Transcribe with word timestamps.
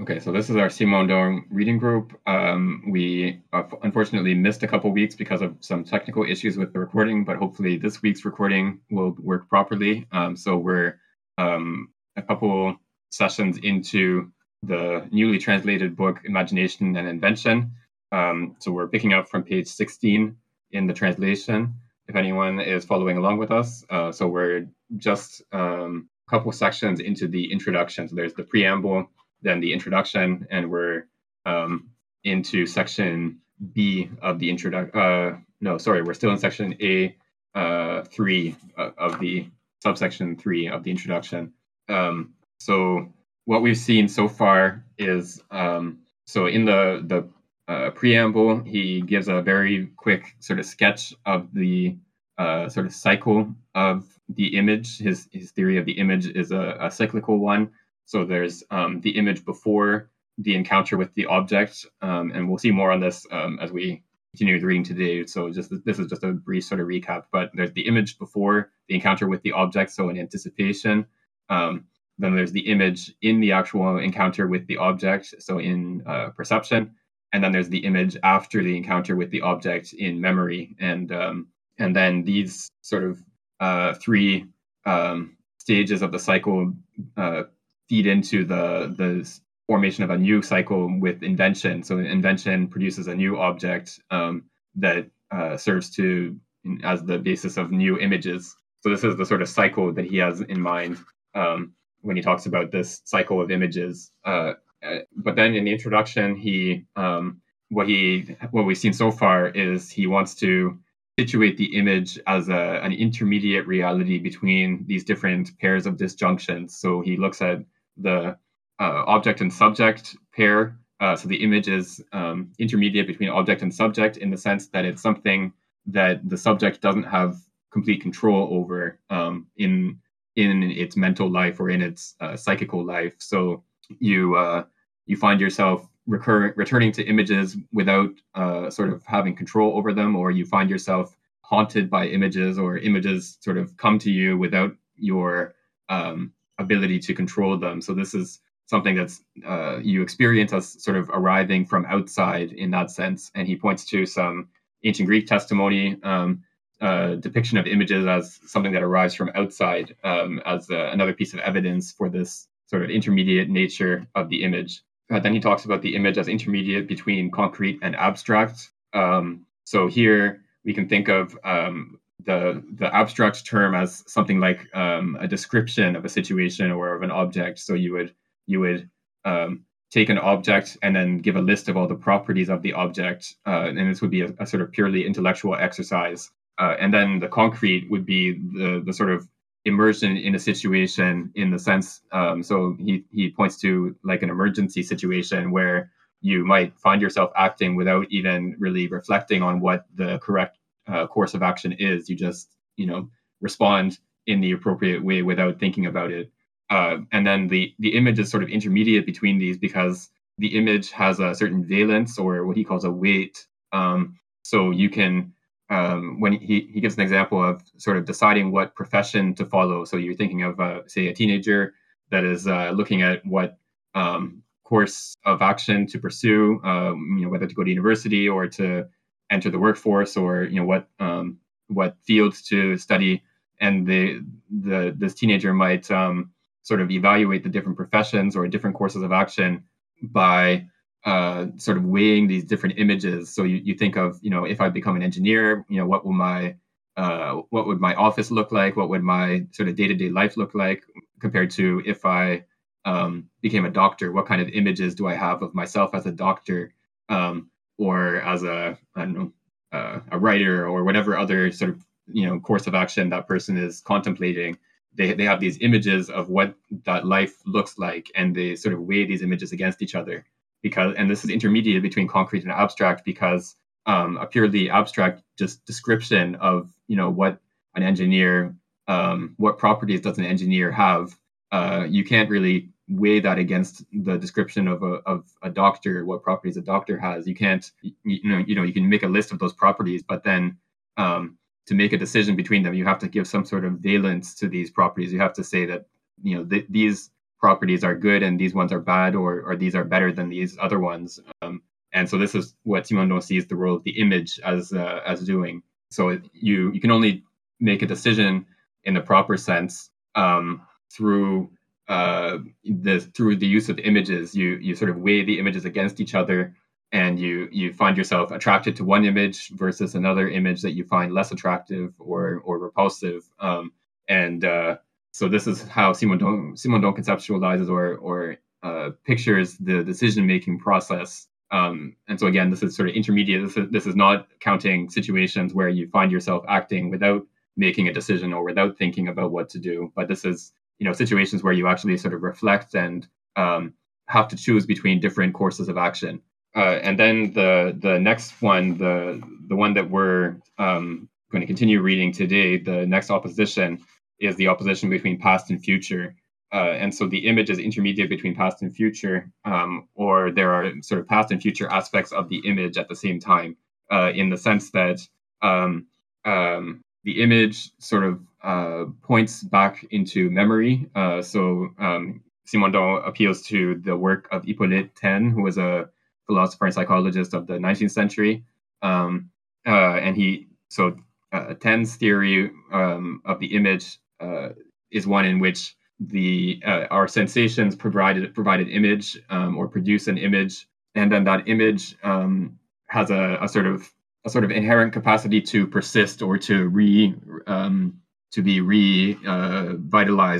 Okay, 0.00 0.18
so 0.18 0.32
this 0.32 0.48
is 0.48 0.56
our 0.56 0.68
Simondon 0.68 1.44
reading 1.50 1.76
group. 1.76 2.18
Um, 2.26 2.84
we 2.88 3.42
uh, 3.52 3.64
unfortunately 3.82 4.32
missed 4.32 4.62
a 4.62 4.66
couple 4.66 4.90
weeks 4.92 5.14
because 5.14 5.42
of 5.42 5.54
some 5.60 5.84
technical 5.84 6.24
issues 6.24 6.56
with 6.56 6.72
the 6.72 6.78
recording, 6.78 7.22
but 7.22 7.36
hopefully 7.36 7.76
this 7.76 8.00
week's 8.00 8.24
recording 8.24 8.80
will 8.90 9.14
work 9.20 9.46
properly. 9.50 10.06
Um, 10.10 10.36
so 10.36 10.56
we're 10.56 10.98
um, 11.36 11.90
a 12.16 12.22
couple 12.22 12.76
sessions 13.10 13.58
into 13.58 14.32
the 14.62 15.06
newly 15.10 15.36
translated 15.36 15.96
book 15.96 16.20
Imagination 16.24 16.96
and 16.96 17.06
Invention. 17.06 17.72
Um, 18.10 18.56
so 18.58 18.72
we're 18.72 18.88
picking 18.88 19.12
up 19.12 19.28
from 19.28 19.42
page 19.42 19.68
16 19.68 20.34
in 20.70 20.86
the 20.86 20.94
translation. 20.94 21.74
If 22.08 22.16
anyone 22.16 22.58
is 22.58 22.86
following 22.86 23.18
along 23.18 23.36
with 23.36 23.50
us, 23.50 23.84
uh, 23.90 24.12
so 24.12 24.28
we're 24.28 24.66
just 24.96 25.42
um, 25.52 26.08
a 26.26 26.30
couple 26.30 26.52
sections 26.52 27.00
into 27.00 27.28
the 27.28 27.52
introduction. 27.52 28.08
So 28.08 28.16
there's 28.16 28.32
the 28.32 28.44
preamble 28.44 29.06
then 29.42 29.60
the 29.60 29.72
introduction, 29.72 30.46
and 30.50 30.70
we're 30.70 31.06
um, 31.46 31.90
into 32.24 32.66
section 32.66 33.40
B 33.72 34.10
of 34.22 34.38
the 34.38 34.50
introduction. 34.50 34.98
Uh, 34.98 35.38
no, 35.60 35.78
sorry, 35.78 36.02
we're 36.02 36.14
still 36.14 36.30
in 36.30 36.38
section 36.38 36.74
A 36.80 37.16
uh, 37.54 38.02
three 38.04 38.56
uh, 38.78 38.90
of 38.98 39.18
the 39.20 39.46
subsection 39.82 40.36
three 40.36 40.68
of 40.68 40.82
the 40.84 40.90
introduction. 40.90 41.52
Um, 41.88 42.34
so 42.58 43.12
what 43.44 43.62
we've 43.62 43.76
seen 43.76 44.08
so 44.08 44.28
far 44.28 44.84
is 44.98 45.42
um, 45.50 45.98
so 46.26 46.46
in 46.46 46.64
the 46.64 47.02
the 47.06 47.28
uh, 47.72 47.90
preamble, 47.90 48.60
he 48.64 49.00
gives 49.00 49.28
a 49.28 49.40
very 49.40 49.86
quick 49.96 50.34
sort 50.40 50.58
of 50.58 50.66
sketch 50.66 51.14
of 51.24 51.52
the 51.54 51.96
uh, 52.38 52.68
sort 52.68 52.86
of 52.86 52.92
cycle 52.92 53.54
of 53.74 54.06
the 54.28 54.56
image. 54.56 54.98
His 54.98 55.28
his 55.32 55.50
theory 55.50 55.78
of 55.78 55.84
the 55.84 55.92
image 55.92 56.26
is 56.26 56.52
a, 56.52 56.76
a 56.80 56.90
cyclical 56.90 57.38
one. 57.38 57.70
So 58.10 58.24
there's 58.24 58.64
um, 58.72 59.00
the 59.02 59.10
image 59.10 59.44
before 59.44 60.10
the 60.36 60.56
encounter 60.56 60.96
with 60.96 61.14
the 61.14 61.26
object, 61.26 61.86
um, 62.02 62.32
and 62.34 62.48
we'll 62.48 62.58
see 62.58 62.72
more 62.72 62.90
on 62.90 62.98
this 62.98 63.24
um, 63.30 63.60
as 63.62 63.70
we 63.70 64.02
continue 64.32 64.54
with 64.54 64.64
reading 64.64 64.82
today. 64.82 65.24
So 65.26 65.48
just 65.48 65.70
this 65.84 66.00
is 66.00 66.08
just 66.08 66.24
a 66.24 66.32
brief 66.32 66.64
sort 66.64 66.80
of 66.80 66.88
recap. 66.88 67.26
But 67.30 67.52
there's 67.54 67.72
the 67.72 67.86
image 67.86 68.18
before 68.18 68.72
the 68.88 68.96
encounter 68.96 69.28
with 69.28 69.42
the 69.42 69.52
object, 69.52 69.92
so 69.92 70.08
in 70.08 70.18
anticipation. 70.18 71.06
Um, 71.50 71.84
then 72.18 72.34
there's 72.34 72.50
the 72.50 72.66
image 72.68 73.14
in 73.22 73.38
the 73.38 73.52
actual 73.52 73.98
encounter 73.98 74.48
with 74.48 74.66
the 74.66 74.78
object, 74.78 75.32
so 75.38 75.60
in 75.60 76.02
uh, 76.04 76.30
perception. 76.30 76.90
And 77.32 77.44
then 77.44 77.52
there's 77.52 77.68
the 77.68 77.84
image 77.84 78.16
after 78.24 78.60
the 78.60 78.76
encounter 78.76 79.14
with 79.14 79.30
the 79.30 79.42
object 79.42 79.92
in 79.92 80.20
memory. 80.20 80.74
And 80.80 81.12
um, 81.12 81.46
and 81.78 81.94
then 81.94 82.24
these 82.24 82.68
sort 82.80 83.04
of 83.04 83.22
uh, 83.60 83.94
three 83.94 84.46
um, 84.84 85.36
stages 85.58 86.02
of 86.02 86.10
the 86.10 86.18
cycle 86.18 86.72
uh, 87.16 87.44
feed 87.90 88.06
into 88.06 88.44
the 88.44 88.94
the 88.96 89.28
formation 89.66 90.04
of 90.04 90.10
a 90.10 90.16
new 90.16 90.42
cycle 90.42 90.88
with 91.00 91.22
invention. 91.22 91.82
So 91.82 91.98
invention 91.98 92.68
produces 92.68 93.08
a 93.08 93.14
new 93.14 93.38
object 93.38 94.00
um, 94.10 94.44
that 94.76 95.06
uh, 95.30 95.56
serves 95.56 95.90
to 95.96 96.36
as 96.84 97.02
the 97.02 97.18
basis 97.18 97.56
of 97.56 97.70
new 97.70 97.98
images. 97.98 98.56
So 98.80 98.90
this 98.90 99.04
is 99.04 99.16
the 99.16 99.26
sort 99.26 99.42
of 99.42 99.48
cycle 99.48 99.92
that 99.92 100.06
he 100.06 100.18
has 100.18 100.40
in 100.40 100.60
mind 100.60 100.98
um, 101.34 101.72
when 102.00 102.16
he 102.16 102.22
talks 102.22 102.46
about 102.46 102.70
this 102.70 103.02
cycle 103.04 103.40
of 103.42 103.50
images. 103.50 104.10
Uh, 104.24 104.54
uh 104.82 105.00
but 105.16 105.34
then 105.36 105.54
in 105.54 105.64
the 105.64 105.72
introduction, 105.72 106.36
he 106.36 106.84
um, 106.96 107.40
what 107.70 107.86
he 107.88 108.36
what 108.52 108.64
we've 108.66 108.78
seen 108.84 108.92
so 108.92 109.10
far 109.10 109.48
is 109.48 109.90
he 109.90 110.06
wants 110.06 110.34
to 110.36 110.78
situate 111.18 111.56
the 111.58 111.76
image 111.76 112.18
as 112.26 112.48
a, 112.48 112.80
an 112.82 112.92
intermediate 112.92 113.66
reality 113.66 114.18
between 114.18 114.84
these 114.86 115.04
different 115.04 115.58
pairs 115.58 115.86
of 115.86 115.96
disjunctions. 115.96 116.76
So 116.76 117.02
he 117.02 117.16
looks 117.16 117.42
at 117.42 117.58
the 117.96 118.36
uh, 118.80 119.04
object 119.06 119.40
and 119.40 119.52
subject 119.52 120.16
pair. 120.34 120.76
Uh, 121.00 121.16
so 121.16 121.28
the 121.28 121.42
image 121.42 121.68
is 121.68 122.02
um, 122.12 122.52
intermediate 122.58 123.06
between 123.06 123.28
object 123.28 123.62
and 123.62 123.74
subject 123.74 124.16
in 124.18 124.30
the 124.30 124.36
sense 124.36 124.68
that 124.68 124.84
it's 124.84 125.02
something 125.02 125.52
that 125.86 126.28
the 126.28 126.36
subject 126.36 126.80
doesn't 126.80 127.04
have 127.04 127.36
complete 127.72 128.02
control 128.02 128.48
over 128.52 128.98
um, 129.10 129.46
in 129.56 129.98
in 130.36 130.62
its 130.62 130.96
mental 130.96 131.30
life 131.30 131.58
or 131.60 131.70
in 131.70 131.82
its 131.82 132.14
uh, 132.20 132.36
psychical 132.36 132.84
life. 132.84 133.14
So 133.18 133.64
you 133.98 134.36
uh, 134.36 134.64
you 135.06 135.16
find 135.16 135.40
yourself 135.40 135.88
recur- 136.06 136.54
returning 136.56 136.92
to 136.92 137.04
images 137.04 137.56
without 137.72 138.10
uh, 138.34 138.70
sort 138.70 138.90
of 138.90 139.04
having 139.06 139.34
control 139.34 139.76
over 139.76 139.92
them, 139.92 140.16
or 140.16 140.30
you 140.30 140.46
find 140.46 140.70
yourself 140.70 141.16
haunted 141.42 141.90
by 141.90 142.06
images, 142.06 142.58
or 142.58 142.78
images 142.78 143.38
sort 143.40 143.58
of 143.58 143.76
come 143.76 143.98
to 143.98 144.10
you 144.10 144.38
without 144.38 144.72
your 144.96 145.54
um, 145.88 146.32
ability 146.60 146.98
to 147.00 147.14
control 147.14 147.56
them. 147.58 147.80
So 147.80 147.94
this 147.94 148.14
is 148.14 148.40
something 148.66 148.94
that's 148.94 149.22
uh, 149.46 149.78
you 149.82 150.00
experience 150.02 150.52
as 150.52 150.82
sort 150.82 150.96
of 150.96 151.10
arriving 151.10 151.66
from 151.66 151.84
outside 151.86 152.52
in 152.52 152.70
that 152.70 152.90
sense. 152.90 153.30
And 153.34 153.48
he 153.48 153.56
points 153.56 153.84
to 153.86 154.06
some 154.06 154.48
ancient 154.84 155.08
Greek 155.08 155.26
testimony 155.26 155.96
um, 156.02 156.42
uh, 156.80 157.16
depiction 157.16 157.58
of 157.58 157.66
images 157.66 158.06
as 158.06 158.40
something 158.46 158.72
that 158.72 158.82
arrives 158.82 159.14
from 159.14 159.30
outside 159.34 159.94
um, 160.04 160.40
as 160.46 160.70
uh, 160.70 160.88
another 160.92 161.12
piece 161.12 161.34
of 161.34 161.40
evidence 161.40 161.92
for 161.92 162.08
this 162.08 162.48
sort 162.68 162.82
of 162.82 162.90
intermediate 162.90 163.50
nature 163.50 164.06
of 164.14 164.28
the 164.30 164.42
image. 164.42 164.82
Uh, 165.10 165.20
then 165.20 165.34
he 165.34 165.40
talks 165.40 165.64
about 165.64 165.82
the 165.82 165.94
image 165.94 166.16
as 166.16 166.28
intermediate 166.28 166.86
between 166.86 167.30
concrete 167.30 167.78
and 167.82 167.94
abstract. 167.96 168.70
Um, 168.94 169.44
so 169.64 169.88
here 169.88 170.42
we 170.64 170.72
can 170.72 170.88
think 170.88 171.08
of 171.08 171.36
um, 171.44 171.99
the 172.24 172.62
the 172.74 172.94
abstract 172.94 173.46
term 173.46 173.74
as 173.74 174.04
something 174.06 174.40
like 174.40 174.74
um, 174.74 175.16
a 175.20 175.28
description 175.28 175.96
of 175.96 176.04
a 176.04 176.08
situation 176.08 176.70
or 176.70 176.94
of 176.94 177.02
an 177.02 177.10
object. 177.10 177.58
So 177.58 177.74
you 177.74 177.92
would 177.92 178.14
you 178.46 178.60
would 178.60 178.90
um, 179.24 179.64
take 179.90 180.08
an 180.08 180.18
object 180.18 180.76
and 180.82 180.94
then 180.94 181.18
give 181.18 181.36
a 181.36 181.40
list 181.40 181.68
of 181.68 181.76
all 181.76 181.86
the 181.86 181.94
properties 181.94 182.48
of 182.48 182.62
the 182.62 182.72
object, 182.72 183.34
uh, 183.46 183.66
and 183.68 183.90
this 183.90 184.00
would 184.00 184.10
be 184.10 184.22
a, 184.22 184.32
a, 184.38 184.46
sort 184.46 184.62
of 184.62 184.70
purely 184.70 185.04
intellectual 185.04 185.54
exercise. 185.54 186.30
Uh, 186.58 186.76
and 186.78 186.92
then 186.92 187.18
the 187.18 187.28
concrete 187.28 187.90
would 187.90 188.06
be 188.06 188.32
the 188.32 188.82
the 188.84 188.92
sort 188.92 189.10
of 189.10 189.28
immersion 189.64 190.16
in 190.16 190.34
a 190.34 190.38
situation 190.38 191.30
in 191.34 191.50
the 191.50 191.58
sense. 191.58 192.00
Um, 192.12 192.42
so 192.42 192.76
he 192.78 193.04
he 193.10 193.30
points 193.30 193.58
to 193.60 193.94
like 194.04 194.22
an 194.22 194.30
emergency 194.30 194.82
situation 194.82 195.50
where 195.50 195.90
you 196.22 196.44
might 196.44 196.78
find 196.78 197.00
yourself 197.00 197.30
acting 197.36 197.76
without 197.76 198.06
even 198.10 198.54
really 198.58 198.86
reflecting 198.88 199.42
on 199.42 199.60
what 199.60 199.86
the 199.94 200.18
correct 200.18 200.58
uh, 200.88 201.06
course 201.06 201.34
of 201.34 201.42
action 201.42 201.72
is. 201.72 202.08
You 202.08 202.16
just, 202.16 202.56
you 202.76 202.86
know, 202.86 203.08
respond 203.40 203.98
in 204.26 204.40
the 204.40 204.52
appropriate 204.52 205.04
way 205.04 205.22
without 205.22 205.58
thinking 205.58 205.86
about 205.86 206.10
it. 206.10 206.30
Uh, 206.70 206.98
and 207.12 207.26
then 207.26 207.48
the 207.48 207.74
the 207.78 207.96
image 207.96 208.18
is 208.18 208.30
sort 208.30 208.42
of 208.42 208.48
intermediate 208.48 209.06
between 209.06 209.38
these 209.38 209.58
because 209.58 210.08
the 210.38 210.56
image 210.56 210.90
has 210.90 211.20
a 211.20 211.34
certain 211.34 211.64
valence 211.64 212.18
or 212.18 212.46
what 212.46 212.56
he 212.56 212.64
calls 212.64 212.84
a 212.84 212.90
weight. 212.90 213.46
Um, 213.72 214.16
so 214.42 214.70
you 214.70 214.88
can 214.88 215.32
um, 215.70 216.18
when 216.18 216.32
he, 216.32 216.68
he 216.72 216.80
gives 216.80 216.96
an 216.96 217.02
example 217.02 217.42
of 217.42 217.62
sort 217.78 217.96
of 217.96 218.04
deciding 218.04 218.50
what 218.50 218.74
profession 218.74 219.34
to 219.36 219.46
follow. 219.46 219.84
So 219.84 219.96
you're 219.96 220.14
thinking 220.14 220.42
of, 220.42 220.58
uh, 220.58 220.80
say, 220.86 221.06
a 221.06 221.14
teenager 221.14 221.74
that 222.10 222.24
is 222.24 222.46
uh, 222.46 222.72
looking 222.72 223.02
at 223.02 223.24
what 223.24 223.56
um, 223.94 224.42
course 224.64 225.14
of 225.24 225.42
action 225.42 225.86
to 225.86 225.98
pursue, 225.98 226.60
um, 226.64 227.16
you 227.16 227.24
know, 227.24 227.30
whether 227.30 227.46
to 227.46 227.54
go 227.54 227.62
to 227.62 227.70
university 227.70 228.28
or 228.28 228.48
to 228.48 228.86
enter 229.30 229.50
the 229.50 229.58
workforce 229.58 230.16
or 230.16 230.44
you 230.44 230.60
know 230.60 230.66
what 230.66 230.88
um, 230.98 231.38
what 231.68 231.96
fields 232.04 232.42
to 232.42 232.76
study. 232.76 233.22
And 233.60 233.86
the 233.86 234.20
the 234.50 234.94
this 234.96 235.14
teenager 235.14 235.52
might 235.52 235.90
um, 235.90 236.30
sort 236.62 236.80
of 236.80 236.90
evaluate 236.90 237.42
the 237.42 237.48
different 237.48 237.76
professions 237.76 238.36
or 238.36 238.46
different 238.48 238.76
courses 238.76 239.02
of 239.02 239.12
action 239.12 239.64
by 240.02 240.66
uh, 241.04 241.46
sort 241.56 241.76
of 241.78 241.84
weighing 241.84 242.26
these 242.26 242.44
different 242.44 242.78
images. 242.78 243.34
So 243.34 243.44
you, 243.44 243.56
you 243.56 243.74
think 243.74 243.96
of 243.96 244.18
you 244.22 244.30
know 244.30 244.44
if 244.44 244.60
i 244.60 244.68
become 244.68 244.96
an 244.96 245.02
engineer 245.02 245.64
you 245.68 245.78
know 245.78 245.86
what 245.86 246.04
will 246.04 246.12
my 246.12 246.56
uh, 246.96 247.42
what 247.50 247.66
would 247.66 247.80
my 247.80 247.94
office 247.94 248.30
look 248.30 248.52
like? 248.52 248.76
What 248.76 248.88
would 248.90 249.02
my 249.02 249.46
sort 249.52 249.68
of 249.68 249.76
day-to-day 249.76 250.10
life 250.10 250.36
look 250.36 250.54
like 250.54 250.84
compared 251.20 251.50
to 251.52 251.82
if 251.86 252.04
i 252.04 252.44
um, 252.84 253.28
became 253.42 253.64
a 253.64 253.70
doctor? 253.70 254.12
What 254.12 254.26
kind 254.26 254.42
of 254.42 254.48
images 254.48 254.94
do 254.94 255.06
i 255.06 255.14
have 255.14 255.42
of 255.42 255.54
myself 255.54 255.94
as 255.94 256.06
a 256.06 256.12
doctor? 256.12 256.74
Um, 257.08 257.49
or 257.80 258.20
as 258.20 258.44
a 258.44 258.78
I 258.94 259.00
don't 259.00 259.14
know 259.14 259.32
uh, 259.72 260.00
a 260.12 260.18
writer 260.18 260.66
or 260.66 260.84
whatever 260.84 261.16
other 261.16 261.50
sort 261.50 261.70
of 261.70 261.84
you 262.06 262.26
know 262.26 262.38
course 262.38 262.66
of 262.66 262.74
action 262.74 263.08
that 263.10 263.26
person 263.26 263.56
is 263.56 263.80
contemplating. 263.80 264.58
They 264.94 265.14
they 265.14 265.24
have 265.24 265.40
these 265.40 265.58
images 265.60 266.10
of 266.10 266.28
what 266.28 266.54
that 266.84 267.06
life 267.06 267.34
looks 267.46 267.78
like, 267.78 268.10
and 268.14 268.36
they 268.36 268.54
sort 268.54 268.74
of 268.74 268.82
weigh 268.82 269.06
these 269.06 269.22
images 269.22 269.52
against 269.52 269.82
each 269.82 269.94
other. 269.94 270.24
Because 270.62 270.94
and 270.96 271.10
this 271.10 271.24
is 271.24 271.30
intermediate 271.30 271.82
between 271.82 272.06
concrete 272.06 272.42
and 272.42 272.52
abstract 272.52 273.04
because 273.04 273.56
um, 273.86 274.18
a 274.18 274.26
purely 274.26 274.68
abstract 274.68 275.22
just 275.38 275.64
description 275.64 276.34
of 276.36 276.70
you 276.86 276.96
know 276.96 277.08
what 277.08 277.40
an 277.74 277.82
engineer 277.82 278.54
um, 278.88 279.34
what 279.38 279.58
properties 279.58 280.02
does 280.02 280.18
an 280.18 280.24
engineer 280.24 280.70
have 280.70 281.16
uh, 281.52 281.86
you 281.88 282.04
can't 282.04 282.28
really 282.28 282.68
weigh 282.90 283.20
that 283.20 283.38
against 283.38 283.84
the 283.92 284.18
description 284.18 284.66
of 284.68 284.82
a, 284.82 284.94
of 285.06 285.24
a 285.42 285.50
doctor, 285.50 286.04
what 286.04 286.22
properties 286.22 286.56
a 286.56 286.60
doctor 286.60 286.98
has. 286.98 287.26
You 287.26 287.34
can't, 287.34 287.70
you, 287.82 288.28
know, 288.28 288.38
you 288.38 288.54
know, 288.54 288.62
you 288.62 288.72
can 288.72 288.88
make 288.88 289.04
a 289.04 289.08
list 289.08 289.32
of 289.32 289.38
those 289.38 289.52
properties, 289.52 290.02
but 290.02 290.24
then 290.24 290.56
um, 290.96 291.38
to 291.66 291.74
make 291.74 291.92
a 291.92 291.98
decision 291.98 292.34
between 292.36 292.62
them, 292.62 292.74
you 292.74 292.84
have 292.84 292.98
to 292.98 293.08
give 293.08 293.26
some 293.26 293.44
sort 293.44 293.64
of 293.64 293.74
valence 293.74 294.34
to 294.34 294.48
these 294.48 294.70
properties. 294.70 295.12
You 295.12 295.20
have 295.20 295.34
to 295.34 295.44
say 295.44 295.66
that, 295.66 295.86
you 296.22 296.36
know, 296.36 296.44
th- 296.44 296.66
these 296.68 297.10
properties 297.38 297.84
are 297.84 297.94
good 297.94 298.22
and 298.22 298.38
these 298.38 298.54
ones 298.54 298.72
are 298.72 298.80
bad, 298.80 299.14
or 299.14 299.40
or 299.42 299.56
these 299.56 299.74
are 299.74 299.84
better 299.84 300.12
than 300.12 300.28
these 300.28 300.58
other 300.60 300.78
ones. 300.78 301.20
Um, 301.42 301.62
and 301.92 302.08
so 302.08 302.18
this 302.18 302.34
is 302.34 302.54
what 302.64 302.84
Simondon 302.84 303.22
sees 303.22 303.46
the 303.46 303.56
role 303.56 303.76
of 303.76 303.84
the 303.84 303.98
image 303.98 304.40
as 304.40 304.72
uh, 304.72 305.00
as 305.06 305.20
doing. 305.22 305.62
So 305.90 306.18
you 306.32 306.72
you 306.72 306.80
can 306.80 306.90
only 306.90 307.24
make 307.60 307.82
a 307.82 307.86
decision 307.86 308.46
in 308.84 308.94
the 308.94 309.00
proper 309.00 309.36
sense 309.36 309.90
um, 310.14 310.62
through 310.92 311.50
uh, 311.90 312.38
the 312.64 313.00
through 313.00 313.36
the 313.36 313.46
use 313.46 313.68
of 313.68 313.78
images. 313.80 314.34
You 314.34 314.50
you 314.62 314.76
sort 314.76 314.90
of 314.90 314.98
weigh 314.98 315.24
the 315.24 315.38
images 315.40 315.64
against 315.64 316.00
each 316.00 316.14
other, 316.14 316.54
and 316.92 317.18
you 317.18 317.48
you 317.50 317.72
find 317.72 317.96
yourself 317.96 318.30
attracted 318.30 318.76
to 318.76 318.84
one 318.84 319.04
image 319.04 319.50
versus 319.50 319.96
another 319.96 320.28
image 320.28 320.62
that 320.62 320.72
you 320.72 320.84
find 320.84 321.12
less 321.12 321.32
attractive 321.32 321.92
or 321.98 322.40
or 322.44 322.58
repulsive. 322.58 323.28
Um, 323.40 323.72
and 324.08 324.44
uh, 324.44 324.76
so 325.12 325.28
this 325.28 325.48
is 325.48 325.62
how 325.62 325.92
Simondon 325.92 326.52
Simondon 326.54 326.96
conceptualizes 326.96 327.68
or 327.68 327.96
or 327.96 328.36
uh, 328.62 328.90
pictures 329.04 329.56
the 329.58 329.82
decision 329.82 330.26
making 330.26 330.60
process. 330.60 331.26
Um, 331.50 331.96
and 332.06 332.20
so 332.20 332.28
again, 332.28 332.50
this 332.50 332.62
is 332.62 332.76
sort 332.76 332.88
of 332.88 332.94
intermediate. 332.94 333.42
This 333.42 333.56
is, 333.56 333.70
this 333.70 333.86
is 333.86 333.96
not 333.96 334.28
counting 334.38 334.88
situations 334.88 335.52
where 335.52 335.68
you 335.68 335.88
find 335.88 336.12
yourself 336.12 336.44
acting 336.48 336.90
without 336.90 337.26
making 337.56 337.88
a 337.88 337.92
decision 337.92 338.32
or 338.32 338.44
without 338.44 338.78
thinking 338.78 339.08
about 339.08 339.32
what 339.32 339.48
to 339.50 339.58
do. 339.58 339.90
But 339.96 340.06
this 340.06 340.24
is 340.24 340.52
you 340.80 340.86
know 340.86 340.92
situations 340.92 341.44
where 341.44 341.52
you 341.52 341.68
actually 341.68 341.96
sort 341.96 342.14
of 342.14 342.22
reflect 342.22 342.74
and 342.74 343.06
um, 343.36 343.74
have 344.06 344.26
to 344.28 344.36
choose 344.36 344.66
between 344.66 344.98
different 344.98 345.34
courses 345.34 345.68
of 345.68 345.78
action. 345.78 346.20
Uh, 346.56 346.80
and 346.82 346.98
then 346.98 347.32
the 347.34 347.76
the 347.78 348.00
next 348.00 348.42
one, 348.42 348.76
the 348.78 349.22
the 349.46 349.54
one 349.54 349.74
that 349.74 349.88
we're 349.88 350.36
um, 350.58 351.08
going 351.30 351.42
to 351.42 351.46
continue 351.46 351.80
reading 351.80 352.10
today, 352.10 352.58
the 352.58 352.84
next 352.86 353.10
opposition 353.10 353.78
is 354.18 354.34
the 354.36 354.48
opposition 354.48 354.90
between 354.90 355.16
past 355.18 355.50
and 355.50 355.62
future. 355.62 356.16
Uh, 356.52 356.72
and 356.82 356.92
so 356.92 357.06
the 357.06 357.28
image 357.28 357.48
is 357.48 357.60
intermediate 357.60 358.08
between 358.08 358.34
past 358.34 358.60
and 358.62 358.74
future, 358.74 359.30
um, 359.44 359.86
or 359.94 360.32
there 360.32 360.52
are 360.52 360.72
sort 360.82 361.00
of 361.00 361.06
past 361.06 361.30
and 361.30 361.40
future 361.40 361.68
aspects 361.68 362.10
of 362.10 362.28
the 362.28 362.38
image 362.38 362.76
at 362.76 362.88
the 362.88 362.96
same 362.96 363.20
time, 363.20 363.56
uh, 363.92 364.10
in 364.12 364.30
the 364.30 364.36
sense 364.36 364.72
that 364.72 364.98
um, 365.42 365.86
um, 366.24 366.82
the 367.04 367.22
image 367.22 367.70
sort 367.78 368.04
of 368.04 368.20
uh, 368.42 368.84
points 369.02 369.42
back 369.42 369.84
into 369.90 370.30
memory. 370.30 370.88
Uh, 370.94 371.22
so 371.22 371.68
um, 371.78 372.22
Simondon 372.46 373.06
appeals 373.06 373.42
to 373.42 373.76
the 373.76 373.96
work 373.96 374.28
of 374.32 374.44
Hippolyte 374.44 374.94
Taine, 374.96 375.30
who 375.30 375.42
was 375.42 375.58
a 375.58 375.88
philosopher 376.26 376.66
and 376.66 376.74
psychologist 376.74 377.34
of 377.34 377.46
the 377.46 377.54
19th 377.54 377.90
century, 377.90 378.44
um, 378.82 379.30
uh, 379.66 379.96
and 379.96 380.16
he 380.16 380.48
so 380.68 380.96
uh, 381.32 381.54
Taine's 381.54 381.96
theory 381.96 382.50
um, 382.72 383.20
of 383.24 383.40
the 383.40 383.54
image 383.54 383.98
uh, 384.20 384.50
is 384.90 385.06
one 385.06 385.24
in 385.24 385.38
which 385.38 385.76
the 385.98 386.62
uh, 386.66 386.86
our 386.90 387.06
sensations 387.06 387.76
provided 387.76 388.34
provided 388.34 388.68
image 388.68 389.18
um, 389.28 389.56
or 389.56 389.68
produce 389.68 390.06
an 390.08 390.18
image, 390.18 390.66
and 390.94 391.12
then 391.12 391.24
that 391.24 391.46
image 391.46 391.96
um, 392.02 392.58
has 392.86 393.10
a, 393.10 393.38
a, 393.40 393.48
sort 393.48 393.66
of 393.66 393.88
a 394.24 394.30
sort 394.30 394.44
of 394.44 394.50
inherent 394.50 394.92
capacity 394.92 395.40
to 395.40 395.66
persist 395.66 396.22
or 396.22 396.38
to 396.38 396.68
re 396.68 397.14
um, 397.46 398.00
to 398.32 398.42
be 398.42 398.60
re 398.60 399.18
uh, 399.26 399.74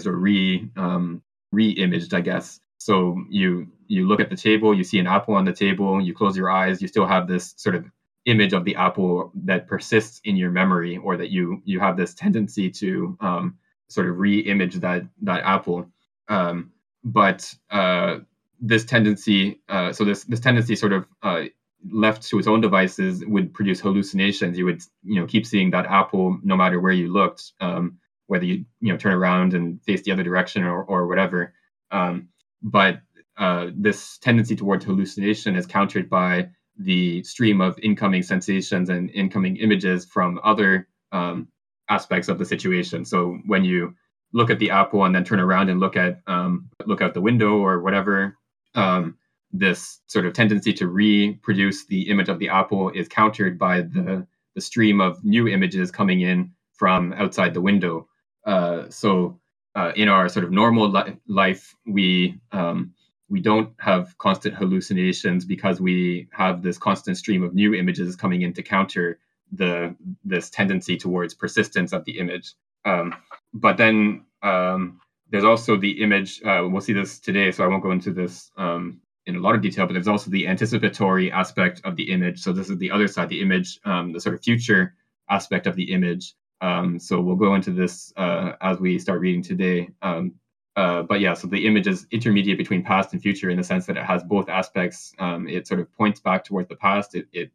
or 0.06 0.16
re 0.16 0.68
um, 0.76 1.22
re 1.52 1.70
imaged, 1.70 2.14
I 2.14 2.20
guess. 2.20 2.60
So 2.78 3.22
you 3.28 3.68
you 3.88 4.06
look 4.06 4.20
at 4.20 4.30
the 4.30 4.36
table, 4.36 4.74
you 4.74 4.84
see 4.84 4.98
an 4.98 5.06
apple 5.06 5.34
on 5.34 5.44
the 5.44 5.52
table, 5.52 6.00
you 6.00 6.14
close 6.14 6.36
your 6.36 6.50
eyes, 6.50 6.80
you 6.80 6.88
still 6.88 7.06
have 7.06 7.26
this 7.26 7.54
sort 7.56 7.74
of 7.74 7.84
image 8.26 8.52
of 8.52 8.64
the 8.64 8.76
apple 8.76 9.32
that 9.34 9.66
persists 9.66 10.20
in 10.24 10.36
your 10.36 10.50
memory, 10.50 10.96
or 10.98 11.16
that 11.16 11.30
you 11.30 11.62
you 11.64 11.80
have 11.80 11.96
this 11.96 12.14
tendency 12.14 12.70
to 12.70 13.16
um, 13.20 13.58
sort 13.88 14.08
of 14.08 14.18
re-image 14.18 14.76
that 14.76 15.02
that 15.22 15.42
apple. 15.44 15.86
Um, 16.28 16.70
but 17.02 17.52
uh, 17.70 18.18
this 18.60 18.84
tendency, 18.84 19.60
uh, 19.68 19.92
so 19.92 20.04
this 20.04 20.24
this 20.24 20.40
tendency, 20.40 20.76
sort 20.76 20.92
of 20.92 21.06
uh, 21.22 21.44
left 21.90 22.22
to 22.28 22.38
its 22.38 22.48
own 22.48 22.60
devices, 22.60 23.24
would 23.26 23.54
produce 23.54 23.80
hallucinations. 23.80 24.58
You 24.58 24.66
would 24.66 24.82
you 25.02 25.20
know 25.20 25.26
keep 25.26 25.46
seeing 25.46 25.70
that 25.70 25.86
apple 25.86 26.38
no 26.42 26.56
matter 26.56 26.80
where 26.80 26.92
you 26.92 27.12
looked, 27.12 27.52
um, 27.60 27.98
whether 28.26 28.44
you 28.44 28.64
you 28.80 28.92
know 28.92 28.98
turn 28.98 29.14
around 29.14 29.54
and 29.54 29.82
face 29.82 30.02
the 30.02 30.12
other 30.12 30.22
direction 30.22 30.64
or 30.64 30.82
or 30.82 31.06
whatever. 31.06 31.54
Um, 31.90 32.28
but 32.62 33.00
uh, 33.36 33.68
this 33.74 34.18
tendency 34.18 34.54
towards 34.54 34.84
hallucination 34.84 35.56
is 35.56 35.66
countered 35.66 36.10
by 36.10 36.50
the 36.78 37.22
stream 37.24 37.60
of 37.60 37.78
incoming 37.78 38.22
sensations 38.22 38.88
and 38.88 39.10
incoming 39.10 39.56
images 39.56 40.04
from 40.04 40.40
other 40.44 40.88
um, 41.12 41.48
aspects 41.88 42.28
of 42.28 42.38
the 42.38 42.44
situation. 42.44 43.04
So 43.04 43.38
when 43.46 43.64
you 43.64 43.94
look 44.32 44.50
at 44.50 44.58
the 44.58 44.70
apple 44.70 45.04
and 45.04 45.14
then 45.14 45.24
turn 45.24 45.40
around 45.40 45.70
and 45.70 45.80
look 45.80 45.96
at 45.96 46.20
um, 46.26 46.68
look 46.86 47.02
out 47.02 47.14
the 47.14 47.20
window 47.20 47.58
or 47.58 47.80
whatever, 47.80 48.36
um, 48.74 49.16
this 49.52 50.00
sort 50.06 50.26
of 50.26 50.32
tendency 50.32 50.72
to 50.72 50.86
reproduce 50.86 51.86
the 51.86 52.08
image 52.08 52.28
of 52.28 52.38
the 52.38 52.48
apple 52.48 52.90
is 52.90 53.08
countered 53.08 53.58
by 53.58 53.82
the 53.82 54.26
the 54.54 54.60
stream 54.60 55.00
of 55.00 55.24
new 55.24 55.48
images 55.48 55.90
coming 55.90 56.20
in 56.20 56.50
from 56.72 57.12
outside 57.12 57.54
the 57.54 57.60
window. 57.60 58.08
Uh, 58.44 58.88
so 58.88 59.38
uh, 59.74 59.92
in 59.94 60.08
our 60.08 60.28
sort 60.28 60.44
of 60.44 60.50
normal 60.50 60.90
li- 60.90 61.16
life, 61.28 61.74
we 61.86 62.38
um, 62.52 62.92
we 63.28 63.40
don't 63.40 63.72
have 63.78 64.16
constant 64.18 64.54
hallucinations 64.54 65.44
because 65.44 65.80
we 65.80 66.28
have 66.32 66.62
this 66.62 66.78
constant 66.78 67.16
stream 67.16 67.44
of 67.44 67.54
new 67.54 67.74
images 67.74 68.16
coming 68.16 68.42
in 68.42 68.52
to 68.52 68.62
counter 68.62 69.18
the 69.52 69.94
this 70.24 70.50
tendency 70.50 70.96
towards 70.96 71.34
persistence 71.34 71.92
of 71.92 72.04
the 72.04 72.18
image. 72.18 72.54
Um, 72.84 73.14
but 73.54 73.76
then 73.76 74.24
um, 74.42 75.00
there's 75.30 75.44
also 75.44 75.76
the 75.76 76.02
image. 76.02 76.42
Uh, 76.42 76.66
we'll 76.68 76.80
see 76.80 76.92
this 76.92 77.20
today, 77.20 77.52
so 77.52 77.64
I 77.64 77.68
won't 77.68 77.82
go 77.82 77.92
into 77.92 78.12
this 78.12 78.50
um, 78.56 79.00
in 79.26 79.36
a 79.36 79.40
lot 79.40 79.54
of 79.54 79.62
detail. 79.62 79.86
But 79.86 79.94
there's 79.94 80.08
also 80.08 80.30
the 80.30 80.46
anticipatory 80.46 81.30
aspect 81.30 81.80
of 81.84 81.96
the 81.96 82.10
image. 82.10 82.40
So 82.40 82.52
this 82.52 82.70
is 82.70 82.78
the 82.78 82.90
other 82.90 83.08
side, 83.08 83.28
the 83.28 83.40
image, 83.40 83.80
um, 83.84 84.12
the 84.12 84.20
sort 84.20 84.34
of 84.34 84.42
future 84.42 84.94
aspect 85.28 85.66
of 85.66 85.76
the 85.76 85.92
image. 85.92 86.34
Um, 86.60 86.98
so 86.98 87.20
we'll 87.20 87.36
go 87.36 87.54
into 87.54 87.70
this 87.70 88.12
uh, 88.16 88.52
as 88.60 88.78
we 88.78 88.98
start 88.98 89.20
reading 89.20 89.42
today. 89.42 89.88
Um, 90.02 90.34
uh, 90.76 91.02
but 91.02 91.20
yeah, 91.20 91.34
so 91.34 91.46
the 91.46 91.66
image 91.66 91.86
is 91.86 92.06
intermediate 92.10 92.58
between 92.58 92.82
past 92.82 93.12
and 93.12 93.20
future 93.20 93.50
in 93.50 93.56
the 93.56 93.64
sense 93.64 93.86
that 93.86 93.96
it 93.96 94.04
has 94.04 94.22
both 94.22 94.48
aspects. 94.48 95.12
it 95.18 95.66
sort 95.66 95.80
of 95.80 95.92
points 95.92 96.20
back 96.20 96.44
towards 96.44 96.68
the 96.68 96.76
past. 96.76 97.14
It, 97.14 97.26
it 97.32 97.50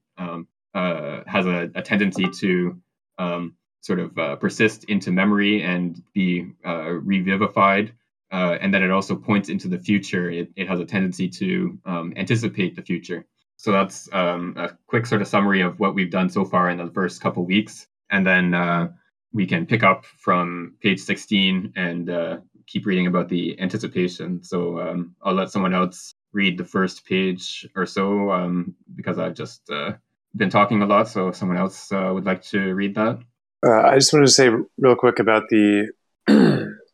uh, 0.75 1.21
has 1.25 1.45
a, 1.45 1.71
a, 1.73 1.81
tendency 1.81 2.27
to 2.29 2.77
um, 3.17 3.55
sort 3.79 3.99
of 3.99 4.17
uh, 4.17 4.35
persist 4.35 4.83
into 4.85 5.09
memory 5.09 5.63
and 5.63 6.03
be 6.13 6.51
uh, 6.65 6.89
revivified. 6.89 7.93
Uh, 8.35 8.57
and 8.59 8.73
that 8.73 8.81
it 8.81 8.91
also 8.91 9.15
points 9.15 9.47
into 9.47 9.69
the 9.69 9.79
future. 9.79 10.29
It, 10.29 10.49
it 10.57 10.67
has 10.67 10.81
a 10.81 10.85
tendency 10.85 11.29
to 11.29 11.79
um, 11.85 12.13
anticipate 12.17 12.75
the 12.75 12.81
future. 12.81 13.25
So 13.55 13.71
that's 13.71 14.09
um, 14.11 14.55
a 14.57 14.77
quick 14.87 15.05
sort 15.05 15.21
of 15.21 15.29
summary 15.29 15.61
of 15.61 15.79
what 15.79 15.95
we've 15.95 16.11
done 16.11 16.29
so 16.29 16.43
far 16.43 16.69
in 16.69 16.77
the 16.77 16.91
first 16.91 17.21
couple 17.21 17.45
weeks. 17.45 17.87
And 18.09 18.27
then 18.27 18.53
uh, 18.53 18.89
we 19.31 19.45
can 19.45 19.65
pick 19.65 19.83
up 19.83 20.03
from 20.03 20.75
page 20.81 20.99
16 20.99 21.71
and 21.77 22.09
uh, 22.09 22.37
keep 22.67 22.85
reading 22.85 23.07
about 23.07 23.29
the 23.29 23.57
anticipation. 23.61 24.43
So 24.43 24.81
um, 24.81 25.15
I'll 25.21 25.33
let 25.33 25.49
someone 25.49 25.73
else 25.73 26.13
read 26.33 26.57
the 26.57 26.65
first 26.65 27.05
page 27.05 27.65
or 27.73 27.85
so 27.85 28.31
um, 28.31 28.75
because 28.95 29.17
I've 29.17 29.35
just 29.35 29.61
uh, 29.69 29.93
been 30.35 30.49
talking 30.49 30.81
a 30.81 30.85
lot, 30.85 31.07
so 31.07 31.29
if 31.29 31.37
someone 31.37 31.57
else 31.57 31.89
uh, 31.93 32.11
would 32.13 32.25
like 32.25 32.43
to 32.47 32.73
read 32.73 32.95
that. 32.95 33.19
Uh, 33.65 33.81
I 33.81 33.95
just 33.95 34.11
wanted 34.11 34.25
to 34.25 34.31
say 34.33 34.49
real 34.77 34.95
quick 34.95 35.19
about 35.19 35.43
the 35.47 35.87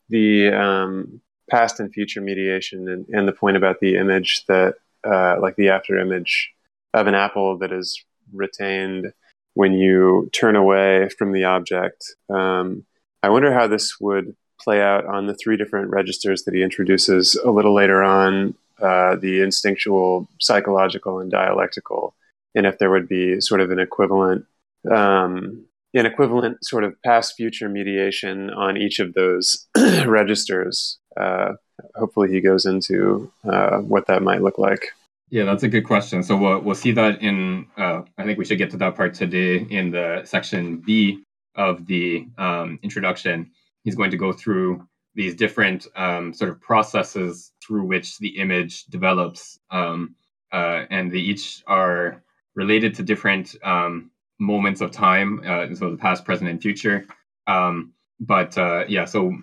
the 0.09 0.49
um, 0.49 1.20
past 1.51 1.79
and 1.79 1.93
future 1.93 2.21
mediation 2.21 2.87
and, 2.87 3.05
and, 3.09 3.27
the 3.27 3.33
point 3.33 3.57
about 3.57 3.79
the 3.81 3.97
image 3.97 4.43
that, 4.47 4.75
uh, 5.05 5.35
like 5.41 5.57
the 5.57 5.69
after 5.69 5.99
image 5.99 6.49
of 6.93 7.07
an 7.07 7.13
apple 7.13 7.57
that 7.57 7.71
is 7.71 8.03
retained 8.33 9.11
when 9.53 9.73
you 9.73 10.29
turn 10.33 10.55
away 10.55 11.09
from 11.17 11.33
the 11.33 11.43
object. 11.43 12.15
Um, 12.29 12.85
I 13.21 13.29
wonder 13.29 13.53
how 13.53 13.67
this 13.67 13.99
would 13.99 14.35
play 14.59 14.81
out 14.81 15.05
on 15.05 15.27
the 15.27 15.35
three 15.35 15.57
different 15.57 15.89
registers 15.89 16.43
that 16.43 16.53
he 16.53 16.63
introduces 16.63 17.35
a 17.35 17.51
little 17.51 17.73
later 17.73 18.01
on 18.01 18.55
uh, 18.81 19.17
the 19.17 19.41
instinctual, 19.41 20.29
psychological, 20.39 21.19
and 21.19 21.29
dialectical 21.29 22.15
and 22.55 22.65
if 22.65 22.77
there 22.77 22.89
would 22.89 23.07
be 23.07 23.39
sort 23.41 23.61
of 23.61 23.71
an 23.71 23.79
equivalent 23.79 24.45
um, 24.89 25.65
an 25.93 26.05
equivalent 26.05 26.63
sort 26.63 26.83
of 26.83 26.99
past 27.03 27.35
future 27.35 27.69
mediation 27.69 28.49
on 28.49 28.77
each 28.77 28.99
of 28.99 29.13
those 29.13 29.67
registers. 30.05 30.97
Uh, 31.17 31.53
hopefully, 31.95 32.31
he 32.31 32.41
goes 32.41 32.65
into 32.65 33.31
uh, 33.43 33.77
what 33.79 34.07
that 34.07 34.23
might 34.23 34.41
look 34.41 34.57
like. 34.57 34.91
Yeah, 35.29 35.45
that's 35.45 35.63
a 35.63 35.69
good 35.69 35.85
question. 35.85 36.23
So 36.23 36.35
we'll 36.35 36.59
we'll 36.59 36.75
see 36.75 36.91
that 36.91 37.21
in. 37.21 37.65
Uh, 37.77 38.01
I 38.17 38.25
think 38.25 38.37
we 38.37 38.45
should 38.45 38.57
get 38.57 38.69
to 38.71 38.77
that 38.77 38.95
part 38.95 39.13
today 39.13 39.65
in 39.69 39.91
the 39.91 40.23
section 40.25 40.77
B 40.77 41.23
of 41.55 41.85
the 41.85 42.27
um, 42.37 42.79
introduction. 42.83 43.51
He's 43.83 43.95
going 43.95 44.11
to 44.11 44.17
go 44.17 44.33
through 44.33 44.85
these 45.15 45.35
different 45.35 45.87
um, 45.95 46.33
sort 46.33 46.51
of 46.51 46.61
processes 46.61 47.51
through 47.65 47.85
which 47.85 48.17
the 48.19 48.29
image 48.39 48.85
develops, 48.85 49.59
um, 49.69 50.15
uh, 50.51 50.85
and 50.89 51.11
they 51.11 51.17
each 51.17 51.63
are 51.67 52.23
related 52.55 52.93
to 52.95 53.03
different 53.03 53.55
um, 53.63 54.11
moments 54.39 54.81
of 54.81 54.91
time, 54.91 55.41
uh, 55.45 55.73
so 55.75 55.91
the 55.91 55.97
past, 55.97 56.25
present, 56.25 56.49
and 56.49 56.61
future. 56.61 57.05
Um, 57.47 57.93
but 58.19 58.57
uh, 58.57 58.85
yeah, 58.87 59.05
so 59.05 59.33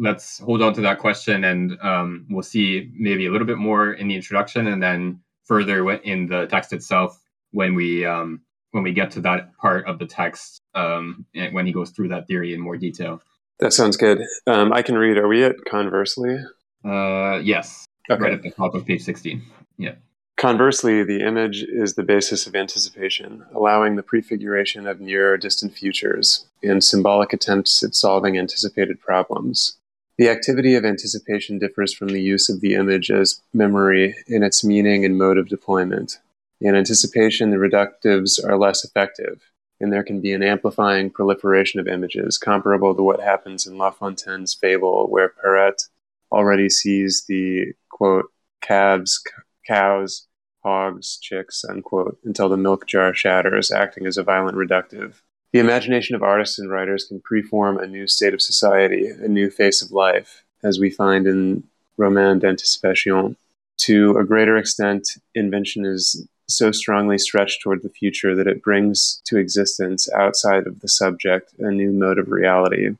let's 0.00 0.38
hold 0.38 0.62
on 0.62 0.72
to 0.74 0.80
that 0.80 0.98
question, 0.98 1.44
and 1.44 1.78
um, 1.82 2.26
we'll 2.30 2.42
see 2.42 2.90
maybe 2.94 3.26
a 3.26 3.30
little 3.30 3.46
bit 3.46 3.58
more 3.58 3.92
in 3.92 4.08
the 4.08 4.16
introduction, 4.16 4.66
and 4.66 4.82
then 4.82 5.20
further 5.44 5.88
in 5.92 6.26
the 6.26 6.46
text 6.46 6.72
itself 6.72 7.20
when 7.52 7.74
we 7.74 8.04
um, 8.04 8.40
when 8.72 8.82
we 8.82 8.92
get 8.92 9.10
to 9.12 9.20
that 9.20 9.56
part 9.58 9.86
of 9.86 9.98
the 9.98 10.06
text 10.06 10.60
um, 10.74 11.26
when 11.52 11.66
he 11.66 11.72
goes 11.72 11.90
through 11.90 12.08
that 12.08 12.26
theory 12.26 12.54
in 12.54 12.60
more 12.60 12.76
detail. 12.76 13.20
That 13.60 13.72
sounds 13.72 13.96
good. 13.96 14.22
Um, 14.46 14.72
I 14.72 14.82
can 14.82 14.96
read. 14.96 15.18
Are 15.18 15.28
we 15.28 15.44
at 15.44 15.56
conversely? 15.68 16.38
Uh, 16.84 17.38
yes. 17.42 17.84
Okay. 18.10 18.22
Right 18.22 18.32
at 18.32 18.42
the 18.42 18.50
top 18.50 18.74
of 18.74 18.86
page 18.86 19.02
16. 19.02 19.42
Yeah. 19.76 19.94
Conversely, 20.36 21.04
the 21.04 21.20
image 21.20 21.62
is 21.62 21.94
the 21.94 22.02
basis 22.02 22.46
of 22.46 22.56
anticipation, 22.56 23.44
allowing 23.54 23.96
the 23.96 24.02
prefiguration 24.02 24.86
of 24.86 24.98
near 24.98 25.34
or 25.34 25.36
distant 25.36 25.74
futures 25.74 26.46
and 26.62 26.82
symbolic 26.82 27.34
attempts 27.34 27.82
at 27.82 27.94
solving 27.94 28.38
anticipated 28.38 28.98
problems. 28.98 29.76
The 30.20 30.28
activity 30.28 30.74
of 30.74 30.84
anticipation 30.84 31.58
differs 31.58 31.94
from 31.94 32.08
the 32.08 32.20
use 32.20 32.50
of 32.50 32.60
the 32.60 32.74
image 32.74 33.10
as 33.10 33.40
memory 33.54 34.14
in 34.26 34.42
its 34.42 34.62
meaning 34.62 35.02
and 35.02 35.16
mode 35.16 35.38
of 35.38 35.48
deployment. 35.48 36.18
In 36.60 36.74
anticipation, 36.74 37.48
the 37.48 37.56
reductives 37.56 38.38
are 38.46 38.58
less 38.58 38.84
effective, 38.84 39.40
and 39.80 39.90
there 39.90 40.02
can 40.02 40.20
be 40.20 40.34
an 40.34 40.42
amplifying 40.42 41.08
proliferation 41.08 41.80
of 41.80 41.88
images, 41.88 42.36
comparable 42.36 42.94
to 42.94 43.02
what 43.02 43.20
happens 43.20 43.66
in 43.66 43.78
La 43.78 43.92
Fontaine's 43.92 44.52
fable, 44.52 45.06
where 45.08 45.30
Perrette 45.30 45.88
already 46.30 46.68
sees 46.68 47.24
the 47.26 47.72
quote 47.88 48.26
calves, 48.60 49.22
cows, 49.66 50.26
hogs, 50.62 51.16
chicks, 51.16 51.64
unquote, 51.64 52.18
until 52.24 52.50
the 52.50 52.58
milk 52.58 52.86
jar 52.86 53.14
shatters, 53.14 53.70
acting 53.70 54.04
as 54.06 54.18
a 54.18 54.22
violent 54.22 54.58
reductive. 54.58 55.22
The 55.52 55.58
imagination 55.58 56.14
of 56.14 56.22
artists 56.22 56.60
and 56.60 56.70
writers 56.70 57.04
can 57.04 57.20
preform 57.20 57.82
a 57.82 57.86
new 57.86 58.06
state 58.06 58.34
of 58.34 58.40
society, 58.40 59.08
a 59.08 59.26
new 59.26 59.50
face 59.50 59.82
of 59.82 59.90
life, 59.90 60.44
as 60.62 60.78
we 60.78 60.90
find 60.90 61.26
in 61.26 61.64
Roman 61.96 62.38
d'Anticipation. 62.38 63.36
To 63.78 64.16
a 64.16 64.24
greater 64.24 64.56
extent, 64.56 65.08
invention 65.34 65.84
is 65.84 66.24
so 66.48 66.70
strongly 66.70 67.18
stretched 67.18 67.62
toward 67.62 67.82
the 67.82 67.88
future 67.88 68.36
that 68.36 68.46
it 68.46 68.62
brings 68.62 69.20
to 69.24 69.38
existence 69.38 70.08
outside 70.12 70.66
of 70.66 70.80
the 70.80 70.88
subject 70.88 71.52
a 71.58 71.70
new 71.70 71.90
mode 71.90 72.18
of 72.18 72.28
reality. 72.28 72.90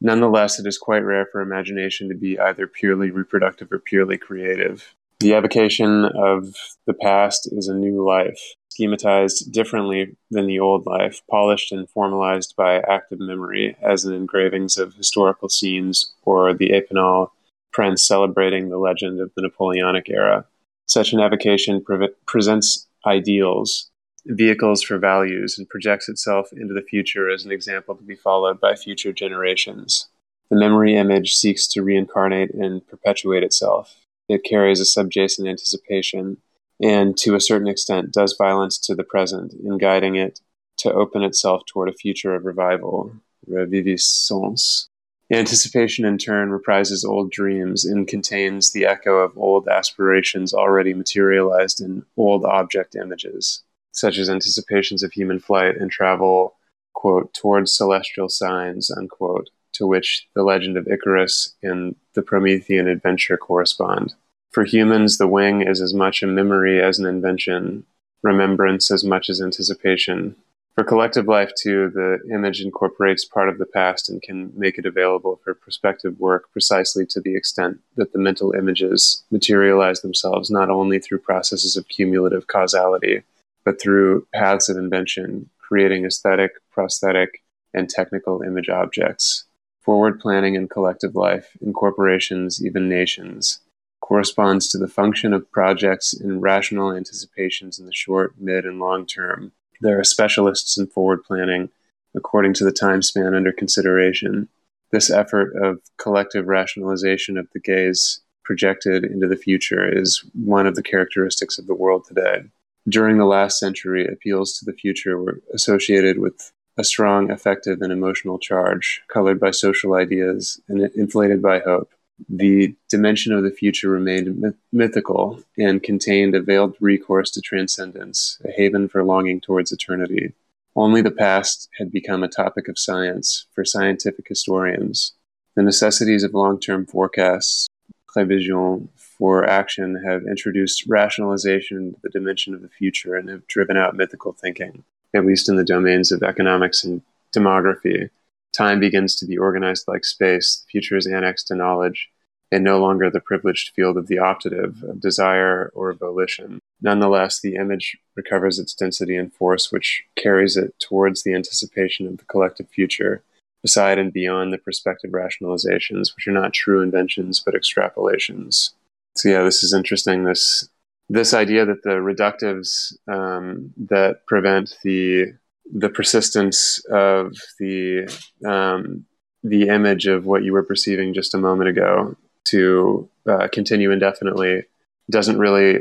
Nonetheless, 0.00 0.58
it 0.58 0.66
is 0.66 0.78
quite 0.78 1.04
rare 1.04 1.26
for 1.26 1.40
imagination 1.40 2.08
to 2.08 2.14
be 2.14 2.38
either 2.40 2.66
purely 2.66 3.10
reproductive 3.10 3.70
or 3.70 3.78
purely 3.78 4.16
creative. 4.16 4.94
The 5.20 5.34
evocation 5.34 6.06
of 6.06 6.56
the 6.86 6.94
past 6.94 7.46
is 7.52 7.68
a 7.68 7.74
new 7.74 8.02
life, 8.02 8.40
schematized 8.70 9.52
differently 9.52 10.16
than 10.30 10.46
the 10.46 10.60
old 10.60 10.86
life, 10.86 11.20
polished 11.30 11.72
and 11.72 11.86
formalized 11.90 12.54
by 12.56 12.76
active 12.76 13.20
memory, 13.20 13.76
as 13.82 14.06
in 14.06 14.14
engravings 14.14 14.78
of 14.78 14.94
historical 14.94 15.50
scenes 15.50 16.14
or 16.22 16.54
the 16.54 16.70
Epinal 16.70 17.32
prints 17.70 18.02
celebrating 18.02 18.70
the 18.70 18.78
legend 18.78 19.20
of 19.20 19.30
the 19.36 19.42
Napoleonic 19.42 20.08
era. 20.08 20.46
Such 20.86 21.12
an 21.12 21.20
evocation 21.20 21.84
pre- 21.84 22.08
presents 22.26 22.86
ideals, 23.04 23.90
vehicles 24.24 24.82
for 24.82 24.96
values, 24.96 25.58
and 25.58 25.68
projects 25.68 26.08
itself 26.08 26.50
into 26.50 26.72
the 26.72 26.80
future 26.80 27.28
as 27.28 27.44
an 27.44 27.52
example 27.52 27.94
to 27.94 28.02
be 28.02 28.14
followed 28.14 28.58
by 28.58 28.74
future 28.74 29.12
generations. 29.12 30.08
The 30.48 30.58
memory 30.58 30.96
image 30.96 31.34
seeks 31.34 31.66
to 31.68 31.82
reincarnate 31.82 32.54
and 32.54 32.86
perpetuate 32.88 33.42
itself 33.42 33.99
it 34.30 34.44
carries 34.44 34.80
a 34.80 34.84
subjacent 34.84 35.48
anticipation 35.48 36.36
and 36.80 37.16
to 37.18 37.34
a 37.34 37.40
certain 37.40 37.68
extent 37.68 38.12
does 38.12 38.36
violence 38.38 38.78
to 38.78 38.94
the 38.94 39.04
present 39.04 39.52
in 39.52 39.76
guiding 39.76 40.14
it 40.16 40.40
to 40.78 40.92
open 40.92 41.22
itself 41.22 41.62
toward 41.66 41.88
a 41.88 41.94
future 41.94 42.34
of 42.34 42.46
revival, 42.46 43.12
reviviscence. 43.48 44.86
Anticipation, 45.32 46.04
in 46.04 46.16
turn, 46.16 46.48
reprises 46.50 47.04
old 47.04 47.30
dreams 47.30 47.84
and 47.84 48.08
contains 48.08 48.72
the 48.72 48.86
echo 48.86 49.16
of 49.16 49.36
old 49.36 49.68
aspirations 49.68 50.54
already 50.54 50.94
materialized 50.94 51.80
in 51.80 52.04
old 52.16 52.44
object 52.44 52.96
images, 52.96 53.62
such 53.92 54.18
as 54.18 54.30
anticipations 54.30 55.02
of 55.02 55.12
human 55.12 55.38
flight 55.38 55.76
and 55.76 55.90
travel, 55.90 56.56
quote, 56.94 57.32
towards 57.34 57.76
celestial 57.76 58.28
signs, 58.28 58.90
unquote, 58.90 59.50
to 59.80 59.86
which 59.86 60.28
the 60.34 60.42
legend 60.42 60.76
of 60.76 60.86
Icarus 60.86 61.54
and 61.62 61.96
the 62.12 62.20
Promethean 62.20 62.86
adventure 62.86 63.38
correspond. 63.38 64.14
For 64.50 64.64
humans, 64.64 65.16
the 65.16 65.26
wing 65.26 65.62
is 65.62 65.80
as 65.80 65.94
much 65.94 66.22
a 66.22 66.26
memory 66.26 66.82
as 66.82 66.98
an 66.98 67.06
invention, 67.06 67.86
remembrance 68.22 68.90
as 68.90 69.04
much 69.04 69.30
as 69.30 69.40
anticipation. 69.40 70.36
For 70.74 70.84
collective 70.84 71.28
life, 71.28 71.52
too, 71.58 71.88
the 71.94 72.18
image 72.30 72.60
incorporates 72.60 73.24
part 73.24 73.48
of 73.48 73.56
the 73.56 73.64
past 73.64 74.10
and 74.10 74.20
can 74.20 74.52
make 74.54 74.76
it 74.76 74.84
available 74.84 75.40
for 75.42 75.54
prospective 75.54 76.20
work 76.20 76.52
precisely 76.52 77.06
to 77.06 77.20
the 77.20 77.34
extent 77.34 77.80
that 77.96 78.12
the 78.12 78.18
mental 78.18 78.52
images 78.52 79.24
materialize 79.30 80.02
themselves 80.02 80.50
not 80.50 80.68
only 80.68 80.98
through 80.98 81.20
processes 81.20 81.78
of 81.78 81.88
cumulative 81.88 82.48
causality, 82.48 83.22
but 83.64 83.80
through 83.80 84.26
paths 84.34 84.68
of 84.68 84.76
invention, 84.76 85.48
creating 85.58 86.04
aesthetic, 86.04 86.52
prosthetic, 86.70 87.42
and 87.72 87.88
technical 87.88 88.42
image 88.42 88.68
objects. 88.68 89.44
Forward 89.82 90.20
planning 90.20 90.54
in 90.54 90.68
collective 90.68 91.14
life, 91.14 91.56
in 91.60 91.72
corporations, 91.72 92.64
even 92.64 92.88
nations, 92.88 93.60
corresponds 94.00 94.68
to 94.68 94.78
the 94.78 94.88
function 94.88 95.32
of 95.32 95.50
projects 95.50 96.12
in 96.12 96.40
rational 96.40 96.92
anticipations 96.92 97.78
in 97.78 97.86
the 97.86 97.92
short, 97.92 98.34
mid, 98.38 98.64
and 98.64 98.78
long 98.78 99.06
term. 99.06 99.52
There 99.80 99.98
are 99.98 100.04
specialists 100.04 100.76
in 100.76 100.86
forward 100.86 101.24
planning 101.24 101.70
according 102.14 102.54
to 102.54 102.64
the 102.64 102.72
time 102.72 103.02
span 103.02 103.34
under 103.34 103.52
consideration. 103.52 104.48
This 104.90 105.10
effort 105.10 105.54
of 105.56 105.80
collective 105.96 106.46
rationalization 106.46 107.38
of 107.38 107.48
the 107.52 107.60
gaze 107.60 108.20
projected 108.44 109.04
into 109.04 109.28
the 109.28 109.36
future 109.36 109.88
is 109.88 110.24
one 110.34 110.66
of 110.66 110.74
the 110.74 110.82
characteristics 110.82 111.58
of 111.58 111.66
the 111.66 111.74
world 111.74 112.04
today. 112.04 112.42
During 112.88 113.18
the 113.18 113.26
last 113.26 113.58
century, 113.58 114.06
appeals 114.06 114.58
to 114.58 114.64
the 114.64 114.72
future 114.72 115.18
were 115.18 115.40
associated 115.54 116.18
with 116.18 116.52
a 116.80 116.84
strong 116.84 117.30
affective 117.30 117.80
and 117.82 117.92
emotional 117.92 118.38
charge, 118.38 119.02
colored 119.08 119.38
by 119.38 119.50
social 119.50 119.94
ideas 119.94 120.60
and 120.68 120.90
inflated 120.96 121.40
by 121.40 121.60
hope 121.60 121.92
the 122.28 122.74
dimension 122.88 123.32
of 123.32 123.42
the 123.42 123.50
future 123.50 123.88
remained 123.88 124.38
myth- 124.38 124.54
mythical 124.72 125.42
and 125.56 125.82
contained 125.82 126.34
a 126.34 126.42
veiled 126.42 126.76
recourse 126.80 127.30
to 127.30 127.40
transcendence, 127.40 128.38
a 128.44 128.50
haven 128.50 128.88
for 128.88 129.02
longing 129.02 129.40
towards 129.40 129.72
eternity. 129.72 130.32
Only 130.76 131.02
the 131.02 131.10
past 131.10 131.68
had 131.78 131.90
become 131.90 132.22
a 132.22 132.28
topic 132.28 132.68
of 132.68 132.78
science 132.78 133.46
for 133.52 133.64
scientific 133.64 134.28
historians. 134.28 135.12
The 135.56 135.62
necessities 135.62 136.22
of 136.22 136.34
long 136.34 136.60
term 136.60 136.86
forecasts, 136.86 137.68
prévision, 138.14 138.88
for 138.96 139.44
action 139.44 140.02
have 140.04 140.22
introduced 140.26 140.84
rationalization 140.86 141.78
into 141.78 142.00
the 142.02 142.08
dimension 142.08 142.54
of 142.54 142.62
the 142.62 142.68
future 142.68 143.14
and 143.14 143.28
have 143.28 143.46
driven 143.46 143.76
out 143.76 143.96
mythical 143.96 144.32
thinking, 144.32 144.84
at 145.14 145.26
least 145.26 145.48
in 145.48 145.56
the 145.56 145.64
domains 145.64 146.12
of 146.12 146.22
economics 146.22 146.84
and 146.84 147.02
demography. 147.34 148.10
Time 148.56 148.80
begins 148.80 149.14
to 149.16 149.26
be 149.26 149.38
organized 149.38 149.86
like 149.86 150.04
space. 150.04 150.56
The 150.56 150.70
future 150.70 150.96
is 150.96 151.06
annexed 151.06 151.48
to 151.48 151.54
knowledge 151.54 152.10
and 152.52 152.64
no 152.64 152.80
longer 152.80 153.08
the 153.08 153.20
privileged 153.20 153.72
field 153.74 153.96
of 153.96 154.08
the 154.08 154.16
optative, 154.16 154.82
of 154.82 155.00
desire 155.00 155.70
or 155.74 155.92
volition. 155.92 156.58
Nonetheless, 156.82 157.40
the 157.40 157.54
image 157.54 157.96
recovers 158.16 158.58
its 158.58 158.74
density 158.74 159.16
and 159.16 159.32
force, 159.32 159.70
which 159.70 160.02
carries 160.16 160.56
it 160.56 160.74
towards 160.80 161.22
the 161.22 161.34
anticipation 161.34 162.08
of 162.08 162.18
the 162.18 162.24
collective 162.24 162.68
future, 162.68 163.22
beside 163.62 163.98
and 163.98 164.12
beyond 164.12 164.52
the 164.52 164.58
prospective 164.58 165.12
rationalizations, 165.12 166.14
which 166.16 166.26
are 166.26 166.32
not 166.32 166.52
true 166.52 166.80
inventions 166.80 167.40
but 167.40 167.54
extrapolations. 167.54 168.70
So, 169.16 169.28
yeah, 169.28 169.42
this 169.44 169.62
is 169.62 169.72
interesting. 169.72 170.24
This 170.24 170.68
this 171.10 171.34
idea 171.34 171.66
that 171.66 171.82
the 171.82 171.96
reductives 171.96 172.94
um, 173.12 173.74
that 173.76 174.24
prevent 174.26 174.78
the 174.84 175.26
the 175.72 175.88
persistence 175.88 176.80
of 176.90 177.34
the 177.58 178.08
um, 178.46 179.04
the 179.42 179.68
image 179.68 180.06
of 180.06 180.24
what 180.24 180.44
you 180.44 180.52
were 180.52 180.62
perceiving 180.62 181.12
just 181.12 181.34
a 181.34 181.38
moment 181.38 181.68
ago 181.68 182.16
to 182.44 183.08
uh, 183.28 183.48
continue 183.52 183.90
indefinitely 183.90 184.62
doesn't 185.10 185.38
really 185.38 185.80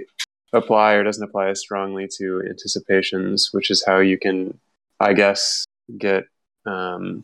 apply 0.52 0.94
or 0.94 1.04
doesn't 1.04 1.24
apply 1.24 1.50
as 1.50 1.60
strongly 1.60 2.08
to 2.18 2.42
anticipations, 2.50 3.50
which 3.52 3.70
is 3.70 3.84
how 3.86 4.00
you 4.00 4.18
can, 4.18 4.60
I 5.00 5.14
guess, 5.14 5.66
get 5.98 6.26
um, 6.66 7.24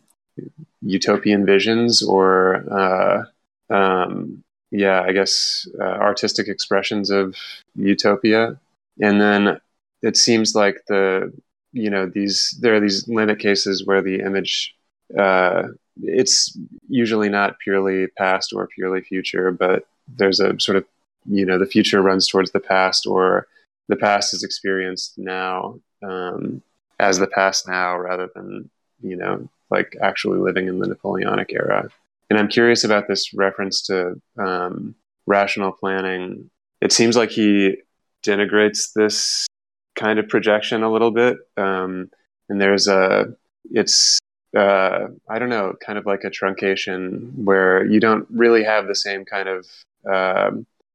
utopian 0.80 1.44
visions 1.44 2.02
or, 2.02 2.64
uh, 2.70 3.74
um, 3.74 4.44
yeah, 4.76 5.00
I 5.02 5.12
guess, 5.12 5.66
uh, 5.80 5.84
artistic 5.84 6.48
expressions 6.48 7.10
of 7.10 7.34
utopia. 7.74 8.58
And 9.00 9.20
then 9.20 9.60
it 10.02 10.16
seems 10.16 10.54
like 10.54 10.82
the 10.88 11.32
you 11.72 11.90
know 11.90 12.06
these 12.06 12.56
there 12.60 12.74
are 12.74 12.80
these 12.80 13.08
limit 13.08 13.38
cases 13.38 13.84
where 13.84 14.02
the 14.02 14.20
image 14.20 14.74
uh, 15.18 15.64
it's 16.02 16.56
usually 16.88 17.28
not 17.28 17.58
purely 17.58 18.06
past 18.18 18.52
or 18.52 18.66
purely 18.66 19.00
future, 19.00 19.50
but 19.50 19.86
there's 20.16 20.40
a 20.40 20.58
sort 20.60 20.76
of 20.76 20.84
you 21.26 21.46
know 21.46 21.58
the 21.58 21.66
future 21.66 22.02
runs 22.02 22.28
towards 22.28 22.52
the 22.52 22.60
past 22.60 23.06
or 23.06 23.46
the 23.88 23.96
past 23.96 24.34
is 24.34 24.44
experienced 24.44 25.16
now 25.16 25.78
um, 26.02 26.62
as 27.00 27.18
the 27.18 27.26
past 27.26 27.66
now 27.66 27.96
rather 27.96 28.28
than 28.34 28.68
you 29.02 29.16
know 29.16 29.48
like 29.70 29.96
actually 30.02 30.38
living 30.38 30.68
in 30.68 30.78
the 30.78 30.86
Napoleonic 30.86 31.52
era. 31.52 31.88
And 32.30 32.38
I'm 32.38 32.48
curious 32.48 32.84
about 32.84 33.08
this 33.08 33.32
reference 33.34 33.82
to 33.82 34.20
um, 34.38 34.94
rational 35.26 35.72
planning. 35.72 36.50
It 36.80 36.92
seems 36.92 37.16
like 37.16 37.30
he 37.30 37.76
denigrates 38.24 38.92
this 38.94 39.46
kind 39.94 40.18
of 40.18 40.28
projection 40.28 40.82
a 40.82 40.92
little 40.92 41.10
bit, 41.10 41.38
um, 41.56 42.10
and 42.48 42.60
there's 42.60 42.88
a 42.88 43.34
it's 43.72 44.18
uh, 44.56 45.08
I 45.28 45.38
don't 45.38 45.48
know, 45.48 45.74
kind 45.84 45.98
of 45.98 46.06
like 46.06 46.24
a 46.24 46.30
truncation 46.30 47.32
where 47.34 47.84
you 47.84 48.00
don't 48.00 48.26
really 48.30 48.64
have 48.64 48.86
the 48.86 48.94
same 48.94 49.24
kind 49.24 49.48
of 49.48 49.66
uh, 50.10 50.50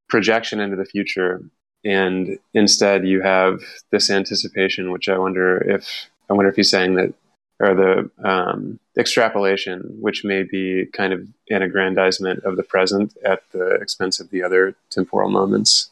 projection 0.09 0.59
into 0.59 0.75
the 0.75 0.85
future, 0.85 1.41
and 1.85 2.39
instead 2.53 3.05
you 3.05 3.21
have 3.21 3.61
this 3.91 4.09
anticipation, 4.09 4.91
which 4.91 5.09
I 5.09 5.17
wonder 5.17 5.57
if 5.57 6.09
I 6.29 6.33
wonder 6.33 6.49
if 6.49 6.55
he's 6.55 6.69
saying 6.69 6.95
that, 6.95 7.13
or 7.61 7.75
the 7.75 8.27
um, 8.27 8.79
extrapolation, 8.97 9.81
which 9.99 10.23
may 10.23 10.43
be 10.43 10.87
kind 10.93 11.13
of 11.13 11.27
an 11.49 11.61
aggrandizement 11.61 12.43
of 12.43 12.57
the 12.57 12.63
present 12.63 13.15
at 13.23 13.43
the 13.51 13.75
expense 13.75 14.19
of 14.19 14.29
the 14.31 14.41
other 14.41 14.75
temporal 14.89 15.29
moments. 15.29 15.89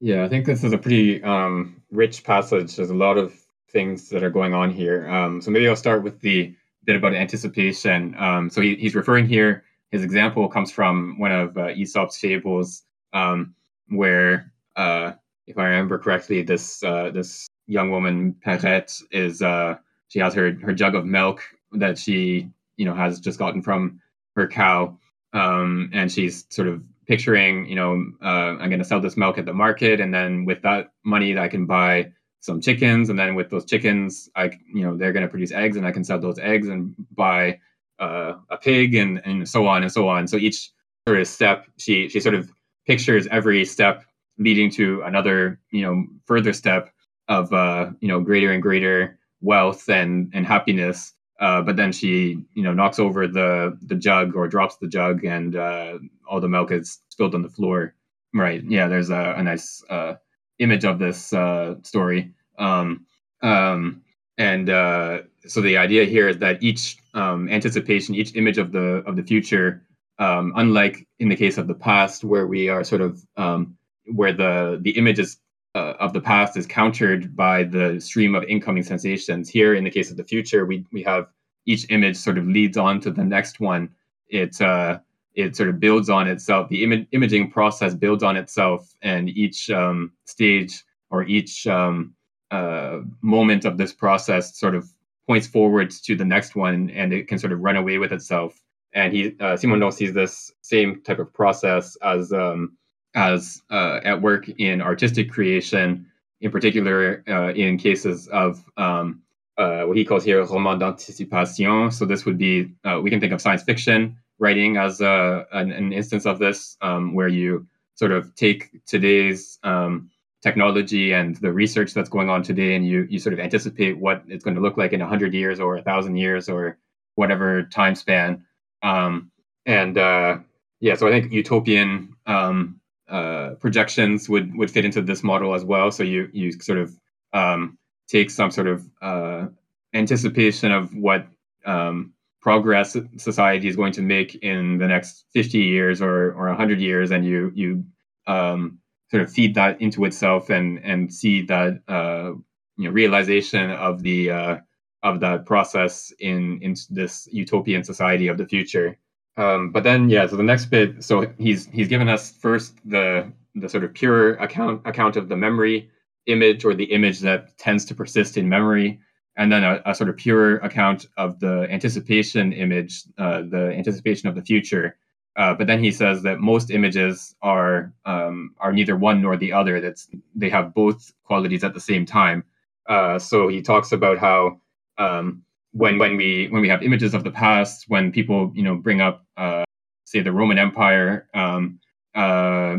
Yeah, 0.00 0.24
I 0.24 0.28
think 0.28 0.46
this 0.46 0.64
is 0.64 0.72
a 0.72 0.78
pretty 0.78 1.22
um, 1.22 1.80
rich 1.90 2.24
passage. 2.24 2.76
There's 2.76 2.90
a 2.90 2.94
lot 2.94 3.16
of 3.16 3.32
things 3.70 4.08
that 4.10 4.22
are 4.22 4.30
going 4.30 4.52
on 4.52 4.70
here. 4.70 5.08
Um, 5.08 5.40
so 5.40 5.50
maybe 5.50 5.68
I'll 5.68 5.76
start 5.76 6.02
with 6.02 6.20
the 6.20 6.54
bit 6.84 6.96
about 6.96 7.14
anticipation. 7.14 8.14
Um, 8.18 8.50
so 8.50 8.60
he, 8.60 8.74
he's 8.76 8.94
referring 8.94 9.26
here. 9.26 9.64
His 9.90 10.02
example 10.02 10.48
comes 10.48 10.70
from 10.70 11.18
one 11.18 11.32
of 11.32 11.56
uh, 11.56 11.68
Aesop's 11.68 12.18
fables, 12.18 12.82
um, 13.12 13.54
where, 13.88 14.52
uh, 14.76 15.12
if 15.46 15.56
I 15.56 15.64
remember 15.66 15.98
correctly, 15.98 16.42
this 16.42 16.82
uh, 16.82 17.10
this 17.10 17.46
young 17.66 17.90
woman 17.90 18.34
Perrette 18.44 19.02
is 19.12 19.40
uh, 19.40 19.76
she 20.08 20.18
has 20.18 20.34
her 20.34 20.52
her 20.62 20.72
jug 20.72 20.94
of 20.94 21.04
milk 21.04 21.42
that 21.72 21.98
she 21.98 22.50
you 22.76 22.84
know 22.84 22.94
has 22.94 23.20
just 23.20 23.38
gotten 23.38 23.62
from 23.62 24.00
her 24.36 24.46
cow, 24.46 24.98
um, 25.32 25.90
and 25.92 26.10
she's 26.10 26.44
sort 26.50 26.68
of 26.68 26.82
picturing 27.06 27.66
you 27.66 27.74
know 27.74 28.04
uh, 28.22 28.56
I'm 28.60 28.68
going 28.68 28.78
to 28.78 28.84
sell 28.84 29.00
this 29.00 29.16
milk 29.16 29.38
at 29.38 29.46
the 29.46 29.52
market, 29.52 30.00
and 30.00 30.12
then 30.12 30.44
with 30.44 30.62
that 30.62 30.92
money 31.04 31.36
I 31.38 31.48
can 31.48 31.66
buy 31.66 32.12
some 32.40 32.60
chickens, 32.60 33.08
and 33.08 33.18
then 33.18 33.34
with 33.34 33.48
those 33.48 33.64
chickens, 33.64 34.28
I 34.36 34.50
you 34.72 34.84
know 34.84 34.96
they're 34.96 35.12
going 35.12 35.24
to 35.24 35.30
produce 35.30 35.52
eggs, 35.52 35.76
and 35.76 35.86
I 35.86 35.92
can 35.92 36.04
sell 36.04 36.20
those 36.20 36.38
eggs 36.38 36.68
and 36.68 36.94
buy 37.12 37.58
uh, 37.98 38.34
a 38.50 38.56
pig, 38.56 38.94
and 38.94 39.20
and 39.24 39.48
so 39.48 39.66
on 39.66 39.82
and 39.82 39.90
so 39.90 40.08
on. 40.08 40.28
So 40.28 40.36
each 40.36 40.70
sort 41.08 41.20
of 41.20 41.26
step, 41.26 41.66
she 41.78 42.08
she 42.08 42.20
sort 42.20 42.34
of 42.34 42.52
pictures 42.86 43.26
every 43.30 43.64
step 43.64 44.04
leading 44.38 44.70
to 44.72 45.00
another 45.02 45.60
you 45.70 45.82
know 45.82 46.04
further 46.26 46.52
step 46.52 46.90
of 47.28 47.52
uh, 47.52 47.90
you 48.00 48.08
know 48.08 48.20
greater 48.20 48.52
and 48.52 48.62
greater 48.62 49.18
wealth 49.44 49.88
and 49.88 50.30
and 50.34 50.46
happiness. 50.46 51.12
Uh, 51.40 51.62
but 51.62 51.76
then 51.76 51.92
she 51.92 52.44
you 52.54 52.62
know 52.62 52.72
knocks 52.72 52.98
over 52.98 53.26
the 53.28 53.76
the 53.82 53.94
jug 53.94 54.34
or 54.36 54.48
drops 54.48 54.76
the 54.78 54.88
jug, 54.88 55.24
and 55.24 55.56
uh, 55.56 55.98
all 56.28 56.40
the 56.40 56.48
milk 56.48 56.72
is 56.72 57.00
spilled 57.10 57.34
on 57.34 57.42
the 57.42 57.48
floor. 57.48 57.94
Right? 58.32 58.62
Yeah. 58.64 58.88
There's 58.88 59.10
a, 59.10 59.34
a 59.36 59.42
nice 59.42 59.84
uh, 59.88 60.14
image 60.58 60.84
of 60.84 60.98
this 60.98 61.32
uh, 61.32 61.76
story. 61.82 62.32
Um, 62.58 63.06
um, 63.42 64.02
and 64.38 64.68
uh, 64.70 65.22
so 65.46 65.60
the 65.60 65.76
idea 65.76 66.04
here 66.04 66.28
is 66.28 66.38
that 66.38 66.62
each 66.62 66.96
um, 67.14 67.48
anticipation, 67.48 68.14
each 68.14 68.34
image 68.34 68.58
of 68.58 68.72
the 68.72 69.02
of 69.06 69.16
the 69.16 69.22
future, 69.22 69.82
um, 70.18 70.52
unlike 70.56 71.06
in 71.18 71.28
the 71.28 71.36
case 71.36 71.58
of 71.58 71.68
the 71.68 71.74
past, 71.74 72.24
where 72.24 72.46
we 72.46 72.68
are 72.68 72.82
sort 72.84 73.00
of 73.00 73.24
um, 73.36 73.76
where 74.06 74.32
the 74.32 74.78
the 74.82 74.92
images 74.92 75.38
uh, 75.74 75.94
of 75.98 76.12
the 76.12 76.20
past 76.20 76.56
is 76.56 76.66
countered 76.66 77.34
by 77.34 77.64
the 77.64 78.00
stream 78.00 78.34
of 78.34 78.44
incoming 78.44 78.82
sensations. 78.84 79.48
Here, 79.48 79.74
in 79.74 79.84
the 79.84 79.90
case 79.90 80.10
of 80.10 80.16
the 80.16 80.24
future, 80.24 80.66
we 80.66 80.84
we 80.92 81.02
have 81.02 81.26
each 81.66 81.86
image 81.90 82.16
sort 82.16 82.38
of 82.38 82.46
leads 82.46 82.76
on 82.76 83.00
to 83.00 83.10
the 83.10 83.24
next 83.24 83.60
one. 83.60 83.90
It 84.28 84.60
uh, 84.60 85.00
it 85.34 85.56
sort 85.56 85.68
of 85.68 85.80
builds 85.80 86.08
on 86.08 86.28
itself. 86.28 86.68
The 86.68 86.84
Im- 86.84 87.08
imaging 87.12 87.50
process 87.50 87.94
builds 87.94 88.22
on 88.22 88.36
itself, 88.36 88.94
and 89.02 89.28
each 89.28 89.70
um, 89.70 90.12
stage 90.26 90.84
or 91.10 91.24
each 91.24 91.66
um, 91.66 92.14
uh, 92.50 93.00
moment 93.20 93.64
of 93.64 93.76
this 93.78 93.92
process 93.92 94.56
sort 94.56 94.74
of 94.74 94.88
points 95.26 95.46
forward 95.46 95.90
to 95.90 96.14
the 96.14 96.24
next 96.24 96.54
one, 96.54 96.90
and 96.90 97.12
it 97.12 97.26
can 97.26 97.38
sort 97.38 97.52
of 97.52 97.60
run 97.60 97.76
away 97.76 97.98
with 97.98 98.12
itself. 98.12 98.60
And 98.92 99.12
he 99.12 99.28
uh, 99.40 99.56
Simondon 99.56 99.92
sees 99.92 100.12
this 100.12 100.52
same 100.60 101.02
type 101.02 101.18
of 101.18 101.32
process 101.32 101.96
as 101.96 102.32
um, 102.32 102.76
as 103.14 103.62
uh, 103.70 104.00
at 104.04 104.20
work 104.20 104.48
in 104.48 104.80
artistic 104.80 105.30
creation, 105.30 106.06
in 106.40 106.50
particular 106.50 107.22
uh, 107.28 107.52
in 107.52 107.78
cases 107.78 108.28
of 108.28 108.64
um, 108.76 109.22
uh, 109.56 109.82
what 109.84 109.96
he 109.96 110.04
calls 110.04 110.24
here 110.24 110.44
roman 110.44 110.78
d'anticipation. 110.78 111.90
So 111.90 112.04
this 112.04 112.24
would 112.26 112.38
be 112.38 112.72
uh, 112.84 113.00
we 113.02 113.10
can 113.10 113.20
think 113.20 113.32
of 113.32 113.40
science 113.40 113.62
fiction 113.62 114.16
writing 114.38 114.76
as 114.76 115.00
a, 115.00 115.46
an, 115.52 115.70
an 115.70 115.92
instance 115.92 116.26
of 116.26 116.38
this, 116.38 116.76
um, 116.82 117.14
where 117.14 117.28
you 117.28 117.66
sort 117.94 118.10
of 118.10 118.34
take 118.34 118.70
today's 118.84 119.58
um, 119.62 120.10
technology 120.42 121.12
and 121.12 121.36
the 121.36 121.52
research 121.52 121.94
that's 121.94 122.08
going 122.08 122.28
on 122.28 122.42
today, 122.42 122.74
and 122.74 122.86
you 122.86 123.06
you 123.08 123.18
sort 123.18 123.32
of 123.32 123.38
anticipate 123.38 123.96
what 123.98 124.22
it's 124.28 124.44
going 124.44 124.56
to 124.56 124.60
look 124.60 124.76
like 124.76 124.92
in 124.92 125.00
hundred 125.00 125.32
years 125.32 125.60
or 125.60 125.76
a 125.76 125.82
thousand 125.82 126.16
years 126.16 126.48
or 126.48 126.78
whatever 127.14 127.62
time 127.62 127.94
span. 127.94 128.44
Um, 128.82 129.30
and 129.66 129.96
uh, 129.96 130.38
yeah, 130.80 130.96
so 130.96 131.06
I 131.08 131.12
think 131.12 131.32
utopian 131.32 132.16
um, 132.26 132.80
uh, 133.08 133.50
projections 133.60 134.28
would 134.28 134.56
would 134.56 134.70
fit 134.70 134.84
into 134.84 135.02
this 135.02 135.22
model 135.22 135.54
as 135.54 135.64
well. 135.64 135.90
So 135.90 136.02
you 136.02 136.28
you 136.32 136.52
sort 136.52 136.78
of 136.78 136.96
um, 137.32 137.78
take 138.08 138.30
some 138.30 138.50
sort 138.50 138.68
of 138.68 138.88
uh, 139.02 139.46
anticipation 139.92 140.72
of 140.72 140.94
what 140.94 141.26
um, 141.64 142.12
progress 142.40 142.96
society 143.16 143.68
is 143.68 143.76
going 143.76 143.92
to 143.92 144.02
make 144.02 144.34
in 144.36 144.78
the 144.78 144.86
next 144.86 145.24
50 145.32 145.58
years 145.58 146.02
or, 146.02 146.32
or 146.32 146.48
100 146.48 146.78
years 146.78 147.10
and 147.10 147.24
you 147.24 147.50
you 147.54 147.84
um, 148.26 148.78
sort 149.10 149.22
of 149.22 149.32
feed 149.32 149.54
that 149.54 149.80
into 149.80 150.04
itself 150.04 150.50
and 150.50 150.78
and 150.84 151.12
see 151.12 151.42
that 151.42 151.80
uh, 151.88 152.32
you 152.76 152.84
know 152.84 152.90
realization 152.90 153.70
of 153.70 154.02
the 154.02 154.30
uh, 154.30 154.56
of 155.02 155.20
that 155.20 155.46
process 155.46 156.12
in 156.18 156.58
in 156.60 156.74
this 156.90 157.28
utopian 157.32 157.82
society 157.82 158.28
of 158.28 158.36
the 158.36 158.46
future 158.46 158.98
um, 159.36 159.70
but 159.70 159.82
then 159.82 160.08
yeah 160.08 160.26
so 160.26 160.36
the 160.36 160.42
next 160.42 160.66
bit 160.66 161.02
so 161.02 161.32
he's 161.38 161.66
he's 161.66 161.88
given 161.88 162.08
us 162.08 162.32
first 162.32 162.76
the 162.84 163.30
the 163.54 163.68
sort 163.68 163.84
of 163.84 163.92
pure 163.94 164.34
account 164.34 164.80
account 164.84 165.16
of 165.16 165.28
the 165.28 165.36
memory 165.36 165.90
image 166.26 166.64
or 166.64 166.74
the 166.74 166.84
image 166.84 167.20
that 167.20 167.56
tends 167.58 167.84
to 167.84 167.94
persist 167.94 168.36
in 168.36 168.48
memory 168.48 168.98
and 169.36 169.50
then 169.50 169.64
a, 169.64 169.82
a, 169.86 169.94
sort 169.94 170.08
of 170.08 170.16
pure 170.16 170.56
account 170.58 171.06
of 171.16 171.40
the 171.40 171.66
anticipation 171.70 172.52
image, 172.52 173.02
uh, 173.18 173.42
the 173.42 173.72
anticipation 173.76 174.28
of 174.28 174.34
the 174.34 174.42
future. 174.42 174.96
Uh, 175.36 175.52
but 175.52 175.66
then 175.66 175.82
he 175.82 175.90
says 175.90 176.22
that 176.22 176.38
most 176.38 176.70
images 176.70 177.34
are 177.42 177.92
um, 178.04 178.54
are 178.58 178.72
neither 178.72 178.96
one 178.96 179.20
nor 179.20 179.36
the 179.36 179.52
other. 179.52 179.80
That's 179.80 180.08
they 180.36 180.48
have 180.48 180.72
both 180.72 181.12
qualities 181.24 181.64
at 181.64 181.74
the 181.74 181.80
same 181.80 182.06
time. 182.06 182.44
Uh, 182.88 183.18
so 183.18 183.48
he 183.48 183.60
talks 183.60 183.90
about 183.90 184.18
how 184.18 184.60
um, 184.96 185.42
when 185.74 185.98
when 185.98 186.16
we 186.16 186.46
when 186.48 186.62
we 186.62 186.68
have 186.68 186.82
images 186.82 187.14
of 187.14 187.24
the 187.24 187.30
past, 187.30 187.84
when 187.88 188.12
people 188.12 188.52
you 188.54 188.62
know 188.62 188.76
bring 188.76 189.00
up 189.00 189.26
uh, 189.36 189.64
say 190.04 190.20
the 190.20 190.32
Roman 190.32 190.58
Empire, 190.58 191.28
um, 191.34 191.80
uh, 192.14 192.76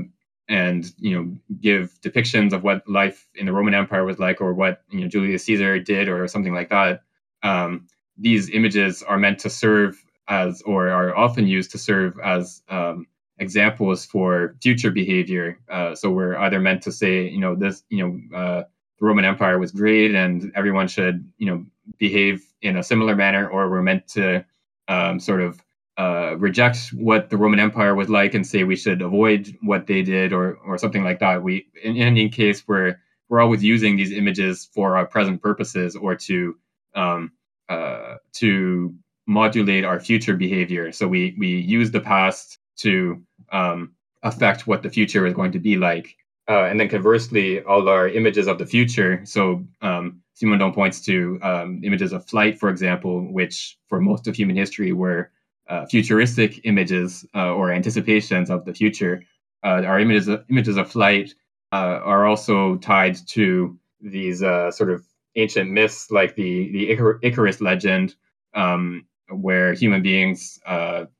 and 0.47 0.91
you 0.97 1.13
know 1.13 1.37
give 1.59 1.99
depictions 2.01 2.53
of 2.53 2.63
what 2.63 2.87
life 2.89 3.27
in 3.35 3.45
the 3.45 3.53
Roman 3.53 3.73
Empire 3.73 4.05
was 4.05 4.17
like, 4.17 4.39
or 4.41 4.53
what 4.53 4.83
you 4.89 5.01
know 5.01 5.07
Julius 5.07 5.43
Caesar 5.43 5.77
did, 5.77 6.07
or 6.07 6.27
something 6.27 6.53
like 6.53 6.69
that. 6.69 7.01
Um, 7.43 7.87
these 8.17 8.49
images 8.49 9.03
are 9.03 9.17
meant 9.17 9.39
to 9.39 9.49
serve 9.49 10.01
as, 10.29 10.61
or 10.61 10.87
are 10.87 11.15
often 11.15 11.47
used 11.47 11.71
to 11.71 11.77
serve 11.77 12.17
as 12.23 12.63
um, 12.69 13.07
examples 13.39 14.05
for 14.05 14.55
future 14.61 14.89
behavior. 14.89 15.59
Uh, 15.69 15.93
so 15.93 16.09
we're 16.09 16.37
either 16.37 16.61
meant 16.61 16.81
to 16.83 16.93
say, 16.93 17.27
you 17.27 17.39
know, 17.39 17.55
this, 17.55 17.83
you 17.89 18.01
know, 18.31 18.37
uh, 18.37 18.63
the 18.99 19.05
Roman 19.05 19.25
Empire 19.25 19.59
was 19.59 19.73
great, 19.73 20.15
and 20.15 20.51
everyone 20.55 20.87
should, 20.87 21.29
you 21.37 21.47
know, 21.47 21.65
behave 21.97 22.45
in 22.61 22.77
a 22.77 22.83
similar 22.83 23.15
manner, 23.15 23.47
or 23.47 23.69
we're 23.69 23.81
meant 23.81 24.07
to 24.09 24.45
um, 24.87 25.19
sort 25.19 25.41
of 25.41 25.61
uh, 25.97 26.35
reject 26.37 26.89
what 26.93 27.29
the 27.29 27.37
Roman 27.37 27.59
Empire 27.59 27.95
was 27.95 28.09
like 28.09 28.33
and 28.33 28.45
say 28.45 28.63
we 28.63 28.75
should 28.75 29.01
avoid 29.01 29.55
what 29.61 29.87
they 29.87 30.01
did 30.01 30.33
or 30.33 30.55
or 30.65 30.77
something 30.77 31.03
like 31.03 31.19
that. 31.19 31.41
We 31.41 31.67
in, 31.83 31.97
any 31.97 32.29
case 32.29 32.67
we're 32.67 32.97
we're 33.29 33.39
always 33.39 33.63
using 33.63 33.95
these 33.95 34.11
images 34.11 34.69
for 34.73 34.97
our 34.97 35.05
present 35.05 35.41
purposes 35.41 35.95
or 35.95 36.15
to 36.15 36.57
um, 36.95 37.31
uh, 37.69 38.15
to 38.33 38.93
modulate 39.27 39.85
our 39.85 39.99
future 39.99 40.35
behavior. 40.35 40.91
So 40.91 41.07
we 41.07 41.35
we 41.37 41.47
use 41.47 41.91
the 41.91 42.01
past 42.01 42.59
to 42.77 43.23
um, 43.51 43.93
affect 44.21 44.67
what 44.67 44.83
the 44.83 44.89
future 44.89 45.25
is 45.25 45.33
going 45.33 45.53
to 45.53 45.59
be 45.59 45.77
like. 45.77 46.17
Uh, 46.47 46.65
and 46.65 46.79
then 46.79 46.87
conversely, 46.89 47.61
all 47.63 47.89
our 47.89 48.07
images 48.07 48.47
of 48.47 48.59
the 48.59 48.65
future. 48.65 49.21
So 49.25 49.65
um, 49.81 50.21
Simondon 50.39 50.73
points 50.73 51.01
to 51.01 51.39
um, 51.41 51.81
images 51.83 52.13
of 52.13 52.25
flight, 52.25 52.59
for 52.59 52.69
example, 52.69 53.21
which 53.31 53.77
for 53.87 53.99
most 53.99 54.27
of 54.27 54.35
human 54.35 54.55
history 54.55 54.91
were 54.91 55.31
uh, 55.67 55.85
futuristic 55.87 56.61
images 56.65 57.25
uh, 57.33 57.51
or 57.51 57.71
anticipations 57.71 58.51
of 58.51 58.65
the 58.65 58.73
future. 58.73 59.23
Uh, 59.63 59.81
our 59.83 59.99
images 59.99 60.27
of, 60.27 60.45
images 60.49 60.77
of 60.77 60.91
flight 60.91 61.33
uh, 61.71 61.99
are 62.03 62.27
also 62.27 62.75
tied 62.77 63.17
to 63.29 63.75
these 63.99 64.43
uh, 64.43 64.69
sort 64.69 64.91
of 64.91 65.03
ancient 65.35 65.71
myths, 65.71 66.11
like 66.11 66.35
the 66.35 66.71
the 66.71 66.89
Icar- 66.95 67.19
Icarus 67.23 67.59
legend, 67.59 68.13
um, 68.53 69.07
where 69.29 69.73
human 69.73 70.03
beings, 70.03 70.59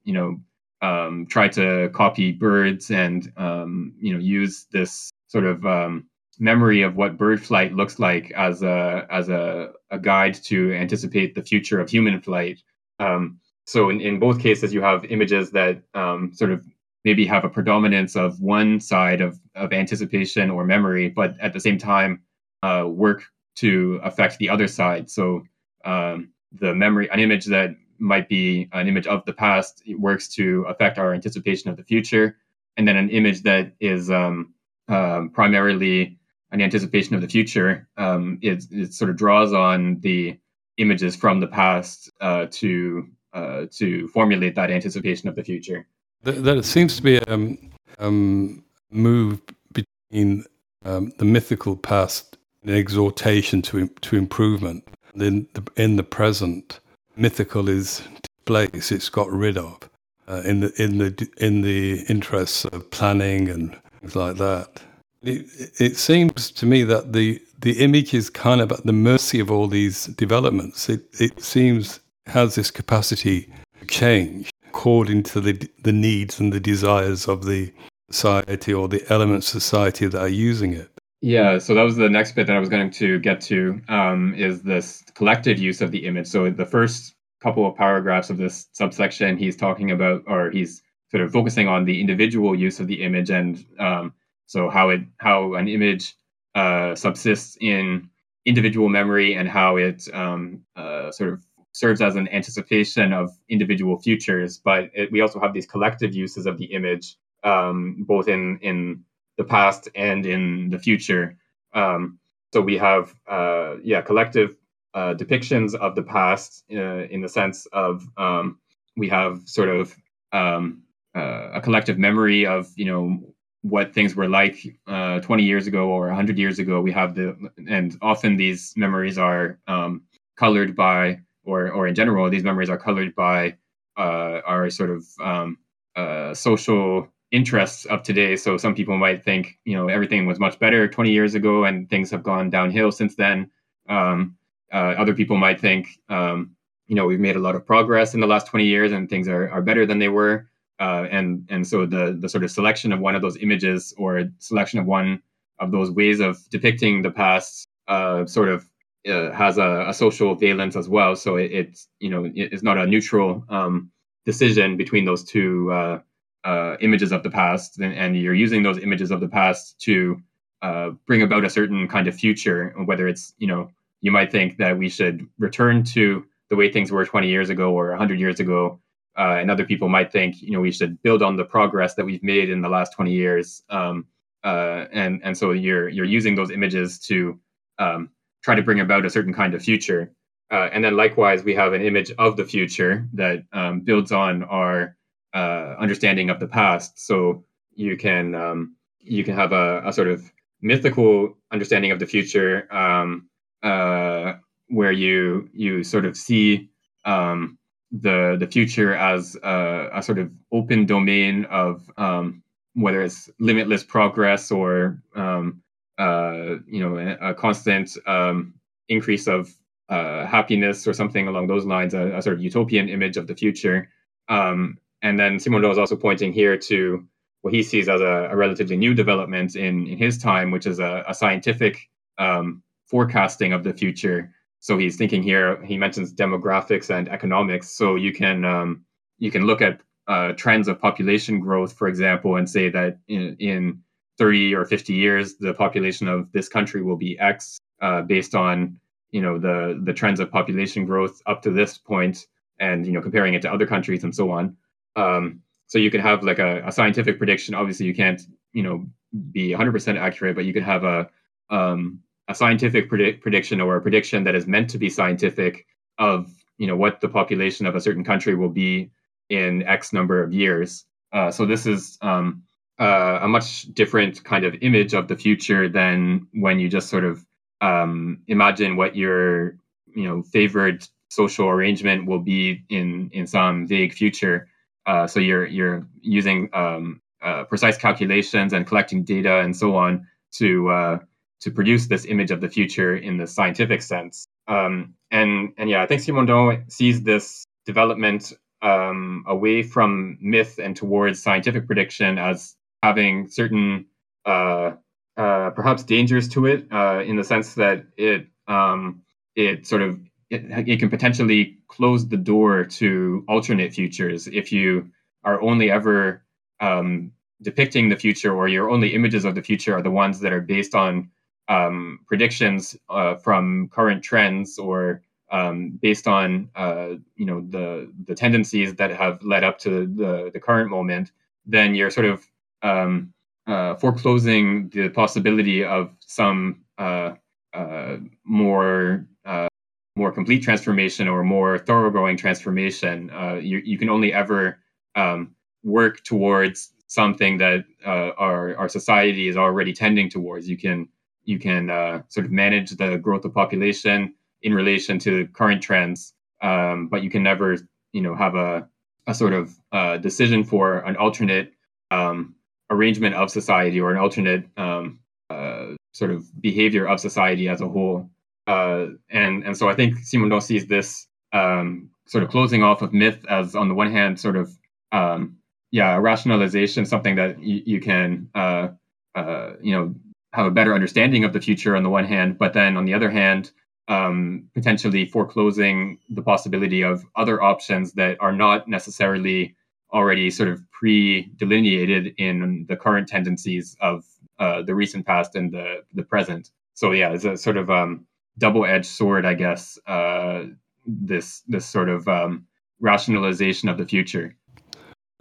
you 0.03 0.13
know, 0.13 0.39
um, 0.81 1.25
try 1.27 1.47
to 1.49 1.89
copy 1.93 2.31
birds 2.31 2.91
and 2.91 3.31
um, 3.37 3.93
you 3.99 4.13
know 4.13 4.19
use 4.19 4.67
this 4.71 5.09
sort 5.35 5.45
of 5.53 5.65
um, 5.65 5.93
memory 6.39 6.81
of 6.81 6.95
what 6.95 7.17
bird 7.17 7.43
flight 7.43 7.73
looks 7.73 7.99
like 7.99 8.31
as 8.47 8.63
a 8.63 9.05
as 9.09 9.27
a, 9.27 9.71
a 9.91 9.99
guide 9.99 10.35
to 10.49 10.57
anticipate 10.73 11.35
the 11.35 11.43
future 11.51 11.77
of 11.81 11.89
human 11.89 12.21
flight. 12.21 12.57
Um, 12.99 13.39
so 13.65 13.89
in, 13.89 13.99
in 13.99 14.17
both 14.17 14.39
cases, 14.39 14.73
you 14.73 14.81
have 14.81 15.03
images 15.15 15.51
that 15.51 15.81
um, 15.93 16.31
sort 16.33 16.51
of 16.51 16.65
maybe 17.03 17.25
have 17.25 17.43
a 17.43 17.49
predominance 17.49 18.15
of 18.15 18.39
one 18.39 18.79
side 18.79 19.19
of, 19.19 19.37
of 19.55 19.73
anticipation 19.73 20.49
or 20.49 20.63
memory, 20.63 21.09
but 21.09 21.37
at 21.41 21.51
the 21.51 21.59
same 21.59 21.77
time 21.77 22.21
uh, 22.63 22.85
work 22.87 23.25
to 23.55 23.99
affect 24.03 24.37
the 24.37 24.49
other 24.49 24.67
side. 24.67 25.09
So 25.09 25.43
um, 25.83 26.29
the 26.53 26.73
memory, 26.73 27.09
an 27.11 27.19
image 27.19 27.45
that 27.47 27.71
might 27.99 28.29
be 28.29 28.69
an 28.71 28.87
image 28.87 29.07
of 29.07 29.25
the 29.25 29.33
past, 29.33 29.83
works 29.99 30.29
to 30.29 30.65
affect 30.69 30.97
our 30.97 31.13
anticipation 31.13 31.69
of 31.69 31.75
the 31.75 31.83
future, 31.83 32.37
and 32.77 32.87
then 32.87 32.95
an 32.95 33.09
image 33.09 33.43
that 33.43 33.73
is 33.79 34.09
um, 34.09 34.54
um, 34.87 35.29
primarily 35.29 36.17
an 36.51 36.61
anticipation 36.61 37.15
of 37.15 37.21
the 37.21 37.27
future. 37.27 37.87
Um, 37.97 38.39
it, 38.41 38.65
it 38.71 38.93
sort 38.93 39.09
of 39.09 39.17
draws 39.17 39.53
on 39.53 39.99
the 39.99 40.39
images 40.77 41.15
from 41.15 41.39
the 41.39 41.47
past 41.47 42.11
uh, 42.21 42.47
to 42.51 43.07
uh, 43.33 43.65
to 43.69 44.07
formulate 44.09 44.55
that 44.55 44.71
anticipation 44.71 45.27
of 45.27 45.35
the 45.35 45.43
future. 45.43 45.85
There, 46.23 46.63
seems 46.63 46.95
to 46.95 47.03
be 47.03 47.17
a 47.17 47.23
um, 47.27 47.57
um, 47.99 48.63
move 48.89 49.41
between 49.73 50.45
um, 50.85 51.11
the 51.17 51.25
mythical 51.25 51.75
past 51.75 52.37
and 52.63 52.71
exhortation 52.71 53.61
to 53.63 53.87
to 53.87 54.15
improvement. 54.15 54.87
In 55.13 55.47
the, 55.53 55.63
in 55.77 55.95
the 55.95 56.03
present, 56.03 56.79
mythical 57.15 57.69
is 57.69 58.01
displaced; 58.21 58.91
it's 58.91 59.09
got 59.09 59.29
rid 59.31 59.57
of 59.57 59.89
uh, 60.27 60.41
in 60.45 60.61
the 60.61 60.81
in 60.81 60.97
the 60.97 61.29
in 61.37 61.61
the 61.61 62.05
interests 62.09 62.65
of 62.65 62.89
planning 62.91 63.49
and 63.49 63.77
things 64.05 64.15
like 64.15 64.37
that. 64.37 64.81
It, 65.21 65.45
it 65.79 65.97
seems 65.97 66.51
to 66.51 66.65
me 66.65 66.83
that 66.83 67.13
the 67.13 67.41
the 67.59 67.83
image 67.83 68.13
is 68.13 68.29
kind 68.29 68.61
of 68.61 68.71
at 68.71 68.85
the 68.85 68.93
mercy 68.93 69.39
of 69.39 69.49
all 69.49 69.67
these 69.67 70.05
developments. 70.05 70.89
It 70.89 71.01
it 71.19 71.41
seems 71.41 71.99
has 72.27 72.55
this 72.55 72.71
capacity 72.71 73.51
to 73.79 73.85
change 73.87 74.51
according 74.67 75.23
to 75.23 75.41
the 75.41 75.69
the 75.83 75.93
needs 75.93 76.39
and 76.39 76.53
the 76.53 76.59
desires 76.59 77.27
of 77.27 77.45
the 77.45 77.71
society 78.11 78.73
or 78.73 78.87
the 78.87 79.03
elements 79.11 79.53
of 79.55 79.63
society 79.63 80.07
that 80.07 80.21
are 80.21 80.27
using 80.27 80.73
it. 80.73 80.89
Yeah, 81.21 81.57
so 81.57 81.73
that 81.73 81.81
was 81.81 81.95
the 81.95 82.09
next 82.09 82.35
bit 82.35 82.45
that 82.47 82.55
I 82.55 82.59
was 82.59 82.69
going 82.69 82.91
to 82.91 83.19
get 83.19 83.41
to 83.41 83.81
um, 83.87 84.35
is 84.37 84.61
this 84.61 85.03
collective 85.15 85.57
use 85.57 85.81
of 85.81 85.89
the 85.89 86.05
image. 86.05 86.27
So 86.27 86.51
the 86.51 86.67
first 86.67 87.15
couple 87.41 87.65
of 87.65 87.75
paragraphs 87.75 88.29
of 88.29 88.37
this 88.37 88.67
subsection, 88.73 89.37
he's 89.37 89.55
talking 89.55 89.89
about, 89.89 90.21
or 90.27 90.51
he's 90.51 90.83
sort 91.15 91.23
of 91.23 91.31
focusing 91.31 91.69
on 91.69 91.85
the 91.85 92.01
individual 92.01 92.53
use 92.53 92.81
of 92.81 92.87
the 92.87 93.01
image 93.01 93.29
and 93.29 93.65
um, 93.79 94.13
so 94.47 94.69
how 94.69 94.89
it 94.89 94.99
how 95.15 95.53
an 95.53 95.69
image 95.69 96.13
uh, 96.55 96.93
subsists 96.93 97.57
in 97.61 98.09
individual 98.45 98.89
memory 98.89 99.33
and 99.33 99.47
how 99.47 99.77
it 99.77 100.13
um, 100.13 100.61
uh, 100.75 101.09
sort 101.13 101.31
of 101.31 101.45
serves 101.71 102.01
as 102.01 102.17
an 102.17 102.27
anticipation 102.27 103.13
of 103.13 103.31
individual 103.47 103.97
futures. 103.97 104.57
But 104.57 104.91
it, 104.93 105.09
we 105.09 105.21
also 105.21 105.39
have 105.39 105.53
these 105.53 105.65
collective 105.65 106.13
uses 106.13 106.45
of 106.45 106.57
the 106.57 106.65
image, 106.65 107.15
um, 107.45 108.03
both 108.05 108.27
in 108.27 108.59
in 108.61 109.05
the 109.37 109.45
past 109.45 109.87
and 109.95 110.25
in 110.25 110.69
the 110.69 110.79
future. 110.79 111.37
Um, 111.73 112.19
so 112.53 112.59
we 112.59 112.77
have 112.77 113.15
uh, 113.25 113.75
yeah 113.81 114.01
collective 114.01 114.57
uh, 114.93 115.13
depictions 115.13 115.75
of 115.75 115.95
the 115.95 116.03
past 116.03 116.65
uh, 116.73 117.05
in 117.05 117.21
the 117.21 117.29
sense 117.29 117.67
of 117.67 118.03
um, 118.17 118.59
we 118.97 119.07
have 119.07 119.43
sort 119.45 119.69
of 119.69 119.95
um, 120.33 120.83
uh, 121.15 121.49
a 121.53 121.61
collective 121.61 121.97
memory 121.97 122.45
of 122.45 122.67
you 122.75 122.85
know 122.85 123.19
what 123.65 123.93
things 123.95 124.15
were 124.15 124.29
like 124.29 124.57
uh, 124.85 125.19
20 125.21 125.43
years 125.43 125.65
ago 125.65 125.87
or 125.87 126.07
100 126.07 126.37
years 126.37 126.59
ago. 126.59 126.81
We 126.81 126.91
have 126.91 127.15
the, 127.15 127.35
and 127.67 127.97
often 127.99 128.37
these 128.37 128.73
memories 128.77 129.17
are 129.17 129.57
um, 129.67 130.03
colored 130.37 130.75
by, 130.75 131.19
or, 131.43 131.71
or 131.71 131.87
in 131.87 131.95
general, 131.95 132.29
these 132.29 132.43
memories 132.43 132.69
are 132.69 132.77
colored 132.77 133.15
by 133.15 133.57
uh, 133.97 134.41
our 134.45 134.69
sort 134.69 134.91
of 134.91 135.03
um, 135.19 135.57
uh, 135.95 136.35
social 136.35 137.11
interests 137.31 137.85
of 137.85 138.03
today. 138.03 138.35
So 138.35 138.55
some 138.55 138.75
people 138.75 138.97
might 138.97 139.23
think, 139.23 139.57
you 139.65 139.75
know, 139.75 139.87
everything 139.87 140.27
was 140.27 140.39
much 140.39 140.59
better 140.59 140.87
20 140.87 141.09
years 141.09 141.33
ago 141.33 141.65
and 141.65 141.89
things 141.89 142.11
have 142.11 142.21
gone 142.21 142.51
downhill 142.51 142.91
since 142.91 143.15
then. 143.15 143.49
Um, 143.89 144.37
uh, 144.71 144.93
other 144.97 145.15
people 145.15 145.37
might 145.37 145.59
think, 145.59 145.87
um, 146.07 146.55
you 146.85 146.95
know, 146.95 147.07
we've 147.07 147.19
made 147.19 147.35
a 147.35 147.39
lot 147.39 147.55
of 147.55 147.65
progress 147.65 148.13
in 148.13 148.19
the 148.19 148.27
last 148.27 148.45
20 148.45 148.63
years 148.63 148.91
and 148.91 149.09
things 149.09 149.27
are, 149.27 149.49
are 149.49 149.63
better 149.63 149.87
than 149.87 149.97
they 149.97 150.09
were 150.09 150.47
uh, 150.79 151.07
and 151.11 151.47
and 151.49 151.65
so 151.67 151.85
the 151.85 152.17
the 152.19 152.29
sort 152.29 152.43
of 152.43 152.51
selection 152.51 152.91
of 152.91 152.99
one 152.99 153.15
of 153.15 153.21
those 153.21 153.37
images 153.37 153.93
or 153.97 154.23
selection 154.39 154.79
of 154.79 154.85
one 154.85 155.21
of 155.59 155.71
those 155.71 155.91
ways 155.91 156.19
of 156.19 156.37
depicting 156.49 157.01
the 157.01 157.11
past 157.11 157.65
uh, 157.87 158.25
sort 158.25 158.49
of 158.49 158.65
uh, 159.07 159.31
has 159.31 159.57
a, 159.57 159.85
a, 159.87 159.93
social 159.93 160.35
valence 160.35 160.75
as 160.75 160.89
well. 160.89 161.15
So 161.15 161.35
it, 161.37 161.51
it's 161.51 161.87
you 161.99 162.09
know 162.09 162.29
it's 162.33 162.63
not 162.63 162.77
a 162.77 162.87
neutral 162.87 163.45
um, 163.49 163.91
decision 164.25 164.77
between 164.77 165.05
those 165.05 165.23
two 165.23 165.71
uh, 165.71 165.99
uh, 166.43 166.77
images 166.81 167.11
of 167.11 167.23
the 167.23 167.29
past, 167.29 167.79
and, 167.79 167.93
and, 167.93 168.17
you're 168.17 168.33
using 168.33 168.63
those 168.63 168.77
images 168.79 169.11
of 169.11 169.19
the 169.19 169.27
past 169.27 169.79
to 169.81 170.17
uh, 170.61 170.89
bring 171.07 171.21
about 171.21 171.45
a 171.45 171.49
certain 171.49 171.87
kind 171.87 172.07
of 172.07 172.15
future. 172.15 172.73
Whether 172.85 173.07
it's 173.07 173.33
you 173.37 173.47
know 173.47 173.69
you 174.01 174.11
might 174.11 174.31
think 174.31 174.57
that 174.57 174.77
we 174.77 174.89
should 174.89 175.25
return 175.37 175.83
to 175.83 176.25
the 176.49 176.55
way 176.55 176.71
things 176.71 176.91
were 176.91 177.05
20 177.05 177.27
years 177.27 177.49
ago 177.49 177.73
or 177.73 177.89
100 177.89 178.19
years 178.19 178.39
ago 178.39 178.79
uh, 179.17 179.37
and 179.39 179.49
other 179.49 179.65
people 179.65 179.89
might 179.89 180.11
think 180.11 180.41
you 180.41 180.51
know 180.51 180.61
we 180.61 180.71
should 180.71 181.01
build 181.03 181.21
on 181.21 181.35
the 181.35 181.45
progress 181.45 181.95
that 181.95 182.05
we've 182.05 182.23
made 182.23 182.49
in 182.49 182.61
the 182.61 182.69
last 182.69 182.93
20 182.93 183.11
years 183.11 183.63
um, 183.69 184.05
uh, 184.43 184.85
and 184.91 185.21
and 185.23 185.37
so 185.37 185.51
you're 185.51 185.89
you're 185.89 186.05
using 186.05 186.35
those 186.35 186.51
images 186.51 186.99
to 186.99 187.39
um, 187.79 188.09
try 188.43 188.53
to 188.53 188.61
bring 188.61 188.79
about 188.79 189.05
a 189.05 189.09
certain 189.09 189.33
kind 189.33 189.55
of 189.55 189.63
future. 189.63 190.13
Uh, 190.51 190.69
and 190.71 190.83
then 190.83 190.95
likewise 190.95 191.43
we 191.43 191.55
have 191.55 191.73
an 191.73 191.81
image 191.81 192.11
of 192.19 192.37
the 192.37 192.45
future 192.45 193.07
that 193.11 193.43
um, 193.53 193.79
builds 193.79 194.11
on 194.11 194.43
our 194.43 194.95
uh, 195.33 195.75
understanding 195.79 196.29
of 196.29 196.39
the 196.39 196.47
past. 196.47 197.07
So 197.07 197.43
you 197.73 197.97
can 197.97 198.35
um, 198.35 198.75
you 198.99 199.23
can 199.23 199.35
have 199.35 199.51
a, 199.51 199.81
a, 199.83 199.91
sort 199.91 200.07
of 200.07 200.31
mythical 200.61 201.35
understanding 201.51 201.91
of 201.91 201.97
the 201.97 202.05
future 202.05 202.71
um, 202.71 203.27
uh, 203.63 204.33
where 204.67 204.91
you 204.91 205.49
you 205.51 205.83
sort 205.83 206.05
of 206.05 206.15
see 206.15 206.69
um, 207.03 207.57
the 208.01 208.35
the 208.39 208.47
future 208.47 208.95
as 208.95 209.35
a, 209.43 209.89
a 209.93 210.03
sort 210.03 210.19
of 210.19 210.31
open 210.51 210.85
domain 210.85 211.45
of 211.45 211.89
um, 211.97 212.43
whether 212.73 213.01
it's 213.01 213.29
limitless 213.39 213.83
progress 213.83 214.51
or 214.51 215.01
um, 215.15 215.61
uh, 215.97 216.55
you 216.67 216.79
know 216.79 216.97
a, 216.97 217.29
a 217.29 217.33
constant 217.33 217.97
um, 218.05 218.53
increase 218.89 219.27
of 219.27 219.55
uh, 219.89 220.25
happiness 220.25 220.87
or 220.87 220.93
something 220.93 221.27
along 221.27 221.47
those 221.47 221.65
lines, 221.65 221.93
a, 221.93 222.17
a, 222.17 222.21
sort 222.21 222.35
of 222.35 222.41
utopian 222.41 222.89
image 222.89 223.17
of 223.17 223.27
the 223.27 223.35
future. 223.35 223.89
Um, 224.29 224.79
and 225.01 225.19
then 225.19 225.37
Simondon 225.37 225.71
is 225.71 225.77
also 225.77 225.95
pointing 225.95 226.33
here 226.33 226.57
to 226.57 227.05
what 227.41 227.53
he 227.53 227.61
sees 227.61 227.87
as 227.87 228.01
a, 228.01 228.29
a 228.31 228.35
relatively 228.35 228.75
new 228.75 228.95
development 228.95 229.55
in, 229.55 229.85
in 229.85 229.97
his 229.97 230.17
time, 230.17 230.49
which 230.49 230.65
is 230.65 230.79
a, 230.79 231.05
scientific 231.13 231.87
um, 232.17 232.63
forecasting 232.87 233.53
of 233.53 233.63
the 233.63 233.73
future 233.73 234.33
so 234.59 234.77
he's 234.77 234.97
thinking 234.97 235.21
here. 235.21 235.63
He 235.63 235.77
mentions 235.77 236.13
demographics 236.13 236.89
and 236.89 237.07
economics. 237.09 237.69
So 237.69 237.95
you 237.95 238.13
can 238.13 238.43
um, 238.43 238.83
you 239.19 239.31
can 239.31 239.45
look 239.45 239.61
at 239.61 239.81
uh, 240.07 240.33
trends 240.33 240.67
of 240.67 240.79
population 240.79 241.39
growth, 241.39 241.73
for 241.73 241.87
example, 241.87 242.35
and 242.35 242.49
say 242.49 242.69
that 242.69 242.99
in, 243.07 243.35
in 243.39 243.79
30 244.17 244.53
or 244.55 244.65
50 244.65 244.93
years, 244.93 245.35
the 245.35 245.53
population 245.53 246.07
of 246.07 246.31
this 246.31 246.47
country 246.47 246.81
will 246.83 246.95
be 246.95 247.17
X 247.19 247.59
uh, 247.81 248.01
based 248.01 248.35
on 248.35 248.77
you 249.11 249.21
know 249.21 249.37
the 249.37 249.79
the 249.83 249.93
trends 249.93 250.19
of 250.19 250.31
population 250.31 250.85
growth 250.85 251.21
up 251.25 251.41
to 251.43 251.51
this 251.51 251.77
point, 251.77 252.27
and 252.59 252.85
you 252.85 252.91
know 252.91 253.01
comparing 253.01 253.33
it 253.33 253.41
to 253.41 253.51
other 253.51 253.65
countries 253.65 254.03
and 254.03 254.15
so 254.15 254.31
on. 254.31 254.55
Um, 254.95 255.41
so 255.67 255.79
you 255.79 255.89
could 255.89 256.01
have 256.01 256.23
like 256.23 256.39
a, 256.39 256.61
a, 256.65 256.71
scientific 256.71 257.17
prediction. 257.17 257.55
Obviously, 257.55 257.85
you 257.85 257.95
can't 257.95 258.21
you 258.53 258.63
know 258.63 258.85
be 259.31 259.51
100% 259.51 259.99
accurate, 259.99 260.35
but 260.35 260.45
you 260.45 260.53
could 260.53 260.63
have 260.63 260.83
a 260.83 261.09
um, 261.49 261.99
a 262.27 262.35
scientific 262.35 262.89
predict, 262.89 263.21
prediction 263.21 263.61
or 263.61 263.75
a 263.75 263.81
prediction 263.81 264.23
that 264.23 264.35
is 264.35 264.47
meant 264.47 264.69
to 264.71 264.77
be 264.77 264.89
scientific 264.89 265.65
of 265.97 266.31
you 266.57 266.67
know 266.67 266.75
what 266.75 267.01
the 267.01 267.09
population 267.09 267.65
of 267.65 267.75
a 267.75 267.81
certain 267.81 268.03
country 268.03 268.35
will 268.35 268.49
be 268.49 268.89
in 269.29 269.63
X 269.63 269.93
number 269.93 270.23
of 270.23 270.33
years. 270.33 270.85
Uh, 271.11 271.31
so 271.31 271.45
this 271.45 271.65
is 271.65 271.97
um, 272.01 272.43
uh, 272.79 273.19
a 273.21 273.27
much 273.27 273.73
different 273.73 274.23
kind 274.23 274.45
of 274.45 274.55
image 274.61 274.93
of 274.93 275.07
the 275.07 275.15
future 275.15 275.69
than 275.69 276.27
when 276.33 276.59
you 276.59 276.69
just 276.69 276.89
sort 276.89 277.03
of 277.03 277.25
um, 277.61 278.21
imagine 278.27 278.75
what 278.75 278.95
your 278.95 279.57
you 279.87 280.03
know 280.03 280.21
favored 280.23 280.87
social 281.09 281.47
arrangement 281.47 282.05
will 282.05 282.19
be 282.19 282.63
in 282.69 283.09
in 283.13 283.27
some 283.27 283.67
vague 283.67 283.93
future. 283.93 284.47
Uh, 284.85 285.07
so 285.07 285.19
you're 285.19 285.45
you're 285.45 285.87
using 286.01 286.49
um, 286.53 287.01
uh, 287.21 287.43
precise 287.45 287.77
calculations 287.77 288.53
and 288.53 288.67
collecting 288.67 289.03
data 289.03 289.39
and 289.39 289.55
so 289.55 289.75
on 289.75 290.07
to 290.31 290.69
uh, 290.69 290.99
to 291.41 291.51
produce 291.51 291.87
this 291.87 292.05
image 292.05 292.31
of 292.31 292.41
the 292.41 292.49
future 292.49 292.95
in 292.95 293.17
the 293.17 293.27
scientific 293.27 293.81
sense. 293.81 294.27
Um, 294.47 294.95
and 295.11 295.53
and 295.57 295.69
yeah, 295.69 295.81
I 295.81 295.87
think 295.87 296.01
Simondon 296.01 296.71
sees 296.71 297.03
this 297.03 297.45
development 297.65 298.33
um, 298.61 299.23
away 299.27 299.63
from 299.63 300.17
myth 300.21 300.59
and 300.61 300.75
towards 300.75 301.21
scientific 301.21 301.67
prediction 301.67 302.17
as 302.17 302.55
having 302.81 303.27
certain 303.27 303.85
uh, 304.25 304.71
uh, 305.17 305.49
perhaps 305.51 305.83
dangers 305.83 306.27
to 306.29 306.45
it 306.45 306.65
uh, 306.71 307.01
in 307.05 307.15
the 307.15 307.23
sense 307.23 307.53
that 307.55 307.85
it 307.97 308.27
um, 308.47 309.01
it 309.35 309.65
sort 309.67 309.81
of 309.81 309.99
it, 310.29 310.67
it, 310.67 310.79
can 310.79 310.89
potentially 310.89 311.57
close 311.67 312.07
the 312.07 312.17
door 312.17 312.65
to 312.65 313.23
alternate 313.27 313.73
futures 313.73 314.27
if 314.27 314.51
you 314.51 314.89
are 315.23 315.41
only 315.41 315.69
ever 315.71 316.23
um, 316.59 317.11
depicting 317.41 317.89
the 317.89 317.95
future 317.95 318.35
or 318.35 318.47
your 318.47 318.69
only 318.69 318.93
images 318.93 319.25
of 319.25 319.35
the 319.35 319.41
future 319.41 319.75
are 319.75 319.81
the 319.81 319.91
ones 319.91 320.19
that 320.19 320.33
are 320.33 320.41
based 320.41 320.73
on 320.75 321.09
um, 321.47 321.99
predictions 322.07 322.75
uh, 322.89 323.15
from 323.15 323.69
current 323.69 324.03
trends 324.03 324.57
or 324.57 325.01
um, 325.31 325.79
based 325.81 326.07
on 326.07 326.49
uh, 326.55 326.95
you 327.15 327.25
know 327.25 327.41
the 327.49 327.91
the 328.07 328.15
tendencies 328.15 328.75
that 328.75 328.91
have 328.91 329.21
led 329.23 329.43
up 329.43 329.57
to 329.59 329.87
the 329.87 330.29
the 330.33 330.39
current 330.39 330.69
moment, 330.69 331.11
then 331.45 331.75
you're 331.75 331.89
sort 331.89 332.05
of 332.05 332.25
um, 332.61 333.13
uh, 333.47 333.75
foreclosing 333.75 334.69
the 334.69 334.89
possibility 334.89 335.63
of 335.63 335.91
some 335.99 336.61
uh, 336.77 337.13
uh, 337.53 337.97
more 338.23 339.05
uh, 339.25 339.47
more 339.95 340.11
complete 340.11 340.43
transformation 340.43 341.07
or 341.07 341.23
more 341.23 341.57
thoroughgoing 341.57 342.17
transformation. 342.17 343.11
you 343.41 343.61
you 343.63 343.77
can 343.77 343.89
only 343.89 344.13
ever 344.13 344.59
um, 344.95 345.35
work 345.63 346.03
towards 346.03 346.71
something 346.87 347.37
that 347.37 347.65
our 347.85 348.55
our 348.57 348.69
society 348.69 349.27
is 349.27 349.37
already 349.37 349.73
tending 349.73 350.09
towards. 350.09 350.47
You 350.49 350.57
can 350.57 350.87
you 351.25 351.39
can 351.39 351.67
sort 352.09 352.25
of 352.25 352.31
manage 352.31 352.71
the 352.71 352.97
growth 352.97 353.25
of 353.25 353.33
population 353.33 354.13
in 354.41 354.53
relation 354.53 354.99
to 354.99 355.27
current 355.33 355.61
trends, 355.61 356.13
um, 356.41 356.87
but 356.87 357.03
you 357.03 357.09
can 357.09 357.23
never, 357.23 357.57
you 357.93 358.01
know, 358.01 358.15
have 358.15 358.35
a, 358.35 358.67
a 359.07 359.13
sort 359.13 359.33
of 359.33 359.55
uh, 359.71 359.97
decision 359.97 360.43
for 360.43 360.79
an 360.79 360.95
alternate 360.97 361.51
um, 361.91 362.35
arrangement 362.69 363.15
of 363.15 363.31
society 363.31 363.79
or 363.79 363.91
an 363.91 363.97
alternate 363.97 364.45
um, 364.57 364.99
uh, 365.29 365.67
sort 365.93 366.11
of 366.11 366.23
behavior 366.41 366.87
of 366.87 366.99
society 366.99 367.49
as 367.49 367.61
a 367.61 367.67
whole. 367.67 368.09
Uh, 368.47 368.87
and 369.09 369.43
and 369.43 369.57
so 369.57 369.67
I 369.67 369.73
think 369.73 369.97
Simondon 369.99 370.41
sees 370.41 370.67
this 370.67 371.07
um, 371.33 371.89
sort 372.07 372.23
of 372.23 372.29
closing 372.29 372.61
off 372.61 372.83
of 372.83 372.93
myth 372.93 373.25
as, 373.27 373.55
on 373.55 373.67
the 373.67 373.73
one 373.73 373.91
hand, 373.91 374.19
sort 374.19 374.35
of 374.35 374.55
um, 374.91 375.37
yeah, 375.71 375.97
rationalization, 375.97 376.85
something 376.85 377.15
that 377.15 377.41
you 377.41 377.81
can 377.81 378.29
uh, 378.35 378.67
uh, 379.15 379.53
you 379.61 379.75
know 379.75 379.95
have 380.35 380.45
a 380.45 380.51
better 380.51 380.73
understanding 380.73 381.23
of 381.23 381.33
the 381.33 381.41
future 381.41 381.75
on 381.75 381.83
the 381.83 381.89
one 381.89 382.05
hand, 382.05 382.37
but 382.37 382.53
then 382.53 382.77
on 382.77 382.85
the 382.85 382.93
other 382.93 383.09
hand, 383.09 383.51
um, 383.87 384.49
potentially 384.53 385.05
foreclosing 385.05 385.99
the 386.09 386.21
possibility 386.21 386.83
of 386.83 387.05
other 387.15 387.41
options 387.41 387.93
that 387.93 388.17
are 388.19 388.33
not 388.33 388.67
necessarily 388.67 389.55
already 389.93 390.29
sort 390.29 390.49
of 390.49 390.59
pre-delineated 390.71 392.13
in 392.17 392.65
the 392.67 392.75
current 392.75 393.07
tendencies 393.07 393.77
of 393.79 394.03
uh, 394.39 394.61
the 394.63 394.75
recent 394.75 395.05
past 395.05 395.35
and 395.35 395.53
the 395.53 395.83
the 395.93 396.03
present. 396.03 396.51
So 396.73 396.91
yeah, 396.91 397.11
it's 397.11 397.23
a 397.23 397.37
sort 397.37 397.57
of 397.57 397.69
um, 397.69 398.05
double-edged 398.37 398.85
sword, 398.85 399.25
I 399.25 399.33
guess. 399.33 399.79
Uh, 399.87 400.45
this 400.85 401.41
this 401.47 401.65
sort 401.65 401.89
of 401.89 402.07
um, 402.07 402.45
rationalization 402.79 403.69
of 403.69 403.77
the 403.77 403.85
future. 403.85 404.35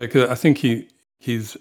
I 0.01 0.35
think 0.35 0.59
he 0.59 0.89
his 1.19 1.57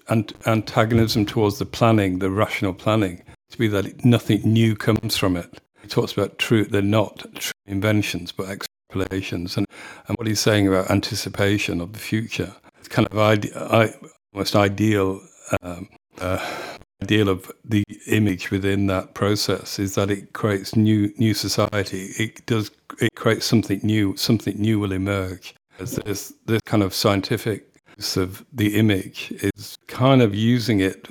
antagonism 0.45 1.25
towards 1.25 1.59
the 1.59 1.65
planning, 1.65 2.19
the 2.19 2.29
rational 2.29 2.73
planning, 2.73 3.23
to 3.53 3.59
be 3.59 3.67
that 3.69 4.03
nothing 4.03 4.41
new 4.43 4.75
comes 4.75 5.15
from 5.15 5.37
it. 5.37 5.61
He 5.81 5.87
talks 5.87 6.11
about 6.11 6.39
true, 6.39 6.65
they're 6.65 6.81
not 6.81 7.25
true 7.35 7.51
inventions, 7.65 8.31
but 8.31 8.47
extrapolations. 8.47 9.57
And, 9.57 9.65
and 10.07 10.17
what 10.17 10.27
he's 10.27 10.39
saying 10.39 10.67
about 10.67 10.89
anticipation 10.89 11.79
of 11.79 11.93
the 11.93 11.99
future, 11.99 12.53
it's 12.79 12.87
kind 12.87 13.07
of 13.09 13.17
ide- 13.17 13.55
I, 13.55 13.93
almost 14.33 14.55
ideal, 14.55 15.21
um, 15.61 15.89
uh, 16.19 16.77
ideal 17.01 17.29
of 17.29 17.51
the 17.63 17.83
image 18.07 18.49
within 18.49 18.87
that 18.87 19.13
process 19.13 19.77
is 19.77 19.95
that 19.95 20.09
it 20.09 20.33
creates 20.33 20.75
new, 20.75 21.13
new 21.17 21.33
society. 21.33 22.09
It 22.17 22.45
does, 22.45 22.71
it 22.99 23.13
creates 23.15 23.45
something 23.45 23.79
new, 23.83 24.17
something 24.17 24.59
new 24.59 24.79
will 24.79 24.93
emerge. 24.93 25.53
As 25.79 25.95
this, 25.97 26.33
this 26.45 26.61
kind 26.65 26.81
of 26.81 26.93
scientific 26.93 27.67
use 27.97 28.17
of 28.17 28.45
the 28.53 28.77
image 28.77 29.31
is 29.41 29.75
kind 29.87 30.21
of 30.21 30.33
using 30.33 30.79
it 30.79 31.07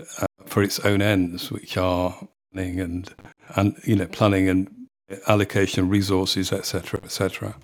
for 0.53 0.62
its 0.62 0.79
own 0.81 1.01
ends, 1.01 1.51
which 1.51 1.79
are 1.79 2.15
planning 2.53 2.79
and 2.79 3.15
and 3.57 3.75
you 3.85 3.97
know 3.97 4.07
planning 4.07 4.51
and 4.51 4.71
allocation 5.27 5.88
resources, 5.88 6.53
etc., 6.53 7.01
etc. 7.03 7.55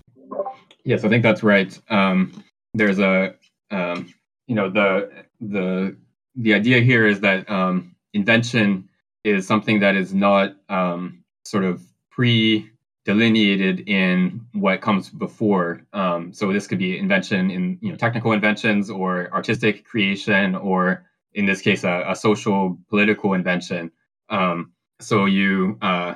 Yes, 0.84 1.04
I 1.04 1.10
think 1.10 1.22
that's 1.22 1.42
right. 1.42 1.78
Um, 1.90 2.42
there's 2.72 2.98
a 2.98 3.34
um, 3.70 4.12
you 4.46 4.54
know 4.54 4.70
the 4.70 5.10
the 5.38 5.96
the 6.34 6.54
idea 6.54 6.80
here 6.80 7.06
is 7.06 7.20
that 7.20 7.48
um, 7.50 7.94
invention 8.14 8.88
is 9.22 9.46
something 9.46 9.80
that 9.80 9.94
is 9.94 10.14
not 10.14 10.56
um, 10.70 11.22
sort 11.44 11.64
of 11.64 11.82
pre 12.10 12.70
delineated 13.04 13.86
in 13.86 14.46
what 14.52 14.80
comes 14.80 15.10
before. 15.10 15.82
Um, 15.92 16.32
so 16.32 16.52
this 16.54 16.66
could 16.66 16.78
be 16.78 16.98
invention 16.98 17.50
in 17.50 17.78
you 17.82 17.90
know 17.90 17.96
technical 17.96 18.32
inventions 18.32 18.88
or 18.88 19.30
artistic 19.30 19.84
creation 19.84 20.54
or 20.54 21.04
in 21.34 21.46
this 21.46 21.60
case 21.60 21.84
a, 21.84 22.04
a 22.08 22.16
social 22.16 22.78
political 22.88 23.34
invention. 23.34 23.90
Um, 24.28 24.72
so 25.00 25.26
you 25.26 25.78
uh, 25.82 26.14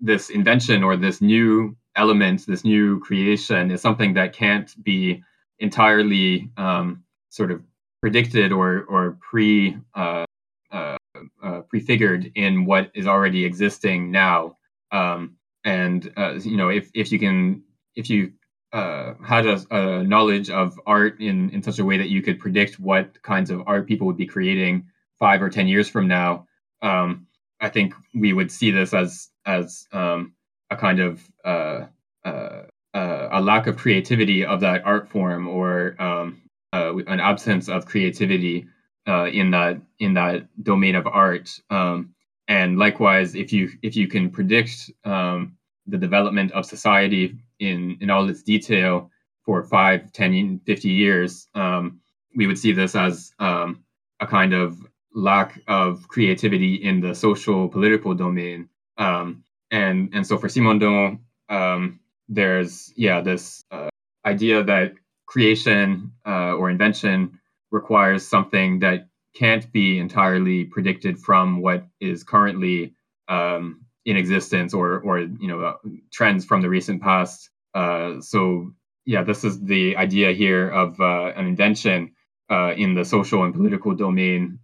this 0.00 0.30
invention 0.30 0.82
or 0.82 0.96
this 0.96 1.20
new 1.20 1.76
element, 1.94 2.46
this 2.46 2.64
new 2.64 3.00
creation, 3.00 3.70
is 3.70 3.80
something 3.80 4.14
that 4.14 4.32
can't 4.32 4.72
be 4.82 5.22
entirely 5.58 6.50
um, 6.56 7.04
sort 7.30 7.50
of 7.50 7.62
predicted 8.00 8.52
or 8.52 8.84
or 8.88 9.18
pre 9.20 9.76
uh, 9.94 10.24
uh, 10.70 10.96
uh, 11.42 11.60
prefigured 11.62 12.30
in 12.34 12.66
what 12.66 12.90
is 12.94 13.06
already 13.06 13.44
existing 13.44 14.10
now. 14.10 14.56
Um, 14.92 15.36
and 15.64 16.12
uh, 16.16 16.34
you 16.34 16.56
know, 16.56 16.68
if 16.68 16.90
if 16.94 17.10
you 17.10 17.18
can, 17.18 17.62
if 17.94 18.10
you 18.10 18.32
uh, 18.72 19.14
had 19.24 19.46
a, 19.46 19.60
a, 19.70 20.02
knowledge 20.02 20.50
of 20.50 20.78
art 20.86 21.20
in 21.20 21.50
in 21.50 21.62
such 21.62 21.78
a 21.78 21.84
way 21.84 21.96
that 21.96 22.08
you 22.08 22.22
could 22.22 22.38
predict 22.38 22.80
what 22.80 23.22
kinds 23.22 23.50
of 23.50 23.62
art 23.66 23.86
people 23.86 24.06
would 24.06 24.16
be 24.16 24.26
creating 24.26 24.84
five 25.18 25.40
or 25.40 25.48
ten 25.48 25.68
years 25.68 25.88
from 25.88 26.08
now, 26.08 26.46
um, 26.82 27.26
I 27.60 27.68
think 27.68 27.94
we 28.14 28.32
would 28.32 28.50
see 28.50 28.70
this 28.70 28.92
as 28.92 29.30
as 29.44 29.86
um, 29.92 30.34
a 30.70 30.76
kind 30.76 31.00
of 31.00 31.22
uh, 31.44 31.86
uh, 32.24 32.62
uh, 32.94 33.28
a 33.32 33.40
lack 33.40 33.66
of 33.66 33.76
creativity 33.76 34.44
of 34.44 34.60
that 34.60 34.84
art 34.84 35.08
form 35.08 35.48
or 35.48 36.00
um, 36.00 36.42
uh, 36.72 36.96
an 37.06 37.20
absence 37.20 37.68
of 37.68 37.86
creativity 37.86 38.66
uh, 39.06 39.26
in 39.26 39.50
that 39.52 39.80
in 39.98 40.14
that 40.14 40.48
domain 40.62 40.94
of 40.94 41.06
art. 41.06 41.58
Um, 41.70 42.14
and 42.48 42.78
likewise, 42.78 43.34
if 43.34 43.52
you 43.52 43.70
if 43.82 43.96
you 43.96 44.08
can 44.08 44.30
predict 44.30 44.90
um, 45.04 45.56
the 45.86 45.98
development 45.98 46.52
of 46.52 46.66
society 46.66 47.36
in 47.58 47.98
in 48.00 48.10
all 48.10 48.28
its 48.28 48.42
detail 48.42 49.10
for 49.44 49.62
5, 49.62 50.12
10, 50.12 50.60
50 50.66 50.88
years, 50.88 51.48
um, 51.54 52.00
we 52.34 52.46
would 52.46 52.58
see 52.58 52.72
this 52.72 52.96
as 52.96 53.32
um, 53.38 53.84
a 54.20 54.26
kind 54.26 54.52
of 54.52 54.76
lack 55.14 55.60
of 55.68 56.08
creativity 56.08 56.74
in 56.74 57.00
the 57.00 57.14
social 57.14 57.68
political 57.68 58.14
domain. 58.14 58.68
Um, 58.98 59.44
and 59.70 60.10
and 60.12 60.26
so 60.26 60.36
for 60.36 60.48
Simondon, 60.48 61.20
um, 61.48 62.00
there's 62.28 62.92
yeah 62.96 63.20
this 63.20 63.64
uh, 63.70 63.88
idea 64.24 64.62
that 64.64 64.92
creation 65.26 66.12
uh, 66.26 66.52
or 66.54 66.70
invention 66.70 67.38
requires 67.70 68.26
something 68.26 68.80
that 68.80 69.08
can't 69.34 69.70
be 69.72 69.98
entirely 69.98 70.64
predicted 70.64 71.18
from 71.18 71.60
what 71.60 71.84
is 72.00 72.24
currently 72.24 72.94
um, 73.28 73.85
in 74.06 74.16
existence 74.16 74.72
or 74.72 75.00
or 75.00 75.18
you 75.18 75.48
know 75.48 75.60
uh, 75.60 75.74
trends 76.12 76.46
from 76.46 76.62
the 76.62 76.70
recent 76.70 77.02
past. 77.02 77.50
Uh, 77.74 78.20
so 78.20 78.72
yeah, 79.04 79.22
this 79.22 79.44
is 79.44 79.60
the 79.62 79.96
idea 79.96 80.32
here 80.32 80.68
of 80.68 80.98
uh, 81.00 81.32
an 81.36 81.46
invention 81.46 82.12
uh, 82.50 82.72
in 82.76 82.94
the 82.94 83.04
social 83.04 83.44
and 83.44 83.52
political 83.52 83.94
domain 83.94 84.58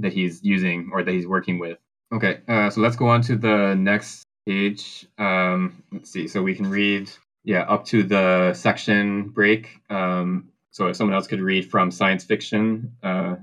that 0.00 0.12
he's 0.12 0.42
using 0.42 0.90
or 0.92 1.02
that 1.02 1.12
he's 1.12 1.26
working 1.26 1.58
with. 1.58 1.78
Okay, 2.12 2.40
uh, 2.48 2.70
so 2.70 2.80
let's 2.80 2.96
go 2.96 3.08
on 3.08 3.20
to 3.22 3.36
the 3.36 3.74
next 3.74 4.22
page. 4.46 5.06
Um, 5.18 5.82
let's 5.92 6.10
see. 6.10 6.26
So 6.28 6.42
we 6.42 6.54
can 6.54 6.70
read, 6.70 7.10
yeah, 7.44 7.62
up 7.62 7.84
to 7.86 8.02
the 8.02 8.54
section 8.54 9.28
break. 9.28 9.68
Um, 9.90 10.48
so 10.70 10.86
if 10.86 10.96
someone 10.96 11.14
else 11.14 11.26
could 11.26 11.40
read 11.40 11.70
from 11.70 11.90
science 11.90 12.24
fiction 12.24 12.96
uh, 13.02 13.36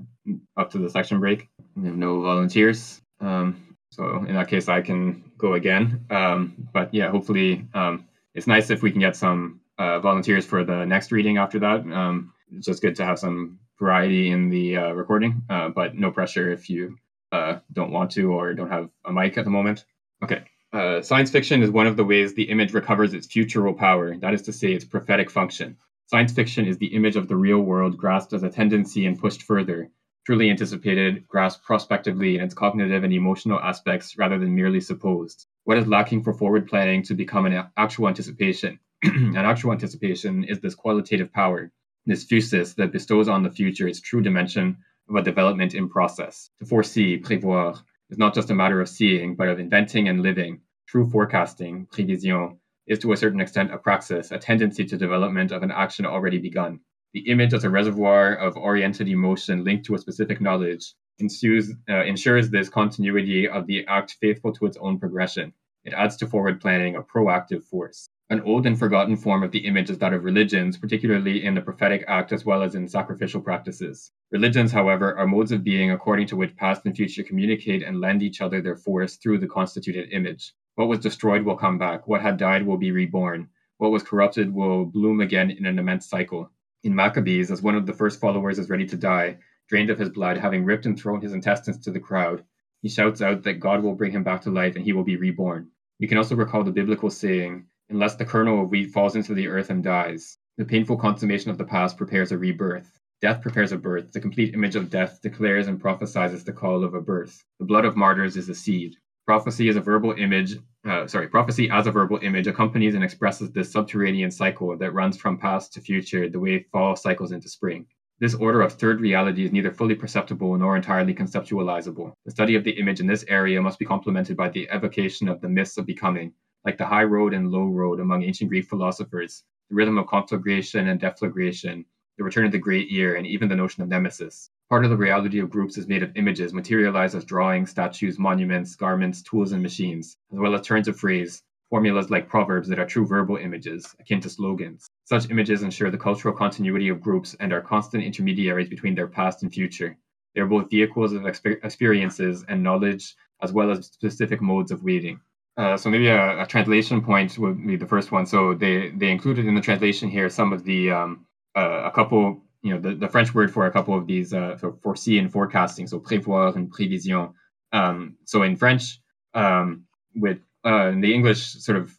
up 0.56 0.70
to 0.70 0.78
the 0.78 0.90
section 0.90 1.20
break, 1.20 1.46
we 1.76 1.86
have 1.86 1.96
no 1.96 2.22
volunteers. 2.22 3.00
Um, 3.20 3.65
so 3.90 4.24
in 4.28 4.34
that 4.34 4.48
case, 4.48 4.68
I 4.68 4.82
can 4.82 5.30
go 5.38 5.54
again. 5.54 6.04
Um, 6.10 6.68
but 6.72 6.92
yeah, 6.92 7.10
hopefully 7.10 7.66
um, 7.74 8.06
it's 8.34 8.46
nice 8.46 8.70
if 8.70 8.82
we 8.82 8.90
can 8.90 9.00
get 9.00 9.16
some 9.16 9.60
uh, 9.78 10.00
volunteers 10.00 10.44
for 10.44 10.64
the 10.64 10.84
next 10.84 11.12
reading 11.12 11.38
after 11.38 11.58
that. 11.60 11.80
Um, 11.80 12.32
it's 12.52 12.66
just 12.66 12.82
good 12.82 12.96
to 12.96 13.04
have 13.04 13.18
some 13.18 13.58
variety 13.78 14.30
in 14.30 14.48
the 14.50 14.76
uh, 14.76 14.92
recording, 14.92 15.42
uh, 15.50 15.68
but 15.68 15.94
no 15.94 16.10
pressure 16.10 16.50
if 16.50 16.70
you 16.70 16.96
uh, 17.32 17.58
don't 17.72 17.90
want 17.90 18.10
to 18.12 18.32
or 18.32 18.54
don't 18.54 18.70
have 18.70 18.88
a 19.04 19.12
mic 19.12 19.36
at 19.36 19.44
the 19.44 19.50
moment. 19.50 19.84
Okay. 20.22 20.44
Uh, 20.72 21.00
science 21.00 21.30
fiction 21.30 21.62
is 21.62 21.70
one 21.70 21.86
of 21.86 21.96
the 21.96 22.04
ways 22.04 22.34
the 22.34 22.50
image 22.50 22.74
recovers 22.74 23.14
its 23.14 23.26
futural 23.26 23.72
power, 23.72 24.16
that 24.16 24.34
is 24.34 24.42
to 24.42 24.52
say, 24.52 24.72
its 24.72 24.84
prophetic 24.84 25.30
function. 25.30 25.76
Science 26.06 26.32
fiction 26.32 26.66
is 26.66 26.78
the 26.78 26.86
image 26.94 27.16
of 27.16 27.28
the 27.28 27.36
real 27.36 27.60
world 27.60 27.96
grasped 27.96 28.32
as 28.32 28.42
a 28.42 28.50
tendency 28.50 29.06
and 29.06 29.18
pushed 29.18 29.42
further, 29.42 29.90
truly 30.26 30.50
anticipated, 30.50 31.24
grasped 31.28 31.64
prospectively 31.64 32.34
in 32.34 32.42
its 32.42 32.52
cognitive 32.52 33.04
and 33.04 33.12
emotional 33.12 33.60
aspects 33.60 34.18
rather 34.18 34.40
than 34.40 34.56
merely 34.56 34.80
supposed. 34.80 35.46
What 35.62 35.78
is 35.78 35.86
lacking 35.86 36.24
for 36.24 36.34
forward 36.34 36.66
planning 36.66 37.04
to 37.04 37.14
become 37.14 37.46
an 37.46 37.64
actual 37.76 38.08
anticipation? 38.08 38.80
an 39.04 39.36
actual 39.36 39.70
anticipation 39.70 40.42
is 40.42 40.58
this 40.58 40.74
qualitative 40.74 41.32
power, 41.32 41.70
this 42.06 42.24
physis 42.24 42.74
that 42.74 42.90
bestows 42.90 43.28
on 43.28 43.44
the 43.44 43.50
future 43.50 43.86
its 43.86 44.00
true 44.00 44.20
dimension 44.20 44.76
of 45.08 45.14
a 45.14 45.22
development 45.22 45.74
in 45.76 45.88
process. 45.88 46.50
To 46.58 46.66
foresee, 46.66 47.20
prévoir, 47.20 47.80
is 48.10 48.18
not 48.18 48.34
just 48.34 48.50
a 48.50 48.54
matter 48.54 48.80
of 48.80 48.88
seeing, 48.88 49.36
but 49.36 49.48
of 49.48 49.60
inventing 49.60 50.08
and 50.08 50.22
living. 50.22 50.60
True 50.88 51.08
forecasting, 51.08 51.86
prévision, 51.92 52.56
is 52.88 52.98
to 52.98 53.12
a 53.12 53.16
certain 53.16 53.40
extent 53.40 53.72
a 53.72 53.78
praxis, 53.78 54.32
a 54.32 54.38
tendency 54.38 54.84
to 54.86 54.96
development 54.96 55.52
of 55.52 55.62
an 55.62 55.70
action 55.70 56.04
already 56.04 56.38
begun. 56.38 56.80
The 57.16 57.30
image 57.30 57.54
as 57.54 57.64
a 57.64 57.70
reservoir 57.70 58.34
of 58.34 58.58
oriented 58.58 59.08
emotion 59.08 59.64
linked 59.64 59.86
to 59.86 59.94
a 59.94 59.98
specific 59.98 60.38
knowledge 60.38 60.92
ensues, 61.18 61.72
uh, 61.88 62.04
ensures 62.04 62.50
this 62.50 62.68
continuity 62.68 63.48
of 63.48 63.66
the 63.66 63.86
act 63.86 64.18
faithful 64.20 64.52
to 64.52 64.66
its 64.66 64.76
own 64.76 64.98
progression. 64.98 65.54
It 65.86 65.94
adds 65.94 66.18
to 66.18 66.26
forward 66.26 66.60
planning 66.60 66.94
a 66.94 67.02
proactive 67.02 67.62
force. 67.62 68.06
An 68.28 68.42
old 68.42 68.66
and 68.66 68.78
forgotten 68.78 69.16
form 69.16 69.42
of 69.42 69.50
the 69.50 69.64
image 69.64 69.88
is 69.88 69.96
that 69.96 70.12
of 70.12 70.24
religions, 70.24 70.76
particularly 70.76 71.42
in 71.42 71.54
the 71.54 71.62
prophetic 71.62 72.04
act 72.06 72.32
as 72.32 72.44
well 72.44 72.62
as 72.62 72.74
in 72.74 72.86
sacrificial 72.86 73.40
practices. 73.40 74.12
Religions, 74.30 74.70
however, 74.70 75.16
are 75.16 75.26
modes 75.26 75.52
of 75.52 75.64
being 75.64 75.92
according 75.92 76.26
to 76.26 76.36
which 76.36 76.54
past 76.56 76.84
and 76.84 76.94
future 76.94 77.22
communicate 77.22 77.82
and 77.82 77.98
lend 77.98 78.22
each 78.22 78.42
other 78.42 78.60
their 78.60 78.76
force 78.76 79.16
through 79.16 79.38
the 79.38 79.48
constituted 79.48 80.12
image. 80.12 80.52
What 80.74 80.88
was 80.88 80.98
destroyed 80.98 81.44
will 81.46 81.56
come 81.56 81.78
back. 81.78 82.06
What 82.06 82.20
had 82.20 82.36
died 82.36 82.66
will 82.66 82.76
be 82.76 82.92
reborn. 82.92 83.48
What 83.78 83.90
was 83.90 84.02
corrupted 84.02 84.52
will 84.52 84.84
bloom 84.84 85.22
again 85.22 85.50
in 85.50 85.64
an 85.64 85.78
immense 85.78 86.10
cycle. 86.10 86.50
In 86.86 86.94
Maccabees, 86.94 87.50
as 87.50 87.62
one 87.62 87.74
of 87.74 87.84
the 87.84 87.92
first 87.92 88.20
followers 88.20 88.60
is 88.60 88.70
ready 88.70 88.86
to 88.86 88.96
die, 88.96 89.38
drained 89.68 89.90
of 89.90 89.98
his 89.98 90.10
blood, 90.10 90.36
having 90.36 90.64
ripped 90.64 90.86
and 90.86 90.96
thrown 90.96 91.20
his 91.20 91.32
intestines 91.32 91.80
to 91.80 91.90
the 91.90 91.98
crowd, 91.98 92.44
he 92.80 92.88
shouts 92.88 93.20
out 93.20 93.42
that 93.42 93.58
God 93.58 93.82
will 93.82 93.96
bring 93.96 94.12
him 94.12 94.22
back 94.22 94.40
to 94.42 94.52
life 94.52 94.76
and 94.76 94.84
he 94.84 94.92
will 94.92 95.02
be 95.02 95.16
reborn. 95.16 95.68
We 95.98 96.06
can 96.06 96.16
also 96.16 96.36
recall 96.36 96.62
the 96.62 96.70
biblical 96.70 97.10
saying, 97.10 97.66
Unless 97.90 98.14
the 98.14 98.24
kernel 98.24 98.62
of 98.62 98.70
wheat 98.70 98.92
falls 98.92 99.16
into 99.16 99.34
the 99.34 99.48
earth 99.48 99.68
and 99.68 99.82
dies, 99.82 100.38
the 100.58 100.64
painful 100.64 100.96
consummation 100.96 101.50
of 101.50 101.58
the 101.58 101.64
past 101.64 101.96
prepares 101.96 102.30
a 102.30 102.38
rebirth. 102.38 103.00
Death 103.20 103.42
prepares 103.42 103.72
a 103.72 103.78
birth. 103.78 104.12
The 104.12 104.20
complete 104.20 104.54
image 104.54 104.76
of 104.76 104.88
death 104.88 105.20
declares 105.20 105.66
and 105.66 105.80
prophesies 105.80 106.44
the 106.44 106.52
call 106.52 106.84
of 106.84 106.94
a 106.94 107.00
birth. 107.00 107.42
The 107.58 107.66
blood 107.66 107.84
of 107.84 107.96
martyrs 107.96 108.36
is 108.36 108.48
a 108.48 108.54
seed. 108.54 108.94
Prophecy 109.26 109.68
is 109.68 109.74
a 109.74 109.80
verbal 109.80 110.12
image, 110.12 110.54
uh, 110.86 111.06
sorry, 111.06 111.28
prophecy 111.28 111.68
as 111.70 111.86
a 111.86 111.90
verbal 111.90 112.18
image 112.22 112.46
accompanies 112.46 112.94
and 112.94 113.02
expresses 113.02 113.50
this 113.50 113.72
subterranean 113.72 114.30
cycle 114.30 114.76
that 114.76 114.94
runs 114.94 115.16
from 115.16 115.36
past 115.36 115.72
to 115.72 115.80
future 115.80 116.28
the 116.28 116.38
way 116.38 116.64
fall 116.72 116.94
cycles 116.94 117.32
into 117.32 117.48
spring. 117.48 117.86
This 118.18 118.34
order 118.34 118.62
of 118.62 118.72
third 118.72 119.00
reality 119.00 119.44
is 119.44 119.52
neither 119.52 119.70
fully 119.70 119.94
perceptible 119.94 120.56
nor 120.56 120.76
entirely 120.76 121.14
conceptualizable. 121.14 122.12
The 122.24 122.30
study 122.30 122.54
of 122.54 122.64
the 122.64 122.70
image 122.70 123.00
in 123.00 123.06
this 123.06 123.24
area 123.28 123.60
must 123.60 123.78
be 123.78 123.84
complemented 123.84 124.36
by 124.36 124.48
the 124.48 124.68
evocation 124.70 125.28
of 125.28 125.40
the 125.40 125.48
myths 125.48 125.76
of 125.76 125.86
becoming, 125.86 126.32
like 126.64 126.78
the 126.78 126.86
high 126.86 127.04
road 127.04 127.34
and 127.34 127.50
low 127.50 127.66
road 127.66 128.00
among 128.00 128.22
ancient 128.22 128.48
Greek 128.48 128.66
philosophers, 128.66 129.42
the 129.68 129.74
rhythm 129.74 129.98
of 129.98 130.06
conflagration 130.06 130.88
and 130.88 131.00
deflagration, 131.00 131.84
the 132.16 132.24
return 132.24 132.46
of 132.46 132.52
the 132.52 132.58
great 132.58 132.90
year, 132.90 133.16
and 133.16 133.26
even 133.26 133.48
the 133.48 133.56
notion 133.56 133.82
of 133.82 133.88
nemesis. 133.88 134.50
Part 134.68 134.84
of 134.84 134.90
the 134.90 134.96
reality 134.96 135.38
of 135.38 135.48
groups 135.48 135.78
is 135.78 135.86
made 135.86 136.02
of 136.02 136.16
images 136.16 136.52
materialized 136.52 137.14
as 137.14 137.24
drawings, 137.24 137.70
statues, 137.70 138.18
monuments, 138.18 138.74
garments, 138.74 139.22
tools, 139.22 139.52
and 139.52 139.62
machines, 139.62 140.16
as 140.32 140.40
well 140.40 140.56
as 140.56 140.66
turns 140.66 140.88
of 140.88 140.98
phrase, 140.98 141.44
formulas 141.70 142.10
like 142.10 142.28
proverbs 142.28 142.66
that 142.68 142.80
are 142.80 142.86
true 142.86 143.06
verbal 143.06 143.36
images, 143.36 143.94
akin 144.00 144.20
to 144.22 144.28
slogans. 144.28 144.90
Such 145.04 145.30
images 145.30 145.62
ensure 145.62 145.92
the 145.92 145.98
cultural 145.98 146.34
continuity 146.34 146.88
of 146.88 147.00
groups 147.00 147.36
and 147.38 147.52
are 147.52 147.60
constant 147.60 148.02
intermediaries 148.02 148.68
between 148.68 148.96
their 148.96 149.06
past 149.06 149.44
and 149.44 149.54
future. 149.54 149.96
They 150.34 150.40
are 150.40 150.46
both 150.46 150.68
vehicles 150.68 151.12
of 151.12 151.22
exper- 151.22 151.64
experiences 151.64 152.44
and 152.48 152.60
knowledge, 152.60 153.14
as 153.40 153.52
well 153.52 153.70
as 153.70 153.86
specific 153.86 154.42
modes 154.42 154.72
of 154.72 154.82
waiting. 154.82 155.20
Uh, 155.56 155.76
so 155.76 155.90
maybe 155.90 156.08
a, 156.08 156.42
a, 156.42 156.46
translation 156.46 157.00
point 157.02 157.38
would 157.38 157.64
be 157.64 157.76
the 157.76 157.86
first 157.86 158.10
one. 158.10 158.26
So 158.26 158.52
they 158.52 158.90
they 158.90 159.10
included 159.10 159.46
in 159.46 159.54
the 159.54 159.60
translation 159.60 160.10
here 160.10 160.28
some 160.28 160.52
of 160.52 160.64
the 160.64 160.90
um, 160.90 161.24
uh, 161.56 161.82
a 161.84 161.90
couple 161.90 162.42
you 162.66 162.74
know, 162.74 162.80
the, 162.80 162.96
the 162.96 163.08
French 163.08 163.32
word 163.32 163.52
for 163.52 163.66
a 163.66 163.70
couple 163.70 163.96
of 163.96 164.08
these 164.08 164.34
uh, 164.34 164.56
for 164.56 164.72
foresee 164.82 165.20
and 165.20 165.30
forecasting, 165.30 165.86
so 165.86 166.00
prévoir 166.00 166.56
and 166.56 166.68
prévision. 166.68 167.32
Um, 167.72 168.16
so 168.24 168.42
in 168.42 168.56
French, 168.56 168.98
um, 169.34 169.84
with 170.16 170.38
uh, 170.64 170.90
the 170.90 171.14
English 171.14 171.42
sort 171.66 171.78
of, 171.78 171.96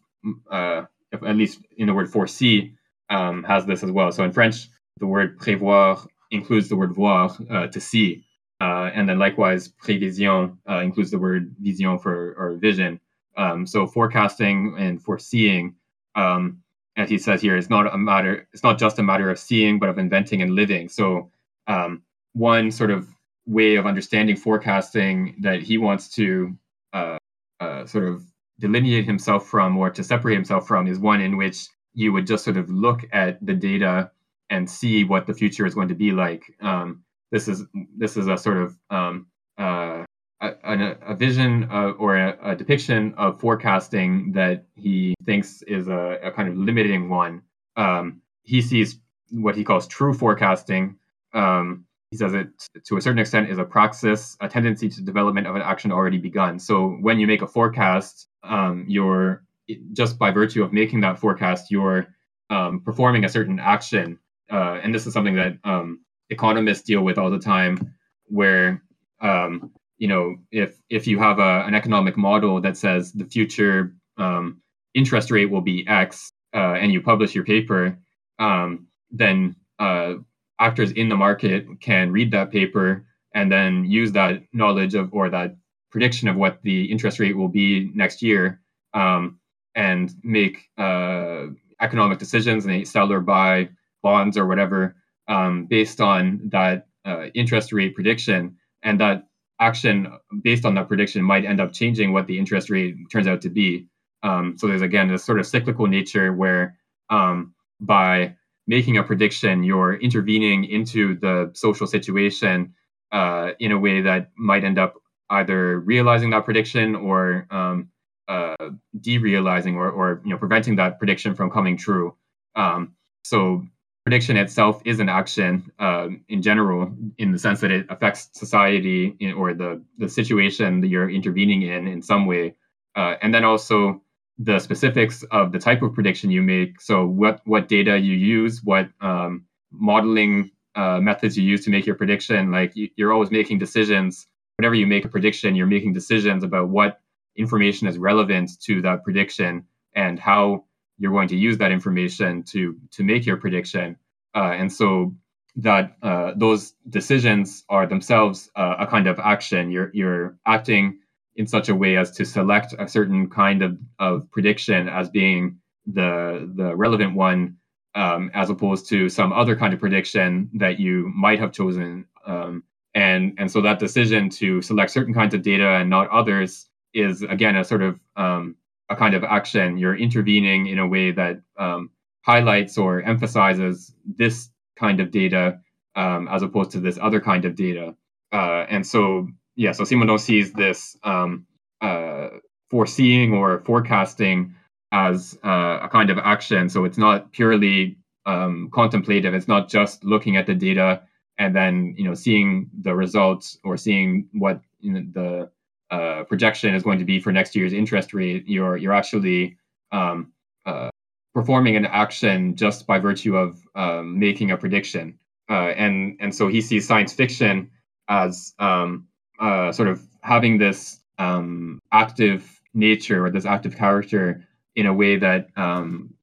uh, 0.51 0.81
at 1.13 1.37
least 1.37 1.61
in 1.77 1.87
the 1.87 1.93
word 1.93 2.11
foresee, 2.11 2.73
um, 3.09 3.45
has 3.45 3.65
this 3.65 3.81
as 3.81 3.91
well. 3.91 4.11
So 4.11 4.25
in 4.25 4.33
French, 4.33 4.67
the 4.99 5.07
word 5.07 5.39
prévoir 5.39 6.05
includes 6.31 6.67
the 6.67 6.75
word 6.75 6.93
voir, 6.93 7.33
uh, 7.49 7.67
to 7.67 7.79
see. 7.79 8.25
Uh, 8.59 8.89
and 8.93 9.07
then 9.07 9.19
likewise, 9.19 9.69
prévision 9.69 10.57
uh, 10.69 10.79
includes 10.79 11.11
the 11.11 11.19
word 11.19 11.55
vision 11.61 11.97
for 11.97 12.35
or 12.37 12.57
vision. 12.57 12.99
Um, 13.37 13.65
so 13.65 13.87
forecasting 13.87 14.75
and 14.77 15.01
foreseeing 15.01 15.75
um, 16.15 16.61
as 16.97 17.09
he 17.09 17.17
says 17.17 17.41
here, 17.41 17.55
it's 17.55 17.69
not 17.69 17.93
a 17.93 17.97
matter. 17.97 18.47
It's 18.53 18.63
not 18.63 18.79
just 18.79 18.99
a 18.99 19.03
matter 19.03 19.29
of 19.29 19.37
seeing, 19.39 19.79
but 19.79 19.89
of 19.89 19.99
inventing 19.99 20.41
and 20.41 20.55
living. 20.55 20.89
So, 20.89 21.31
um, 21.67 22.01
one 22.33 22.71
sort 22.71 22.91
of 22.91 23.07
way 23.45 23.75
of 23.75 23.85
understanding 23.85 24.35
forecasting 24.35 25.35
that 25.41 25.61
he 25.61 25.77
wants 25.77 26.09
to 26.15 26.57
uh, 26.93 27.17
uh, 27.59 27.85
sort 27.85 28.05
of 28.05 28.23
delineate 28.59 29.05
himself 29.05 29.47
from, 29.47 29.77
or 29.77 29.89
to 29.91 30.03
separate 30.03 30.35
himself 30.35 30.67
from, 30.67 30.87
is 30.87 30.99
one 30.99 31.21
in 31.21 31.37
which 31.37 31.67
you 31.93 32.11
would 32.13 32.27
just 32.27 32.43
sort 32.43 32.57
of 32.57 32.69
look 32.69 33.01
at 33.13 33.43
the 33.45 33.53
data 33.53 34.11
and 34.49 34.69
see 34.69 35.03
what 35.03 35.27
the 35.27 35.33
future 35.33 35.65
is 35.65 35.75
going 35.75 35.87
to 35.87 35.95
be 35.95 36.11
like. 36.11 36.43
Um, 36.61 37.03
this 37.31 37.47
is 37.47 37.63
this 37.95 38.17
is 38.17 38.27
a 38.27 38.37
sort 38.37 38.57
of 38.57 38.77
um, 38.89 39.27
uh, 39.57 40.05
a, 40.41 40.95
a, 41.07 41.15
vision 41.15 41.63
of, 41.65 41.95
or 41.99 42.15
a, 42.15 42.37
a, 42.51 42.55
depiction 42.55 43.13
of 43.17 43.39
forecasting 43.39 44.31
that 44.33 44.65
he 44.75 45.15
thinks 45.25 45.61
is 45.63 45.87
a, 45.87 46.19
a 46.23 46.31
kind 46.31 46.47
of 46.47 46.55
limiting 46.55 47.09
one. 47.09 47.41
Um, 47.75 48.21
he 48.43 48.61
sees 48.61 48.99
what 49.31 49.55
he 49.55 49.63
calls 49.63 49.87
true 49.87 50.13
forecasting. 50.13 50.97
Um, 51.33 51.85
he 52.11 52.17
says 52.17 52.33
it 52.33 52.47
to 52.85 52.97
a 52.97 53.01
certain 53.01 53.19
extent 53.19 53.49
is 53.49 53.57
a 53.57 53.65
praxis, 53.65 54.37
a 54.39 54.47
tendency 54.47 54.87
to 54.89 55.01
development 55.01 55.47
of 55.47 55.55
an 55.55 55.61
action 55.61 55.91
already 55.91 56.17
begun. 56.17 56.59
So 56.59 56.89
when 57.01 57.19
you 57.19 57.27
make 57.27 57.41
a 57.41 57.47
forecast, 57.47 58.27
um, 58.43 58.85
you're 58.87 59.43
just 59.91 60.17
by 60.17 60.31
virtue 60.31 60.63
of 60.63 60.71
making 60.71 61.01
that 61.01 61.19
forecast, 61.19 61.69
you're 61.69 62.07
um, 62.49 62.81
performing 62.81 63.25
a 63.25 63.29
certain 63.29 63.59
action. 63.59 64.19
Uh, 64.49 64.79
and 64.81 64.95
this 64.95 65.05
is 65.05 65.13
something 65.13 65.35
that 65.35 65.57
um, 65.65 65.99
economists 66.29 66.83
deal 66.83 67.01
with 67.01 67.17
all 67.17 67.29
the 67.29 67.39
time, 67.39 67.93
where 68.27 68.81
um, 69.19 69.71
you 69.97 70.07
know, 70.07 70.35
if 70.51 70.79
if 70.89 71.07
you 71.07 71.19
have 71.19 71.39
a, 71.39 71.63
an 71.65 71.73
economic 71.73 72.17
model 72.17 72.61
that 72.61 72.77
says 72.77 73.11
the 73.11 73.25
future 73.25 73.93
um, 74.17 74.61
interest 74.93 75.31
rate 75.31 75.49
will 75.49 75.61
be 75.61 75.87
X, 75.87 76.31
uh, 76.53 76.73
and 76.73 76.91
you 76.91 77.01
publish 77.01 77.35
your 77.35 77.43
paper, 77.43 77.97
um, 78.39 78.87
then 79.11 79.55
uh, 79.79 80.15
actors 80.59 80.91
in 80.91 81.09
the 81.09 81.15
market 81.15 81.65
can 81.81 82.11
read 82.11 82.31
that 82.31 82.51
paper 82.51 83.05
and 83.33 83.51
then 83.51 83.85
use 83.85 84.11
that 84.11 84.41
knowledge 84.53 84.95
of 84.95 85.13
or 85.13 85.29
that 85.29 85.55
prediction 85.91 86.27
of 86.27 86.35
what 86.35 86.59
the 86.63 86.85
interest 86.85 87.19
rate 87.19 87.37
will 87.37 87.47
be 87.47 87.91
next 87.93 88.21
year 88.21 88.59
um, 88.93 89.39
and 89.75 90.13
make 90.23 90.69
uh, 90.77 91.45
economic 91.81 92.17
decisions 92.17 92.65
and 92.65 92.73
they 92.73 92.83
sell 92.83 93.11
or 93.11 93.21
buy 93.21 93.69
bonds 94.01 94.37
or 94.37 94.47
whatever 94.47 94.95
um, 95.27 95.65
based 95.65 96.01
on 96.01 96.41
that 96.51 96.87
uh, 97.05 97.25
interest 97.35 97.71
rate 97.71 97.93
prediction 97.93 98.57
and 98.83 98.99
that 98.99 99.27
action 99.59 100.11
based 100.43 100.65
on 100.65 100.75
that 100.75 100.87
prediction 100.87 101.23
might 101.23 101.45
end 101.45 101.59
up 101.59 101.73
changing 101.73 102.13
what 102.13 102.27
the 102.27 102.37
interest 102.37 102.69
rate 102.69 102.95
turns 103.11 103.27
out 103.27 103.41
to 103.41 103.49
be. 103.49 103.87
Um, 104.23 104.55
so 104.57 104.67
there's 104.67 104.81
again 104.81 105.07
this 105.07 105.23
sort 105.23 105.39
of 105.39 105.47
cyclical 105.47 105.87
nature 105.87 106.33
where 106.33 106.77
um, 107.09 107.53
by 107.79 108.35
making 108.67 108.97
a 108.97 109.03
prediction, 109.03 109.63
you're 109.63 109.95
intervening 109.95 110.65
into 110.65 111.17
the 111.19 111.51
social 111.53 111.87
situation 111.87 112.73
uh, 113.11 113.51
in 113.59 113.71
a 113.71 113.79
way 113.79 114.01
that 114.01 114.31
might 114.37 114.63
end 114.63 114.77
up 114.77 114.95
either 115.29 115.79
realizing 115.79 116.29
that 116.31 116.45
prediction 116.45 116.95
or 116.95 117.47
um, 117.49 117.89
uh, 118.27 118.55
derealizing 118.99 119.75
or, 119.75 119.89
or 119.89 120.21
you 120.23 120.31
know 120.31 120.37
preventing 120.37 120.75
that 120.75 120.99
prediction 120.99 121.33
from 121.33 121.49
coming 121.49 121.77
true. 121.77 122.15
Um, 122.55 122.95
so 123.23 123.65
prediction 124.07 124.37
itself 124.37 124.81
is 124.85 125.01
an 125.01 125.09
action 125.09 125.69
uh, 125.79 126.07
in 126.29 126.41
general, 126.41 126.89
in 127.17 127.33
the 127.33 127.37
sense 127.37 127.59
that 127.59 127.71
it 127.71 127.85
affects 127.89 128.29
society 128.31 129.13
in, 129.19 129.33
or 129.33 129.53
the 129.53 129.83
the 129.97 130.07
situation 130.07 130.79
that 130.79 130.87
you're 130.87 131.09
intervening 131.09 131.63
in 131.63 131.89
in 131.89 132.01
some 132.01 132.25
way, 132.25 132.55
uh, 132.95 133.15
and 133.21 133.33
then 133.35 133.43
also 133.43 134.01
the 134.37 134.59
specifics 134.59 135.23
of 135.31 135.51
the 135.51 135.59
type 135.59 135.81
of 135.81 135.93
prediction 135.93 136.31
you 136.31 136.41
make. 136.41 136.79
So 136.79 137.05
what 137.05 137.41
what 137.43 137.67
data 137.67 137.97
you 137.97 138.15
use, 138.15 138.63
what 138.63 138.87
um, 139.01 139.45
modeling 139.73 140.51
uh, 140.75 141.01
methods 141.01 141.37
you 141.37 141.43
use 141.43 141.65
to 141.65 141.69
make 141.69 141.85
your 141.85 141.97
prediction. 141.97 142.49
Like 142.49 142.71
you're 142.75 143.11
always 143.11 143.29
making 143.29 143.59
decisions. 143.59 144.25
Whenever 144.55 144.75
you 144.75 144.87
make 144.87 145.03
a 145.03 145.09
prediction, 145.09 145.53
you're 145.53 145.67
making 145.67 145.91
decisions 145.91 146.45
about 146.45 146.69
what 146.69 147.01
information 147.35 147.89
is 147.89 147.97
relevant 147.97 148.51
to 148.67 148.81
that 148.83 149.03
prediction 149.03 149.65
and 149.95 150.17
how 150.17 150.63
you're 150.97 151.11
going 151.11 151.27
to 151.27 151.37
use 151.37 151.57
that 151.57 151.71
information 151.71 152.43
to 152.43 152.75
to 152.91 153.03
make 153.03 153.25
your 153.25 153.37
prediction. 153.37 153.97
Uh, 154.35 154.53
and 154.53 154.71
so 154.71 155.13
that 155.55 155.97
uh, 156.03 156.33
those 156.35 156.73
decisions 156.89 157.63
are 157.69 157.87
themselves 157.87 158.49
uh, 158.55 158.75
a 158.79 158.87
kind 158.87 159.07
of 159.07 159.19
action. 159.19 159.71
You're 159.71 159.89
you're 159.93 160.37
acting 160.45 160.99
in 161.35 161.47
such 161.47 161.69
a 161.69 161.75
way 161.75 161.97
as 161.97 162.11
to 162.11 162.25
select 162.25 162.73
a 162.79 162.87
certain 162.87 163.29
kind 163.29 163.61
of, 163.61 163.77
of 163.99 164.29
prediction 164.31 164.89
as 164.89 165.09
being 165.09 165.59
the 165.85 166.51
the 166.55 166.75
relevant 166.75 167.15
one, 167.15 167.57
um, 167.95 168.29
as 168.33 168.49
opposed 168.49 168.87
to 168.89 169.09
some 169.09 169.33
other 169.33 169.55
kind 169.55 169.73
of 169.73 169.79
prediction 169.79 170.49
that 170.53 170.79
you 170.79 171.11
might 171.15 171.39
have 171.39 171.51
chosen. 171.51 172.05
Um, 172.25 172.63
and 172.93 173.33
and 173.37 173.51
so 173.51 173.61
that 173.61 173.79
decision 173.79 174.29
to 174.29 174.61
select 174.61 174.91
certain 174.91 175.13
kinds 175.13 175.33
of 175.33 175.41
data 175.41 175.69
and 175.69 175.89
not 175.89 176.09
others 176.09 176.67
is 176.93 177.21
again 177.23 177.55
a 177.55 177.63
sort 177.63 177.81
of 177.81 177.99
um, 178.15 178.55
a 178.89 178.95
kind 178.95 179.13
of 179.13 179.23
action. 179.23 179.77
You're 179.77 179.95
intervening 179.95 180.67
in 180.67 180.79
a 180.79 180.87
way 180.87 181.11
that 181.11 181.41
um, 181.57 181.91
highlights 182.21 182.77
or 182.77 183.01
emphasizes 183.01 183.93
this 184.05 184.49
kind 184.77 184.99
of 184.99 185.11
data 185.11 185.59
um, 185.95 186.27
as 186.29 186.41
opposed 186.43 186.71
to 186.71 186.79
this 186.79 186.97
other 187.01 187.19
kind 187.19 187.45
of 187.45 187.55
data. 187.55 187.95
Uh, 188.31 188.65
and 188.69 188.85
so, 188.85 189.27
yeah, 189.55 189.71
so 189.71 189.83
Simondon 189.83 190.19
sees 190.19 190.53
this 190.53 190.97
um, 191.03 191.45
uh, 191.81 192.29
foreseeing 192.69 193.33
or 193.33 193.59
forecasting 193.65 194.53
as 194.91 195.37
uh, 195.43 195.79
a 195.81 195.89
kind 195.89 196.09
of 196.09 196.17
action. 196.17 196.69
So 196.69 196.85
it's 196.85 196.97
not 196.97 197.31
purely 197.31 197.97
um, 198.25 198.69
contemplative. 198.73 199.33
It's 199.33 199.47
not 199.47 199.69
just 199.69 200.03
looking 200.03 200.37
at 200.37 200.45
the 200.45 200.55
data 200.55 201.01
and 201.37 201.55
then 201.55 201.93
you 201.97 202.03
know 202.03 202.13
seeing 202.13 202.69
the 202.81 202.95
results 202.95 203.57
or 203.63 203.77
seeing 203.77 204.27
what 204.33 204.61
you 204.79 204.93
know, 204.93 205.03
the 205.13 205.49
uh, 205.89 206.23
projection 206.23 206.75
is 206.75 206.83
going 206.83 206.99
to 206.99 207.05
be 207.05 207.19
for 207.19 207.31
next 207.31 207.55
year's 207.55 207.73
interest 207.73 208.13
rate, 208.13 208.47
you're 208.47 208.77
you're 208.77 208.93
actually 208.93 209.57
um, 209.91 210.31
uh, 210.65 210.89
performing 211.33 211.75
an 211.75 211.85
action 211.85 212.55
just 212.55 212.87
by 212.87 212.99
virtue 212.99 213.35
of 213.37 213.61
um, 213.75 214.19
making 214.19 214.51
a 214.51 214.57
prediction. 214.57 215.17
Uh, 215.49 215.69
and 215.77 216.17
and 216.19 216.35
so 216.35 216.47
he 216.47 216.61
sees 216.61 216.87
science 216.87 217.13
fiction 217.13 217.69
as 218.09 218.53
um, 218.59 219.07
uh, 219.39 219.71
sort 219.71 219.87
of 219.87 220.01
having 220.21 220.57
this 220.57 220.99
um, 221.19 221.79
active 221.91 222.61
nature 222.73 223.25
or 223.25 223.29
this 223.29 223.45
active 223.45 223.75
character 223.75 224.45
in 224.75 224.85
a 224.85 224.93
way 224.93 225.15
that 225.17 225.47
um, 225.55 226.13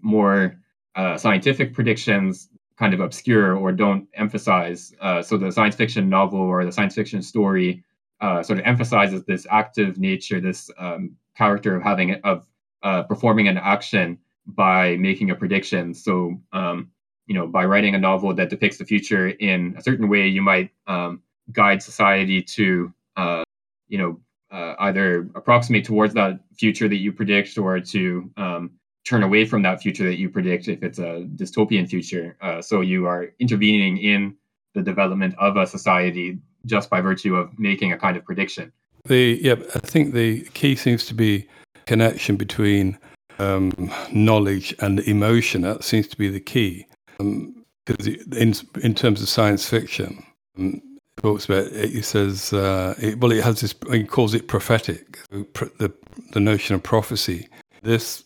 more 0.00 0.56
uh, 0.94 1.16
scientific 1.16 1.72
predictions 1.72 2.48
kind 2.78 2.94
of 2.94 3.00
obscure 3.00 3.54
or 3.54 3.72
don't 3.72 4.08
emphasize. 4.14 4.92
Uh, 5.00 5.22
so 5.22 5.36
the 5.36 5.52
science 5.52 5.76
fiction 5.76 6.08
novel 6.08 6.40
or 6.40 6.64
the 6.64 6.72
science 6.72 6.94
fiction 6.94 7.22
story 7.22 7.84
uh, 8.22 8.42
sort 8.42 8.60
of 8.60 8.64
emphasizes 8.64 9.24
this 9.24 9.46
active 9.50 9.98
nature, 9.98 10.40
this 10.40 10.70
um, 10.78 11.16
character 11.36 11.76
of 11.76 11.82
having 11.82 12.14
of 12.22 12.46
uh, 12.82 13.02
performing 13.02 13.48
an 13.48 13.58
action 13.58 14.16
by 14.46 14.96
making 14.96 15.30
a 15.30 15.34
prediction. 15.34 15.92
So, 15.92 16.40
um, 16.52 16.90
you 17.26 17.34
know, 17.34 17.46
by 17.46 17.64
writing 17.64 17.94
a 17.94 17.98
novel 17.98 18.32
that 18.34 18.48
depicts 18.48 18.78
the 18.78 18.84
future 18.84 19.28
in 19.28 19.74
a 19.76 19.82
certain 19.82 20.08
way, 20.08 20.26
you 20.28 20.40
might 20.40 20.70
um, 20.86 21.20
guide 21.52 21.82
society 21.82 22.42
to, 22.42 22.92
uh, 23.16 23.42
you 23.88 23.98
know, 23.98 24.20
uh, 24.50 24.74
either 24.80 25.28
approximate 25.34 25.84
towards 25.84 26.14
that 26.14 26.38
future 26.56 26.88
that 26.88 26.96
you 26.96 27.12
predict 27.12 27.56
or 27.58 27.80
to 27.80 28.30
um, 28.36 28.70
turn 29.04 29.22
away 29.22 29.44
from 29.44 29.62
that 29.62 29.80
future 29.80 30.04
that 30.04 30.18
you 30.18 30.28
predict 30.28 30.68
if 30.68 30.82
it's 30.82 30.98
a 30.98 31.26
dystopian 31.36 31.88
future. 31.88 32.36
Uh, 32.40 32.60
so 32.60 32.82
you 32.82 33.06
are 33.06 33.32
intervening 33.40 33.96
in 33.98 34.36
the 34.74 34.82
development 34.82 35.34
of 35.38 35.56
a 35.56 35.66
society 35.66 36.38
just 36.66 36.90
by 36.90 37.00
virtue 37.00 37.36
of 37.36 37.58
making 37.58 37.92
a 37.92 37.98
kind 37.98 38.16
of 38.16 38.24
prediction. 38.24 38.72
The 39.04 39.38
yeah, 39.42 39.56
I 39.74 39.80
think 39.80 40.14
the 40.14 40.42
key 40.54 40.76
seems 40.76 41.06
to 41.06 41.14
be 41.14 41.48
connection 41.86 42.36
between 42.36 42.98
um, 43.38 43.72
knowledge 44.12 44.74
and 44.80 45.00
emotion. 45.00 45.62
That 45.62 45.84
seems 45.84 46.06
to 46.08 46.16
be 46.16 46.28
the 46.28 46.40
key. 46.40 46.86
Because 47.18 48.06
um, 48.06 48.32
in 48.36 48.54
in 48.82 48.94
terms 48.94 49.22
of 49.22 49.28
science 49.28 49.68
fiction, 49.68 50.24
um, 50.58 50.80
it 51.16 51.22
talks 51.22 51.46
about 51.46 51.66
it, 51.72 52.04
says 52.04 52.52
uh, 52.52 52.94
it, 52.98 53.18
well, 53.18 53.32
it 53.32 53.42
has 53.42 53.60
this. 53.60 53.74
He 53.90 54.04
calls 54.04 54.34
it 54.34 54.48
prophetic. 54.48 55.18
The 55.30 55.92
the 56.32 56.40
notion 56.40 56.74
of 56.74 56.82
prophecy. 56.82 57.48
This 57.82 58.24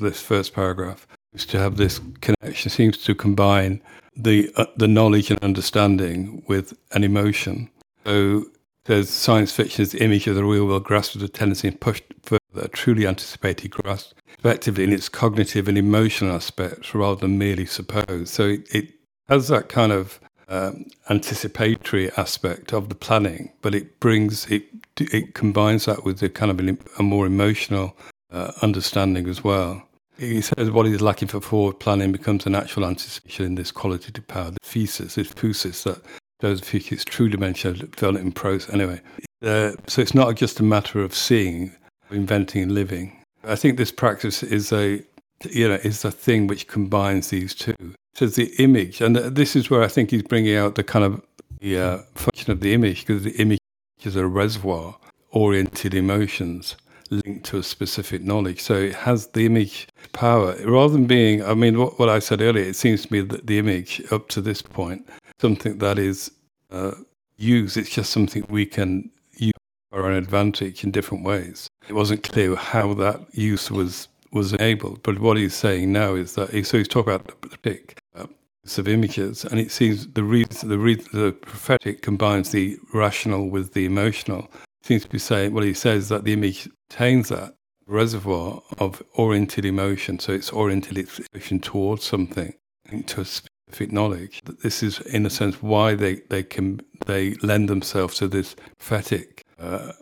this 0.00 0.20
first 0.20 0.54
paragraph 0.54 1.06
is 1.32 1.46
to 1.46 1.58
have 1.58 1.76
this 1.76 2.00
connection. 2.20 2.70
Seems 2.70 2.98
to 2.98 3.14
combine 3.14 3.82
the 4.16 4.52
uh, 4.56 4.66
the 4.76 4.88
knowledge 4.88 5.30
and 5.30 5.42
understanding 5.42 6.42
with 6.48 6.76
an 6.92 7.04
emotion. 7.04 7.70
So 8.08 8.46
there's 8.86 9.10
science 9.10 9.52
fiction's 9.52 9.94
image 9.94 10.26
of 10.28 10.34
the 10.34 10.42
real 10.42 10.66
world 10.66 10.84
grasped 10.84 11.16
with 11.16 11.24
a 11.24 11.28
tendency 11.28 11.68
and 11.68 11.78
pushed 11.78 12.04
further, 12.22 12.40
a 12.54 12.68
truly 12.68 13.06
anticipated 13.06 13.70
grasp, 13.70 14.16
effectively 14.38 14.84
in 14.84 14.94
its 14.94 15.10
cognitive 15.10 15.68
and 15.68 15.76
emotional 15.76 16.34
aspects 16.34 16.94
rather 16.94 17.20
than 17.20 17.36
merely 17.36 17.66
supposed. 17.66 18.28
So 18.28 18.44
it, 18.44 18.74
it 18.74 18.94
has 19.28 19.48
that 19.48 19.68
kind 19.68 19.92
of 19.92 20.20
um, 20.48 20.86
anticipatory 21.10 22.10
aspect 22.12 22.72
of 22.72 22.88
the 22.88 22.94
planning, 22.94 23.52
but 23.60 23.74
it 23.74 24.00
brings 24.00 24.46
it 24.50 24.64
it 24.98 25.34
combines 25.34 25.84
that 25.84 26.04
with 26.04 26.20
the 26.20 26.30
kind 26.30 26.50
of 26.50 26.58
an, 26.60 26.78
a 26.98 27.02
more 27.02 27.26
emotional 27.26 27.94
uh, 28.32 28.52
understanding 28.62 29.28
as 29.28 29.44
well. 29.44 29.82
He 30.16 30.40
says 30.40 30.70
what 30.70 30.86
is 30.86 31.02
lacking 31.02 31.28
for 31.28 31.42
forward 31.42 31.78
planning 31.78 32.12
becomes 32.12 32.46
an 32.46 32.54
actual 32.54 32.86
anticipation 32.86 33.44
in 33.44 33.54
this 33.56 33.70
qualitative 33.70 34.26
power, 34.26 34.50
the 34.52 34.58
thesis, 34.62 35.16
this 35.16 35.28
phusis 35.28 35.82
that 35.82 36.02
think 36.40 36.92
it's 36.92 37.04
true 37.04 37.28
dementia 37.28 37.72
developed 37.72 38.20
in 38.20 38.32
prose. 38.32 38.68
Anyway, 38.70 39.00
uh, 39.42 39.72
so 39.86 40.02
it's 40.02 40.14
not 40.14 40.34
just 40.36 40.60
a 40.60 40.62
matter 40.62 41.00
of 41.00 41.14
seeing, 41.14 41.72
inventing, 42.10 42.62
and 42.62 42.72
living. 42.72 43.22
I 43.44 43.56
think 43.56 43.76
this 43.76 43.92
practice 43.92 44.42
is 44.42 44.72
a 44.72 45.02
you 45.50 45.68
know 45.68 45.74
is 45.76 46.02
the 46.02 46.10
thing 46.10 46.46
which 46.46 46.66
combines 46.66 47.28
these 47.28 47.54
two. 47.54 47.94
So 48.14 48.26
the 48.26 48.52
image, 48.58 49.00
and 49.00 49.16
this 49.16 49.54
is 49.54 49.70
where 49.70 49.82
I 49.82 49.88
think 49.88 50.10
he's 50.10 50.22
bringing 50.22 50.56
out 50.56 50.74
the 50.74 50.82
kind 50.82 51.04
of 51.04 51.22
the 51.60 51.78
uh, 51.78 51.98
function 52.14 52.50
of 52.50 52.60
the 52.60 52.74
image, 52.74 53.06
because 53.06 53.22
the 53.22 53.36
image 53.36 53.60
is 54.02 54.16
a 54.16 54.26
reservoir 54.26 54.96
oriented 55.30 55.94
emotions 55.94 56.76
linked 57.10 57.44
to 57.46 57.58
a 57.58 57.62
specific 57.62 58.22
knowledge. 58.22 58.60
So 58.60 58.74
it 58.74 58.94
has 58.94 59.28
the 59.28 59.46
image 59.46 59.88
power 60.12 60.54
rather 60.64 60.92
than 60.92 61.06
being. 61.06 61.44
I 61.44 61.54
mean, 61.54 61.78
what, 61.78 61.98
what 61.98 62.08
I 62.08 62.18
said 62.18 62.40
earlier, 62.40 62.64
it 62.64 62.76
seems 62.76 63.06
to 63.06 63.12
me 63.12 63.20
that 63.22 63.46
the 63.46 63.58
image 63.58 64.02
up 64.10 64.28
to 64.28 64.40
this 64.40 64.62
point 64.62 65.08
something 65.40 65.78
that 65.78 65.98
is 65.98 66.30
uh, 66.70 66.92
used. 67.36 67.76
It's 67.76 67.90
just 67.90 68.10
something 68.10 68.44
we 68.48 68.66
can 68.66 69.10
use 69.36 69.52
for 69.90 70.02
our 70.02 70.12
advantage 70.12 70.84
in 70.84 70.90
different 70.90 71.24
ways. 71.24 71.68
It 71.88 71.94
wasn't 71.94 72.22
clear 72.22 72.54
how 72.56 72.94
that 72.94 73.20
use 73.32 73.70
was 73.70 74.08
was 74.30 74.52
enabled, 74.52 75.02
but 75.02 75.18
what 75.20 75.38
he's 75.38 75.54
saying 75.54 75.90
now 75.90 76.14
is 76.14 76.34
that 76.34 76.50
he, 76.50 76.62
so 76.62 76.76
he's 76.76 76.86
talking 76.86 77.14
about 77.14 77.40
the 77.40 77.56
pick 77.58 77.98
uh, 78.14 78.26
of 78.76 78.86
images, 78.86 79.46
and 79.46 79.58
it 79.58 79.70
seems 79.70 80.06
the 80.08 80.22
reason 80.22 80.68
the, 80.68 80.76
the 81.12 81.32
prophetic 81.32 82.02
combines 82.02 82.50
the 82.50 82.76
rational 82.92 83.48
with 83.48 83.72
the 83.72 83.86
emotional. 83.86 84.50
Seems 84.88 85.02
to 85.02 85.08
be 85.10 85.18
saying 85.18 85.52
well, 85.52 85.64
he 85.64 85.74
says 85.74 86.08
that 86.08 86.24
the 86.24 86.32
image 86.32 86.66
contains 86.88 87.28
that 87.28 87.54
reservoir 87.86 88.62
of 88.78 89.02
oriented 89.14 89.66
emotion, 89.66 90.18
so 90.18 90.32
it's 90.32 90.50
oriented 90.50 90.96
its 90.96 91.20
emotion 91.34 91.60
towards 91.60 92.04
something, 92.04 92.54
into 92.90 93.20
a 93.20 93.24
scientific 93.26 93.92
knowledge. 93.92 94.40
This 94.62 94.82
is, 94.82 95.00
in 95.00 95.26
a 95.26 95.30
sense, 95.30 95.62
why 95.62 95.94
they, 95.94 96.22
they 96.30 96.42
can 96.42 96.80
they 97.04 97.34
lend 97.34 97.68
themselves 97.68 98.16
to 98.16 98.28
this 98.28 98.56
prophetic 98.78 99.42
uh, 99.60 99.92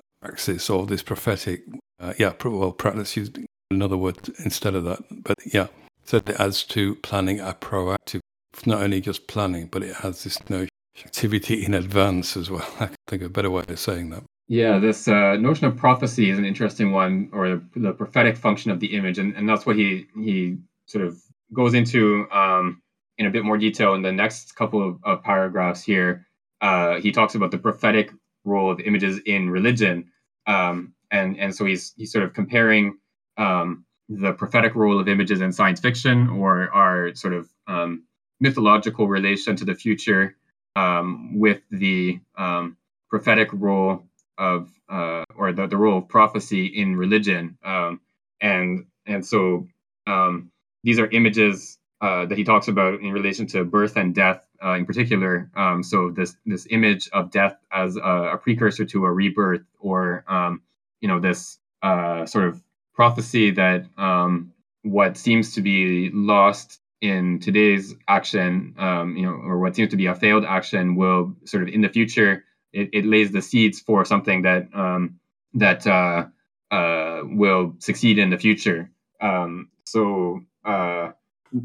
or 0.71 0.87
this 0.87 1.03
prophetic, 1.03 1.63
uh, 1.99 2.15
yeah, 2.17 2.33
well, 2.45 2.71
practice. 2.71 3.17
Use 3.17 3.31
another 3.73 3.97
word 3.97 4.19
instead 4.45 4.77
of 4.77 4.85
that, 4.85 5.01
but 5.11 5.37
yeah. 5.53 5.67
So 6.05 6.19
it 6.19 6.31
adds 6.39 6.63
to 6.63 6.95
planning 6.97 7.41
a 7.41 7.55
proactive, 7.55 8.21
not 8.65 8.83
only 8.83 9.01
just 9.01 9.27
planning, 9.27 9.67
but 9.67 9.83
it 9.83 9.97
has 9.97 10.23
this 10.23 10.49
notion 10.49 10.69
activity 11.05 11.65
in 11.65 11.75
advance 11.75 12.37
as 12.37 12.51
well. 12.51 12.69
I 12.81 12.87
can 12.87 12.97
think 13.09 13.23
of 13.23 13.27
a 13.27 13.35
better 13.35 13.51
way 13.51 13.65
of 13.67 13.79
saying 13.81 14.11
that. 14.11 14.23
Yeah, 14.49 14.79
this 14.79 15.09
uh, 15.09 15.37
notion 15.37 15.67
of 15.67 15.77
prophecy 15.77 16.31
is 16.31 16.39
an 16.39 16.45
interesting 16.45 16.93
one, 16.93 17.31
or 17.33 17.49
the, 17.49 17.63
the 17.77 17.93
prophetic 17.93 18.37
function 18.37 18.71
of 18.71 18.79
the 18.79 18.95
image, 18.95 19.19
and, 19.19 19.35
and 19.35 19.49
that's 19.49 19.67
what 19.67 19.75
he 19.77 20.07
he 20.15 20.59
sort 20.87 21.05
of 21.05 21.21
goes 21.53 21.75
into 21.75 22.29
um, 22.31 22.81
in 23.19 23.27
a 23.27 23.31
bit 23.31 23.45
more 23.45 23.59
detail 23.59 23.95
in 23.95 24.03
the 24.03 24.13
next 24.13 24.55
couple 24.55 24.89
of, 24.89 24.99
of 25.03 25.23
paragraphs 25.25 25.83
here. 25.83 26.27
Uh, 26.61 27.01
he 27.01 27.11
talks 27.11 27.35
about 27.35 27.51
the 27.51 27.59
prophetic 27.59 28.13
role 28.45 28.71
of 28.71 28.79
images 28.81 29.19
in 29.27 29.51
religion, 29.51 30.05
um, 30.47 30.93
and 31.11 31.37
and 31.41 31.53
so 31.53 31.65
he's 31.65 31.93
he's 31.97 32.13
sort 32.13 32.25
of 32.25 32.33
comparing 32.33 32.97
um, 33.39 33.85
the 34.09 34.33
prophetic 34.33 34.77
role 34.77 35.01
of 35.01 35.09
images 35.09 35.41
in 35.41 35.51
science 35.51 35.81
fiction 35.81 36.29
or 36.29 36.71
our 36.73 37.13
sort 37.17 37.35
of 37.35 37.49
um, 37.67 38.05
mythological 38.39 39.09
relation 39.09 39.57
to 39.57 39.65
the 39.65 39.75
future 39.75 40.37
um, 40.77 41.37
with 41.37 41.63
the 41.73 42.21
um, 42.39 42.77
prophetic 43.11 43.49
role 43.53 44.06
of 44.39 44.71
uh, 44.89 45.25
or 45.37 45.53
the, 45.53 45.67
the 45.67 45.77
role 45.77 45.99
of 45.99 46.09
prophecy 46.09 46.67
in 46.67 46.97
religion, 46.97 47.59
um, 47.65 48.01
and 48.41 48.87
and 49.07 49.25
so 49.25 49.67
these 50.87 51.01
are 51.01 51.11
images 51.11 51.79
uh, 52.01 52.27
that 52.27 52.39
he 52.39 52.45
talks 52.45 52.69
about 52.69 53.01
in 53.01 53.13
relation 53.13 53.47
to 53.49 53.65
birth 53.65 53.97
and 53.97 54.15
death 54.15 54.47
uh, 54.65 54.75
in 54.75 54.87
particular. 54.87 55.51
Um, 55.57 55.83
so 55.83 56.11
this 56.11 56.37
this 56.47 56.67
image 56.71 57.09
of 57.13 57.31
death 57.31 57.57
as 57.73 57.97
a, 57.97 58.01
a 58.35 58.39
precursor 58.39 58.85
to 58.85 59.05
a 59.05 59.11
rebirth, 59.11 59.63
or 59.81 60.25
um, 60.29 60.63
you 61.01 61.09
know 61.09 61.19
this 61.19 61.59
uh, 61.83 62.25
sort 62.27 62.47
of 62.47 62.63
prophecy 62.95 63.51
that 63.51 63.87
um, 63.99 64.53
what 64.83 65.17
seems 65.17 65.55
to 65.55 65.61
be 65.61 66.11
lost 66.15 66.81
in 67.01 67.41
today's 67.41 67.95
action, 68.09 68.75
um, 68.79 69.17
you 69.17 69.25
know, 69.27 69.33
or 69.33 69.59
what 69.59 69.75
seems 69.75 69.91
to 69.91 69.97
be 69.97 70.07
a 70.07 70.15
failed 70.15 70.45
action, 70.45 70.95
will 70.95 71.35
sort 71.45 71.65
of 71.65 71.69
in 71.69 71.81
the 71.81 71.89
future 71.89 72.45
it, 72.77 72.91
it 72.93 73.07
lays 73.07 73.33
the 73.33 73.43
seeds 73.43 73.81
for 73.81 74.05
something 74.05 74.43
that 74.43 74.69
um, 74.75 75.19
that 75.55 75.87
uh, 75.87 76.27
uh, 76.71 77.23
will 77.25 77.75
succeed 77.79 78.19
in 78.19 78.31
the 78.31 78.39
future. 78.39 78.91
Um, 79.21 79.71
so, 79.85 80.41
uh, 80.65 81.13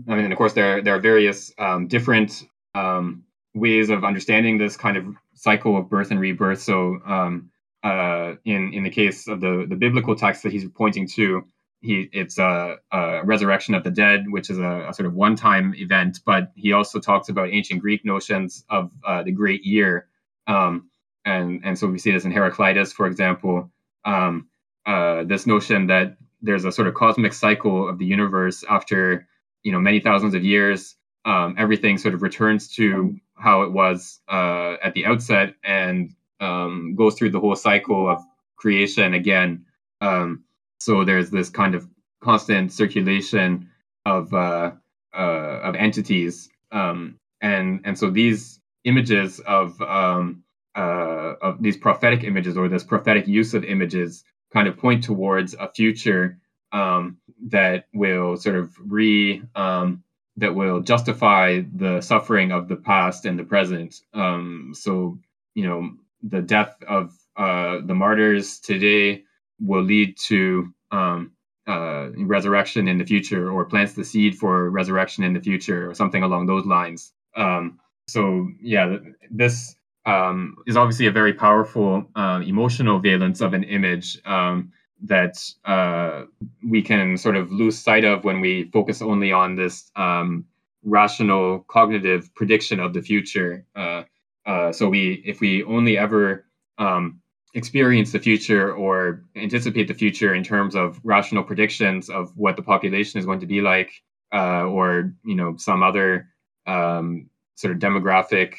I 0.07 0.15
mean, 0.15 0.31
of 0.31 0.37
course, 0.37 0.53
there 0.53 0.81
there 0.81 0.95
are 0.95 0.99
various 0.99 1.53
um, 1.57 1.87
different 1.87 2.43
um, 2.75 3.23
ways 3.53 3.89
of 3.89 4.03
understanding 4.03 4.57
this 4.57 4.77
kind 4.77 4.97
of 4.97 5.05
cycle 5.33 5.77
of 5.77 5.89
birth 5.89 6.11
and 6.11 6.19
rebirth. 6.19 6.61
So, 6.61 6.99
um, 7.05 7.51
uh, 7.83 8.35
in 8.45 8.73
in 8.73 8.83
the 8.83 8.89
case 8.89 9.27
of 9.27 9.41
the 9.41 9.65
the 9.67 9.75
biblical 9.75 10.15
text 10.15 10.43
that 10.43 10.51
he's 10.51 10.67
pointing 10.69 11.07
to, 11.09 11.43
he 11.81 12.09
it's 12.13 12.37
a, 12.37 12.77
a 12.91 13.21
resurrection 13.25 13.73
of 13.73 13.83
the 13.83 13.91
dead, 13.91 14.25
which 14.29 14.49
is 14.49 14.59
a, 14.59 14.87
a 14.89 14.93
sort 14.93 15.07
of 15.07 15.13
one 15.13 15.35
time 15.35 15.73
event. 15.75 16.19
But 16.25 16.51
he 16.55 16.71
also 16.71 16.99
talks 16.99 17.27
about 17.27 17.49
ancient 17.49 17.81
Greek 17.81 18.05
notions 18.05 18.63
of 18.69 18.91
uh, 19.05 19.23
the 19.23 19.31
great 19.31 19.65
year, 19.65 20.07
um, 20.47 20.90
and 21.25 21.61
and 21.63 21.77
so 21.77 21.87
we 21.87 21.97
see 21.97 22.11
this 22.11 22.25
in 22.25 22.31
Heraclitus, 22.31 22.93
for 22.93 23.07
example. 23.07 23.69
Um, 24.05 24.47
uh, 24.85 25.23
this 25.25 25.45
notion 25.45 25.87
that 25.87 26.17
there's 26.41 26.65
a 26.65 26.71
sort 26.71 26.87
of 26.87 26.95
cosmic 26.95 27.33
cycle 27.33 27.87
of 27.87 27.99
the 27.99 28.05
universe 28.05 28.63
after 28.69 29.27
you 29.63 29.71
know 29.71 29.79
many 29.79 29.99
thousands 29.99 30.33
of 30.33 30.43
years 30.43 30.95
um, 31.25 31.55
everything 31.57 31.97
sort 31.97 32.13
of 32.13 32.21
returns 32.21 32.67
to 32.75 33.15
how 33.35 33.63
it 33.63 33.71
was 33.71 34.19
uh, 34.29 34.77
at 34.83 34.93
the 34.93 35.05
outset 35.05 35.55
and 35.63 36.15
um, 36.39 36.95
goes 36.95 37.15
through 37.15 37.29
the 37.29 37.39
whole 37.39 37.55
cycle 37.55 38.09
of 38.09 38.21
creation 38.55 39.13
again. 39.13 39.65
Um, 40.01 40.43
so 40.79 41.03
there's 41.03 41.29
this 41.29 41.49
kind 41.49 41.75
of 41.75 41.87
constant 42.21 42.71
circulation 42.71 43.69
of 44.05 44.33
uh, 44.33 44.71
uh, 45.13 45.59
of 45.63 45.75
entities, 45.75 46.49
um, 46.71 47.19
and 47.41 47.81
and 47.83 47.97
so 47.97 48.09
these 48.09 48.59
images 48.83 49.39
of 49.41 49.79
um, 49.81 50.43
uh, 50.75 51.33
of 51.41 51.61
these 51.61 51.77
prophetic 51.77 52.23
images 52.23 52.57
or 52.57 52.67
this 52.69 52.83
prophetic 52.83 53.27
use 53.27 53.53
of 53.53 53.63
images 53.63 54.23
kind 54.53 54.67
of 54.67 54.77
point 54.77 55.03
towards 55.03 55.53
a 55.53 55.69
future 55.69 56.37
um, 56.71 57.17
that 57.49 57.85
will 57.93 58.37
sort 58.37 58.55
of 58.55 58.73
re 58.79 59.41
um, 59.55 60.03
that 60.37 60.55
will 60.55 60.79
justify 60.81 61.61
the 61.75 62.01
suffering 62.01 62.51
of 62.51 62.67
the 62.67 62.75
past 62.75 63.25
and 63.25 63.37
the 63.37 63.43
present. 63.43 63.95
Um, 64.13 64.71
so, 64.73 65.19
you 65.53 65.67
know, 65.67 65.91
the 66.23 66.41
death 66.41 66.75
of 66.87 67.13
uh, 67.35 67.79
the 67.83 67.93
martyrs 67.93 68.59
today 68.59 69.23
will 69.59 69.83
lead 69.83 70.17
to 70.27 70.73
um, 70.91 71.31
uh, 71.67 72.09
resurrection 72.17 72.87
in 72.87 72.97
the 72.97 73.05
future, 73.05 73.51
or 73.51 73.65
plants 73.65 73.93
the 73.93 74.03
seed 74.03 74.35
for 74.35 74.69
resurrection 74.69 75.23
in 75.23 75.33
the 75.33 75.39
future, 75.39 75.89
or 75.89 75.93
something 75.93 76.23
along 76.23 76.45
those 76.45 76.65
lines. 76.65 77.13
Um, 77.35 77.79
so, 78.07 78.49
yeah, 78.61 78.97
this 79.29 79.75
um, 80.05 80.55
is 80.67 80.77
obviously 80.77 81.07
a 81.07 81.11
very 81.11 81.33
powerful 81.33 82.05
uh, 82.15 82.41
emotional 82.45 82.99
valence 82.99 83.41
of 83.41 83.53
an 83.53 83.63
image. 83.63 84.19
Um, 84.25 84.71
that 85.03 85.43
uh, 85.65 86.25
we 86.63 86.81
can 86.81 87.17
sort 87.17 87.35
of 87.35 87.51
lose 87.51 87.77
sight 87.77 88.05
of 88.05 88.23
when 88.23 88.39
we 88.39 88.69
focus 88.71 89.01
only 89.01 89.31
on 89.31 89.55
this 89.55 89.91
um, 89.95 90.45
rational 90.83 91.65
cognitive 91.67 92.33
prediction 92.35 92.79
of 92.79 92.93
the 92.93 93.01
future. 93.01 93.65
Uh, 93.75 94.03
uh, 94.45 94.71
so 94.71 94.89
we, 94.89 95.21
if 95.25 95.39
we 95.39 95.63
only 95.63 95.97
ever 95.97 96.45
um, 96.77 97.21
experience 97.53 98.11
the 98.11 98.19
future 98.19 98.73
or 98.73 99.23
anticipate 99.35 99.87
the 99.87 99.93
future 99.93 100.33
in 100.33 100.43
terms 100.43 100.75
of 100.75 100.99
rational 101.03 101.43
predictions 101.43 102.09
of 102.09 102.31
what 102.37 102.55
the 102.55 102.63
population 102.63 103.19
is 103.19 103.25
going 103.25 103.39
to 103.39 103.45
be 103.45 103.61
like, 103.61 103.91
uh, 104.33 104.63
or 104.63 105.13
you 105.25 105.35
know 105.35 105.55
some 105.57 105.83
other 105.83 106.27
um, 106.65 107.29
sort 107.55 107.73
of 107.73 107.79
demographic 107.79 108.55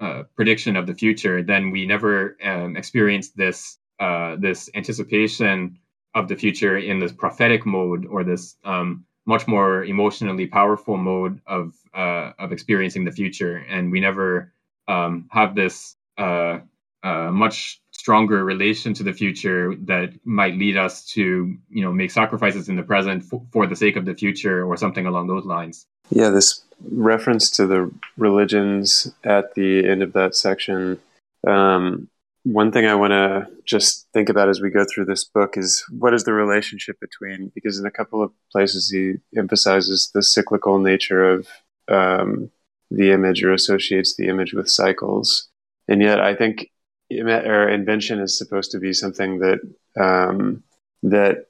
uh, 0.00 0.24
prediction 0.34 0.76
of 0.76 0.86
the 0.86 0.94
future, 0.94 1.42
then 1.42 1.70
we 1.70 1.86
never 1.86 2.36
um, 2.44 2.76
experience 2.76 3.30
this 3.30 3.78
uh, 3.98 4.36
this 4.36 4.68
anticipation 4.74 5.78
of 6.14 6.28
the 6.28 6.36
future 6.36 6.76
in 6.76 6.98
this 6.98 7.12
prophetic 7.12 7.64
mode 7.66 8.06
or 8.06 8.24
this 8.24 8.56
um, 8.64 9.04
much 9.26 9.46
more 9.48 9.84
emotionally 9.84 10.46
powerful 10.46 10.96
mode 10.96 11.40
of 11.46 11.74
uh, 11.94 12.32
of 12.38 12.52
experiencing 12.52 13.04
the 13.04 13.12
future, 13.12 13.56
and 13.68 13.90
we 13.90 14.00
never 14.00 14.52
um, 14.88 15.28
have 15.30 15.54
this 15.54 15.96
uh, 16.18 16.58
uh, 17.02 17.30
much 17.30 17.80
stronger 17.90 18.44
relation 18.44 18.94
to 18.94 19.02
the 19.02 19.12
future 19.12 19.74
that 19.76 20.12
might 20.24 20.54
lead 20.54 20.76
us 20.76 21.06
to 21.06 21.56
you 21.68 21.82
know 21.82 21.92
make 21.92 22.10
sacrifices 22.10 22.68
in 22.68 22.76
the 22.76 22.82
present 22.82 23.24
for 23.52 23.66
the 23.66 23.76
sake 23.76 23.96
of 23.96 24.04
the 24.04 24.14
future 24.14 24.64
or 24.64 24.76
something 24.76 25.06
along 25.06 25.26
those 25.26 25.44
lines. 25.44 25.86
Yeah, 26.10 26.30
this 26.30 26.62
reference 26.90 27.50
to 27.52 27.66
the 27.66 27.90
religions 28.16 29.12
at 29.24 29.54
the 29.54 29.88
end 29.88 30.02
of 30.02 30.12
that 30.12 30.34
section 30.36 30.98
um, 31.46 32.08
one 32.44 32.70
thing 32.70 32.86
I 32.86 32.94
want 32.94 33.10
to 33.10 33.48
just 33.64 34.06
think 34.12 34.28
about 34.28 34.48
as 34.48 34.60
we 34.60 34.70
go 34.70 34.84
through 34.84 35.06
this 35.06 35.24
book 35.24 35.56
is 35.56 35.84
what 35.90 36.14
is 36.14 36.24
the 36.24 36.32
relationship 36.32 36.98
between, 37.00 37.50
because 37.54 37.78
in 37.78 37.86
a 37.86 37.90
couple 37.90 38.22
of 38.22 38.30
places 38.52 38.88
he 38.88 39.14
emphasizes 39.36 40.10
the 40.14 40.22
cyclical 40.22 40.78
nature 40.78 41.28
of 41.28 41.48
um, 41.88 42.50
the 42.90 43.10
image 43.10 43.42
or 43.42 43.52
associates 43.52 44.14
the 44.14 44.28
image 44.28 44.54
with 44.54 44.70
cycles. 44.70 45.48
And 45.88 46.00
yet 46.00 46.20
I 46.20 46.34
think 46.34 46.70
or 47.10 47.68
invention 47.68 48.20
is 48.20 48.38
supposed 48.38 48.70
to 48.72 48.78
be 48.78 48.92
something 48.92 49.38
that 49.40 49.58
um, 49.98 50.62
that 51.02 51.46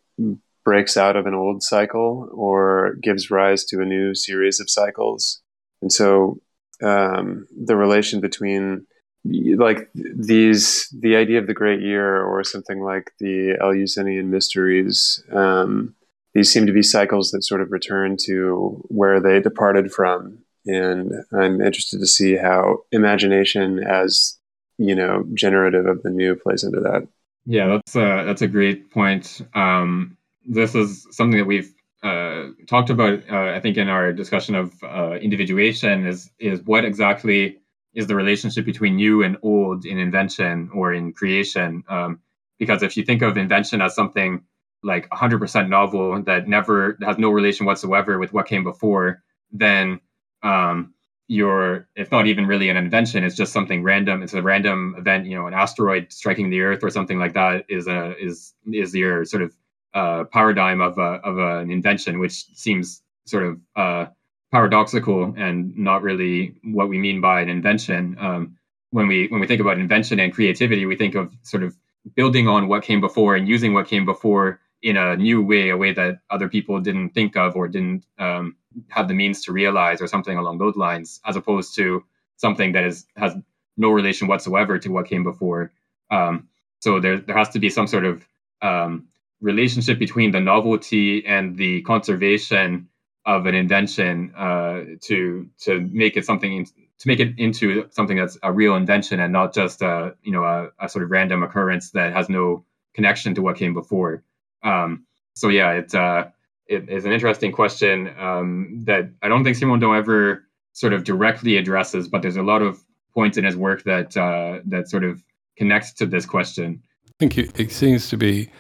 breaks 0.67 0.97
out 0.97 1.15
of 1.15 1.27
an 1.27 1.35
old 1.35 1.63
cycle 1.63 2.29
or 2.33 2.97
gives 3.01 3.31
rise 3.31 3.65
to 3.65 3.81
a 3.81 3.85
new 3.85 4.17
series 4.17 4.59
of 4.59 4.69
cycles. 4.69 5.41
And 5.81 5.93
so 5.93 6.41
um, 6.83 7.47
the 7.57 7.77
relation 7.77 8.21
between 8.21 8.85
like 9.25 9.89
these 9.95 10.89
the 11.01 11.17
idea 11.17 11.39
of 11.39 11.47
the 11.47 11.55
great 11.55 11.81
year 11.81 12.23
or 12.23 12.45
something 12.45 12.81
like 12.81 13.13
the 13.19 13.57
eleusinian 13.61 14.31
mysteries 14.31 15.25
um, 15.33 15.95
these 16.35 16.53
seem 16.53 16.67
to 16.67 16.73
be 16.73 16.83
cycles 16.83 17.31
that 17.31 17.43
sort 17.43 17.61
of 17.61 17.73
return 17.73 18.17
to 18.25 18.85
where 18.89 19.21
they 19.21 19.41
departed 19.41 19.93
from. 19.93 20.39
And 20.67 21.13
i'm 21.33 21.61
interested 21.61 22.01
to 22.01 22.07
see 22.07 22.37
how 22.37 22.79
imagination 22.91 23.79
as 23.85 24.37
you 24.79 24.97
know 24.97 25.25
generative 25.33 25.87
of 25.87 26.03
the 26.03 26.11
new 26.11 26.35
plays 26.35 26.65
into 26.65 26.81
that. 26.81 27.07
Yeah 27.45 27.69
that's 27.69 27.95
a 27.95 28.25
that's 28.27 28.43
a 28.43 28.49
great 28.49 28.91
point. 28.91 29.43
Um, 29.55 30.16
this 30.49 30.75
is 30.75 31.07
something 31.11 31.39
that 31.39 31.47
we've 31.47 31.73
uh, 32.03 32.49
talked 32.69 32.91
about 32.91 33.21
uh, 33.31 33.53
i 33.55 33.61
think 33.61 33.77
in 33.77 33.89
our 33.89 34.13
discussion 34.13 34.55
of 34.55 34.73
uh, 34.85 35.15
individuation 35.15 36.07
is 36.07 36.31
is 36.39 36.63
what 36.65 36.85
exactly 36.85 37.59
is 37.95 38.07
the 38.07 38.15
relationship 38.15 38.65
between 38.65 38.97
new 38.97 39.23
and 39.23 39.37
old 39.43 39.85
in 39.85 39.99
invention 39.99 40.71
or 40.73 40.93
in 40.93 41.13
creation. 41.13 41.83
Um, 41.89 42.21
because 42.59 42.83
if 42.83 42.97
you 42.97 43.05
think 43.05 43.23
of 43.23 43.37
invention 43.37 43.81
as 43.81 43.95
something 43.95 44.43
like 44.83 45.09
100% 45.11 45.69
novel 45.69 46.23
that 46.23 46.47
never 46.47 46.99
has 47.03 47.19
no 47.19 47.31
relation 47.31 47.67
whatsoever 47.67 48.19
with 48.19 48.33
what 48.33 48.47
came 48.47 48.63
before, 48.63 49.23
then 49.51 50.01
um, 50.43 50.95
you're 51.27 51.89
not 52.13 52.27
even 52.27 52.47
really 52.47 52.69
an 52.69 52.77
invention. 52.77 53.25
It's 53.25 53.35
just 53.35 53.53
something 53.53 53.83
random. 53.83 54.23
It's 54.23 54.35
a 54.35 54.43
random 54.43 54.95
event. 54.99 55.27
You 55.27 55.37
know, 55.37 55.47
an 55.47 55.55
asteroid 55.55 56.13
striking 56.13 56.51
the 56.51 56.61
Earth 56.61 56.85
or 56.85 56.91
something 56.91 57.19
like 57.19 57.33
that 57.35 57.65
is 57.69 57.89
a 57.89 58.17
is 58.23 58.55
is 58.73 58.95
your 58.95 59.25
sort 59.25 59.43
of 59.43 59.53
uh, 59.95 60.25
paradigm 60.25 60.81
of 60.81 60.99
a, 60.99 61.21
of 61.25 61.39
an 61.39 61.71
invention, 61.71 62.19
which 62.19 62.45
seems 62.55 63.03
sort 63.25 63.45
of 63.45 63.61
uh, 63.77 64.07
paradoxical 64.53 65.35
and 65.37 65.77
not 65.77 66.03
really 66.03 66.55
what 66.63 66.89
we 66.89 66.99
mean 66.99 67.21
by 67.21 67.41
an 67.41 67.49
invention. 67.49 68.17
Um, 68.19 68.57
when 68.91 69.09
we 69.09 69.27
when 69.29 69.41
we 69.41 69.47
think 69.47 69.61
about 69.61 69.79
invention 69.79 70.21
and 70.21 70.33
creativity, 70.33 70.87
we 70.87 70.97
think 70.97 71.15
of 71.15 71.33
sort 71.43 71.63
of 71.63 71.77
building 72.15 72.47
on 72.49 72.69
what 72.69 72.85
came 72.85 73.01
before 73.01 73.35
and 73.35 73.49
using 73.49 73.75
what 73.75 73.89
came 73.89 74.05
before 74.05 74.61
in 74.83 74.97
a 74.97 75.17
new 75.17 75.43
way, 75.43 75.71
a 75.71 75.77
way 75.77 75.93
that 75.93 76.19
other 76.31 76.49
people 76.49 76.81
didn't 76.81 77.11
think 77.11 77.37
of 77.37 77.57
or 77.57 77.67
didn't 77.67 78.05
um, 78.19 78.57
have 78.89 79.09
the 79.09 79.15
means 79.15 79.43
to 79.45 79.53
realize, 79.53 80.01
or 80.01 80.07
something 80.07 80.39
along 80.39 80.59
those 80.59 80.77
lines, 80.77 81.21
as 81.25 81.37
opposed 81.37 81.75
to 81.75 82.05
something 82.37 82.73
that 82.73 82.85
is 82.85 83.07
has 83.17 83.35
no 83.77 83.91
relation 83.91 84.29
whatsoever 84.29 84.79
to 84.79 84.91
what 84.91 85.07
came 85.07 85.25
before. 85.25 85.73
Um, 86.11 86.49
so 86.81 87.01
there 87.01 87.19
there 87.19 87.37
has 87.37 87.49
to 87.51 87.59
be 87.59 87.71
some 87.71 87.87
sort 87.87 88.05
of 88.05 88.27
um, 88.63 89.09
relationship 89.41 89.99
between 89.99 90.31
the 90.31 90.41
novelty 90.41 91.25
and 91.27 91.57
the 91.57 91.83
conservation 91.83 92.89
of 93.25 93.47
an 93.47 93.55
invention 93.55 94.33
uh, 94.37 94.83
to 95.03 95.49
to 95.59 95.81
make 95.93 96.17
it 96.17 96.25
something 96.25 96.65
to 96.99 97.09
make 97.09 97.21
it 97.21 97.39
into 97.39 97.87
something 97.91 98.17
that's 98.17 98.39
a 98.43 98.53
real 98.53 98.77
invention 98.77 99.21
and 99.21 99.33
not 99.33 99.53
just 99.53 99.83
a 99.83 100.15
you 100.23 100.33
know 100.33 100.45
a, 100.45 100.69
a 100.81 100.89
sort 100.89 101.05
of 101.05 101.11
random 101.11 101.43
occurrence 101.43 101.91
that 101.91 102.13
has 102.13 102.29
no 102.29 102.65
connection 102.95 103.35
to 103.35 103.43
what 103.43 103.57
came 103.57 103.75
before. 103.75 104.23
Um, 104.63 105.07
so 105.35 105.49
yeah, 105.49 105.73
it's 105.73 105.95
uh, 105.95 106.31
it 106.67 106.89
is 106.89 107.05
an 107.05 107.13
interesting 107.13 107.53
question 107.53 108.13
um, 108.19 108.83
that 108.87 109.11
I 109.23 109.29
don't 109.29 109.45
think 109.45 109.57
Simondon 109.57 109.97
ever 109.97 110.45
sort 110.73 110.93
of 110.93 111.05
directly 111.05 111.57
addresses, 111.57 112.09
but 112.09 112.23
there's 112.23 112.37
a 112.37 112.43
lot 112.43 112.63
of 112.63 112.83
points 113.13 113.39
in 113.39 113.45
his 113.45 113.57
work 113.57 113.85
that 113.85 114.17
uh, 114.17 114.61
that 114.67 114.89
sort 114.89 115.05
of 115.05 115.23
connects 115.57 115.93
to 115.95 116.07
this 116.07 116.27
question. 116.27 116.83
I 117.07 117.13
think 117.19 117.39
it, 117.39 117.59
it 117.59 117.73
seems 117.73 118.09
to 118.11 118.17
be 118.17 118.51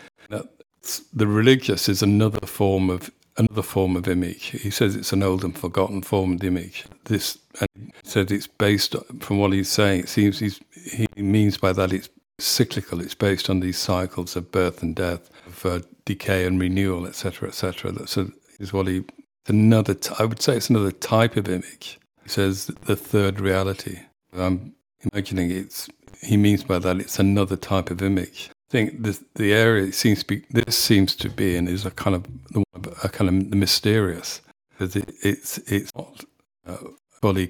the 1.12 1.26
religious 1.26 1.88
is 1.88 2.02
another 2.02 2.46
form 2.46 2.90
of 2.90 3.10
another 3.36 3.62
form 3.62 3.96
of 3.96 4.08
image. 4.08 4.46
He 4.62 4.70
says 4.70 4.96
it's 4.96 5.12
an 5.12 5.22
old 5.22 5.44
and 5.44 5.56
forgotten 5.56 6.02
form 6.02 6.32
of 6.34 6.44
image. 6.44 6.84
This 7.04 7.38
and 7.60 7.92
said 8.02 8.30
it's 8.30 8.46
based 8.46 8.94
from 9.20 9.38
what 9.38 9.52
he's 9.52 9.68
saying. 9.68 10.00
It 10.00 10.08
seems 10.08 10.38
he 10.38 11.08
means 11.16 11.58
by 11.58 11.72
that 11.72 11.92
it's 11.92 12.08
cyclical. 12.38 13.00
It's 13.00 13.14
based 13.14 13.48
on 13.50 13.60
these 13.60 13.78
cycles 13.78 14.36
of 14.36 14.52
birth 14.52 14.82
and 14.82 14.94
death, 14.94 15.30
of 15.46 15.66
uh, 15.66 15.80
decay 16.04 16.46
and 16.46 16.60
renewal, 16.60 17.06
etc., 17.06 17.48
etc. 17.48 18.06
So 18.06 18.30
is 18.58 18.72
what 18.72 18.86
he 18.86 19.04
another. 19.46 19.94
T- 19.94 20.14
I 20.18 20.24
would 20.24 20.42
say 20.42 20.56
it's 20.56 20.70
another 20.70 20.92
type 20.92 21.36
of 21.36 21.48
image. 21.48 21.98
He 22.22 22.28
says 22.28 22.66
the 22.66 22.96
third 22.96 23.40
reality. 23.40 24.00
I'm 24.36 24.74
imagining 25.12 25.50
it's. 25.50 25.88
He 26.22 26.36
means 26.36 26.64
by 26.64 26.78
that 26.78 26.98
it's 26.98 27.18
another 27.18 27.56
type 27.56 27.90
of 27.90 28.02
image. 28.02 28.50
I 28.68 28.72
think 28.72 29.02
the 29.02 29.18
the 29.34 29.52
area 29.52 29.92
seems 29.92 30.20
to 30.20 30.26
be 30.26 30.44
this 30.50 30.76
seems 30.76 31.14
to 31.16 31.28
be 31.28 31.56
and 31.56 31.68
is 31.68 31.86
a 31.86 31.90
kind 31.90 32.16
of 32.16 32.26
a 33.04 33.08
kind 33.08 33.28
of 33.28 33.54
mysterious 33.54 34.40
because 34.70 34.96
it, 34.96 35.12
it's 35.22 35.58
it's 35.58 35.94
not 35.94 36.24
uh, 36.66 36.78
fully 37.20 37.48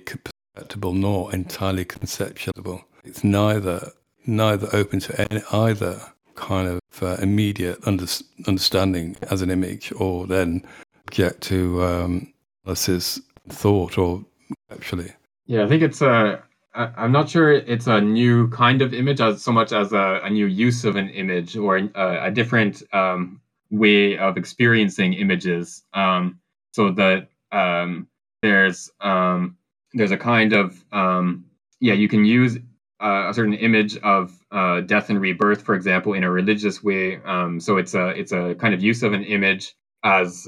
perceptible 0.55 0.93
nor 0.93 1.35
entirely 1.35 1.85
conceptual. 1.85 2.85
It's 3.05 3.25
neither 3.25 3.93
neither 4.27 4.69
open 4.75 5.01
to 5.01 5.33
any, 5.33 5.43
either 5.53 6.01
kind 6.35 6.69
of 6.69 7.03
uh, 7.03 7.17
immediate 7.23 7.79
under, 7.87 8.07
understanding 8.47 9.17
as 9.31 9.43
an 9.43 9.51
image 9.51 9.93
or 9.97 10.27
then 10.27 10.63
get 11.11 11.41
to 11.41 11.83
um, 11.83 12.33
analysis 12.65 13.21
thought 13.49 13.97
or 13.99 14.25
actually. 14.71 15.13
Yeah, 15.47 15.65
I 15.65 15.69
think 15.69 15.83
it's 15.83 16.03
a. 16.03 16.43
I'm 16.77 17.13
not 17.13 17.31
sure 17.31 17.53
it's 17.53 17.87
a 17.87 18.01
new 18.01 18.49
kind 18.51 18.83
of 18.83 18.93
image 18.93 19.21
as 19.21 19.43
so 19.43 19.51
much 19.53 19.73
as 19.73 19.93
a, 19.93 20.21
a 20.23 20.31
new 20.31 20.47
use 20.47 20.85
of 20.85 20.97
an 20.97 21.09
image 21.11 21.57
or 21.57 21.77
a, 21.79 21.91
a 22.27 22.31
different 22.31 22.83
um, 22.93 23.41
way 23.71 24.19
of 24.19 24.37
experiencing 24.37 25.15
images. 25.15 25.85
Um, 25.95 26.39
so 26.73 26.91
that 26.93 27.29
um, 27.53 28.09
there's 28.43 28.91
um, 29.01 29.57
there's 29.95 30.11
a 30.11 30.19
kind 30.19 30.53
of 30.53 30.85
um, 30.93 31.47
yeah 31.81 31.95
you 31.95 32.09
can 32.09 32.25
use 32.27 32.59
uh, 33.01 33.27
a 33.29 33.35
certain 33.35 33.55
image 33.55 33.97
of 33.99 34.39
uh, 34.51 34.81
death 34.83 35.09
and 35.11 35.21
rebirth, 35.21 35.63
for 35.63 35.75
example, 35.75 36.13
in 36.13 36.25
a 36.25 36.31
religious 36.31 36.83
way. 36.83 37.17
Um, 37.25 37.61
so 37.61 37.79
it's 37.79 37.95
a 37.95 38.09
it's 38.09 38.33
a 38.33 38.55
kind 38.57 38.75
of 38.75 38.83
use 38.83 39.03
of 39.03 39.15
an 39.15 39.25
image 39.25 39.75
as 40.05 40.47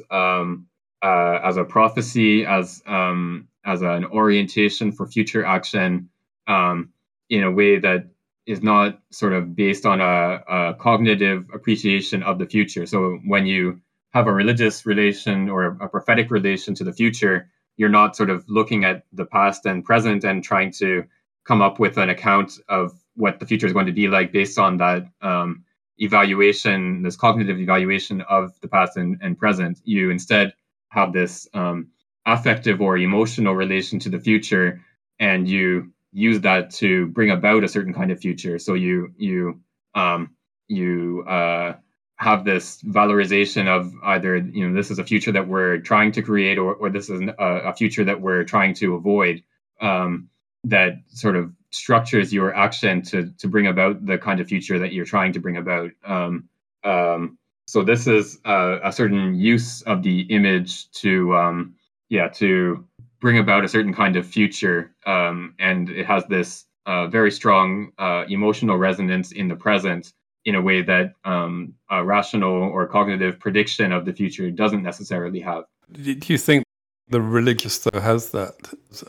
uh, 1.03 1.39
as 1.43 1.57
a 1.57 1.65
prophecy, 1.65 2.45
as 2.45 2.83
um, 2.87 3.49
as 3.65 3.83
an 3.83 4.05
orientation 4.07 4.93
for 4.93 5.07
future 5.07 5.45
action, 5.45 6.11
um, 6.49 6.91
in 7.31 7.45
a 7.45 7.51
way 7.51 7.79
that 7.79 8.07
is 8.47 8.63
not 8.63 8.99
sort 9.11 9.35
of 9.35 9.55
based 9.55 9.85
on 9.85 10.01
a, 10.01 10.43
a, 10.49 10.75
cognitive 10.75 11.45
appreciation 11.53 12.23
of 12.23 12.39
the 12.39 12.47
future. 12.47 12.87
So 12.87 13.19
when 13.27 13.45
you 13.47 13.81
have 14.15 14.27
a 14.27 14.33
religious 14.33 14.87
relation 14.87 15.51
or 15.51 15.67
a 15.67 15.89
prophetic 15.89 16.31
relation 16.31 16.75
to 16.77 16.85
the 16.85 16.93
future, 16.95 17.51
you're 17.77 17.91
not 17.91 18.17
sort 18.17 18.31
of 18.31 18.45
looking 18.49 18.85
at 18.85 19.05
the 19.13 19.27
past 19.27 19.67
and 19.67 19.85
present 19.85 20.25
and 20.25 20.43
trying 20.43 20.73
to 20.79 21.05
come 21.45 21.61
up 21.61 21.79
with 21.79 21.99
an 21.99 22.09
account 22.09 22.53
of 22.69 22.93
what 23.15 23.39
the 23.39 23.47
future 23.47 23.67
is 23.67 23.73
going 23.75 23.87
to 23.87 23.93
be 23.93 24.09
like 24.09 24.33
based 24.33 24.59
on 24.59 24.79
that 24.79 25.05
um, 25.21 25.65
evaluation, 25.99 27.03
this 27.03 27.17
cognitive 27.17 27.61
evaluation 27.61 28.23
of 28.23 28.59
the 28.63 28.69
past 28.69 28.97
and, 28.97 29.19
and 29.21 29.39
present. 29.39 29.79
You 29.85 30.11
instead 30.11 30.55
have 30.89 31.13
this 31.13 31.47
um, 31.53 31.89
affective 32.25 32.81
or 32.81 32.97
emotional 32.97 33.55
relation 33.55 33.99
to 34.01 34.09
the 34.09 34.21
future, 34.21 34.81
and 35.21 35.47
you 35.49 35.93
use 36.13 36.41
that 36.41 36.71
to 36.71 37.07
bring 37.09 37.31
about 37.31 37.65
a 37.65 37.69
certain 37.69 37.95
kind 37.95 38.11
of 38.11 38.21
future. 38.21 38.59
So 38.59 38.75
you 38.75 39.13
you 39.17 39.61
um, 39.95 40.31
you 40.69 41.25
uh, 41.27 41.75
have 42.17 42.45
this 42.45 42.83
valorization 42.83 43.67
of 43.67 43.93
either 44.05 44.37
you 44.37 44.69
know 44.69 44.75
this 44.75 44.91
is 44.91 44.99
a 44.99 45.05
future 45.05 45.33
that 45.33 45.49
we're 45.49 45.79
trying 45.79 46.13
to 46.13 46.23
create, 46.23 46.59
or 46.59 46.75
or 46.75 46.91
this 46.91 47.11
is 47.11 47.21
a, 47.21 47.45
a 47.45 47.75
future 47.75 48.05
that 48.05 48.21
we're 48.21 48.45
trying 48.45 48.75
to 48.75 48.95
avoid. 48.95 49.43
Um, 49.81 50.29
that 50.65 50.95
sort 51.09 51.37
of 51.37 51.53
structures 51.71 52.33
your 52.33 52.55
action 52.55 53.03
to 53.03 53.31
to 53.39 53.49
bring 53.49 53.67
about 53.67 54.05
the 54.05 54.19
kind 54.19 54.41
of 54.41 54.49
future 54.49 54.79
that 54.79 54.93
you're 54.93 55.05
trying 55.05 55.33
to 55.33 55.41
bring 55.41 55.57
about. 55.57 55.91
Um, 56.05 56.49
um, 56.85 57.39
so 57.67 57.83
this 57.83 58.07
is 58.07 58.39
a, 58.45 58.81
a, 58.85 58.93
certain 58.93 59.35
use 59.35 59.83
of 59.83 60.03
the 60.03 60.21
image 60.23 60.91
to 60.93 61.37
um, 61.37 61.75
yeah 62.09 62.29
to 62.29 62.88
bring 63.21 63.39
about 63.39 63.65
a 63.65 63.69
certain 63.69 63.95
kind 63.95 64.17
of 64.17 64.27
future, 64.27 64.93
um, 65.07 65.55
and 65.59 65.91
it 65.91 66.07
has 66.07 66.25
this 66.27 66.65
uh, 66.87 67.07
very 67.09 67.31
strong 67.31 67.93
uh, 67.99 68.25
emotional 68.29 68.77
resonance 68.77 69.33
in 69.33 69.49
the 69.49 69.57
present 69.57 70.13
in 70.45 70.55
a 70.55 70.63
way 70.63 70.83
that 70.83 71.15
um, 71.25 71.75
a 71.91 72.05
rational 72.05 72.53
or 72.53 72.87
cognitive 72.87 73.39
prediction 73.39 73.93
of 73.93 74.05
the 74.05 74.13
future 74.13 74.51
doesn't 74.51 74.83
necessarily 74.83 75.41
have. 75.41 75.65
Do 75.93 76.03
you 76.03 76.39
think 76.39 76.65
the 77.09 77.21
religious 77.21 77.79
though 77.79 78.01
has 78.01 78.31
that 78.31 78.55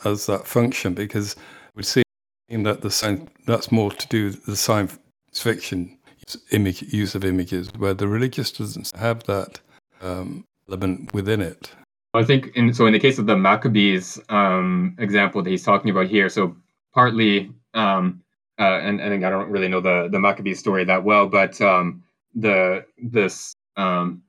as 0.05 0.25
that 0.25 0.47
function 0.47 0.93
because 0.93 1.35
we 1.75 1.83
see 1.83 2.03
that 2.49 2.81
the 2.81 2.89
science 2.89 3.29
that's 3.45 3.71
more 3.71 3.91
to 3.91 4.07
do 4.07 4.25
with 4.25 4.45
the 4.45 4.55
science 4.55 4.97
fiction 5.33 5.97
image 6.51 6.81
use 6.93 7.15
of 7.15 7.25
images, 7.25 7.69
where 7.77 7.93
the 7.93 8.07
religious 8.07 8.51
doesn't 8.51 8.91
have 8.95 9.23
that 9.23 9.59
um, 10.01 10.43
element 10.67 11.13
within 11.13 11.41
it. 11.41 11.71
I 12.13 12.23
think 12.23 12.55
in 12.55 12.73
so 12.73 12.87
in 12.87 12.93
the 12.93 12.99
case 12.99 13.19
of 13.19 13.27
the 13.27 13.37
Maccabees 13.37 14.19
um, 14.29 14.95
example 14.97 15.43
that 15.43 15.49
he's 15.49 15.63
talking 15.63 15.91
about 15.91 16.07
here, 16.07 16.27
so 16.29 16.55
partly 16.93 17.51
um, 17.73 18.21
uh, 18.59 18.79
and, 18.81 18.99
and 18.99 19.25
I 19.25 19.29
don't 19.29 19.49
really 19.49 19.67
know 19.67 19.79
the 19.79 20.09
the 20.11 20.19
Maccabees 20.19 20.59
story 20.59 20.83
that 20.85 21.03
well, 21.03 21.27
but 21.27 21.59
um, 21.61 22.03
the 22.33 22.85
this 22.97 23.53
um, 23.77 24.23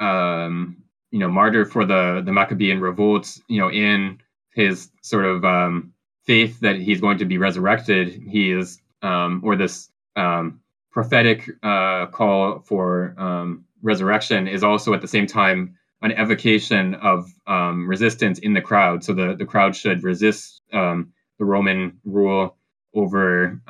um, 0.00 0.76
you 1.12 1.20
know 1.20 1.28
martyr 1.28 1.64
for 1.64 1.84
the 1.84 2.22
the 2.24 2.32
Maccabean 2.32 2.80
revolt, 2.80 3.38
you 3.48 3.60
know, 3.60 3.70
in 3.70 4.18
his 4.54 4.90
sort 5.02 5.24
of 5.24 5.44
um, 5.44 5.92
faith 6.24 6.58
that 6.60 6.76
he's 6.76 7.00
going 7.00 7.18
to 7.18 7.24
be 7.24 7.38
resurrected, 7.38 8.20
he 8.28 8.50
is 8.50 8.80
um, 9.02 9.40
or 9.44 9.54
this 9.54 9.90
um, 10.16 10.60
prophetic 10.90 11.48
uh, 11.62 12.06
call 12.06 12.58
for 12.60 13.14
um, 13.16 13.64
resurrection 13.82 14.48
is 14.48 14.64
also 14.64 14.92
at 14.92 15.00
the 15.00 15.08
same 15.08 15.26
time 15.26 15.76
an 16.02 16.12
evocation 16.12 16.94
of 16.94 17.30
um, 17.46 17.88
resistance 17.88 18.38
in 18.38 18.54
the 18.54 18.60
crowd. 18.60 19.04
So 19.04 19.12
the 19.12 19.34
the 19.36 19.46
crowd 19.46 19.76
should 19.76 20.02
resist 20.02 20.60
um, 20.72 21.12
the 21.38 21.44
Roman 21.44 21.98
rule 22.04 22.56
over 22.94 23.60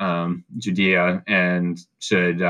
Judea 0.57 1.23
and 1.27 1.79
should 1.99 2.41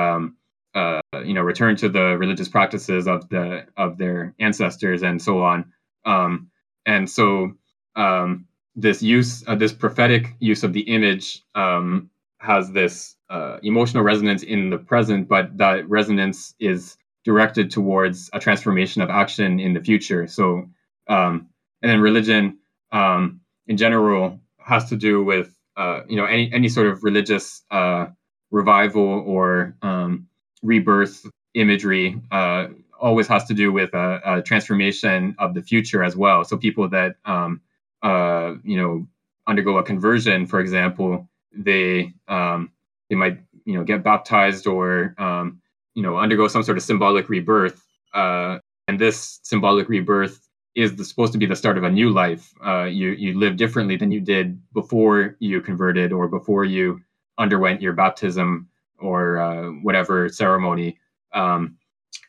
uh, 0.76 1.02
you 1.24 1.34
know 1.34 1.42
return 1.42 1.76
to 1.78 1.90
the 1.90 2.18
religious 2.18 2.50
practices 2.50 3.08
of 3.08 3.30
the 3.30 3.66
of 3.78 3.98
their 3.98 4.34
ancestors 4.40 5.04
and 5.04 5.22
so 5.22 5.44
on 5.44 5.66
um, 6.06 6.50
and 6.86 7.10
so 7.10 7.54
um, 7.96 8.48
this 8.76 9.02
use 9.04 9.44
uh, 9.48 9.56
this 9.56 9.74
prophetic 9.74 10.34
use 10.40 10.64
of 10.64 10.74
the 10.74 10.82
image 10.82 11.44
um, 11.56 12.10
has 12.40 12.72
this 12.72 13.16
uh, 13.30 13.58
emotional 13.64 14.04
resonance 14.04 14.44
in 14.44 14.70
the 14.70 14.78
present 14.78 15.28
but 15.28 15.56
that 15.58 15.88
resonance 15.88 16.56
is 16.60 16.98
directed 17.24 17.72
towards 17.72 18.30
a 18.34 18.40
transformation 18.40 19.02
of 19.02 19.10
action 19.10 19.60
in 19.60 19.74
the 19.74 19.82
future 19.82 20.28
so 20.28 20.68
um, 21.08 21.50
and 21.82 21.92
then 21.92 22.00
religion 22.00 22.58
um, 22.92 23.42
in 23.68 23.78
general 23.78 24.40
has 24.58 24.90
to 24.90 24.96
do 24.96 25.24
with 25.24 25.54
uh, 25.76 26.02
you 26.08 26.16
know 26.16 26.26
any 26.26 26.52
any 26.54 26.70
sort 26.70 26.88
of 26.88 27.04
religious 27.04 27.64
uh, 27.72 28.08
revival 28.52 29.24
or 29.26 29.76
um, 29.82 30.28
rebirth 30.62 31.26
imagery 31.54 32.22
uh, 32.32 32.68
always 33.00 33.28
has 33.28 33.46
to 33.46 33.54
do 33.54 33.72
with 33.72 33.94
a, 33.94 34.22
a, 34.26 34.42
transformation 34.42 35.36
of 35.38 35.54
the 35.54 35.62
future 35.62 36.04
as 36.04 36.16
well. 36.16 36.46
So 36.46 36.58
people 36.58 36.88
that 36.90 37.16
um, 37.26 37.62
uh, 38.02 38.56
you 38.64 38.78
know 38.78 39.08
undergo 39.46 39.78
a 39.78 39.84
conversion, 39.84 40.46
for 40.46 40.60
example, 40.60 41.28
they 41.52 42.14
um, 42.28 42.72
they 43.10 43.16
might 43.16 43.40
you 43.66 43.78
know 43.78 43.84
get 43.84 44.04
baptized 44.04 44.68
or 44.68 45.16
um, 45.18 45.62
you 45.96 46.04
know 46.04 46.18
undergo 46.18 46.48
some 46.48 46.64
sort 46.64 46.78
of 46.78 46.84
symbolic 46.84 47.30
rebirth, 47.30 47.84
uh, 48.14 48.60
and 48.88 49.00
this 49.00 49.40
symbolic 49.44 49.90
rebirth 49.90 50.48
is 50.76 50.96
the, 50.96 51.06
supposed 51.06 51.34
to 51.34 51.38
be 51.38 51.46
the 51.46 51.56
start 51.56 51.78
of 51.78 51.84
a 51.84 51.90
new 51.90 52.10
life. 52.10 52.54
Uh, 52.66 52.84
you 52.84 53.10
you 53.12 53.38
live 53.38 53.58
differently 53.58 53.96
than 53.96 54.12
you 54.12 54.20
did 54.20 54.60
before 54.74 55.36
you 55.40 55.62
converted 55.62 56.12
or 56.12 56.28
before 56.28 56.66
you 56.66 57.02
underwent 57.38 57.82
your 57.82 57.94
baptism 57.94 58.68
or 59.00 59.38
uh, 59.38 59.70
whatever 59.82 60.30
ceremony. 60.30 60.98
Um, 61.34 61.78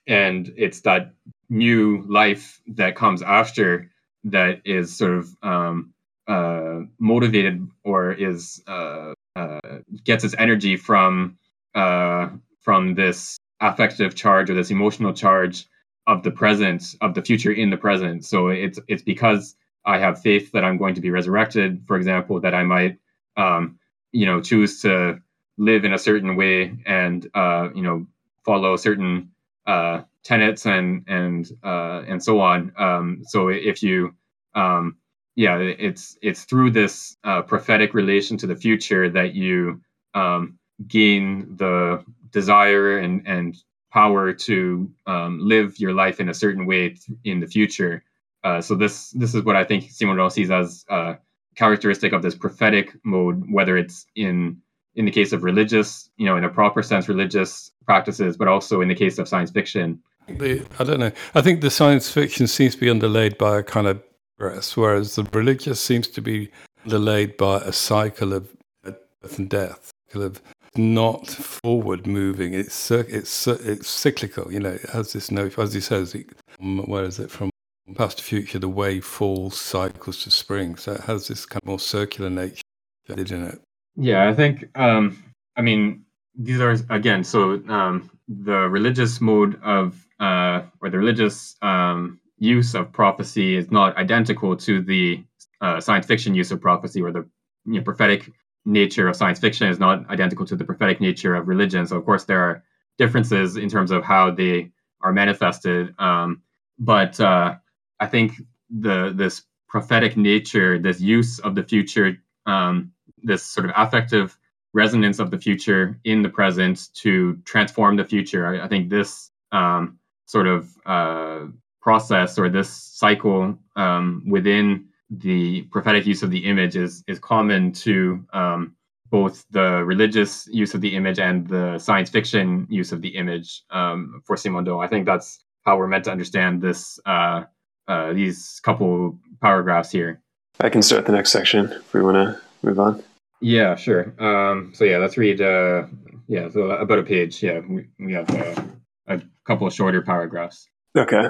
and 0.07 0.53
it's 0.57 0.81
that 0.81 1.13
new 1.49 2.05
life 2.09 2.61
that 2.67 2.97
comes 2.97 3.23
after 3.23 3.91
that 4.25 4.61
is 4.65 4.97
sort 4.97 5.13
of 5.13 5.37
um, 5.43 5.93
uh, 6.27 6.81
motivated 6.99 7.67
or 7.85 8.13
is 8.13 8.63
uh, 8.67 9.13
uh 9.37 9.61
gets 10.05 10.25
its 10.25 10.35
energy 10.39 10.77
from 10.77 11.39
from 11.75 12.95
this 12.95 13.37
affective 13.69 14.15
charge 14.15 14.51
or 14.51 14.55
this 14.55 14.71
emotional 14.71 15.13
charge 15.13 15.67
of 16.07 16.23
the 16.23 16.31
present 16.31 16.95
of 17.01 17.15
the 17.15 17.23
future 17.23 17.53
in 17.53 17.71
the 17.71 17.77
present. 17.77 18.25
So 18.25 18.49
it's 18.49 18.79
it's 18.89 19.03
because 19.03 19.57
I 19.87 19.99
have 19.99 20.21
faith 20.21 20.53
that 20.53 20.65
I'm 20.65 20.79
going 20.79 20.95
to 20.95 21.01
be 21.01 21.11
resurrected, 21.11 21.83
for 21.87 21.97
example, 21.97 22.41
that 22.41 22.55
I 22.55 22.63
might 22.63 22.99
um, 23.37 23.79
you 24.13 24.27
know 24.27 24.41
choose 24.41 24.83
to 24.83 25.21
live 25.57 25.85
in 25.85 25.93
a 25.93 25.99
certain 25.99 26.37
way 26.37 26.77
and 26.87 27.29
uh, 27.35 27.69
you 27.75 27.83
know 27.83 28.07
follow 28.45 28.77
certain 28.77 29.31
uh, 29.67 30.03
tenets 30.25 30.67
and 30.67 31.05
and 31.09 31.51
uh, 31.63 32.03
and 32.07 32.23
so 32.23 32.41
on. 32.41 32.73
Um, 32.79 33.23
so 33.27 33.49
if 33.49 33.83
you 33.83 34.15
um, 34.55 34.97
yeah, 35.37 35.59
it's 35.59 36.17
it's 36.23 36.45
through 36.45 36.71
this 36.71 37.17
uh, 37.25 37.43
prophetic 37.43 37.95
relation 37.95 38.37
to 38.39 38.47
the 38.47 38.57
future 38.57 39.09
that 39.11 39.35
you 39.35 39.81
um, 40.15 40.59
gain 40.87 41.57
the 41.57 42.05
desire 42.35 42.99
and 42.99 43.27
and 43.27 43.57
power 43.91 44.33
to 44.33 44.91
um, 45.07 45.39
live 45.41 45.79
your 45.79 45.95
life 45.95 46.21
in 46.21 46.29
a 46.29 46.35
certain 46.35 46.67
way 46.67 46.97
in 47.23 47.41
the 47.41 47.47
future. 47.47 48.05
Uh, 48.43 48.61
so 48.61 48.75
this 48.75 49.11
this 49.13 49.35
is 49.35 49.43
what 49.45 49.57
I 49.57 49.65
think 49.65 49.85
Simondon 49.85 50.31
sees 50.31 50.51
as 50.51 50.85
uh, 50.91 51.15
characteristic 51.57 52.13
of 52.13 52.21
this 52.21 52.35
prophetic 52.35 52.91
mode, 53.05 53.45
whether 53.51 53.79
it's 53.79 54.05
in 54.17 54.59
in 54.97 55.07
the 55.07 55.11
case 55.11 55.33
of 55.33 55.43
religious, 55.43 56.11
you 56.19 56.27
know, 56.27 56.37
in 56.37 56.45
a 56.45 56.49
proper 56.49 56.83
sense, 56.83 57.09
religious 57.09 57.73
practices, 57.87 58.37
but 58.37 58.49
also 58.49 58.81
in 58.81 58.89
the 58.89 58.95
case 58.95 59.19
of 59.19 59.27
science 59.27 59.51
fiction. 59.51 60.01
The, 60.29 60.65
I 60.79 60.85
don't 60.85 61.01
know. 61.01 61.13
I 61.35 61.41
think 61.43 61.61
the 61.61 61.71
science 61.71 62.11
fiction 62.11 62.47
seems 62.47 62.75
to 62.75 62.81
be 62.81 62.91
underlaid 62.91 63.37
by 63.39 63.59
a 63.59 63.63
kind 63.63 63.87
of 63.87 64.03
progress, 64.39 64.77
whereas 64.77 65.17
the 65.17 65.25
religious 65.33 65.81
seems 65.81 66.09
to 66.09 66.21
be 66.21 66.51
underlaid 66.85 67.37
by 67.37 67.59
a 67.59 67.73
cycle 67.73 68.33
of 68.33 68.49
birth 68.83 69.39
and 69.39 69.49
death, 69.49 69.91
of 70.15 70.41
not 70.77 71.27
forward 71.27 72.07
moving. 72.07 72.55
It's 72.55 72.91
it's 72.91 73.47
it's 73.47 73.89
cyclical. 73.89 74.53
You 74.53 74.61
know, 74.61 74.71
it 74.71 74.91
has 74.91 75.13
this 75.13 75.31
notion, 75.31 75.63
as 75.63 75.75
he 75.75 75.81
says. 75.81 76.15
It, 76.15 76.27
where 76.61 77.05
is 77.05 77.19
it 77.19 77.31
from? 77.31 77.51
Past 77.97 78.19
to 78.19 78.25
future, 78.25 78.59
the 78.59 78.69
way 78.69 78.99
falls, 78.99 79.61
cycles 79.61 80.25
to 80.25 80.31
spring. 80.31 80.77
So 80.77 80.93
it 80.93 81.03
has 81.03 81.29
this 81.29 81.45
kind 81.45 81.63
of 81.63 81.69
more 81.69 81.79
circular 81.79 82.31
nature 82.31 82.63
in 83.09 83.45
it. 83.45 83.61
Yeah, 83.97 84.29
I 84.29 84.35
think. 84.35 84.67
Um, 84.75 85.23
I 85.57 85.63
mean, 85.63 86.05
these 86.35 86.61
are 86.61 86.77
again. 86.91 87.25
So 87.25 87.63
um, 87.69 88.11
the 88.29 88.69
religious 88.71 89.21
mode 89.21 89.61
of 89.63 90.05
uh, 90.19 90.63
or 90.81 90.91
the 90.91 90.99
religious 90.99 91.57
um, 91.63 92.21
use 92.39 92.75
of 92.75 92.91
prophecy 92.93 93.57
is 93.57 93.71
not 93.71 93.97
identical 93.97 94.57
to 94.57 94.81
the 94.81 95.23
uh, 95.61 95.81
science 95.81 96.07
fiction 96.07 96.35
use 96.35 96.51
of 96.51 96.61
prophecy, 96.61 97.03
or 97.03 97.13
the 97.13 97.29
you 97.67 97.75
know, 97.75 97.83
prophetic 97.83 98.31
nature 98.65 99.09
of 99.09 99.17
science 99.17 99.39
fiction 99.39 99.69
is 99.69 99.79
not 99.79 100.09
identical 100.11 100.47
to 100.47 100.57
the 100.57 100.65
prophetic 100.65 101.01
nature 101.01 101.35
of 101.35 101.49
religion. 101.49 101.87
So, 101.87 101.97
of 101.97 102.05
course, 102.05 102.25
there 102.25 102.41
are 102.41 102.63
differences 102.99 103.57
in 103.57 103.69
terms 103.69 103.91
of 103.91 104.05
how 104.05 104.31
they 104.31 104.71
are 105.01 105.13
manifested. 105.13 105.95
Um, 105.99 106.43
but 106.79 107.21
uh, 107.21 107.57
I 108.01 108.07
think 108.07 108.33
the 108.71 109.13
this 109.15 109.43
prophetic 109.69 110.17
nature, 110.17 110.79
this 110.79 111.01
use 111.01 111.39
of 111.41 111.55
the 111.55 111.63
future, 111.63 112.17
um, 112.47 112.93
this 113.23 113.43
sort 113.43 113.67
of 113.67 113.73
affective 113.77 114.39
resonance 114.73 115.19
of 115.19 115.31
the 115.31 115.39
future 115.39 115.99
in 116.05 116.23
the 116.23 116.29
present 116.29 116.89
to 116.95 117.37
transform 117.45 117.97
the 117.97 118.05
future. 118.05 118.47
I, 118.47 118.65
I 118.65 118.69
think 118.69 118.91
this 118.91 119.31
um, 119.53 119.99
sort 120.27 120.47
of 120.47 120.77
uh, 120.87 121.47
process 121.81 122.39
or 122.39 122.49
this 122.49 122.71
cycle 122.71 123.57
um, 123.77 124.25
within 124.29 124.89
the 125.21 125.63
prophetic 125.73 126.07
use 126.07 126.23
of 126.23 126.31
the 126.31 126.45
image 126.45 126.77
is 126.77 127.03
is 127.07 127.19
common 127.19 127.73
to 127.73 128.25
um, 128.33 128.75
both 129.11 129.45
the 129.51 129.85
religious 129.85 130.49
use 130.49 130.75
of 130.75 130.81
the 130.81 130.95
image 130.97 131.19
and 131.19 131.47
the 131.47 131.79
science 131.79 132.11
fiction 132.11 132.67
use 132.69 132.93
of 132.93 133.01
the 133.01 133.17
image 133.17 133.63
um, 133.71 134.23
for 134.25 134.37
Simondon. 134.37 134.83
I 134.83 134.89
think 134.89 135.07
that's 135.07 135.45
how 135.65 135.77
we're 135.77 135.87
meant 135.87 136.05
to 136.05 136.11
understand 136.11 136.63
this 136.63 136.99
uh, 137.07 137.45
uh, 137.89 138.13
these 138.13 138.61
couple 138.65 139.19
paragraphs 139.41 139.91
here. 139.91 140.21
I 140.61 140.69
can 140.69 140.83
start 140.83 141.07
the 141.07 141.13
next 141.13 141.33
section 141.33 141.73
if 141.73 141.93
we 141.93 142.03
want 142.03 142.17
to 142.17 142.41
move 142.63 142.79
on. 142.79 143.03
Yeah, 143.41 143.77
sure. 143.77 144.15
Um, 144.19 144.73
so 144.75 144.85
yeah, 144.85 144.99
let's 144.99 145.17
read. 145.17 145.41
Uh, 145.41 145.87
yeah, 146.27 146.49
so 146.49 146.71
about 146.71 146.99
a 146.99 147.03
page. 147.03 147.43
Yeah, 147.43 147.61
we, 147.69 147.87
we 147.99 148.15
have 148.15 148.31
uh, 148.31 148.63
a 149.09 149.21
couple 149.45 149.67
of 149.67 149.75
shorter 149.75 150.01
paragraphs. 150.01 150.67
Okay. 150.97 151.29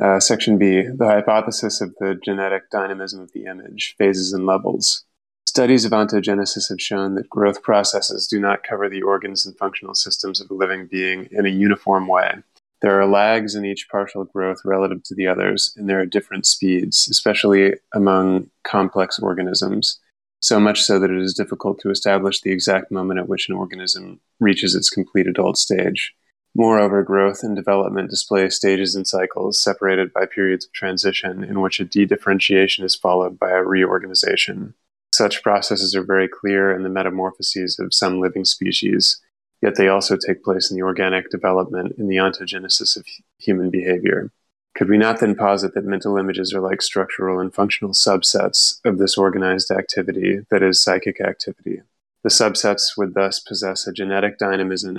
Uh, 0.00 0.18
section 0.18 0.58
B, 0.58 0.82
the 0.82 1.06
hypothesis 1.06 1.80
of 1.80 1.94
the 2.00 2.18
genetic 2.24 2.68
dynamism 2.70 3.20
of 3.20 3.32
the 3.32 3.44
image, 3.44 3.94
phases 3.96 4.32
and 4.32 4.44
levels. 4.44 5.04
Studies 5.46 5.84
of 5.84 5.92
ontogenesis 5.92 6.68
have 6.68 6.80
shown 6.80 7.14
that 7.14 7.30
growth 7.30 7.62
processes 7.62 8.26
do 8.26 8.40
not 8.40 8.64
cover 8.64 8.88
the 8.88 9.02
organs 9.02 9.46
and 9.46 9.56
functional 9.56 9.94
systems 9.94 10.40
of 10.40 10.50
a 10.50 10.54
living 10.54 10.88
being 10.88 11.28
in 11.30 11.46
a 11.46 11.50
uniform 11.50 12.08
way. 12.08 12.34
There 12.82 13.00
are 13.00 13.06
lags 13.06 13.54
in 13.54 13.64
each 13.64 13.88
partial 13.88 14.24
growth 14.24 14.62
relative 14.64 15.04
to 15.04 15.14
the 15.14 15.28
others, 15.28 15.72
and 15.76 15.88
there 15.88 16.00
are 16.00 16.06
different 16.06 16.44
speeds, 16.44 17.06
especially 17.08 17.74
among 17.94 18.50
complex 18.64 19.20
organisms, 19.20 20.00
so 20.40 20.58
much 20.58 20.82
so 20.82 20.98
that 20.98 21.10
it 21.10 21.22
is 21.22 21.34
difficult 21.34 21.78
to 21.80 21.90
establish 21.90 22.40
the 22.40 22.50
exact 22.50 22.90
moment 22.90 23.20
at 23.20 23.28
which 23.28 23.48
an 23.48 23.54
organism 23.54 24.20
reaches 24.40 24.74
its 24.74 24.90
complete 24.90 25.28
adult 25.28 25.56
stage. 25.56 26.14
Moreover, 26.56 27.02
growth 27.02 27.42
and 27.42 27.56
development 27.56 28.10
display 28.10 28.48
stages 28.48 28.94
and 28.94 29.06
cycles 29.06 29.60
separated 29.60 30.12
by 30.12 30.26
periods 30.26 30.64
of 30.64 30.72
transition 30.72 31.42
in 31.42 31.60
which 31.60 31.80
a 31.80 31.84
de-differentiation 31.84 32.84
is 32.84 32.94
followed 32.94 33.40
by 33.40 33.50
a 33.50 33.64
reorganization. 33.64 34.74
Such 35.12 35.42
processes 35.42 35.96
are 35.96 36.04
very 36.04 36.28
clear 36.28 36.70
in 36.70 36.84
the 36.84 36.88
metamorphoses 36.88 37.80
of 37.80 37.92
some 37.92 38.20
living 38.20 38.44
species, 38.44 39.20
yet 39.62 39.74
they 39.76 39.88
also 39.88 40.16
take 40.16 40.44
place 40.44 40.70
in 40.70 40.76
the 40.76 40.82
organic 40.84 41.28
development 41.28 41.94
in 41.98 42.06
the 42.06 42.16
ontogenesis 42.16 42.96
of 42.96 43.04
human 43.38 43.70
behavior. 43.70 44.30
Could 44.76 44.88
we 44.88 44.98
not 44.98 45.20
then 45.20 45.34
posit 45.34 45.74
that 45.74 45.84
mental 45.84 46.18
images 46.18 46.52
are 46.52 46.60
like 46.60 46.82
structural 46.82 47.40
and 47.40 47.54
functional 47.54 47.94
subsets 47.94 48.80
of 48.84 48.98
this 48.98 49.16
organized 49.16 49.70
activity 49.72 50.40
that 50.50 50.62
is 50.62 50.82
psychic 50.82 51.20
activity? 51.20 51.82
The 52.24 52.30
subsets 52.30 52.96
would 52.96 53.12
thus 53.12 53.38
possess 53.38 53.86
a 53.86 53.92
genetic 53.92 54.38
dynamism, 54.38 54.96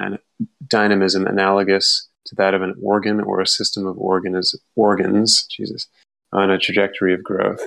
dynamism 0.67 1.25
analogous 1.25 2.07
to 2.27 2.35
that 2.35 2.53
of 2.53 2.61
an 2.61 2.75
organ 2.81 3.19
or 3.19 3.41
a 3.41 3.47
system 3.47 3.87
of 3.87 3.97
organs, 3.97 5.47
Jesus, 5.47 5.87
on 6.31 6.51
a 6.51 6.59
trajectory 6.59 7.15
of 7.15 7.23
growth. 7.23 7.61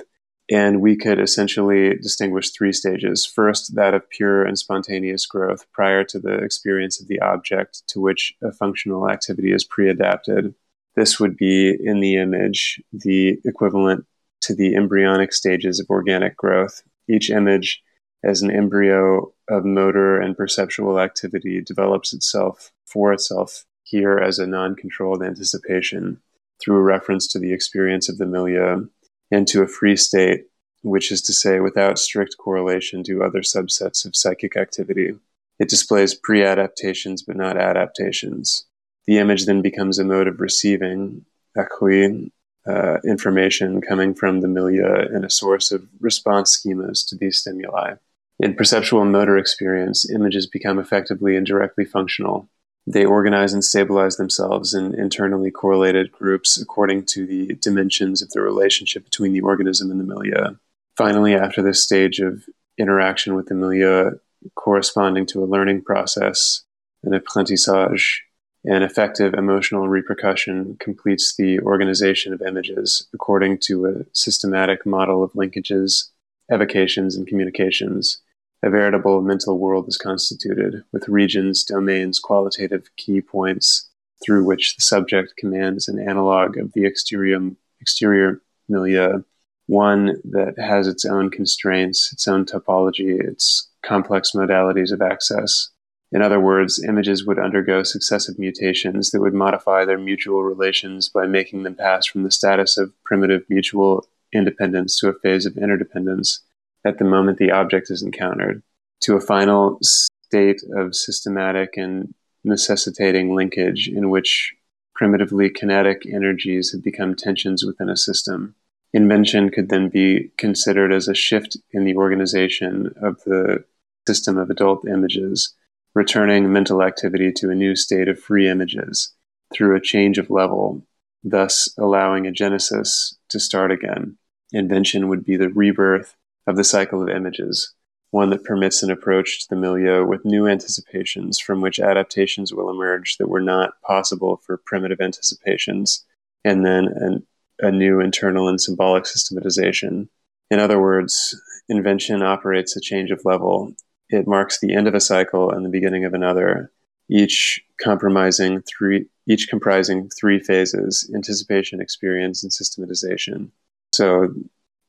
And 0.49 0.81
we 0.81 0.95
could 0.95 1.19
essentially 1.19 1.95
distinguish 1.97 2.51
three 2.51 2.71
stages. 2.71 3.25
First, 3.25 3.75
that 3.75 3.93
of 3.93 4.09
pure 4.09 4.45
and 4.45 4.57
spontaneous 4.57 5.25
growth 5.25 5.65
prior 5.73 6.03
to 6.05 6.19
the 6.19 6.35
experience 6.35 6.99
of 6.99 7.07
the 7.07 7.19
object 7.19 7.83
to 7.89 7.99
which 7.99 8.33
a 8.41 8.51
functional 8.51 9.09
activity 9.09 9.51
is 9.51 9.63
pre 9.63 9.89
adapted. 9.89 10.55
This 10.95 11.19
would 11.19 11.37
be 11.37 11.77
in 11.83 11.99
the 11.99 12.15
image 12.15 12.81
the 12.91 13.39
equivalent 13.45 14.05
to 14.41 14.55
the 14.55 14.75
embryonic 14.75 15.33
stages 15.33 15.79
of 15.79 15.89
organic 15.89 16.35
growth. 16.35 16.81
Each 17.07 17.29
image 17.29 17.83
as 18.23 18.41
an 18.41 18.51
embryo 18.51 19.31
of 19.49 19.65
motor 19.65 20.19
and 20.19 20.37
perceptual 20.37 20.99
activity 20.99 21.61
develops 21.61 22.13
itself 22.13 22.71
for 22.85 23.11
itself 23.11 23.65
here 23.83 24.17
as 24.17 24.39
a 24.39 24.47
non 24.47 24.75
controlled 24.75 25.23
anticipation 25.23 26.21
through 26.61 26.79
reference 26.79 27.27
to 27.27 27.39
the 27.39 27.53
experience 27.53 28.09
of 28.09 28.17
the 28.17 28.25
milieu 28.25 28.85
and 29.31 29.47
to 29.47 29.63
a 29.63 29.67
free 29.67 29.95
state, 29.95 30.45
which 30.81 31.11
is 31.11 31.21
to 31.21 31.33
say, 31.33 31.59
without 31.59 31.97
strict 31.97 32.37
correlation 32.37 33.03
to 33.03 33.23
other 33.23 33.41
subsets 33.41 34.05
of 34.05 34.15
psychic 34.15 34.55
activity. 34.55 35.13
It 35.59 35.69
displays 35.69 36.13
pre 36.13 36.43
adaptations 36.43 37.23
but 37.23 37.35
not 37.35 37.57
adaptations. 37.57 38.65
The 39.07 39.17
image 39.17 39.45
then 39.45 39.61
becomes 39.61 39.97
a 39.97 40.05
mode 40.05 40.27
of 40.27 40.39
receiving, 40.39 41.25
accueil, 41.57 42.31
uh, 42.67 42.97
information 43.03 43.81
coming 43.81 44.13
from 44.13 44.41
the 44.41 44.47
milieu 44.47 45.07
and 45.11 45.25
a 45.25 45.29
source 45.29 45.71
of 45.71 45.87
response 45.99 46.55
schemas 46.55 47.07
to 47.07 47.15
these 47.15 47.39
stimuli. 47.39 47.95
In 48.41 48.55
perceptual 48.55 49.03
motor 49.03 49.37
experience, 49.37 50.09
images 50.09 50.47
become 50.47 50.79
effectively 50.79 51.35
and 51.35 51.45
directly 51.45 51.83
functional. 51.83 52.49
They 52.87 53.03
organize 53.03 53.51
and 53.51 53.63
stabilize 53.63 54.15
themselves 54.15 54.73
in 54.73 54.95
internally 54.97 55.51
correlated 55.51 56.13
groups 56.13 56.59
according 56.59 57.05
to 57.07 57.25
the 57.25 57.55
dimensions 57.55 58.21
of 58.21 58.29
the 58.29 58.41
relationship 58.41 59.03
between 59.03 59.33
the 59.33 59.41
organism 59.41 59.91
and 59.91 59.99
the 59.99 60.05
milieu. 60.05 60.55
Finally, 60.95 61.35
after 61.35 61.61
this 61.61 61.83
stage 61.83 62.19
of 62.19 62.45
interaction 62.77 63.35
with 63.35 63.47
the 63.47 63.55
milieu, 63.55 64.11
corresponding 64.55 65.25
to 65.25 65.43
a 65.43 65.45
learning 65.45 65.81
process, 65.81 66.63
an 67.03 67.11
apprentissage, 67.11 68.19
an 68.63 68.83
effective 68.83 69.33
emotional 69.33 69.89
repercussion 69.89 70.77
completes 70.79 71.35
the 71.35 71.59
organization 71.59 72.31
of 72.31 72.41
images 72.41 73.05
according 73.13 73.57
to 73.57 73.85
a 73.85 74.05
systematic 74.13 74.85
model 74.85 75.23
of 75.23 75.33
linkages, 75.33 76.09
evocations, 76.51 77.17
and 77.17 77.27
communications 77.27 78.21
a 78.61 78.69
veritable 78.69 79.21
mental 79.21 79.57
world 79.57 79.87
is 79.87 79.97
constituted, 79.97 80.83
with 80.91 81.07
regions, 81.07 81.63
domains, 81.63 82.19
qualitative 82.19 82.89
key 82.97 83.21
points 83.21 83.89
through 84.23 84.43
which 84.45 84.75
the 84.75 84.81
subject 84.81 85.33
commands 85.37 85.87
an 85.87 85.99
analog 85.99 86.57
of 86.57 86.73
the 86.73 86.85
exterior, 86.85 87.39
exterior 87.79 88.41
milieu, 88.67 89.23
one 89.67 90.19
that 90.25 90.55
has 90.57 90.87
its 90.87 91.05
own 91.05 91.29
constraints, 91.29 92.11
its 92.11 92.27
own 92.27 92.43
topology, 92.43 93.19
its 93.19 93.69
complex 93.81 94.31
modalities 94.31 94.91
of 94.91 95.01
access. 95.01 95.69
In 96.11 96.21
other 96.21 96.39
words, 96.39 96.83
images 96.83 97.25
would 97.25 97.37
undergo 97.37 97.83
successive 97.83 98.39
mutations 98.39 99.11
that 99.11 99.21
would 99.21 99.33
modify 99.33 99.85
their 99.85 99.99
mutual 99.99 100.43
relations 100.43 101.07
by 101.07 101.27
making 101.27 101.63
them 101.63 101.75
pass 101.75 102.05
from 102.05 102.23
the 102.23 102.31
status 102.31 102.77
of 102.77 102.91
primitive 103.03 103.43
mutual 103.47 104.07
independence 104.33 104.99
to 104.99 105.07
a 105.07 105.13
phase 105.13 105.45
of 105.45 105.55
interdependence 105.55 106.41
at 106.85 106.97
the 106.97 107.05
moment 107.05 107.37
the 107.37 107.51
object 107.51 107.89
is 107.89 108.01
encountered 108.01 108.63
to 109.01 109.15
a 109.15 109.21
final 109.21 109.79
state 109.81 110.61
of 110.75 110.95
systematic 110.95 111.77
and 111.77 112.13
necessitating 112.43 113.35
linkage 113.35 113.87
in 113.87 114.09
which 114.09 114.53
primitively 114.95 115.49
kinetic 115.49 116.03
energies 116.11 116.71
have 116.71 116.83
become 116.83 117.15
tensions 117.15 117.63
within 117.65 117.89
a 117.89 117.97
system. 117.97 118.55
Invention 118.93 119.49
could 119.49 119.69
then 119.69 119.89
be 119.89 120.31
considered 120.37 120.91
as 120.91 121.07
a 121.07 121.13
shift 121.13 121.57
in 121.71 121.85
the 121.85 121.95
organization 121.95 122.93
of 123.01 123.21
the 123.23 123.63
system 124.07 124.37
of 124.37 124.49
adult 124.49 124.87
images, 124.87 125.55
returning 125.93 126.51
mental 126.51 126.81
activity 126.81 127.31
to 127.31 127.49
a 127.49 127.55
new 127.55 127.75
state 127.75 128.07
of 128.07 128.19
free 128.19 128.49
images 128.49 129.13
through 129.53 129.75
a 129.75 129.81
change 129.81 130.17
of 130.17 130.29
level, 130.29 130.83
thus 131.23 131.69
allowing 131.77 132.25
a 132.25 132.31
genesis 132.31 133.15
to 133.29 133.39
start 133.39 133.71
again. 133.71 134.17
Invention 134.51 135.07
would 135.07 135.23
be 135.23 135.37
the 135.37 135.49
rebirth 135.49 136.15
of 136.47 136.55
the 136.55 136.63
cycle 136.63 137.01
of 137.01 137.09
images, 137.09 137.73
one 138.11 138.29
that 138.31 138.43
permits 138.43 138.81
an 138.81 138.91
approach 138.91 139.41
to 139.41 139.45
the 139.49 139.55
milieu 139.55 140.05
with 140.05 140.25
new 140.25 140.47
anticipations 140.47 141.39
from 141.39 141.61
which 141.61 141.79
adaptations 141.79 142.53
will 142.53 142.69
emerge 142.69 143.17
that 143.17 143.29
were 143.29 143.41
not 143.41 143.79
possible 143.85 144.41
for 144.45 144.61
primitive 144.65 144.99
anticipations, 144.99 146.05
and 146.43 146.65
then 146.65 146.87
an, 146.87 147.25
a 147.59 147.71
new 147.71 147.99
internal 147.99 148.47
and 148.47 148.59
symbolic 148.59 149.05
systematization. 149.05 150.09
In 150.49 150.59
other 150.59 150.81
words, 150.81 151.39
invention 151.67 152.23
operates 152.23 152.75
a 152.75 152.81
change 152.81 153.11
of 153.11 153.25
level. 153.25 153.73
It 154.09 154.27
marks 154.27 154.59
the 154.59 154.73
end 154.73 154.87
of 154.87 154.95
a 154.95 155.01
cycle 155.01 155.51
and 155.51 155.63
the 155.63 155.69
beginning 155.69 156.05
of 156.05 156.13
another, 156.15 156.71
each 157.09 157.61
compromising 157.81 158.61
three 158.61 159.05
each 159.27 159.47
comprising 159.49 160.09
three 160.09 160.39
phases 160.39 161.09
anticipation 161.15 161.81
experience 161.81 162.43
and 162.43 162.53
systematization 162.53 163.51
so 163.91 164.33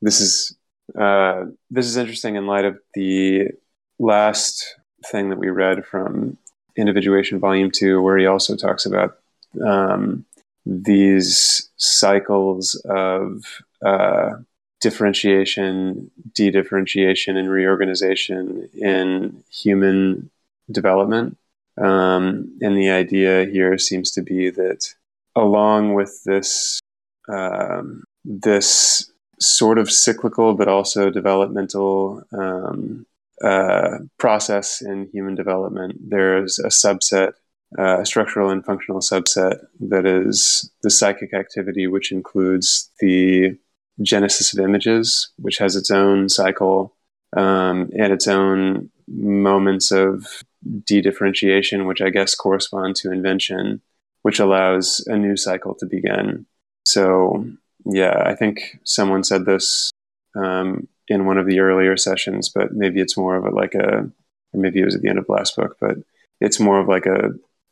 this 0.03 0.21
is 0.21 0.57
uh, 0.99 1.45
this 1.71 1.87
is 1.87 1.97
interesting 1.97 2.37
in 2.37 2.47
light 2.47 2.65
of 2.65 2.79
the 2.95 3.49
last 3.99 4.77
thing 5.11 5.31
that 5.31 5.39
we 5.39 5.49
read 5.49 5.85
from 5.85 6.37
individuation 6.77 7.39
volume 7.39 7.71
two 7.71 8.01
where 8.01 8.19
he 8.19 8.27
also 8.27 8.57
talks 8.57 8.87
about 8.87 9.19
um, 9.65 10.25
these 10.65 11.69
cycles 11.77 12.75
of 12.87 13.45
uh, 13.85 14.31
differentiation 14.81 16.11
de-differentiation 16.35 17.37
and 17.37 17.51
reorganization 17.51 18.69
in 18.75 19.43
human 19.51 20.31
development. 20.71 21.37
Um, 21.77 22.57
and 22.61 22.77
the 22.77 22.91
idea 22.91 23.47
here 23.47 23.79
seems 23.79 24.11
to 24.13 24.23
be 24.23 24.51
that 24.51 24.95
along 25.35 25.95
with 25.95 26.23
this 26.25 26.81
um, 27.29 28.05
this 28.25 29.10
sort 29.41 29.79
of 29.79 29.91
cyclical 29.91 30.55
but 30.55 30.69
also 30.69 31.11
developmental 31.11 32.23
um, 32.33 33.07
uh, 33.43 33.99
process 34.19 34.83
in 34.83 35.09
human 35.13 35.35
development, 35.35 35.97
there's 36.01 36.59
a 36.59 36.69
subset, 36.69 37.33
uh, 37.79 38.01
a 38.01 38.07
structural 38.07 38.51
and 38.51 38.65
functional 38.65 39.01
subset 39.01 39.65
that 39.81 40.05
is 40.05 40.71
the 40.83 40.91
psychic 40.91 41.33
activity, 41.33 41.87
which 41.87 42.13
includes 42.13 42.91
the 43.01 43.57
genesis 44.03 44.53
of 44.53 44.61
images, 44.61 45.31
which 45.37 45.59
has 45.59 45.77
its 45.77 45.91
own 45.91 46.29
cycle 46.29 46.95
um, 47.37 47.91
and 47.99 48.13
its 48.13 48.27
own 48.27 48.91
moments 49.09 49.91
of 49.91 50.27
de-differentiation, 50.85 51.87
which 51.87 52.01
I 52.01 52.11
guess 52.11 52.35
correspond 52.35 52.97
to 52.97 53.13
invention, 53.13 53.81
which 54.23 54.39
allows 54.39 55.05
a 55.07 55.17
new 55.17 55.37
cycle 55.37 55.75
to 55.77 55.87
begin. 55.87 56.47
So, 56.85 57.47
yeah, 57.87 58.23
I 58.25 58.35
think 58.35 58.79
someone 58.85 59.25
said 59.25 59.45
this 59.45 59.91
um, 60.37 60.89
in 61.09 61.27
one 61.27 61.39
of 61.39 61.47
the 61.47 61.61
earlier 61.61 61.97
sessions, 61.97 62.49
but 62.49 62.73
maybe 62.73 63.01
it's 63.01 63.17
more 63.17 63.37
of 63.37 63.45
a 63.45 63.51
like 63.51 63.75
a, 63.75 64.11
or 64.53 64.61
maybe 64.61 64.81
it 64.81 64.85
was 64.85 64.95
at 64.95 65.03
the 65.03 65.09
end 65.09 65.19
of 65.19 65.29
last 65.29 65.57
book, 65.57 65.77
but 65.81 65.97
it's 66.41 66.61
more 66.61 66.81
of 66.81 66.89
like 66.89 67.07
a, 67.07 67.31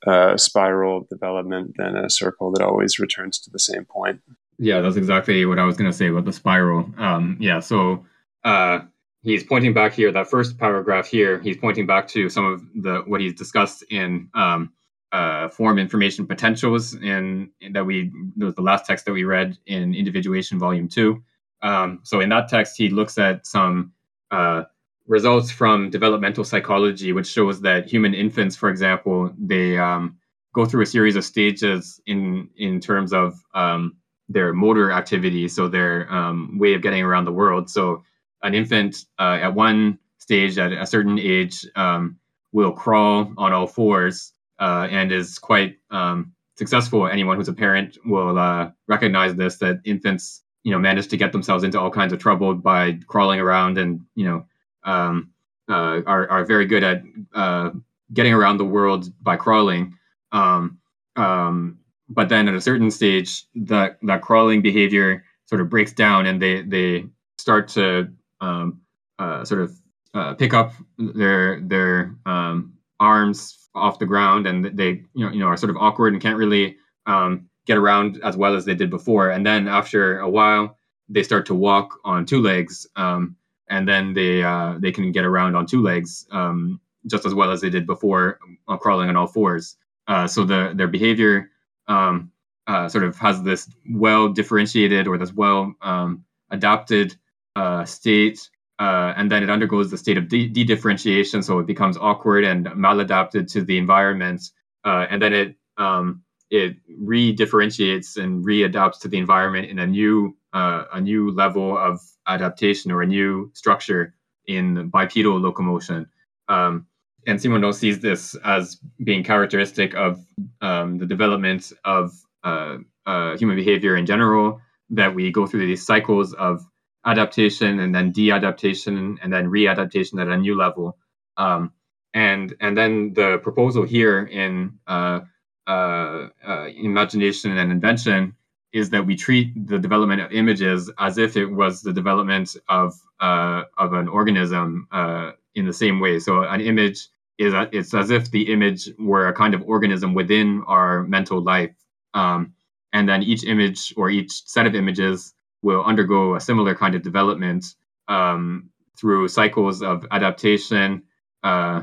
a 0.09 0.39
spiral 0.39 1.07
development 1.11 1.75
than 1.77 1.97
a 1.97 2.11
circle 2.11 2.53
that 2.53 2.63
always 2.63 2.99
returns 2.99 3.39
to 3.41 3.51
the 3.51 3.59
same 3.59 3.85
point. 3.85 4.21
Yeah, 4.59 4.81
that's 4.81 4.97
exactly 4.97 5.45
what 5.47 5.59
I 5.59 5.65
was 5.65 5.77
going 5.77 5.91
to 5.91 5.97
say 5.97 6.09
about 6.09 6.25
the 6.25 6.33
spiral. 6.33 6.91
Um, 6.99 7.37
yeah, 7.41 7.61
so 7.61 8.05
uh, 8.45 8.81
he's 9.23 9.45
pointing 9.45 9.73
back 9.73 9.93
here 9.93 10.11
that 10.13 10.29
first 10.29 10.59
paragraph 10.59 11.07
here 11.07 11.41
he's 11.41 11.57
pointing 11.57 11.87
back 11.87 12.09
to 12.09 12.29
some 12.29 12.45
of 12.45 12.63
the 12.75 13.03
what 13.07 13.21
he's 13.21 13.35
discussed 13.35 13.85
in 13.91 14.29
um, 14.35 14.73
uh, 15.13 15.49
form 15.49 15.79
information 15.79 16.27
potentials 16.27 16.95
in, 16.95 17.51
in 17.61 17.73
that 17.73 17.85
we 17.85 18.13
was 18.37 18.55
the 18.55 18.63
last 18.63 18.87
text 18.87 19.07
that 19.07 19.13
we 19.13 19.25
read 19.25 19.57
in 19.67 19.95
individuation 19.95 20.59
volume 20.59 20.89
two. 20.89 21.23
Um, 21.63 22.01
so 22.03 22.21
in 22.21 22.29
that 22.29 22.49
text 22.49 22.77
he 22.77 22.89
looks 22.89 23.19
at 23.19 23.47
some 23.47 23.93
uh, 24.31 24.65
results 25.07 25.51
from 25.51 25.91
developmental 25.91 26.45
psychology 26.45 27.13
which 27.13 27.27
shows 27.27 27.63
that 27.63 27.89
human 27.89 28.15
infants 28.15 28.55
for 28.55 28.69
example 28.69 29.33
they 29.39 29.79
um, 29.79 30.19
go 30.53 30.67
through 30.67 30.83
a 30.83 30.87
series 30.87 31.17
of 31.17 31.25
stages 31.25 32.01
in 32.07 32.49
in 32.57 32.79
terms 32.79 33.13
of 33.13 33.43
um, 33.55 33.97
their 34.29 34.53
motor 34.53 34.93
activity 34.93 35.49
so 35.49 35.69
their 35.69 36.13
um, 36.13 36.59
way 36.59 36.75
of 36.75 36.83
getting 36.83 37.03
around 37.03 37.25
the 37.25 37.33
world. 37.33 37.71
So 37.71 38.03
an 38.43 38.55
infant 38.55 39.07
uh, 39.19 39.39
at 39.41 39.55
one 39.55 39.99
stage 40.19 40.59
at 40.59 40.73
a 40.73 40.87
certain 40.87 41.19
age 41.19 41.67
um, 41.75 42.19
will 42.53 42.73
crawl 42.73 43.33
on 43.39 43.53
all 43.53 43.67
fours 43.67 44.33
uh, 44.59 44.89
and 44.91 45.13
is 45.13 45.39
quite 45.39 45.79
um, 45.91 46.33
successful. 46.57 47.07
Anyone 47.07 47.37
who's 47.37 47.49
a 47.49 47.53
parent 47.53 47.97
will 48.05 48.39
uh, 48.39 48.71
recognize 48.87 49.35
this 49.35 49.57
that 49.59 49.81
infants, 49.85 50.43
you 50.65 50.73
know, 50.73 50.79
manage 50.79 51.09
to 51.09 51.17
get 51.17 51.33
themselves 51.33 51.65
into 51.65 51.81
all 51.81 51.91
kinds 51.91 52.13
of 52.13 52.19
trouble 52.19 52.55
by 52.55 52.99
crawling 53.07 53.41
around 53.41 53.79
and 53.79 54.01
you 54.15 54.25
know 54.25 54.47
um, 54.85 55.31
uh, 55.69 56.03
are 56.07 56.29
are 56.31 56.45
very 56.45 56.67
good 56.67 56.83
at 56.83 57.03
uh, 57.35 57.71
getting 58.13 58.33
around 58.33 58.59
the 58.59 58.65
world 58.65 59.13
by 59.23 59.37
crawling. 59.37 59.95
Um, 60.33 60.79
um, 61.17 61.79
but 62.09 62.29
then 62.29 62.49
at 62.49 62.55
a 62.55 62.61
certain 62.61 62.91
stage, 62.91 63.45
that 63.55 63.99
that 64.03 64.23
crawling 64.23 64.63
behavior 64.63 65.25
sort 65.47 65.61
of 65.61 65.69
breaks 65.69 65.93
down, 65.93 66.27
and 66.27 66.41
they 66.41 66.63
they 66.63 67.07
start 67.39 67.69
to 67.69 68.09
um, 68.41 68.81
uh, 69.19 69.45
sort 69.45 69.61
of 69.61 69.77
uh, 70.15 70.35
pick 70.35 70.55
up 70.55 70.73
their 70.99 71.61
their 71.61 72.15
um, 72.25 72.75
arms 73.01 73.69
off 73.75 73.99
the 73.99 74.07
ground, 74.07 74.47
and 74.47 74.65
they 74.65 75.03
you 75.15 75.27
know 75.27 75.33
you 75.33 75.41
know 75.41 75.47
are 75.47 75.57
sort 75.57 75.71
of 75.71 75.77
awkward 75.77 76.13
and 76.13 76.23
can't 76.23 76.37
really 76.37 76.77
um, 77.07 77.49
get 77.67 77.79
around 77.79 78.21
as 78.23 78.37
well 78.37 78.55
as 78.55 78.65
they 78.65 78.75
did 78.75 78.91
before. 78.91 79.31
And 79.31 79.47
then 79.47 79.69
after 79.69 80.19
a 80.19 80.29
while, 80.29 80.79
they 81.09 81.23
start 81.23 81.47
to 81.47 81.55
walk 81.55 81.99
on 82.05 82.27
two 82.27 82.41
legs, 82.43 82.87
um, 82.97 83.37
and 83.69 83.89
then 83.89 84.15
they 84.15 84.43
uh, 84.43 84.77
they 84.79 84.93
can 84.93 85.13
get 85.13 85.25
around 85.25 85.57
on 85.57 85.67
two 85.67 85.83
legs 85.83 86.27
um, 86.31 86.81
just 87.07 87.25
as 87.25 87.35
well 87.35 87.51
as 87.51 87.61
they 87.61 87.71
did 87.71 87.87
before, 87.87 88.39
uh, 88.69 88.77
crawling 88.77 89.09
on 89.09 89.17
all 89.17 89.27
fours. 89.27 89.77
Uh, 90.07 90.27
so 90.27 90.45
the 90.45 90.73
their 90.75 90.89
behavior 90.89 91.51
um, 91.87 92.31
uh, 92.67 92.89
sort 92.89 93.05
of 93.05 93.17
has 93.19 93.43
this 93.43 93.69
well 93.91 94.29
differentiated 94.29 95.07
or 95.07 95.19
this 95.19 95.33
well 95.33 95.73
um, 95.83 96.25
adapted 96.51 97.17
uh, 97.57 97.85
state, 97.85 98.51
uh, 98.79 99.13
and 99.17 99.31
then 99.31 99.43
it 99.43 99.51
undergoes 99.51 99.91
the 99.91 99.99
state 99.99 100.17
of 100.17 100.29
de- 100.29 100.49
differentiation 100.49 101.43
so 101.43 101.59
it 101.59 101.67
becomes 101.67 101.97
awkward 101.97 102.45
and 102.45 102.67
maladapted 102.67 103.51
to 103.53 103.63
the 103.63 103.77
environment, 103.79 104.51
uh, 104.85 105.07
and 105.11 105.21
then 105.21 105.33
it 105.33 105.57
um, 105.77 106.23
it 106.51 106.77
re-differentiates 106.99 108.17
and 108.17 108.45
readapts 108.45 108.99
to 109.01 109.09
the 109.09 109.19
environment 109.19 109.69
in 109.69 109.79
a 109.79 109.87
new 109.87 110.37
uh, 110.53 110.85
a 110.93 111.01
new 111.01 111.31
level 111.31 111.77
of 111.77 112.01
adaptation 112.27 112.91
or 112.91 113.03
a 113.03 113.07
new 113.07 113.51
structure 113.55 114.15
in 114.47 114.89
bipedal 114.89 115.39
locomotion. 115.39 116.07
Um, 116.49 116.87
and 117.27 117.39
Simondon 117.39 117.75
sees 117.75 118.01
this 118.01 118.35
as 118.45 118.79
being 119.05 119.23
characteristic 119.23 119.95
of 119.95 120.25
um, 120.63 120.97
the 120.99 121.05
development 121.05 121.73
of 121.85 122.13
uh, 122.45 122.79
uh, 123.05 123.37
human 123.37 123.57
behavior 123.57 123.97
in 123.97 124.07
general, 124.07 124.61
that 124.91 125.15
we 125.15 125.31
go 125.31 125.47
through 125.47 125.67
these 125.67 125.85
cycles 125.85 126.33
of 126.35 126.65
adaptation 127.05 127.81
and 127.81 127.95
then 127.95 128.13
de-adaptation 128.13 129.19
and 129.23 129.33
then 129.33 129.51
readaptation 129.51 130.21
at 130.21 130.29
a 130.29 130.37
new 130.37 130.57
level. 130.57 130.99
Um, 131.37 131.73
and 132.15 132.55
and 132.61 132.77
then 132.77 133.13
the 133.15 133.39
proposal 133.39 133.85
here 133.85 134.25
in 134.25 134.79
uh, 134.87 135.21
uh, 135.67 136.29
uh, 136.47 136.67
imagination 136.75 137.57
and 137.57 137.71
invention 137.71 138.35
is 138.73 138.91
that 138.91 139.07
we 139.07 139.17
treat 139.17 139.67
the 139.67 139.79
development 139.79 140.21
of 140.21 140.33
images 140.33 140.91
as 140.99 141.19
if 141.19 141.37
it 141.37 141.47
was 141.47 141.83
the 141.83 141.93
development 141.93 142.57
of 142.69 142.95
uh, 143.21 143.63
of 143.77 143.93
an 143.93 144.09
organism 144.09 144.89
uh, 144.93 145.33
in 145.55 145.67
the 145.67 145.73
same 145.73 146.01
way. 146.01 146.19
So 146.19 146.43
an 146.43 146.61
image 146.61 147.09
is 147.39 147.55
a, 147.55 147.69
it's 147.73 147.95
as 147.95 148.11
if 148.11 148.31
the 148.31 148.53
image 148.53 148.91
were 148.99 149.29
a 149.29 149.33
kind 149.33 149.55
of 149.55 149.63
organism 149.63 150.15
within 150.15 150.65
our 150.67 151.03
mental 151.05 151.41
life. 151.41 151.75
Um, 152.15 152.55
and 152.93 153.09
then 153.09 153.23
each 153.23 153.45
image 153.45 153.95
or 153.97 154.11
each 154.11 154.33
set 154.47 154.67
of 154.67 154.75
images 154.75 155.35
will 155.63 155.83
undergo 155.85 156.35
a 156.35 156.41
similar 156.41 156.75
kind 156.75 156.95
of 156.95 157.03
development 157.03 157.75
um, 158.09 158.71
through 158.97 159.29
cycles 159.29 159.83
of 159.83 160.05
adaptation, 160.11 161.03
uh, 161.43 161.83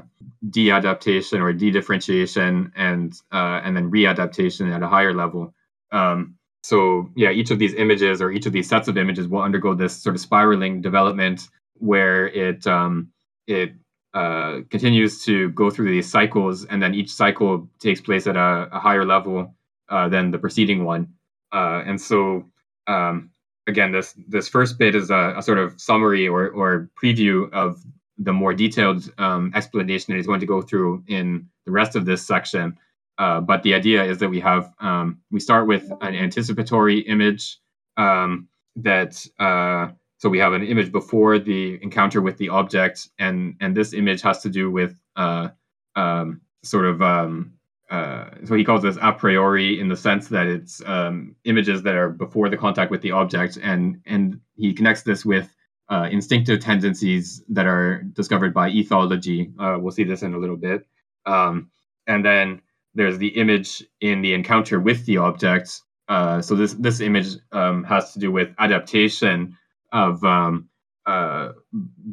de-adaptation 0.50 1.42
or 1.42 1.54
de-differentiation, 1.54 2.72
and 2.76 3.14
uh, 3.32 3.62
and 3.64 3.76
then 3.76 3.92
readaptation 3.92 4.74
at 4.74 4.84
a 4.84 4.88
higher 4.88 5.14
level. 5.14 5.54
Um, 5.92 6.36
so 6.64 7.10
yeah, 7.16 7.32
each 7.32 7.52
of 7.52 7.60
these 7.60 7.74
images 7.76 8.22
or 8.22 8.32
each 8.32 8.46
of 8.46 8.54
these 8.54 8.68
sets 8.68 8.88
of 8.88 8.98
images 8.98 9.28
will 9.28 9.42
undergo 9.42 9.74
this 9.74 9.96
sort 9.96 10.16
of 10.16 10.22
spiraling 10.22 10.82
development 10.82 11.48
where 11.78 12.28
it 12.28 12.66
um, 12.68 13.10
it 13.48 13.74
uh, 14.14 14.62
continues 14.70 15.24
to 15.26 15.50
go 15.50 15.70
through 15.70 15.92
these 15.92 16.10
cycles, 16.10 16.66
and 16.66 16.82
then 16.82 16.96
each 16.96 17.12
cycle 17.12 17.70
takes 17.80 18.02
place 18.02 18.28
at 18.28 18.36
a, 18.36 18.70
a 18.72 18.80
higher 18.80 19.06
level 19.06 19.54
uh, 19.90 20.10
than 20.10 20.32
the 20.32 20.40
preceding 20.40 20.86
one. 20.86 21.08
Uh, 21.52 21.84
and 21.86 22.02
so 22.02 22.46
um, 22.88 23.30
again, 23.68 23.92
this 23.92 24.16
this 24.28 24.48
first 24.48 24.78
bit 24.78 24.96
is 24.96 25.10
a, 25.10 25.36
a, 25.38 25.42
sort 25.42 25.58
of 25.58 25.80
summary 25.80 26.28
or 26.28 26.50
or 26.50 26.90
preview 27.02 27.52
of 27.52 27.84
the 28.18 28.34
more 28.34 28.54
detailed 28.54 29.12
um, 29.18 29.52
explanation 29.56 30.12
that 30.12 30.18
he's 30.18 30.28
going 30.28 30.40
to 30.40 30.46
go 30.46 30.62
through 30.62 31.04
in 31.08 31.48
the 31.66 31.72
rest 31.72 31.96
of 31.96 32.06
this 32.06 32.26
section. 32.26 32.78
Uh, 33.18 33.40
but 33.42 33.64
the 33.64 33.74
idea 33.74 34.04
is 34.04 34.20
that 34.20 34.30
we 34.30 34.40
have 34.40 34.72
um, 34.80 35.20
we 35.32 35.40
start 35.40 35.68
with 35.68 35.92
an 36.02 36.16
anticipatory 36.16 37.00
image 37.00 37.60
um, 37.98 38.48
that 38.76 39.26
uh, 39.40 39.88
so 40.18 40.30
we 40.30 40.40
have 40.40 40.54
an 40.54 40.64
image 40.64 40.92
before 40.92 41.40
the 41.40 41.80
encounter 41.82 42.22
with 42.22 42.38
the 42.38 42.50
object, 42.50 43.10
and 43.20 43.56
and 43.60 43.76
this 43.76 43.94
image 43.94 44.22
has 44.22 44.42
to 44.42 44.50
do 44.50 44.70
with 44.70 45.00
uh, 45.16 45.50
um, 45.96 46.42
sort 46.64 46.86
of 46.86 47.02
um, 47.02 47.54
uh, 47.90 48.30
so 48.46 48.56
he 48.56 48.64
calls 48.64 48.82
this 48.82 48.98
a 49.02 49.12
priori 49.12 49.80
in 49.80 49.90
the 49.90 49.96
sense 49.96 50.28
that 50.30 50.48
it's 50.48 50.82
um, 50.86 51.36
images 51.44 51.84
that 51.84 51.96
are 51.96 52.10
before 52.10 52.50
the 52.50 52.58
contact 52.58 52.90
with 52.90 53.02
the 53.02 53.12
object, 53.12 53.58
and 53.62 54.02
and 54.06 54.40
he 54.56 54.74
connects 54.74 55.04
this 55.04 55.24
with 55.24 55.56
uh, 55.90 56.10
instinctive 56.12 56.60
tendencies 56.60 57.44
that 57.50 57.68
are 57.68 58.02
discovered 58.14 58.54
by 58.54 58.72
ethology. 58.72 59.54
Uh, 59.60 59.78
we'll 59.80 59.92
see 59.92 60.04
this 60.04 60.24
in 60.24 60.34
a 60.34 60.38
little 60.38 60.58
bit, 60.58 60.88
um, 61.28 61.70
and 62.08 62.26
then 62.26 62.62
there's 62.96 63.20
the 63.20 63.28
image 63.28 63.84
in 64.02 64.22
the 64.22 64.34
encounter 64.34 64.80
with 64.80 65.06
the 65.06 65.18
object. 65.18 65.82
Uh, 66.08 66.42
so 66.42 66.56
this 66.56 66.74
this 66.74 67.02
image 67.02 67.36
um, 67.52 67.84
has 67.84 68.14
to 68.14 68.20
do 68.20 68.32
with 68.32 68.50
adaptation 68.58 69.56
of 69.92 70.24
um, 70.24 70.70
uh, 71.06 71.52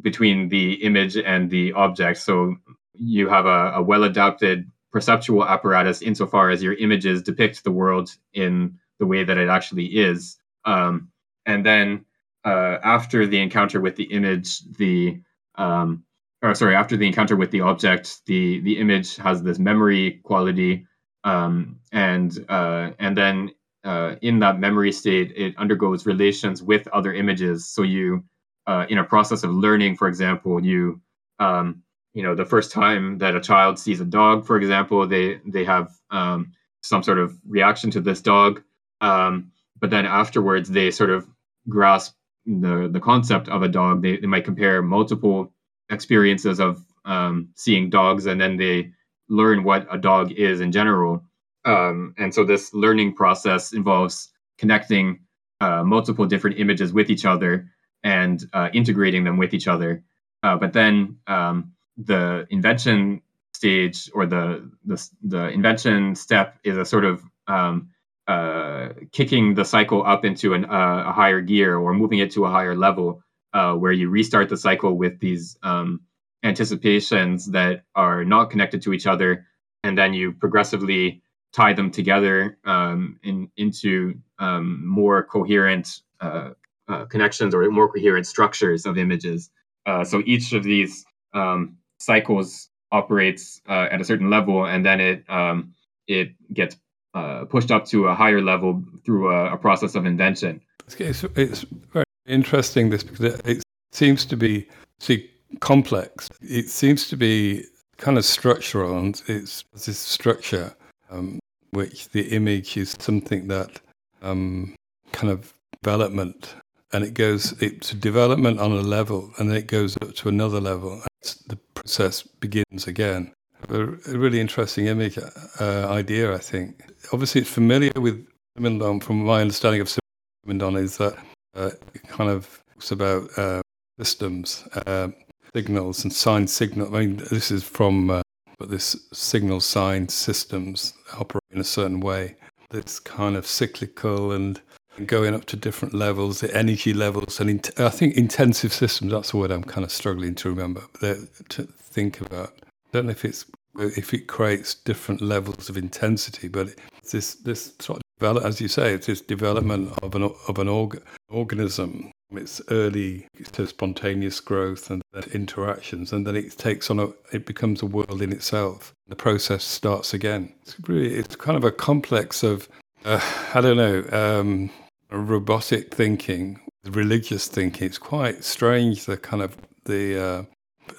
between 0.01 0.49
the 0.49 0.73
image 0.83 1.17
and 1.17 1.49
the 1.49 1.73
object. 1.73 2.19
So 2.19 2.55
you 2.93 3.27
have 3.27 3.47
a, 3.47 3.73
a 3.77 3.81
well 3.81 4.03
adapted 4.03 4.69
perceptual 4.93 5.45
apparatus 5.45 6.01
insofar 6.01 6.49
as 6.51 6.61
your 6.61 6.73
images 6.75 7.21
depict 7.21 7.63
the 7.63 7.71
world 7.71 8.15
in 8.33 8.77
the 8.99 9.05
way 9.05 9.23
that 9.23 9.37
it 9.37 9.49
actually 9.49 9.85
is. 9.85 10.37
Um, 10.65 11.09
and 11.45 11.65
then 11.65 12.05
uh, 12.45 12.77
after 12.83 13.25
the 13.25 13.41
encounter 13.41 13.81
with 13.81 13.95
the 13.95 14.03
image, 14.03 14.59
the 14.77 15.19
um, 15.55 16.03
or 16.41 16.53
sorry, 16.53 16.75
after 16.75 16.97
the 16.97 17.07
encounter 17.07 17.35
with 17.35 17.51
the 17.51 17.61
object, 17.61 18.21
the 18.25 18.59
the 18.61 18.77
image 18.79 19.15
has 19.17 19.41
this 19.41 19.59
memory 19.59 20.19
quality, 20.23 20.85
um, 21.23 21.79
and 21.91 22.45
uh, 22.49 22.91
and 22.99 23.17
then 23.17 23.51
uh, 23.83 24.15
in 24.21 24.39
that 24.39 24.59
memory 24.59 24.91
state, 24.91 25.33
it 25.35 25.55
undergoes 25.57 26.05
relations 26.05 26.61
with 26.61 26.87
other 26.89 27.13
images. 27.13 27.67
So 27.67 27.83
you, 27.83 28.23
uh, 28.67 28.85
in 28.89 28.97
a 28.97 29.03
process 29.03 29.43
of 29.43 29.51
learning, 29.51 29.95
for 29.95 30.07
example, 30.07 30.63
you 30.63 31.01
um, 31.39 31.83
you 32.13 32.23
know 32.23 32.35
the 32.35 32.45
first 32.45 32.71
time 32.71 33.17
that 33.19 33.35
a 33.35 33.41
child 33.41 33.79
sees 33.79 33.99
a 33.99 34.05
dog 34.05 34.45
for 34.45 34.57
example 34.57 35.07
they 35.07 35.39
they 35.45 35.63
have 35.63 35.91
um, 36.11 36.53
some 36.83 37.01
sort 37.01 37.17
of 37.17 37.35
reaction 37.47 37.89
to 37.91 38.01
this 38.01 38.21
dog. 38.21 38.61
Um, 39.01 39.51
but 39.79 39.89
then 39.89 40.05
afterwards 40.05 40.69
they 40.69 40.91
sort 40.91 41.09
of 41.09 41.27
grasp 41.67 42.15
the 42.45 42.89
the 42.91 42.99
concept 42.99 43.49
of 43.49 43.63
a 43.63 43.67
dog. 43.67 44.01
They, 44.01 44.17
they 44.17 44.27
might 44.27 44.45
compare 44.45 44.81
multiple 44.81 45.51
experiences 45.89 46.59
of 46.59 46.83
um, 47.05 47.49
seeing 47.55 47.89
dogs 47.89 48.25
and 48.25 48.39
then 48.39 48.57
they 48.57 48.91
learn 49.29 49.63
what 49.63 49.87
a 49.91 49.97
dog 49.97 50.31
is 50.31 50.61
in 50.61 50.71
general. 50.71 51.23
Um, 51.65 52.13
and 52.17 52.33
so 52.33 52.43
this 52.43 52.73
learning 52.73 53.15
process 53.15 53.73
involves 53.73 54.29
connecting 54.57 55.19
uh, 55.61 55.83
multiple 55.83 56.25
different 56.25 56.59
images 56.59 56.91
with 56.91 57.09
each 57.09 57.25
other 57.25 57.69
and 58.03 58.43
uh, 58.53 58.69
integrating 58.73 59.23
them 59.23 59.37
with 59.37 59.53
each 59.53 59.67
other. 59.67 60.03
Uh, 60.43 60.57
but 60.57 60.73
then 60.73 61.17
um, 61.27 61.72
the 61.97 62.47
invention 62.49 63.21
stage 63.53 64.09
or 64.13 64.25
the 64.25 64.69
the, 64.85 65.09
the 65.23 65.49
invention 65.49 66.15
step 66.15 66.57
is 66.63 66.77
a 66.77 66.85
sort 66.85 67.05
of 67.05 67.23
um, 67.47 67.89
uh, 68.27 68.89
kicking 69.11 69.53
the 69.53 69.65
cycle 69.65 70.03
up 70.05 70.25
into 70.25 70.53
an, 70.53 70.65
uh, 70.65 71.03
a 71.07 71.11
higher 71.11 71.41
gear 71.41 71.77
or 71.77 71.93
moving 71.93 72.19
it 72.19 72.31
to 72.31 72.45
a 72.45 72.49
higher 72.49 72.75
level 72.75 73.21
uh, 73.53 73.73
where 73.73 73.91
you 73.91 74.09
restart 74.09 74.49
the 74.49 74.57
cycle 74.57 74.97
with 74.97 75.19
these 75.19 75.57
um, 75.63 76.01
anticipations 76.43 77.47
that 77.51 77.83
are 77.95 78.23
not 78.23 78.49
connected 78.49 78.81
to 78.81 78.93
each 78.93 79.07
other 79.07 79.45
and 79.83 79.97
then 79.97 80.13
you 80.13 80.31
progressively 80.31 81.21
tie 81.53 81.73
them 81.73 81.91
together 81.91 82.57
um, 82.65 83.19
in, 83.23 83.49
into 83.57 84.15
um, 84.39 84.85
more 84.85 85.23
coherent 85.23 86.01
uh, 86.21 86.49
uh, 86.87 87.05
connections 87.05 87.53
or 87.53 87.69
more 87.69 87.91
coherent 87.91 88.25
structures 88.25 88.85
of 88.85 88.97
images. 88.97 89.51
Uh, 89.85 90.03
so 90.03 90.21
each 90.25 90.53
of 90.53 90.63
these 90.63 91.05
um, 91.33 91.77
cycles 92.03 92.69
operates 92.91 93.61
uh, 93.67 93.87
at 93.91 94.01
a 94.01 94.03
certain 94.03 94.29
level, 94.29 94.65
and 94.65 94.85
then 94.85 94.99
it 94.99 95.23
um, 95.29 95.73
it 96.07 96.29
gets 96.53 96.77
uh, 97.13 97.45
pushed 97.45 97.71
up 97.71 97.85
to 97.85 98.07
a 98.07 98.15
higher 98.15 98.41
level 98.41 98.83
through 99.05 99.31
a, 99.31 99.53
a 99.53 99.57
process 99.57 99.95
of 99.95 100.05
invention. 100.05 100.61
It's, 100.97 101.23
it's, 101.35 101.65
very 101.91 102.05
interesting 102.27 102.89
this 102.89 103.03
because 103.03 103.25
it, 103.25 103.41
it 103.45 103.63
seems 103.91 104.25
to 104.25 104.35
be 104.35 104.67
see 104.99 105.29
complex. 105.59 106.29
It 106.41 106.69
seems 106.69 107.07
to 107.09 107.17
be 107.17 107.65
kind 107.97 108.17
of 108.17 108.25
structural, 108.25 108.97
and 108.97 109.21
it's 109.27 109.63
this 109.73 109.99
structure 109.99 110.75
um, 111.09 111.39
which 111.71 112.09
the 112.09 112.21
image 112.29 112.77
is 112.77 112.95
something 112.99 113.47
that 113.47 113.81
um, 114.21 114.75
kind 115.11 115.31
of 115.31 115.53
development 115.81 116.55
and 116.93 117.03
it 117.03 117.13
goes 117.13 117.51
it's 117.61 117.91
development 117.91 118.59
on 118.59 118.71
a 118.71 118.81
level 118.81 119.31
and 119.37 119.49
then 119.49 119.57
it 119.57 119.67
goes 119.67 119.97
up 119.97 120.13
to 120.15 120.29
another 120.29 120.61
level 120.61 120.93
and 120.93 121.35
the 121.47 121.57
process 121.75 122.21
begins 122.23 122.87
again. 122.87 123.31
A, 123.69 123.85
really 124.17 124.41
interesting 124.41 124.87
image 124.87 125.17
uh, 125.59 125.87
idea 125.89 126.33
i 126.33 126.37
think. 126.37 126.83
Obviously 127.11 127.41
it's 127.41 127.49
familiar 127.49 127.91
with 127.95 128.25
Simondon 128.57 129.01
from 129.01 129.25
my 129.25 129.41
understanding 129.41 129.81
of 129.81 129.89
Simondon 129.89 130.77
is 130.77 130.97
that 130.97 131.17
uh, 131.55 131.71
it 131.93 132.03
kind 132.07 132.29
of 132.29 132.61
talks 132.73 132.91
about 132.91 133.29
uh, 133.37 133.61
systems 133.97 134.67
uh, 134.85 135.09
signals 135.55 136.03
and 136.03 136.11
sign 136.11 136.47
signal 136.47 136.87
i 136.95 137.01
mean 137.01 137.17
this 137.29 137.51
is 137.51 137.63
from 137.63 138.09
uh, 138.09 138.23
but 138.63 138.69
this 138.69 138.95
signal 139.11 139.59
sign 139.59 140.07
systems 140.07 140.93
operate 141.19 141.43
in 141.51 141.59
a 141.59 141.65
certain 141.65 141.99
way. 141.99 142.35
That's 142.69 142.97
kind 142.97 143.35
of 143.35 143.45
cyclical 143.45 144.31
and 144.31 144.61
going 145.05 145.33
up 145.33 145.45
to 145.45 145.55
different 145.55 145.93
levels, 145.93 146.39
the 146.39 146.55
energy 146.55 146.93
levels, 146.93 147.39
and 147.39 147.71
I 147.77 147.89
think 147.89 148.15
intensive 148.15 148.73
systems. 148.73 149.11
That's 149.11 149.31
the 149.31 149.37
word 149.37 149.51
I'm 149.51 149.63
kind 149.63 149.83
of 149.83 149.91
struggling 149.91 150.35
to 150.35 150.49
remember 150.49 150.83
to 151.01 151.63
think 151.63 152.21
about. 152.21 152.53
I 152.61 152.89
don't 152.91 153.05
know 153.05 153.11
if 153.11 153.25
it's 153.25 153.45
if 153.75 154.13
it 154.13 154.27
creates 154.27 154.75
different 154.75 155.21
levels 155.21 155.69
of 155.69 155.77
intensity, 155.77 156.47
but 156.47 156.69
this 157.11 157.35
this 157.35 157.73
sort 157.79 157.97
of 157.97 158.03
develop, 158.19 158.45
as 158.45 158.61
you 158.61 158.67
say, 158.67 158.93
it's 158.93 159.07
this 159.07 159.21
development 159.21 159.93
of 160.03 160.15
an 160.15 160.23
of 160.23 160.59
an 160.59 160.67
org, 160.67 161.01
organism. 161.29 162.11
It's 162.31 162.61
early 162.71 163.27
to 163.51 163.67
spontaneous 163.67 164.39
growth 164.39 164.89
and 164.89 165.03
interactions, 165.33 166.13
and 166.13 166.25
then 166.25 166.35
it 166.35 166.57
takes 166.57 166.89
on 166.89 166.99
a. 166.99 167.09
It 167.31 167.45
becomes 167.45 167.81
a 167.81 167.85
world 167.85 168.21
in 168.21 168.31
itself. 168.31 168.93
The 169.07 169.15
process 169.15 169.63
starts 169.63 170.13
again. 170.13 170.53
It's 170.63 170.75
really 170.87 171.13
it's 171.13 171.35
kind 171.35 171.57
of 171.57 171.63
a 171.63 171.71
complex 171.71 172.41
of 172.41 172.67
uh, 173.05 173.19
I 173.53 173.61
don't 173.61 173.77
know. 173.77 174.05
Um, 174.11 174.71
robotic 175.17 175.93
thinking, 175.93 176.59
religious 176.85 177.47
thinking. 177.47 177.87
It's 177.87 177.97
quite 177.97 178.43
strange 178.43 179.05
the 179.05 179.17
kind 179.17 179.41
of 179.41 179.57
the 179.85 180.21
uh, 180.21 180.43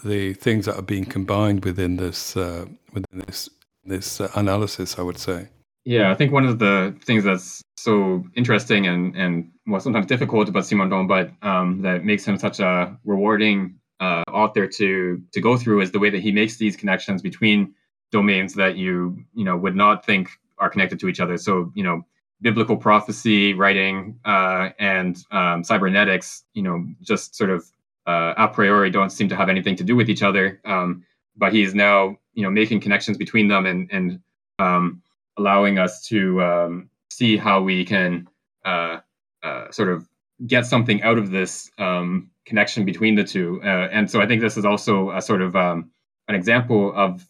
the 0.05 0.35
things 0.35 0.67
that 0.67 0.77
are 0.77 0.83
being 0.83 1.05
combined 1.05 1.65
within 1.65 1.97
this 1.97 2.37
uh, 2.37 2.67
within 2.93 3.23
this 3.27 3.49
this 3.85 4.21
uh, 4.21 4.31
analysis. 4.35 4.99
I 4.99 5.03
would 5.03 5.19
say. 5.19 5.49
Yeah, 5.85 6.11
I 6.11 6.15
think 6.15 6.33
one 6.33 6.47
of 6.47 6.59
the 6.59 6.97
things 7.05 7.25
that's 7.25 7.63
so 7.77 8.25
interesting 8.35 8.87
and 8.87 9.15
and 9.17 9.51
well 9.67 9.81
sometimes 9.81 10.07
difficult 10.07 10.49
about 10.49 10.65
Simondon, 10.65 11.07
but 11.07 11.31
um, 11.47 11.83
that 11.83 12.05
makes 12.05 12.27
him 12.27 12.39
such 12.39 12.61
a 12.61 12.99
rewarding 13.05 13.79
uh, 14.01 14.23
author 14.33 14.67
to 14.67 15.23
to 15.33 15.41
go 15.41 15.57
through 15.57 15.83
is 15.83 15.93
the 15.93 15.99
way 15.99 16.11
that 16.11 16.21
he 16.21 16.33
makes 16.33 16.57
these 16.57 16.77
connections 16.77 17.21
between 17.23 17.75
domains 18.13 18.55
that 18.55 18.77
you 18.77 19.25
you 19.35 19.45
know 19.45 19.57
would 19.57 19.77
not 19.77 20.07
think 20.07 20.31
are 20.59 20.71
connected 20.71 21.01
to 21.01 21.09
each 21.09 21.21
other. 21.21 21.37
So 21.37 21.73
you 21.75 21.85
know 21.85 22.03
biblical 22.41 22.77
prophecy 22.77 23.55
writing 23.55 24.19
uh, 24.25 24.71
and 24.79 25.25
um, 25.31 25.65
cybernetics, 25.65 26.45
you 26.55 26.63
know, 26.63 26.87
just 27.03 27.35
sort 27.35 27.51
of 27.51 27.65
uh, 28.07 28.35
a 28.37 28.49
priori 28.49 28.91
don't 28.91 29.11
seem 29.11 29.29
to 29.29 29.37
have 29.37 29.49
anything 29.49 29.77
to 29.77 29.85
do 29.85 29.97
with 29.97 30.11
each 30.11 30.23
other. 30.23 30.61
Um, 30.65 31.05
but 31.37 31.53
he's 31.53 31.75
now, 31.75 32.17
you 32.35 32.43
know, 32.43 32.51
making 32.51 32.81
connections 32.81 33.17
between 33.17 33.49
them 33.49 33.67
and 33.67 33.91
and 33.91 34.21
um, 34.59 35.03
allowing 35.37 35.79
us 35.79 36.07
to 36.07 36.43
um, 36.43 36.91
see 37.11 37.37
how 37.37 37.61
we 37.63 37.85
can 37.85 38.29
uh, 38.65 38.99
uh, 39.43 39.71
sort 39.71 39.89
of 39.89 40.09
get 40.47 40.67
something 40.67 41.03
out 41.03 41.19
of 41.19 41.31
this 41.31 41.71
um, 41.79 42.31
connection 42.45 42.85
between 42.85 43.15
the 43.15 43.25
two. 43.25 43.61
Uh, 43.65 43.89
and 43.91 44.11
so 44.11 44.21
I 44.21 44.27
think 44.27 44.41
this 44.41 44.57
is 44.57 44.65
also 44.65 45.11
a 45.11 45.23
sort 45.23 45.43
of 45.43 45.57
um, 45.57 45.91
an 46.29 46.35
example 46.35 46.93
of 46.95 47.27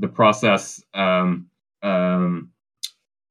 the 0.00 0.08
process. 0.08 0.82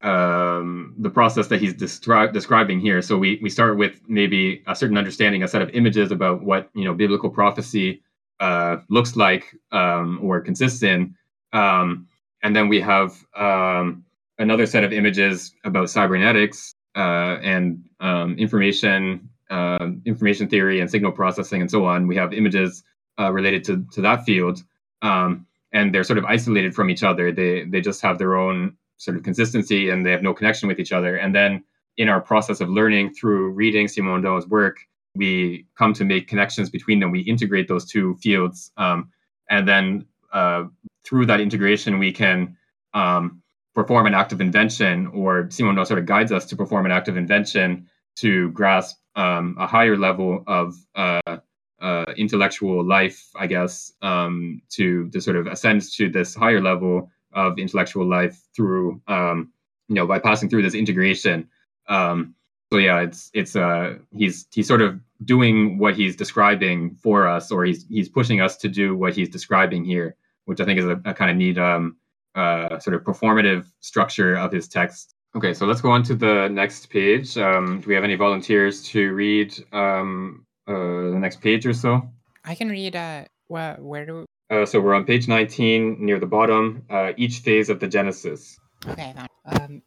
Um, 0.02 0.94
the 1.00 1.10
process 1.10 1.48
that 1.48 1.60
he's 1.60 1.74
descri- 1.74 2.32
describing 2.32 2.80
here. 2.80 3.02
So 3.02 3.18
we 3.18 3.40
we 3.42 3.50
start 3.50 3.78
with 3.78 4.00
maybe 4.08 4.64
a 4.68 4.76
certain 4.76 4.98
understanding, 4.98 5.42
a 5.42 5.48
set 5.48 5.64
of 5.64 5.72
images 5.72 6.12
about 6.12 6.44
what 6.44 6.70
you 6.76 6.86
know 6.86 6.94
biblical 6.94 7.32
prophecy 7.32 8.04
uh, 8.40 8.78
looks 8.90 9.16
like 9.16 9.56
um, 9.72 10.20
or 10.22 10.40
consists 10.42 10.84
in, 10.84 11.16
um, 11.54 12.08
and 12.44 12.56
then 12.56 12.70
we 12.70 12.80
have 12.80 13.26
um, 13.36 14.06
another 14.38 14.68
set 14.68 14.84
of 14.84 14.94
images 14.94 15.56
about 15.64 15.90
cybernetics 15.90 16.76
uh, 16.96 17.40
and 17.42 17.84
um, 18.00 18.38
information 18.38 19.30
uh, 19.50 19.90
information 20.06 20.48
theory 20.48 20.80
and 20.80 20.92
signal 20.92 21.12
processing 21.12 21.62
and 21.62 21.72
so 21.72 21.86
on. 21.86 22.06
We 22.06 22.16
have 22.18 22.34
images 22.34 22.84
uh, 23.20 23.32
related 23.32 23.64
to, 23.66 23.86
to 23.94 24.02
that 24.02 24.26
field, 24.26 24.62
and 25.02 25.94
they're 25.94 26.04
sort 26.04 26.20
of 26.20 26.26
isolated 26.26 26.76
from 26.76 26.92
each 26.92 27.04
other. 27.04 27.32
They 27.32 27.66
they 27.66 27.82
just 27.82 28.02
have 28.04 28.20
their 28.20 28.36
own 28.38 28.78
sort 28.98 29.18
of 29.18 29.24
consistency 29.24 29.90
and 29.90 30.06
they 30.06 30.12
have 30.12 30.24
no 30.24 30.34
connection 30.34 30.68
with 30.68 30.80
each 30.80 30.92
other. 30.92 31.16
And 31.16 31.34
then 31.34 31.64
in 31.98 32.10
our 32.10 32.22
process 32.22 32.62
of 32.62 32.70
learning 32.70 33.14
through 33.14 33.52
reading 33.52 33.88
Simondon's 33.88 34.48
work, 34.48 34.78
we 35.16 35.66
come 35.78 35.94
to 35.94 36.06
make 36.06 36.28
connections 36.28 36.70
between 36.70 37.00
them. 37.00 37.12
We 37.12 37.22
integrate 37.22 37.68
those 37.68 37.86
two 37.86 38.16
fields, 38.18 38.72
um, 38.78 39.10
and 39.50 39.68
then 39.68 40.06
uh, 40.32 40.66
through 41.04 41.26
that 41.28 41.40
integration, 41.40 42.00
we 42.00 42.12
can 42.12 42.56
um, 42.94 43.42
perform 43.74 44.06
an 44.06 44.14
act 44.14 44.32
of 44.32 44.42
invention, 44.42 45.08
or 45.08 45.46
Simondon 45.46 45.88
sort 45.88 46.00
of 46.00 46.06
guides 46.06 46.32
us 46.32 46.46
to 46.48 46.56
perform 46.56 46.86
an 46.86 46.92
act 46.92 47.08
of 47.08 47.18
invention 47.18 47.88
to 48.18 48.52
grasp 48.52 48.98
um, 49.16 49.56
a 49.60 49.66
higher 49.66 49.98
level 49.98 50.44
of 50.48 50.76
uh, 50.96 51.38
uh, 51.82 52.06
intellectual 52.18 52.84
life, 52.84 53.30
I 53.36 53.48
guess, 53.48 53.92
um, 54.02 54.62
to 54.72 55.10
to 55.10 55.22
sort 55.22 55.38
of 55.38 55.48
ascend 55.48 55.82
to 55.94 56.10
this 56.10 56.36
higher 56.36 56.62
level 56.62 57.10
of 57.34 57.60
intellectual 57.60 58.06
life 58.06 58.42
through, 58.56 59.02
um, 59.08 59.52
you 59.88 59.96
know, 59.96 60.08
by 60.08 60.20
passing 60.20 60.50
through 60.50 60.64
this 60.64 60.74
integration. 60.74 61.48
Um, 61.88 62.36
so 62.72 62.80
yeah, 62.80 63.00
it's 63.00 63.32
it's 63.34 63.56
uh 63.56 63.96
he's 64.12 64.48
he's 64.52 64.68
sort 64.68 64.82
of 64.82 65.00
doing 65.24 65.78
what 65.78 65.96
he's 65.96 66.16
describing 66.16 66.96
for 66.96 67.28
us, 67.28 67.52
or 67.52 67.64
he's 67.64 67.86
he's 67.88 68.10
pushing 68.10 68.42
us 68.42 68.58
to 68.58 68.68
do 68.68 68.96
what 68.96 69.16
he's 69.16 69.30
describing 69.30 69.86
here, 69.86 70.16
which 70.46 70.60
I 70.60 70.66
think 70.66 70.80
is 70.80 70.86
a, 70.86 71.02
a 71.06 71.14
kind 71.14 71.32
of 71.32 71.38
neat 71.38 71.58
um 71.58 71.96
uh 72.36 72.78
sort 72.80 72.96
of 72.96 73.04
performative 73.04 73.66
structure 73.80 74.36
of 74.36 74.52
his 74.52 74.68
text. 74.68 75.16
Okay, 75.36 75.54
so 75.54 75.66
let's 75.66 75.82
go 75.82 75.92
on 75.92 76.04
to 76.04 76.16
the 76.16 76.50
next 76.50 76.90
page. 76.90 77.38
Um, 77.38 77.80
do 77.80 77.88
we 77.88 77.96
have 77.96 78.04
any 78.04 78.16
volunteers 78.16 78.84
to 78.90 79.14
read 79.14 79.54
um 79.72 80.46
uh, 80.68 80.74
the 80.74 81.20
next 81.20 81.40
page 81.40 81.66
or 81.66 81.74
so? 81.74 82.02
I 82.44 82.56
can 82.56 82.70
read. 82.70 82.96
Uh, 82.96 83.26
where 83.48 83.76
where 83.80 84.06
do? 84.06 84.26
Uh, 84.50 84.66
so 84.66 84.80
we're 84.80 84.94
on 84.94 85.06
page 85.06 85.28
19 85.28 85.98
near 86.00 86.20
the 86.20 86.26
bottom. 86.26 86.84
Uh, 86.90 87.12
each 87.18 87.40
phase 87.40 87.70
of 87.70 87.80
the 87.80 87.88
Genesis. 87.88 88.60
Okay, 88.88 89.14
um, 89.46 89.82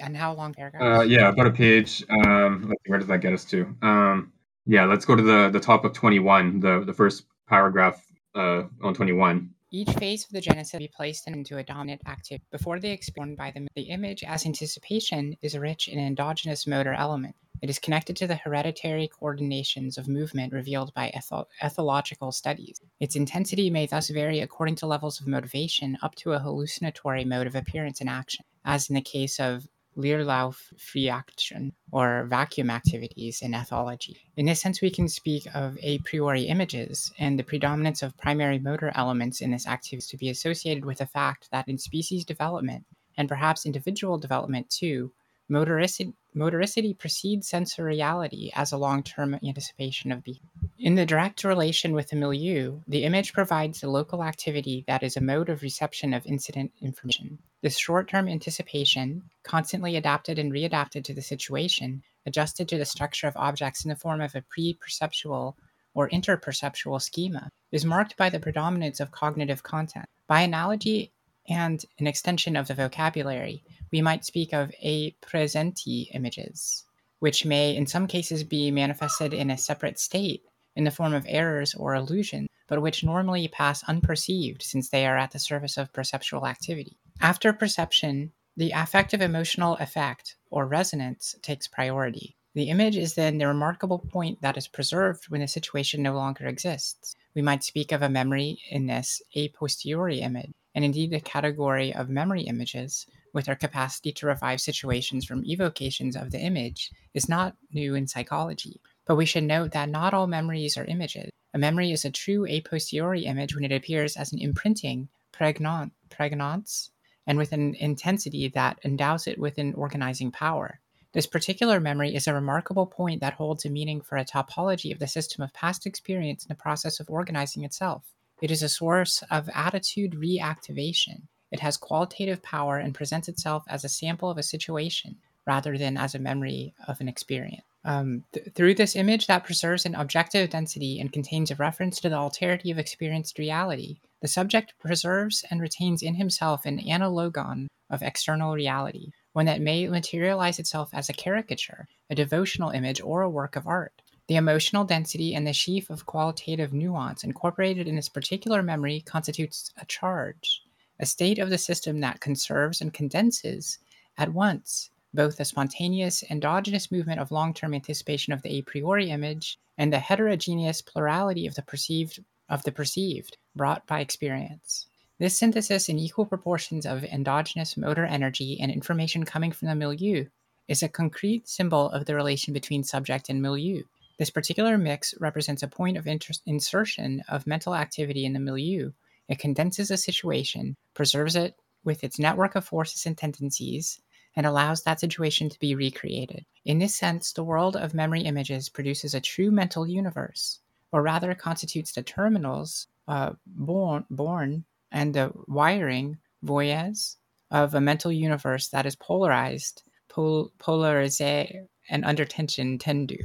and 0.00 0.16
how 0.16 0.34
long 0.34 0.52
paragraph? 0.52 0.82
Uh, 0.82 1.02
yeah, 1.02 1.28
about 1.28 1.46
a 1.46 1.50
page. 1.50 2.04
Um, 2.10 2.66
let's 2.68 2.82
see, 2.84 2.90
where 2.90 2.98
does 2.98 3.08
that 3.08 3.20
get 3.20 3.32
us 3.32 3.44
to? 3.46 3.74
Um, 3.80 4.32
yeah, 4.66 4.84
let's 4.84 5.04
go 5.04 5.16
to 5.16 5.22
the 5.22 5.50
the 5.50 5.60
top 5.60 5.84
of 5.84 5.92
21, 5.92 6.60
the 6.60 6.84
the 6.84 6.92
first 6.92 7.24
paragraph 7.48 8.04
uh, 8.34 8.64
on 8.82 8.94
21. 8.94 9.50
Each 9.74 9.88
phase 9.92 10.24
of 10.24 10.32
the 10.32 10.40
genesis 10.40 10.78
be 10.78 10.88
placed 10.88 11.26
into 11.26 11.56
a 11.56 11.62
dominant 11.62 12.02
active 12.04 12.40
before 12.50 12.78
they 12.78 12.90
expand 12.90 13.38
by 13.38 13.50
them. 13.52 13.68
The 13.74 13.84
image, 13.84 14.22
as 14.22 14.44
anticipation, 14.44 15.34
is 15.40 15.56
rich 15.56 15.88
in 15.88 15.98
endogenous 15.98 16.66
motor 16.66 16.92
element. 16.92 17.34
It 17.62 17.70
is 17.70 17.78
connected 17.78 18.16
to 18.16 18.26
the 18.26 18.34
hereditary 18.34 19.08
coordinations 19.08 19.96
of 19.96 20.08
movement 20.08 20.52
revealed 20.52 20.92
by 20.94 21.10
etho- 21.14 21.46
ethological 21.62 22.34
studies. 22.34 22.80
Its 22.98 23.14
intensity 23.14 23.70
may 23.70 23.86
thus 23.86 24.10
vary 24.10 24.40
according 24.40 24.74
to 24.76 24.86
levels 24.86 25.20
of 25.20 25.28
motivation 25.28 25.96
up 26.02 26.16
to 26.16 26.32
a 26.32 26.40
hallucinatory 26.40 27.24
mode 27.24 27.46
of 27.46 27.54
appearance 27.54 28.00
and 28.00 28.10
action, 28.10 28.44
as 28.64 28.90
in 28.90 28.96
the 28.96 29.00
case 29.00 29.38
of 29.38 29.68
Leerlauf-Reaction 29.96 31.72
or 31.92 32.26
vacuum 32.28 32.70
activities 32.70 33.42
in 33.42 33.52
ethology. 33.52 34.16
In 34.36 34.46
this 34.46 34.60
sense, 34.60 34.80
we 34.80 34.90
can 34.90 35.06
speak 35.06 35.46
of 35.54 35.78
a 35.82 35.98
priori 35.98 36.44
images 36.44 37.12
and 37.18 37.38
the 37.38 37.44
predominance 37.44 38.02
of 38.02 38.16
primary 38.16 38.58
motor 38.58 38.90
elements 38.96 39.40
in 39.40 39.52
this 39.52 39.68
activity 39.68 40.06
to 40.08 40.16
be 40.16 40.30
associated 40.30 40.84
with 40.84 40.98
the 40.98 41.06
fact 41.06 41.48
that 41.52 41.68
in 41.68 41.78
species 41.78 42.24
development, 42.24 42.84
and 43.16 43.28
perhaps 43.28 43.66
individual 43.66 44.18
development 44.18 44.68
too, 44.70 45.12
motoricity, 45.50 46.14
motoricity 46.34 46.96
precedes 46.96 47.48
sensoriality 47.48 48.52
as 48.54 48.72
a 48.72 48.76
long 48.76 49.02
term 49.02 49.34
anticipation 49.34 50.12
of 50.12 50.22
behavior. 50.22 50.48
In 50.78 50.94
the 50.94 51.06
direct 51.06 51.44
relation 51.44 51.92
with 51.92 52.08
the 52.08 52.16
milieu, 52.16 52.80
the 52.88 53.04
image 53.04 53.32
provides 53.32 53.80
the 53.80 53.90
local 53.90 54.24
activity 54.24 54.84
that 54.86 55.02
is 55.02 55.16
a 55.16 55.20
mode 55.20 55.48
of 55.48 55.62
reception 55.62 56.14
of 56.14 56.26
incident 56.26 56.72
information. 56.80 57.38
This 57.62 57.78
short 57.78 58.08
term 58.08 58.28
anticipation, 58.28 59.22
constantly 59.42 59.96
adapted 59.96 60.38
and 60.38 60.52
readapted 60.52 61.04
to 61.04 61.14
the 61.14 61.22
situation, 61.22 62.02
adjusted 62.26 62.68
to 62.68 62.78
the 62.78 62.84
structure 62.84 63.26
of 63.26 63.36
objects 63.36 63.84
in 63.84 63.88
the 63.88 63.96
form 63.96 64.20
of 64.20 64.34
a 64.34 64.42
pre 64.42 64.74
perceptual 64.74 65.56
or 65.94 66.08
interperceptual 66.08 67.00
schema, 67.00 67.50
is 67.70 67.84
marked 67.84 68.16
by 68.16 68.30
the 68.30 68.40
predominance 68.40 69.00
of 69.00 69.10
cognitive 69.10 69.62
content. 69.62 70.06
By 70.26 70.40
analogy 70.40 71.12
and 71.48 71.84
an 71.98 72.06
extension 72.06 72.56
of 72.56 72.68
the 72.68 72.74
vocabulary, 72.74 73.62
we 73.92 74.00
might 74.00 74.24
speak 74.24 74.52
of 74.52 74.72
a 74.82 75.12
praesenti 75.20 76.08
images, 76.14 76.84
which 77.18 77.44
may 77.44 77.76
in 77.76 77.86
some 77.86 78.06
cases 78.06 78.42
be 78.42 78.70
manifested 78.70 79.34
in 79.34 79.50
a 79.50 79.58
separate 79.58 79.98
state 79.98 80.42
in 80.74 80.84
the 80.84 80.90
form 80.90 81.12
of 81.12 81.26
errors 81.28 81.74
or 81.74 81.94
illusions, 81.94 82.48
but 82.66 82.80
which 82.80 83.04
normally 83.04 83.46
pass 83.48 83.84
unperceived 83.84 84.62
since 84.62 84.88
they 84.88 85.06
are 85.06 85.18
at 85.18 85.30
the 85.32 85.38
surface 85.38 85.76
of 85.76 85.92
perceptual 85.92 86.46
activity. 86.46 86.96
After 87.20 87.52
perception, 87.52 88.32
the 88.56 88.72
affective 88.74 89.20
emotional 89.20 89.76
effect 89.76 90.36
or 90.50 90.66
resonance 90.66 91.34
takes 91.42 91.68
priority. 91.68 92.36
The 92.54 92.70
image 92.70 92.96
is 92.96 93.14
then 93.14 93.38
the 93.38 93.46
remarkable 93.46 93.98
point 93.98 94.40
that 94.42 94.56
is 94.56 94.68
preserved 94.68 95.28
when 95.28 95.40
the 95.40 95.48
situation 95.48 96.02
no 96.02 96.14
longer 96.14 96.46
exists. 96.46 97.14
We 97.34 97.40
might 97.40 97.64
speak 97.64 97.92
of 97.92 98.02
a 98.02 98.10
memory 98.10 98.58
in 98.70 98.86
this 98.86 99.22
a 99.34 99.48
posteriori 99.50 100.20
image, 100.20 100.52
and 100.74 100.84
indeed 100.84 101.10
the 101.10 101.20
category 101.20 101.94
of 101.94 102.10
memory 102.10 102.42
images, 102.42 103.06
with 103.32 103.48
our 103.48 103.56
capacity 103.56 104.12
to 104.12 104.26
revive 104.26 104.60
situations 104.60 105.24
from 105.24 105.44
evocations 105.44 106.16
of 106.16 106.30
the 106.30 106.38
image, 106.38 106.90
is 107.14 107.28
not 107.28 107.56
new 107.72 107.94
in 107.94 108.06
psychology. 108.06 108.80
But 109.06 109.16
we 109.16 109.26
should 109.26 109.44
note 109.44 109.72
that 109.72 109.88
not 109.88 110.14
all 110.14 110.26
memories 110.26 110.76
are 110.76 110.84
images. 110.84 111.30
A 111.54 111.58
memory 111.58 111.92
is 111.92 112.04
a 112.04 112.10
true 112.10 112.46
a 112.46 112.60
posteriori 112.60 113.26
image 113.26 113.54
when 113.54 113.64
it 113.64 113.72
appears 113.72 114.16
as 114.16 114.32
an 114.32 114.38
imprinting, 114.38 115.08
pregnant, 115.32 115.92
pregnance, 116.08 116.90
and 117.26 117.38
with 117.38 117.52
an 117.52 117.74
intensity 117.74 118.48
that 118.48 118.78
endows 118.84 119.26
it 119.26 119.38
with 119.38 119.58
an 119.58 119.74
organizing 119.74 120.30
power. 120.30 120.80
This 121.12 121.26
particular 121.26 121.78
memory 121.78 122.14
is 122.14 122.26
a 122.26 122.32
remarkable 122.32 122.86
point 122.86 123.20
that 123.20 123.34
holds 123.34 123.66
a 123.66 123.70
meaning 123.70 124.00
for 124.00 124.16
a 124.16 124.24
topology 124.24 124.92
of 124.92 124.98
the 124.98 125.06
system 125.06 125.44
of 125.44 125.52
past 125.52 125.86
experience 125.86 126.44
in 126.44 126.48
the 126.48 126.54
process 126.54 127.00
of 127.00 127.10
organizing 127.10 127.64
itself. 127.64 128.14
It 128.40 128.50
is 128.50 128.62
a 128.62 128.68
source 128.68 129.22
of 129.30 129.50
attitude 129.54 130.12
reactivation. 130.12 131.28
It 131.52 131.60
has 131.60 131.76
qualitative 131.76 132.42
power 132.42 132.78
and 132.78 132.94
presents 132.94 133.28
itself 133.28 133.62
as 133.68 133.84
a 133.84 133.88
sample 133.88 134.30
of 134.30 134.38
a 134.38 134.42
situation 134.42 135.18
rather 135.46 135.76
than 135.76 135.96
as 135.96 136.14
a 136.14 136.18
memory 136.18 136.74
of 136.88 137.00
an 137.00 137.08
experience. 137.08 137.62
Um, 137.84 138.24
th- 138.32 138.46
through 138.54 138.74
this 138.74 138.96
image 138.96 139.26
that 139.26 139.44
preserves 139.44 139.84
an 139.84 139.94
objective 139.94 140.50
density 140.50 141.00
and 141.00 141.12
contains 141.12 141.50
a 141.50 141.56
reference 141.56 142.00
to 142.00 142.08
the 142.08 142.16
alterity 142.16 142.70
of 142.70 142.78
experienced 142.78 143.38
reality, 143.38 143.98
the 144.20 144.28
subject 144.28 144.74
preserves 144.78 145.44
and 145.50 145.60
retains 145.60 146.02
in 146.02 146.14
himself 146.14 146.64
an 146.64 146.78
analogon 146.78 147.66
of 147.90 148.02
external 148.02 148.54
reality, 148.54 149.10
one 149.32 149.46
that 149.46 149.60
may 149.60 149.88
materialize 149.88 150.58
itself 150.60 150.90
as 150.92 151.08
a 151.08 151.12
caricature, 151.12 151.88
a 152.08 152.14
devotional 152.14 152.70
image, 152.70 153.00
or 153.00 153.22
a 153.22 153.30
work 153.30 153.56
of 153.56 153.66
art. 153.66 154.00
The 154.28 154.36
emotional 154.36 154.84
density 154.84 155.34
and 155.34 155.44
the 155.44 155.52
sheaf 155.52 155.90
of 155.90 156.06
qualitative 156.06 156.72
nuance 156.72 157.24
incorporated 157.24 157.88
in 157.88 157.96
this 157.96 158.08
particular 158.08 158.62
memory 158.62 159.00
constitutes 159.00 159.72
a 159.76 159.84
charge, 159.86 160.62
a 161.02 161.06
state 161.06 161.40
of 161.40 161.50
the 161.50 161.58
system 161.58 162.00
that 162.00 162.20
conserves 162.20 162.80
and 162.80 162.94
condenses 162.94 163.78
at 164.16 164.32
once 164.32 164.90
both 165.12 165.36
the 165.36 165.44
spontaneous 165.44 166.22
endogenous 166.30 166.90
movement 166.90 167.20
of 167.20 167.30
long-term 167.30 167.74
anticipation 167.74 168.32
of 168.32 168.40
the 168.42 168.58
a 168.58 168.62
priori 168.62 169.10
image 169.10 169.58
and 169.76 169.92
the 169.92 169.98
heterogeneous 169.98 170.80
plurality 170.80 171.46
of 171.46 171.54
the 171.56 171.62
perceived 171.62 172.24
of 172.48 172.62
the 172.62 172.72
perceived 172.72 173.36
brought 173.56 173.86
by 173.86 174.00
experience. 174.00 174.86
This 175.18 175.38
synthesis 175.38 175.88
in 175.88 175.98
equal 175.98 176.24
proportions 176.24 176.86
of 176.86 177.04
endogenous 177.04 177.76
motor 177.76 178.04
energy 178.04 178.58
and 178.60 178.70
information 178.70 179.24
coming 179.24 179.52
from 179.52 179.68
the 179.68 179.74
milieu 179.74 180.26
is 180.68 180.82
a 180.82 180.88
concrete 180.88 181.48
symbol 181.48 181.90
of 181.90 182.06
the 182.06 182.14
relation 182.14 182.52
between 182.54 182.84
subject 182.84 183.28
and 183.28 183.42
milieu. 183.42 183.82
This 184.18 184.30
particular 184.30 184.78
mix 184.78 185.14
represents 185.18 185.62
a 185.62 185.68
point 185.68 185.96
of 185.96 186.06
inter- 186.06 186.34
insertion 186.46 187.22
of 187.28 187.46
mental 187.46 187.74
activity 187.74 188.24
in 188.24 188.32
the 188.32 188.40
milieu. 188.40 188.92
It 189.28 189.38
condenses 189.38 189.90
a 189.90 189.96
situation, 189.96 190.76
preserves 190.94 191.36
it 191.36 191.54
with 191.84 192.04
its 192.04 192.18
network 192.18 192.54
of 192.54 192.64
forces 192.64 193.06
and 193.06 193.16
tendencies, 193.16 194.00
and 194.34 194.46
allows 194.46 194.82
that 194.82 195.00
situation 195.00 195.48
to 195.50 195.58
be 195.58 195.74
recreated. 195.74 196.44
In 196.64 196.78
this 196.78 196.94
sense, 196.94 197.32
the 197.32 197.44
world 197.44 197.76
of 197.76 197.94
memory 197.94 198.22
images 198.22 198.68
produces 198.68 199.14
a 199.14 199.20
true 199.20 199.50
mental 199.50 199.86
universe, 199.86 200.60
or 200.90 201.02
rather 201.02 201.34
constitutes 201.34 201.92
the 201.92 202.02
terminals 202.02 202.86
uh, 203.08 203.32
born, 203.46 204.04
born 204.10 204.64
and 204.90 205.14
the 205.14 205.32
wiring, 205.48 206.18
voyez, 206.42 207.16
of 207.50 207.74
a 207.74 207.80
mental 207.80 208.12
universe 208.12 208.68
that 208.68 208.86
is 208.86 208.96
polarized, 208.96 209.82
pol- 210.08 210.52
polarisé, 210.58 211.66
and 211.88 212.04
under 212.04 212.24
tension 212.24 212.78
tendu. 212.78 213.18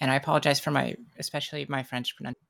And 0.00 0.10
I 0.10 0.16
apologize 0.16 0.60
for 0.60 0.70
my, 0.70 0.94
especially 1.18 1.66
my 1.68 1.82
French 1.82 2.16
pronunciation. 2.16 2.45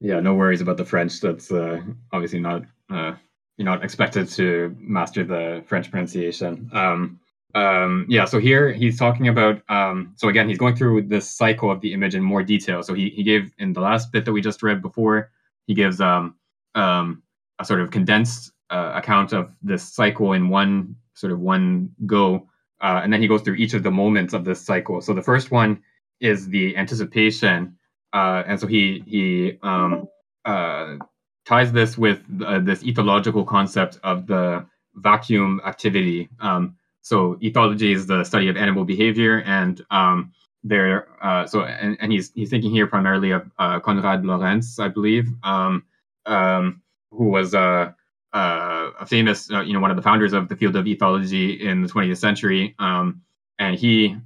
Yeah, 0.00 0.20
no 0.20 0.34
worries 0.34 0.60
about 0.60 0.78
the 0.78 0.84
French. 0.84 1.20
That's 1.20 1.52
uh, 1.52 1.82
obviously 2.12 2.40
not 2.40 2.64
uh, 2.90 3.14
you're 3.56 3.66
not 3.66 3.84
expected 3.84 4.28
to 4.30 4.74
master 4.78 5.22
the 5.24 5.62
French 5.66 5.90
pronunciation. 5.90 6.70
Um, 6.72 7.20
um, 7.54 8.06
yeah, 8.08 8.24
so 8.24 8.38
here 8.38 8.72
he's 8.72 8.98
talking 8.98 9.28
about. 9.28 9.60
Um, 9.68 10.14
so 10.16 10.28
again, 10.28 10.48
he's 10.48 10.58
going 10.58 10.76
through 10.76 11.02
this 11.02 11.28
cycle 11.28 11.70
of 11.70 11.80
the 11.80 11.92
image 11.92 12.14
in 12.14 12.22
more 12.22 12.42
detail. 12.42 12.82
So 12.82 12.94
he 12.94 13.10
he 13.10 13.22
gave 13.22 13.52
in 13.58 13.72
the 13.72 13.80
last 13.80 14.12
bit 14.12 14.24
that 14.24 14.32
we 14.32 14.40
just 14.40 14.62
read 14.62 14.80
before, 14.80 15.30
he 15.66 15.74
gives 15.74 16.00
um, 16.00 16.36
um, 16.74 17.22
a 17.58 17.64
sort 17.64 17.80
of 17.80 17.90
condensed 17.90 18.52
uh, 18.70 18.92
account 18.94 19.32
of 19.32 19.54
this 19.62 19.82
cycle 19.82 20.32
in 20.32 20.48
one 20.48 20.96
sort 21.14 21.32
of 21.32 21.40
one 21.40 21.90
go, 22.06 22.48
uh, 22.80 23.00
and 23.02 23.12
then 23.12 23.20
he 23.20 23.28
goes 23.28 23.42
through 23.42 23.56
each 23.56 23.74
of 23.74 23.82
the 23.82 23.90
moments 23.90 24.32
of 24.32 24.44
this 24.44 24.60
cycle. 24.60 25.00
So 25.00 25.12
the 25.12 25.22
first 25.22 25.50
one 25.50 25.82
is 26.20 26.48
the 26.48 26.76
anticipation, 26.76 27.76
uh, 28.12 28.42
and 28.46 28.58
so 28.58 28.66
he 28.66 29.02
he 29.06 29.58
um, 29.62 30.08
uh, 30.44 30.96
ties 31.44 31.72
this 31.72 31.96
with 31.96 32.22
uh, 32.44 32.58
this 32.58 32.82
ethological 32.82 33.46
concept 33.46 33.98
of 34.02 34.26
the 34.26 34.64
vacuum 34.96 35.60
activity. 35.64 36.28
Um, 36.40 36.76
so 37.02 37.36
ethology 37.36 37.94
is 37.94 38.06
the 38.06 38.24
study 38.24 38.48
of 38.48 38.56
animal 38.56 38.84
behavior, 38.84 39.42
and 39.46 39.80
um, 39.90 40.32
there. 40.64 41.08
Uh, 41.22 41.46
so 41.46 41.62
and, 41.62 41.96
and 42.00 42.12
he's 42.12 42.32
he's 42.34 42.50
thinking 42.50 42.70
here 42.70 42.86
primarily 42.86 43.30
of 43.30 43.50
uh, 43.58 43.80
Konrad 43.80 44.24
Lorenz, 44.24 44.78
I 44.78 44.88
believe, 44.88 45.28
um, 45.42 45.84
um, 46.26 46.82
who 47.10 47.28
was 47.28 47.54
a, 47.54 47.94
a 48.32 49.06
famous, 49.06 49.50
uh, 49.50 49.60
you 49.60 49.72
know, 49.72 49.80
one 49.80 49.90
of 49.90 49.96
the 49.96 50.02
founders 50.02 50.32
of 50.32 50.48
the 50.48 50.56
field 50.56 50.76
of 50.76 50.84
ethology 50.84 51.60
in 51.60 51.82
the 51.82 51.88
20th 51.88 52.18
century, 52.18 52.74
um, 52.78 53.22
and 53.58 53.76
he 53.76 54.16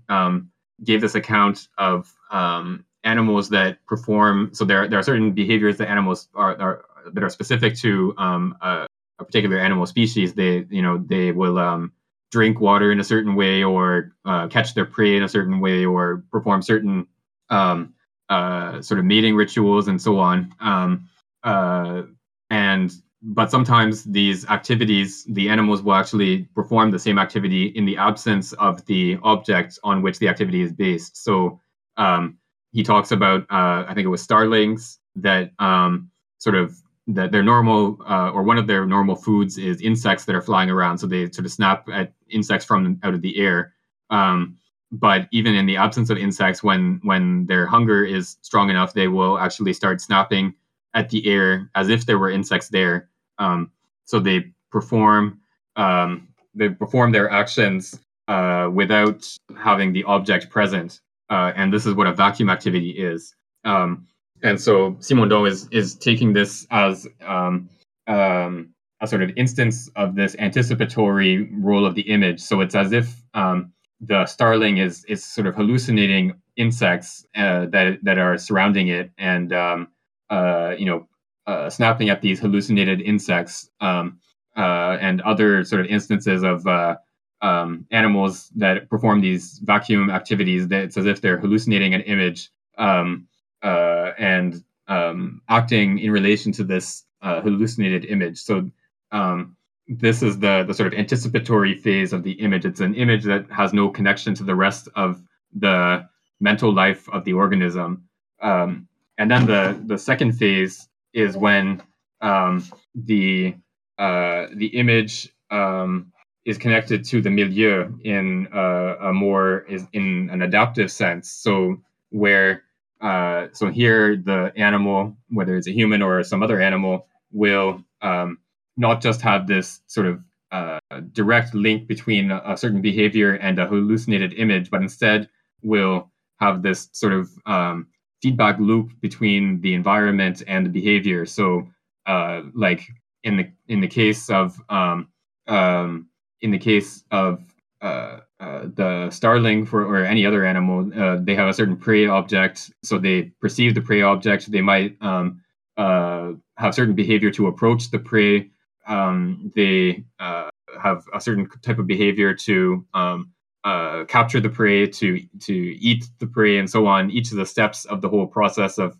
gave 0.82 1.00
this 1.00 1.14
account 1.14 1.68
of 1.78 2.12
um, 2.30 2.84
animals 3.04 3.48
that 3.50 3.84
perform. 3.86 4.50
So 4.52 4.64
there 4.64 4.88
there 4.88 4.98
are 4.98 5.02
certain 5.02 5.32
behaviors 5.32 5.76
that 5.78 5.88
animals 5.88 6.28
are, 6.34 6.60
are 6.60 6.84
that 7.12 7.22
are 7.22 7.30
specific 7.30 7.76
to 7.76 8.14
um, 8.18 8.56
a, 8.60 8.86
a, 9.18 9.24
particular 9.24 9.58
animal 9.58 9.86
species. 9.86 10.34
They 10.34 10.66
you 10.70 10.82
know 10.82 10.98
they 10.98 11.32
will 11.32 11.58
um, 11.58 11.92
drink 12.32 12.60
water 12.60 12.90
in 12.90 13.00
a 13.00 13.04
certain 13.04 13.34
way, 13.34 13.62
or 13.62 14.12
uh, 14.24 14.48
catch 14.48 14.74
their 14.74 14.86
prey 14.86 15.16
in 15.16 15.22
a 15.22 15.28
certain 15.28 15.60
way, 15.60 15.84
or 15.84 16.24
perform 16.32 16.62
certain 16.62 17.06
um, 17.50 17.94
uh, 18.28 18.80
sort 18.82 18.98
of 18.98 19.04
mating 19.04 19.36
rituals 19.36 19.88
and 19.88 20.00
so 20.00 20.18
on. 20.18 20.52
Um, 20.60 21.08
uh, 21.42 22.02
and 22.50 22.92
but 23.22 23.50
sometimes 23.50 24.04
these 24.04 24.46
activities, 24.46 25.24
the 25.24 25.48
animals 25.48 25.82
will 25.82 25.94
actually 25.94 26.42
perform 26.54 26.90
the 26.90 26.98
same 26.98 27.18
activity 27.18 27.66
in 27.66 27.86
the 27.86 27.96
absence 27.96 28.52
of 28.54 28.84
the 28.84 29.18
object 29.22 29.78
on 29.82 30.02
which 30.02 30.18
the 30.18 30.28
activity 30.28 30.60
is 30.60 30.72
based. 30.72 31.16
So 31.16 31.58
um, 31.96 32.36
he 32.74 32.82
talks 32.82 33.12
about, 33.12 33.42
uh, 33.50 33.86
I 33.88 33.92
think 33.94 34.04
it 34.04 34.08
was 34.08 34.20
starlings 34.20 34.98
that 35.16 35.52
um, 35.60 36.10
sort 36.38 36.56
of 36.56 36.76
that 37.06 37.30
their 37.32 37.42
normal 37.42 37.98
uh, 38.08 38.30
or 38.30 38.42
one 38.42 38.58
of 38.58 38.66
their 38.66 38.84
normal 38.84 39.14
foods 39.14 39.58
is 39.58 39.80
insects 39.80 40.24
that 40.24 40.34
are 40.34 40.42
flying 40.42 40.70
around. 40.70 40.98
So 40.98 41.06
they 41.06 41.30
sort 41.30 41.46
of 41.46 41.52
snap 41.52 41.88
at 41.88 42.12
insects 42.30 42.66
from 42.66 42.98
out 43.04 43.14
of 43.14 43.22
the 43.22 43.38
air. 43.38 43.74
Um, 44.10 44.58
but 44.90 45.28
even 45.30 45.54
in 45.54 45.66
the 45.66 45.76
absence 45.76 46.10
of 46.10 46.18
insects, 46.18 46.62
when 46.62 47.00
when 47.04 47.46
their 47.46 47.66
hunger 47.66 48.04
is 48.04 48.38
strong 48.42 48.70
enough, 48.70 48.92
they 48.92 49.08
will 49.08 49.38
actually 49.38 49.72
start 49.72 50.00
snapping 50.00 50.54
at 50.94 51.10
the 51.10 51.26
air 51.26 51.70
as 51.74 51.88
if 51.88 52.06
there 52.06 52.18
were 52.18 52.30
insects 52.30 52.68
there. 52.68 53.08
Um, 53.38 53.70
so 54.04 54.18
they 54.18 54.52
perform 54.70 55.40
um, 55.76 56.28
they 56.54 56.70
perform 56.70 57.12
their 57.12 57.30
actions 57.30 57.98
uh, 58.28 58.68
without 58.72 59.26
having 59.56 59.92
the 59.92 60.04
object 60.04 60.50
present, 60.50 61.00
uh, 61.30 61.52
and 61.56 61.72
this 61.72 61.86
is 61.86 61.94
what 61.94 62.06
a 62.06 62.12
vacuum 62.12 62.50
activity 62.50 62.90
is. 62.90 63.34
Um, 63.64 64.06
and 64.42 64.60
so 64.60 64.92
Simondon 65.00 65.48
is 65.48 65.68
is 65.70 65.94
taking 65.94 66.32
this 66.32 66.66
as 66.70 67.06
um, 67.22 67.68
um, 68.06 68.74
a 69.00 69.06
sort 69.06 69.22
of 69.22 69.30
instance 69.36 69.90
of 69.96 70.14
this 70.14 70.36
anticipatory 70.38 71.48
role 71.52 71.86
of 71.86 71.94
the 71.94 72.02
image. 72.02 72.40
So 72.40 72.60
it's 72.60 72.74
as 72.74 72.92
if 72.92 73.22
um, 73.34 73.72
the 74.00 74.26
starling 74.26 74.78
is 74.78 75.04
is 75.06 75.24
sort 75.24 75.46
of 75.46 75.54
hallucinating 75.54 76.34
insects 76.56 77.26
uh, 77.36 77.66
that 77.66 77.98
that 78.02 78.18
are 78.18 78.36
surrounding 78.38 78.88
it, 78.88 79.10
and 79.18 79.52
um, 79.52 79.88
uh, 80.30 80.74
you 80.78 80.86
know, 80.86 81.08
uh, 81.46 81.70
snapping 81.70 82.10
at 82.10 82.20
these 82.20 82.40
hallucinated 82.40 83.00
insects, 83.00 83.70
um, 83.80 84.18
uh, 84.56 84.96
and 85.00 85.20
other 85.22 85.64
sort 85.64 85.80
of 85.80 85.86
instances 85.86 86.42
of 86.42 86.66
uh, 86.66 86.96
um, 87.44 87.86
animals 87.90 88.50
that 88.56 88.88
perform 88.88 89.20
these 89.20 89.60
vacuum 89.62 90.10
activities. 90.10 90.68
That 90.68 90.84
it's 90.84 90.96
as 90.96 91.06
if 91.06 91.20
they're 91.20 91.38
hallucinating 91.38 91.94
an 91.94 92.02
image. 92.02 92.50
Um, 92.78 93.28
uh, 93.62 94.12
and 94.18 94.62
um, 94.88 95.40
acting 95.48 95.98
in 95.98 96.10
relation 96.10 96.52
to 96.52 96.64
this 96.64 97.04
uh, 97.22 97.40
hallucinated 97.40 98.04
image. 98.04 98.38
So 98.38 98.70
um, 99.10 99.56
this 99.88 100.22
is 100.22 100.38
the 100.38 100.64
the 100.66 100.74
sort 100.74 100.92
of 100.92 100.98
anticipatory 100.98 101.74
phase 101.74 102.12
of 102.12 102.22
the 102.22 102.32
image. 102.32 102.64
It's 102.64 102.80
an 102.80 102.94
image 102.94 103.24
that 103.24 103.50
has 103.50 103.72
no 103.72 103.88
connection 103.88 104.34
to 104.34 104.44
the 104.44 104.54
rest 104.54 104.88
of 104.94 105.22
the 105.54 106.08
mental 106.40 106.72
life 106.72 107.08
of 107.10 107.24
the 107.24 107.32
organism. 107.32 108.04
Um, 108.40 108.88
and 109.18 109.30
then 109.30 109.46
the 109.46 109.80
the 109.86 109.98
second 109.98 110.32
phase 110.32 110.88
is 111.12 111.36
when 111.36 111.82
um, 112.20 112.64
the 112.94 113.54
uh, 113.98 114.46
the 114.54 114.66
image 114.82 115.28
um, 115.50 116.12
is 116.44 116.58
connected 116.58 117.04
to 117.04 117.20
the 117.20 117.30
milieu 117.30 117.90
in 118.04 118.48
a 118.52 119.12
more 119.12 119.60
is 119.68 119.86
in 119.92 120.28
an 120.30 120.42
adaptive 120.42 120.90
sense. 120.90 121.30
So 121.30 121.78
where 122.10 122.62
uh, 123.04 123.48
so 123.52 123.70
here, 123.70 124.16
the 124.16 124.50
animal, 124.56 125.14
whether 125.28 125.56
it's 125.56 125.68
a 125.68 125.72
human 125.72 126.00
or 126.00 126.22
some 126.22 126.42
other 126.42 126.58
animal, 126.60 127.06
will 127.32 127.84
um, 128.00 128.38
not 128.78 129.02
just 129.02 129.20
have 129.20 129.46
this 129.46 129.80
sort 129.86 130.06
of 130.06 130.24
uh, 130.50 130.78
direct 131.12 131.54
link 131.54 131.86
between 131.86 132.30
a 132.30 132.56
certain 132.56 132.80
behavior 132.80 133.34
and 133.34 133.58
a 133.58 133.66
hallucinated 133.66 134.32
image, 134.34 134.70
but 134.70 134.80
instead 134.80 135.28
will 135.62 136.10
have 136.40 136.62
this 136.62 136.88
sort 136.92 137.12
of 137.12 137.30
um, 137.44 137.88
feedback 138.22 138.58
loop 138.58 138.90
between 139.02 139.60
the 139.60 139.74
environment 139.74 140.42
and 140.46 140.64
the 140.64 140.70
behavior. 140.70 141.26
So, 141.26 141.68
uh, 142.06 142.42
like 142.54 142.88
in 143.22 143.36
the 143.36 143.50
in 143.68 143.80
the 143.82 143.88
case 143.88 144.30
of 144.30 144.58
um, 144.70 145.08
um, 145.46 146.08
in 146.44 146.50
the 146.50 146.58
case 146.58 147.02
of 147.10 147.42
uh, 147.80 148.18
uh, 148.38 148.66
the 148.74 149.08
starling 149.10 149.64
for 149.64 149.82
or 149.82 150.04
any 150.04 150.26
other 150.26 150.44
animal, 150.44 150.90
uh, 150.94 151.16
they 151.20 151.34
have 151.34 151.48
a 151.48 151.54
certain 151.54 151.76
prey 151.76 152.06
object, 152.06 152.70
so 152.82 152.98
they 152.98 153.22
perceive 153.40 153.74
the 153.74 153.80
prey 153.80 154.02
object. 154.02 154.52
They 154.52 154.60
might 154.60 154.96
um, 155.00 155.40
uh, 155.78 156.32
have 156.56 156.74
certain 156.74 156.94
behavior 156.94 157.30
to 157.32 157.46
approach 157.46 157.90
the 157.90 157.98
prey. 157.98 158.50
Um, 158.86 159.50
they 159.56 160.04
uh, 160.20 160.50
have 160.82 161.04
a 161.14 161.20
certain 161.20 161.48
type 161.62 161.78
of 161.78 161.86
behavior 161.86 162.34
to 162.34 162.84
um, 162.92 163.32
uh, 163.64 164.04
capture 164.04 164.40
the 164.40 164.50
prey, 164.50 164.86
to 164.86 165.20
to 165.40 165.54
eat 165.54 166.04
the 166.18 166.26
prey, 166.26 166.58
and 166.58 166.68
so 166.68 166.86
on. 166.86 167.10
Each 167.10 167.32
of 167.32 167.38
the 167.38 167.46
steps 167.46 167.86
of 167.86 168.02
the 168.02 168.08
whole 168.10 168.26
process 168.26 168.78
of 168.78 168.98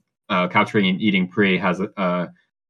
capturing 0.51 0.87
and 0.89 1.01
eating 1.01 1.29
prey 1.29 1.59
has 1.59 1.77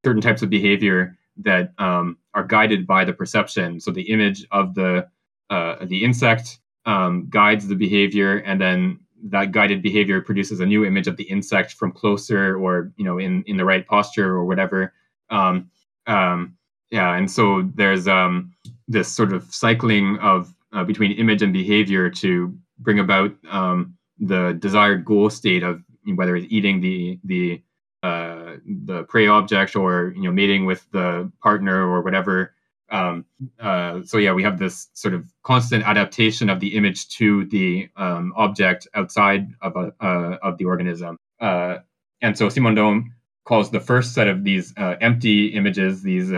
certain 0.05 0.21
types 0.21 0.43
of 0.43 0.51
behavior 0.51 1.17
that 1.39 1.73
um, 1.79 2.19
are 2.35 2.45
guided 2.45 2.87
by 2.87 3.05
the 3.05 3.13
perception. 3.13 3.81
So 3.81 3.91
the 3.91 4.03
image 4.11 4.47
of 4.51 4.75
the 4.75 5.09
uh, 5.51 5.85
the 5.85 6.05
insect 6.05 6.59
um, 6.87 7.29
guides 7.29 7.69
the 7.69 7.75
behavior, 7.75 8.39
and 8.39 8.61
then 8.61 9.01
that 9.25 9.53
guided 9.53 9.83
behavior 9.83 10.21
produces 10.21 10.61
a 10.61 10.67
new 10.67 10.85
image 10.85 11.07
of 11.07 11.17
the 11.17 11.25
insect 11.25 11.73
from 11.73 11.93
closer 11.93 12.59
or 12.59 12.93
you 12.97 13.05
know 13.05 13.19
in 13.19 13.43
in 13.47 13.57
the 13.57 13.65
right 13.65 13.87
posture 13.87 14.31
or 14.31 14.45
whatever. 14.45 14.93
Um, 15.31 15.71
um, 16.07 16.57
yeah, 16.91 17.17
and 17.17 17.31
so 17.31 17.71
there's 17.75 18.07
um, 18.07 18.53
this 18.87 19.11
sort 19.11 19.33
of 19.33 19.53
cycling 19.53 20.19
of 20.19 20.55
uh, 20.73 20.85
between 20.85 21.13
image 21.13 21.43
and 21.43 21.53
behavior 21.53 22.11
to 22.11 22.57
bring 22.79 22.99
about 22.99 23.33
um, 23.51 23.97
the 24.19 24.57
desired 24.59 25.05
goal 25.05 25.31
state 25.31 25.63
of 25.63 25.83
whether 26.15 26.37
it's 26.37 26.47
eating 26.51 26.81
the 26.81 27.19
the 27.25 27.63
uh, 28.05 28.57
the 28.87 29.05
prey 29.05 29.27
object 29.27 29.75
or 29.77 30.13
you 30.17 30.23
know 30.23 30.33
mating 30.33 30.67
with 30.67 30.87
the 30.93 31.31
partner 31.43 31.79
or 31.89 32.03
whatever 32.03 32.55
um, 32.91 33.25
uh, 33.59 34.03
so 34.05 34.19
yeah, 34.19 34.33
we 34.33 34.43
have 34.43 34.59
this 34.59 34.89
sort 34.93 35.15
of 35.15 35.27
constant 35.43 35.85
adaptation 35.85 36.49
of 36.51 36.61
the 36.61 36.77
image 36.77 37.09
to 37.17 37.45
the 37.47 37.89
um, 37.97 38.33
object 38.37 38.87
outside 38.95 39.49
of 39.63 39.75
a, 39.77 39.93
uh, 40.05 40.39
of 40.43 40.59
the 40.59 40.65
organism. 40.65 41.17
Uh, 41.41 41.79
and 42.21 42.37
so 42.37 42.49
Simondon 42.49 43.07
calls 43.45 43.71
the 43.71 43.81
first 43.81 44.15
set 44.15 44.29
of 44.29 44.45
these 44.45 44.73
uh, 44.77 44.97
empty 45.01 45.47
images, 45.49 46.03
these 46.03 46.31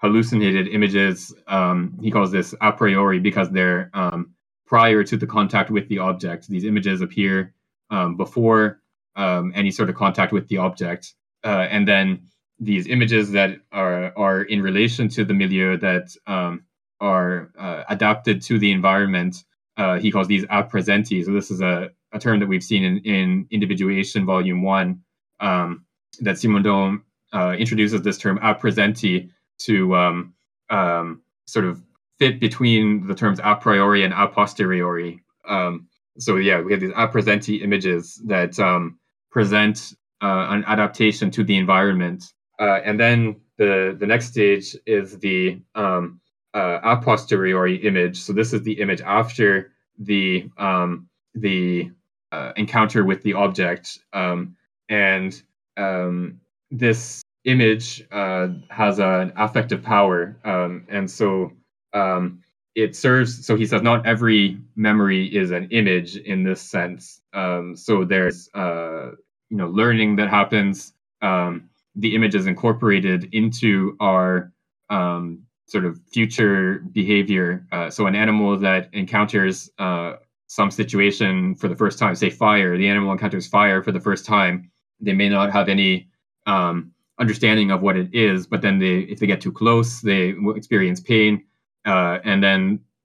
hallucinated 0.00 0.68
images, 0.68 1.34
um, 1.46 1.98
he 2.00 2.10
calls 2.10 2.30
this 2.30 2.54
a 2.60 2.72
priori 2.72 3.18
because 3.18 3.50
they're 3.50 3.90
um, 3.94 4.32
prior 4.66 5.02
to 5.02 5.16
the 5.16 5.26
contact 5.26 5.70
with 5.70 5.88
the 5.88 5.98
object. 5.98 6.48
These 6.48 6.64
images 6.64 7.00
appear 7.00 7.54
um, 7.90 8.16
before 8.16 8.80
um, 9.18 9.52
any 9.54 9.70
sort 9.70 9.90
of 9.90 9.96
contact 9.96 10.32
with 10.32 10.48
the 10.48 10.56
object. 10.56 11.12
Uh, 11.44 11.66
and 11.70 11.86
then 11.86 12.22
these 12.58 12.86
images 12.86 13.32
that 13.32 13.58
are 13.70 14.12
are 14.16 14.42
in 14.42 14.62
relation 14.62 15.08
to 15.08 15.24
the 15.24 15.34
milieu 15.34 15.76
that 15.76 16.08
um, 16.26 16.64
are 17.00 17.52
uh, 17.58 17.82
adapted 17.90 18.40
to 18.42 18.58
the 18.58 18.72
environment. 18.72 19.44
Uh, 19.76 19.98
he 19.98 20.10
calls 20.10 20.26
these 20.26 20.44
appresenti. 20.46 21.24
So 21.24 21.32
this 21.32 21.50
is 21.50 21.60
a, 21.60 21.90
a 22.12 22.18
term 22.18 22.40
that 22.40 22.48
we've 22.48 22.64
seen 22.64 22.82
in, 22.82 22.98
in 22.98 23.46
Individuation 23.50 24.24
Volume 24.24 24.62
One. 24.62 25.02
Um, 25.40 25.84
that 26.20 26.34
Simondon 26.34 27.02
uh, 27.32 27.54
introduces 27.58 28.02
this 28.02 28.18
term 28.18 28.38
appresenti 28.38 29.30
to 29.58 29.94
um, 29.94 30.34
um, 30.70 31.22
sort 31.46 31.64
of 31.64 31.80
fit 32.18 32.40
between 32.40 33.06
the 33.06 33.14
terms 33.14 33.40
a 33.44 33.54
priori 33.54 34.02
and 34.04 34.12
a 34.12 34.26
posteriori. 34.26 35.20
Um, 35.46 35.88
so 36.18 36.36
yeah, 36.36 36.60
we 36.60 36.72
have 36.72 36.80
these 36.80 36.90
a 36.90 37.06
praesenti 37.06 37.62
images 37.62 38.20
that 38.26 38.58
um, 38.58 38.98
present 39.30 39.94
uh, 40.22 40.46
an 40.50 40.64
adaptation 40.66 41.30
to 41.30 41.44
the 41.44 41.56
environment, 41.56 42.24
uh, 42.58 42.80
and 42.84 42.98
then 42.98 43.40
the 43.56 43.96
the 43.98 44.06
next 44.06 44.26
stage 44.26 44.76
is 44.86 45.18
the 45.18 45.60
um, 45.74 46.20
uh, 46.54 46.80
a 46.82 46.96
posteriori 46.96 47.76
image. 47.76 48.18
So 48.18 48.32
this 48.32 48.52
is 48.52 48.62
the 48.62 48.80
image 48.80 49.00
after 49.02 49.72
the 49.98 50.48
um, 50.56 51.08
the 51.34 51.90
uh, 52.32 52.52
encounter 52.56 53.04
with 53.04 53.22
the 53.22 53.34
object, 53.34 53.98
um, 54.12 54.56
and 54.88 55.40
um, 55.76 56.40
this 56.70 57.22
image 57.44 58.06
uh, 58.10 58.48
has 58.70 58.98
an 58.98 59.32
affective 59.36 59.82
power, 59.82 60.36
um, 60.44 60.86
and 60.88 61.10
so 61.10 61.52
um, 61.92 62.42
it 62.78 62.94
serves. 62.96 63.44
So 63.44 63.56
he 63.56 63.66
says 63.66 63.82
not 63.82 64.06
every 64.06 64.58
memory 64.76 65.26
is 65.36 65.50
an 65.50 65.68
image 65.72 66.16
in 66.16 66.44
this 66.44 66.62
sense. 66.62 67.20
Um, 67.34 67.76
so 67.76 68.04
there's 68.04 68.48
uh, 68.54 69.12
you 69.50 69.56
know 69.56 69.68
learning 69.68 70.16
that 70.16 70.30
happens. 70.30 70.94
Um, 71.20 71.70
the 71.96 72.14
image 72.14 72.36
is 72.36 72.46
incorporated 72.46 73.30
into 73.32 73.96
our 74.00 74.52
um, 74.90 75.42
sort 75.66 75.84
of 75.86 76.00
future 76.12 76.84
behavior. 76.92 77.66
Uh, 77.72 77.90
so 77.90 78.06
an 78.06 78.14
animal 78.14 78.56
that 78.58 78.88
encounters 78.94 79.70
uh, 79.80 80.14
some 80.46 80.70
situation 80.70 81.56
for 81.56 81.68
the 81.68 81.76
first 81.76 81.98
time, 81.98 82.14
say 82.14 82.30
fire, 82.30 82.78
the 82.78 82.88
animal 82.88 83.12
encounters 83.12 83.48
fire 83.48 83.82
for 83.82 83.92
the 83.92 84.00
first 84.00 84.24
time. 84.24 84.70
They 85.00 85.12
may 85.14 85.28
not 85.28 85.52
have 85.52 85.68
any 85.68 86.08
um, 86.46 86.92
understanding 87.18 87.72
of 87.72 87.82
what 87.82 87.96
it 87.96 88.14
is, 88.14 88.46
but 88.46 88.62
then 88.62 88.78
they, 88.78 89.00
if 89.00 89.18
they 89.18 89.26
get 89.26 89.40
too 89.40 89.52
close, 89.52 90.00
they 90.00 90.34
experience 90.56 91.00
pain, 91.00 91.44
uh, 91.88 92.18
and 92.30 92.42
then 92.42 92.60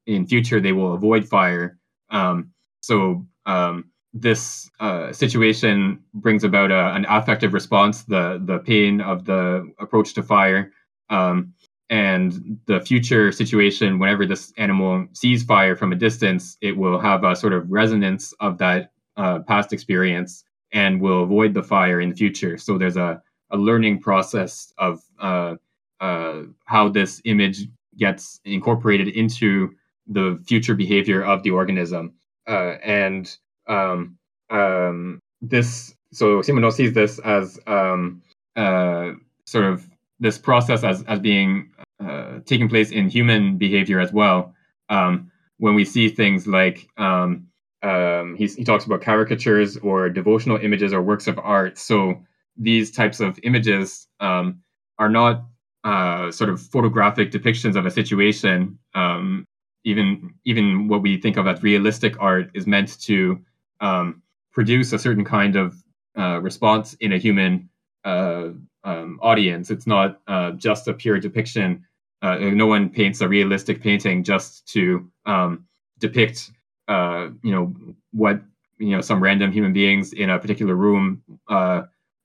in 0.06 0.28
future 0.28 0.60
they 0.60 0.74
will 0.74 0.94
avoid 0.94 1.24
fire. 1.28 1.68
Um, 2.10 2.38
so 2.82 3.26
um, 3.46 3.76
this 4.14 4.70
uh, 4.80 5.12
situation 5.14 6.04
brings 6.14 6.44
about 6.44 6.72
a, 6.72 6.84
an 6.98 7.06
affective 7.10 7.54
response, 7.54 8.04
the 8.04 8.42
the 8.46 8.60
pain 8.60 9.02
of 9.02 9.26
the 9.26 9.42
approach 9.80 10.14
to 10.16 10.24
fire, 10.24 10.72
um, 11.10 11.54
and 11.90 12.60
the 12.68 12.80
future 12.90 13.32
situation. 13.32 14.00
Whenever 14.00 14.26
this 14.26 14.54
animal 14.58 15.08
sees 15.14 15.44
fire 15.44 15.76
from 15.76 15.94
a 15.94 15.96
distance, 16.08 16.58
it 16.62 16.76
will 16.78 17.00
have 17.00 17.24
a 17.24 17.36
sort 17.36 17.54
of 17.54 17.72
resonance 17.72 18.34
of 18.40 18.58
that 18.58 18.92
uh, 19.18 19.40
past 19.52 19.74
experience 19.74 20.44
and 20.74 21.02
will 21.02 21.24
avoid 21.24 21.54
the 21.54 21.64
fire 21.64 22.02
in 22.02 22.10
the 22.10 22.16
future. 22.16 22.58
So 22.58 22.78
there's 22.78 22.98
a 22.98 23.22
a 23.50 23.58
learning 23.58 24.00
process 24.02 24.74
of 24.78 25.02
uh, 25.20 25.56
uh, 26.00 26.42
how 26.66 26.90
this 26.90 27.22
image 27.26 27.60
gets 27.98 28.40
incorporated 28.46 29.08
into 29.08 29.74
the 30.08 30.42
future 30.48 30.76
behavior 30.76 31.24
of 31.24 31.44
the 31.44 31.52
organism. 31.52 32.14
Uh, 32.48 32.76
and 32.84 33.38
um, 33.68 34.18
um, 34.50 35.20
this, 35.42 35.96
so 36.12 36.42
Simondon 36.42 36.72
sees 36.72 36.94
this 36.94 37.20
as 37.20 37.60
um, 37.68 38.22
uh, 38.56 39.12
sort 39.46 39.66
of 39.66 39.88
this 40.20 40.38
process 40.38 40.84
as, 40.84 41.04
as 41.04 41.20
being 41.20 41.70
uh, 42.00 42.40
taking 42.46 42.70
place 42.70 42.92
in 42.92 43.10
human 43.10 43.58
behavior 43.58 44.00
as 44.00 44.12
well. 44.12 44.54
Um, 44.90 45.32
when 45.58 45.76
we 45.76 45.86
see 45.86 46.10
things 46.10 46.46
like 46.46 46.88
um, 46.98 47.48
um, 47.82 48.36
he 48.36 48.64
talks 48.64 48.86
about 48.86 49.02
caricatures 49.02 49.78
or 49.78 50.10
devotional 50.10 50.58
images 50.58 50.94
or 50.94 51.02
works 51.02 51.28
of 51.28 51.40
art. 51.40 51.78
So 51.78 52.22
these 52.58 52.92
types 52.92 53.20
of 53.20 53.40
images 53.44 54.08
are 54.20 55.10
not 55.10 55.44
uh, 55.84 56.32
sort 56.32 56.50
of 56.50 56.62
photographic 56.62 57.32
depictions 57.32 57.76
of 57.76 57.86
a 57.86 57.92
situation. 57.92 58.80
Um, 58.96 59.46
even 59.86 60.34
even 60.46 60.88
what 60.88 61.02
we 61.02 61.18
think 61.18 61.38
of 61.38 61.48
as 61.48 61.62
realistic 61.62 62.16
art 62.20 62.50
is 62.54 62.66
meant 62.66 63.00
to 63.02 63.40
um, 63.82 64.22
produce 64.54 64.94
a 64.94 65.00
certain 65.00 65.26
kind 65.26 65.56
of 65.56 65.76
uh, 66.18 66.40
response 66.42 66.94
in 66.96 67.12
a 67.12 67.18
human 67.18 67.70
uh, 68.06 68.50
um, 68.84 69.20
audience. 69.22 69.70
It's 69.72 69.88
not 69.88 70.22
uh, 70.28 70.52
just 70.52 70.88
a 70.88 70.94
pure 70.94 71.20
depiction. 71.20 71.86
Uh, 72.22 72.38
no 72.38 72.68
one 72.68 72.90
paints 72.90 73.20
a 73.20 73.28
realistic 73.28 73.82
painting 73.82 74.24
just 74.24 74.66
to 74.70 75.10
um, 75.26 75.66
depict, 76.00 76.52
uh, 76.88 77.30
you 77.44 77.52
know, 77.52 77.74
what 78.12 78.42
you 78.78 78.96
know 78.96 79.02
some 79.02 79.22
random 79.22 79.52
human 79.52 79.74
beings 79.74 80.14
in 80.14 80.30
a 80.30 80.40
particular 80.40 80.76
room 80.76 81.22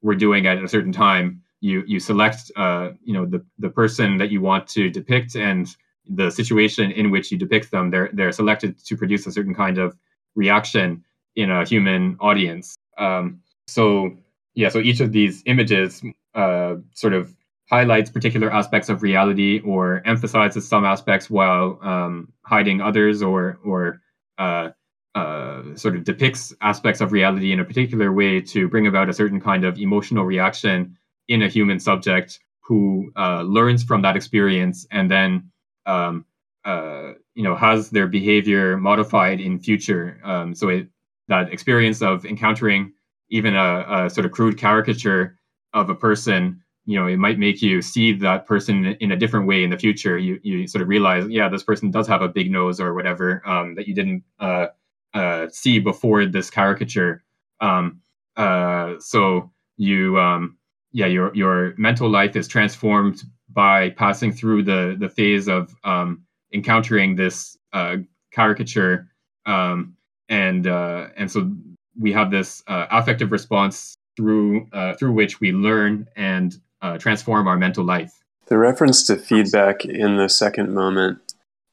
were 0.00 0.14
doing 0.14 0.46
at 0.46 0.62
a 0.62 0.68
certain 0.68 0.92
time. 0.92 1.42
You 1.60 1.82
you 1.86 2.00
select 2.00 2.50
uh, 2.56 2.90
you 3.02 3.12
know 3.12 3.26
the 3.26 3.44
the 3.58 3.70
person 3.70 4.18
that 4.18 4.30
you 4.30 4.40
want 4.40 4.68
to 4.68 4.90
depict 4.90 5.36
and 5.36 5.66
the 6.08 6.30
situation 6.30 6.90
in 6.92 7.10
which 7.10 7.30
you 7.30 7.38
depict 7.38 7.70
them. 7.70 7.90
They're 7.90 8.10
they're 8.12 8.32
selected 8.32 8.78
to 8.84 8.96
produce 8.96 9.26
a 9.26 9.32
certain 9.32 9.54
kind 9.54 9.78
of 9.78 9.96
reaction 10.34 11.04
in 11.36 11.50
a 11.50 11.64
human 11.64 12.16
audience. 12.20 12.76
Um, 12.96 13.40
so 13.66 14.16
yeah, 14.54 14.68
so 14.68 14.78
each 14.80 15.00
of 15.00 15.12
these 15.12 15.42
images 15.46 16.02
uh, 16.34 16.76
sort 16.94 17.14
of 17.14 17.34
highlights 17.70 18.10
particular 18.10 18.50
aspects 18.50 18.88
of 18.88 19.02
reality 19.02 19.60
or 19.64 20.02
emphasizes 20.06 20.66
some 20.66 20.84
aspects 20.84 21.28
while 21.28 21.78
um, 21.82 22.32
hiding 22.42 22.80
others 22.80 23.22
or 23.22 23.58
or 23.64 24.00
uh, 24.38 24.70
uh, 25.14 25.62
sort 25.74 25.96
of 25.96 26.04
depicts 26.04 26.54
aspects 26.60 27.00
of 27.00 27.12
reality 27.12 27.52
in 27.52 27.60
a 27.60 27.64
particular 27.64 28.12
way 28.12 28.40
to 28.40 28.68
bring 28.68 28.86
about 28.86 29.08
a 29.08 29.12
certain 29.12 29.40
kind 29.40 29.64
of 29.64 29.78
emotional 29.78 30.24
reaction 30.24 30.96
in 31.28 31.42
a 31.42 31.48
human 31.48 31.78
subject 31.78 32.40
who 32.60 33.10
uh, 33.16 33.42
learns 33.42 33.82
from 33.82 34.02
that 34.02 34.16
experience 34.16 34.86
and 34.90 35.10
then 35.10 35.50
um, 35.86 36.24
uh, 36.64 37.12
you 37.34 37.42
know 37.42 37.54
has 37.54 37.90
their 37.90 38.06
behavior 38.06 38.76
modified 38.76 39.40
in 39.40 39.58
future 39.58 40.20
um, 40.24 40.54
so 40.54 40.68
it, 40.68 40.88
that 41.28 41.52
experience 41.52 42.02
of 42.02 42.24
encountering 42.24 42.92
even 43.30 43.54
a, 43.54 43.84
a, 43.88 44.10
sort 44.10 44.24
of 44.24 44.32
crude 44.32 44.56
caricature 44.56 45.38
of 45.74 45.90
a 45.90 45.94
person 45.94 46.60
you 46.86 46.98
know 46.98 47.06
it 47.06 47.18
might 47.18 47.38
make 47.38 47.62
you 47.62 47.80
see 47.80 48.12
that 48.12 48.46
person 48.46 48.86
in 49.00 49.12
a 49.12 49.16
different 49.16 49.46
way 49.46 49.62
in 49.62 49.70
the 49.70 49.78
future 49.78 50.18
you 50.18 50.38
you 50.42 50.66
sort 50.66 50.82
of 50.82 50.88
realize 50.88 51.28
yeah 51.28 51.48
this 51.48 51.62
person 51.62 51.90
does 51.90 52.08
have 52.08 52.22
a 52.22 52.28
big 52.28 52.50
nose 52.50 52.80
or 52.80 52.94
whatever 52.94 53.46
um, 53.46 53.74
that 53.74 53.86
you 53.86 53.94
didn't 53.94 54.22
uh, 54.40 54.66
uh, 55.14 55.48
see 55.50 55.78
before 55.78 56.26
this 56.26 56.50
caricature. 56.50 57.24
Um, 57.60 58.00
uh, 58.36 58.94
so 58.98 59.50
you, 59.76 60.18
um, 60.18 60.57
yeah, 60.92 61.06
your 61.06 61.34
your 61.34 61.74
mental 61.76 62.08
life 62.08 62.36
is 62.36 62.48
transformed 62.48 63.22
by 63.50 63.90
passing 63.90 64.32
through 64.32 64.62
the 64.62 64.96
the 64.98 65.08
phase 65.08 65.48
of 65.48 65.74
um, 65.84 66.24
encountering 66.52 67.16
this 67.16 67.56
uh, 67.72 67.96
caricature, 68.32 69.08
um, 69.46 69.96
and 70.28 70.66
uh, 70.66 71.08
and 71.16 71.30
so 71.30 71.50
we 71.98 72.12
have 72.12 72.30
this 72.30 72.62
uh, 72.68 72.86
affective 72.90 73.32
response 73.32 73.96
through 74.16 74.66
uh, 74.72 74.94
through 74.94 75.12
which 75.12 75.40
we 75.40 75.52
learn 75.52 76.06
and 76.16 76.60
transform 76.98 77.48
our 77.48 77.56
mental 77.56 77.84
life. 77.84 78.12
The 78.46 78.56
reference 78.56 79.02
to 79.08 79.16
feedback 79.16 79.84
in 79.84 80.16
the 80.16 80.28
second 80.28 80.72
moment. 80.72 81.18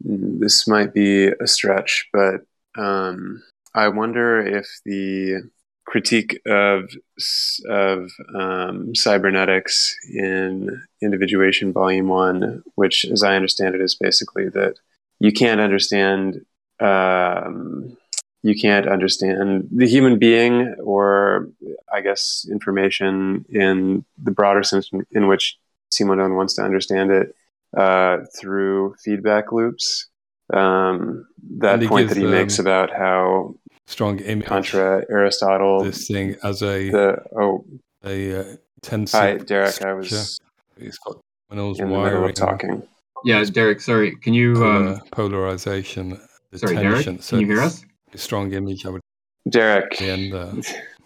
This 0.01 0.67
might 0.67 0.93
be 0.93 1.27
a 1.27 1.47
stretch, 1.47 2.09
but 2.11 2.41
um, 2.77 3.41
I 3.73 3.87
wonder 3.87 4.41
if 4.41 4.67
the 4.85 5.49
critique 5.85 6.41
of 6.45 6.89
of 7.69 8.11
um, 8.33 8.93
cybernetics 8.95 9.95
in 10.11 10.81
Individuation 11.01 11.71
Volume 11.71 12.07
One, 12.07 12.63
which, 12.75 13.05
as 13.05 13.23
I 13.23 13.35
understand 13.35 13.75
it, 13.75 13.81
is 13.81 13.95
basically 13.95 14.49
that 14.49 14.75
you 15.19 15.31
can't 15.31 15.61
understand 15.61 16.45
um, 16.79 17.95
you 18.43 18.55
can't 18.55 18.87
understand 18.87 19.67
the 19.71 19.87
human 19.87 20.19
being, 20.19 20.75
or 20.83 21.49
I 21.91 22.01
guess 22.01 22.45
information 22.51 23.45
in 23.49 24.05
the 24.21 24.31
broader 24.31 24.63
sense 24.63 24.91
in 25.11 25.27
which 25.27 25.57
Simondon 25.91 26.35
wants 26.35 26.55
to 26.55 26.61
understand 26.61 27.11
it 27.11 27.35
uh, 27.75 28.17
through 28.39 28.95
feedback 29.03 29.51
loops. 29.51 30.07
Um, 30.53 31.27
that 31.57 31.81
point 31.85 32.09
that 32.09 32.17
he 32.17 32.25
makes 32.25 32.59
about 32.59 32.91
how 32.91 33.55
strong 33.87 34.19
image 34.19 34.47
contra 34.47 35.03
Aristotle 35.09 35.83
this 35.83 36.07
thing 36.07 36.35
as 36.43 36.61
a 36.61 36.89
the 36.89 37.17
oh 37.39 37.65
a 38.03 38.39
uh, 38.39 38.55
tense. 38.81 39.11
Hi, 39.11 39.37
Derek. 39.37 39.81
I 39.83 39.93
was 39.93 40.39
he's 40.77 40.97
got 40.99 41.21
in 41.51 41.57
the 41.57 41.87
middle 41.87 42.25
of 42.25 42.33
talking. 42.33 42.83
Yeah, 43.23 43.43
Derek. 43.43 43.81
Sorry, 43.81 44.15
can 44.17 44.33
you 44.33 44.53
Polar, 44.53 44.87
um, 44.93 45.01
polarization? 45.11 46.19
Sorry, 46.53 46.75
Derek. 46.75 47.05
Can 47.05 47.19
so 47.21 47.37
you 47.37 47.47
hear 47.47 47.61
us? 47.61 47.83
A 48.13 48.17
strong 48.17 48.53
image. 48.53 48.85
I 48.85 48.89
would. 48.89 49.01
Derek. 49.49 50.01
And 50.01 50.33
uh, 50.33 50.53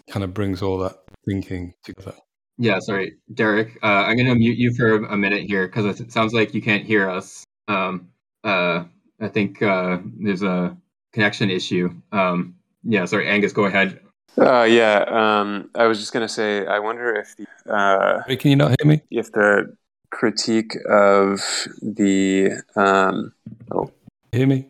kind 0.10 0.24
of 0.24 0.34
brings 0.34 0.62
all 0.62 0.78
that 0.80 0.98
thinking 1.26 1.74
together. 1.84 2.14
Yeah, 2.58 2.80
sorry, 2.80 3.16
Derek. 3.34 3.78
Uh, 3.82 4.04
I'm 4.06 4.18
going 4.18 4.28
to 4.28 4.36
mute 4.36 4.58
you 4.58 4.74
for 4.74 4.96
a 5.06 5.16
minute 5.16 5.44
here 5.44 5.68
because 5.68 6.00
it 6.02 6.12
sounds 6.12 6.34
like 6.34 6.54
you 6.54 6.62
can't 6.62 6.84
hear 6.84 7.10
us. 7.10 7.46
Um, 7.70 8.10
uh, 8.44 8.84
I 9.22 9.28
think 9.30 9.62
uh, 9.62 10.00
there's 10.20 10.44
a 10.44 10.76
connection 11.14 11.50
issue. 11.50 11.90
Um, 12.12 12.56
yeah, 12.84 13.06
sorry, 13.06 13.28
Angus, 13.28 13.54
go 13.54 13.66
ahead. 13.66 14.00
Uh, 14.38 14.64
yeah, 14.64 15.04
um, 15.10 15.70
I 15.76 15.88
was 15.88 16.00
just 16.00 16.14
going 16.14 16.26
to 16.26 16.34
say, 16.34 16.66
I 16.66 16.80
wonder 16.80 17.14
if 17.16 17.36
the. 17.36 17.46
Uh, 17.72 18.22
Wait, 18.28 18.40
can 18.40 18.52
you 18.52 18.56
not 18.56 18.76
hear 18.80 18.90
me? 18.90 19.02
If 19.12 19.32
the 19.32 19.76
critique 20.12 20.76
of 20.90 21.42
the. 21.82 22.62
Um, 22.76 23.34
oh, 23.72 23.92
hear 24.32 24.48
me? 24.48 24.68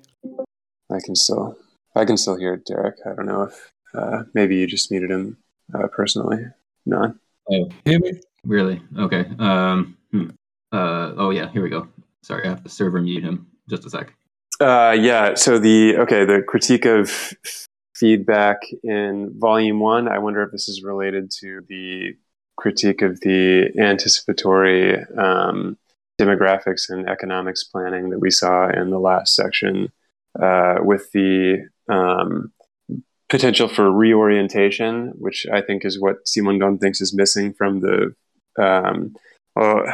I 0.91 0.99
can 1.03 1.15
still, 1.15 1.57
I 1.95 2.05
can 2.05 2.17
still 2.17 2.35
hear 2.35 2.57
Derek. 2.57 2.95
I 3.05 3.13
don't 3.13 3.27
know 3.27 3.43
if 3.43 3.71
uh, 3.93 4.23
maybe 4.33 4.55
you 4.55 4.65
just 4.65 4.89
muted 4.89 5.11
him 5.11 5.37
uh, 5.73 5.87
personally. 5.87 6.45
No. 6.85 7.13
Oh, 7.51 7.69
hear 7.85 7.99
me? 7.99 8.13
Really? 8.43 8.81
Okay. 8.97 9.25
Um. 9.37 9.97
Hmm. 10.11 10.29
Uh. 10.71 11.13
Oh 11.17 11.29
yeah. 11.29 11.49
Here 11.51 11.61
we 11.61 11.69
go. 11.69 11.87
Sorry, 12.23 12.45
I 12.45 12.49
have 12.49 12.63
the 12.63 12.69
server 12.69 13.01
mute 13.01 13.23
him. 13.23 13.47
Just 13.69 13.85
a 13.85 13.89
sec. 13.89 14.13
Uh. 14.59 14.95
Yeah. 14.99 15.35
So 15.35 15.59
the 15.59 15.97
okay, 15.97 16.25
the 16.25 16.41
critique 16.41 16.85
of 16.85 17.33
feedback 17.99 18.61
in 18.83 19.31
volume 19.37 19.79
one. 19.79 20.07
I 20.07 20.19
wonder 20.19 20.41
if 20.43 20.51
this 20.51 20.69
is 20.69 20.83
related 20.83 21.31
to 21.39 21.61
the 21.67 22.15
critique 22.57 23.01
of 23.01 23.19
the 23.21 23.71
anticipatory 23.79 25.03
um, 25.17 25.77
demographics 26.19 26.89
and 26.89 27.09
economics 27.09 27.63
planning 27.63 28.09
that 28.09 28.19
we 28.19 28.31
saw 28.31 28.69
in 28.69 28.89
the 28.89 28.99
last 28.99 29.35
section, 29.35 29.91
uh, 30.41 30.75
with 30.81 31.11
the 31.11 31.67
um, 31.89 32.51
potential 33.29 33.67
for 33.67 33.91
reorientation, 33.91 35.13
which 35.17 35.45
I 35.51 35.61
think 35.61 35.85
is 35.85 35.99
what 35.99 36.27
Simon 36.27 36.59
Simondon 36.59 36.79
thinks 36.79 37.01
is 37.01 37.13
missing 37.13 37.53
from 37.53 37.79
the 37.79 38.13
um, 38.57 39.15
uh, 39.55 39.91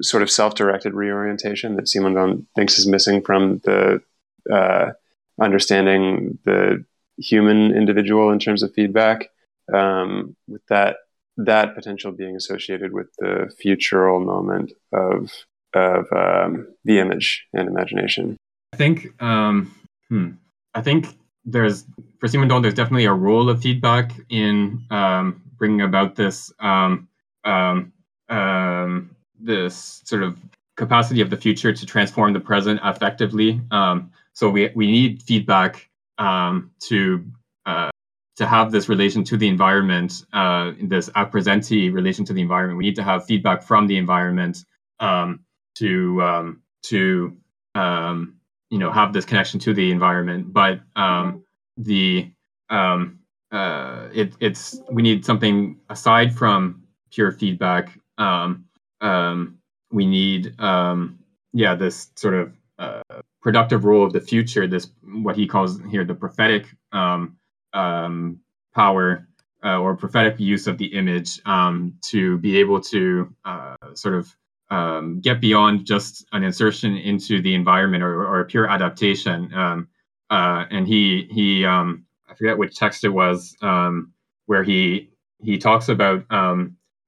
sort 0.00 0.22
of 0.22 0.30
self-directed 0.30 0.94
reorientation 0.94 1.76
that 1.76 1.88
Simon 1.88 2.14
Simondon 2.14 2.46
thinks 2.54 2.78
is 2.78 2.86
missing 2.86 3.22
from 3.22 3.60
the 3.64 4.00
uh, 4.50 4.92
understanding 5.40 6.38
the 6.44 6.84
human 7.20 7.74
individual 7.74 8.30
in 8.30 8.38
terms 8.38 8.62
of 8.62 8.72
feedback. 8.74 9.30
Um, 9.72 10.36
with 10.48 10.66
that 10.68 10.96
that 11.36 11.74
potential 11.74 12.12
being 12.12 12.36
associated 12.36 12.92
with 12.92 13.08
the 13.18 13.50
futural 13.58 14.20
moment 14.20 14.72
of 14.92 15.30
of 15.74 16.06
um, 16.12 16.66
the 16.84 16.98
image 16.98 17.46
and 17.52 17.68
imagination. 17.68 18.36
I 18.72 18.76
think 18.76 19.22
um, 19.22 19.74
hmm, 20.08 20.30
I 20.74 20.82
think 20.82 21.06
there's 21.44 21.84
for 22.18 22.28
Simondon 22.28 22.62
there's 22.62 22.74
definitely 22.74 23.06
a 23.06 23.12
role 23.12 23.48
of 23.48 23.62
feedback 23.62 24.12
in 24.28 24.84
um, 24.90 25.42
bringing 25.56 25.82
about 25.82 26.16
this 26.16 26.52
um, 26.60 27.08
um, 27.44 27.92
this 29.38 30.02
sort 30.04 30.22
of 30.22 30.36
capacity 30.76 31.20
of 31.20 31.30
the 31.30 31.36
future 31.36 31.72
to 31.72 31.86
transform 31.86 32.32
the 32.32 32.40
present 32.40 32.80
effectively. 32.84 33.60
so 34.32 34.50
we 34.50 34.70
we 34.74 34.90
need 34.90 35.22
feedback 35.22 35.89
um, 36.20 36.70
to 36.80 37.24
uh, 37.66 37.90
to 38.36 38.46
have 38.46 38.70
this 38.70 38.88
relation 38.88 39.24
to 39.24 39.36
the 39.36 39.48
environment, 39.48 40.24
uh, 40.32 40.72
this 40.82 41.10
appresenti 41.10 41.92
relation 41.92 42.24
to 42.26 42.32
the 42.32 42.40
environment. 42.40 42.78
We 42.78 42.84
need 42.84 42.96
to 42.96 43.02
have 43.02 43.26
feedback 43.26 43.62
from 43.62 43.86
the 43.86 43.96
environment 43.96 44.64
um, 45.00 45.40
to 45.76 46.22
um, 46.22 46.62
to 46.84 47.36
um, 47.74 48.36
you 48.70 48.78
know 48.78 48.92
have 48.92 49.12
this 49.12 49.24
connection 49.24 49.58
to 49.60 49.74
the 49.74 49.90
environment. 49.90 50.52
But 50.52 50.80
um, 50.94 51.42
the 51.76 52.30
um, 52.68 53.18
uh, 53.50 54.08
it, 54.12 54.34
it's 54.40 54.80
we 54.92 55.02
need 55.02 55.24
something 55.24 55.80
aside 55.88 56.34
from 56.34 56.84
pure 57.10 57.32
feedback. 57.32 57.98
Um, 58.18 58.66
we 59.92 60.06
need 60.06 60.54
yeah 61.52 61.74
this 61.74 62.10
sort 62.14 62.34
of 62.34 62.52
productive 63.40 63.84
role 63.84 64.04
of 64.04 64.12
the 64.12 64.20
future, 64.20 64.66
this 64.66 64.90
what 65.02 65.36
he 65.36 65.46
calls 65.46 65.80
here 65.90 66.04
the 66.04 66.14
prophetic 66.14 66.66
um, 66.92 67.36
um, 67.72 68.40
power 68.74 69.26
uh, 69.64 69.78
or 69.78 69.96
prophetic 69.96 70.38
use 70.38 70.66
of 70.66 70.78
the 70.78 70.86
image 70.86 71.40
um, 71.46 71.94
to 72.02 72.38
be 72.38 72.58
able 72.58 72.80
to 72.80 73.34
uh, 73.44 73.76
sort 73.94 74.14
of 74.14 74.34
um, 74.70 75.20
get 75.20 75.40
beyond 75.40 75.84
just 75.84 76.24
an 76.32 76.44
insertion 76.44 76.96
into 76.96 77.42
the 77.42 77.54
environment 77.54 78.02
or, 78.02 78.24
or 78.24 78.40
a 78.40 78.44
pure 78.44 78.68
adaptation. 78.68 79.52
Um, 79.52 79.88
uh, 80.30 80.64
and 80.70 80.86
he 80.86 81.28
he 81.30 81.64
um, 81.64 82.04
I 82.28 82.34
forget 82.34 82.56
which 82.56 82.76
text 82.76 83.04
it 83.04 83.08
was 83.08 83.56
where 84.46 84.62
he 84.62 85.10
he 85.42 85.58
talks 85.58 85.88
about 85.88 86.24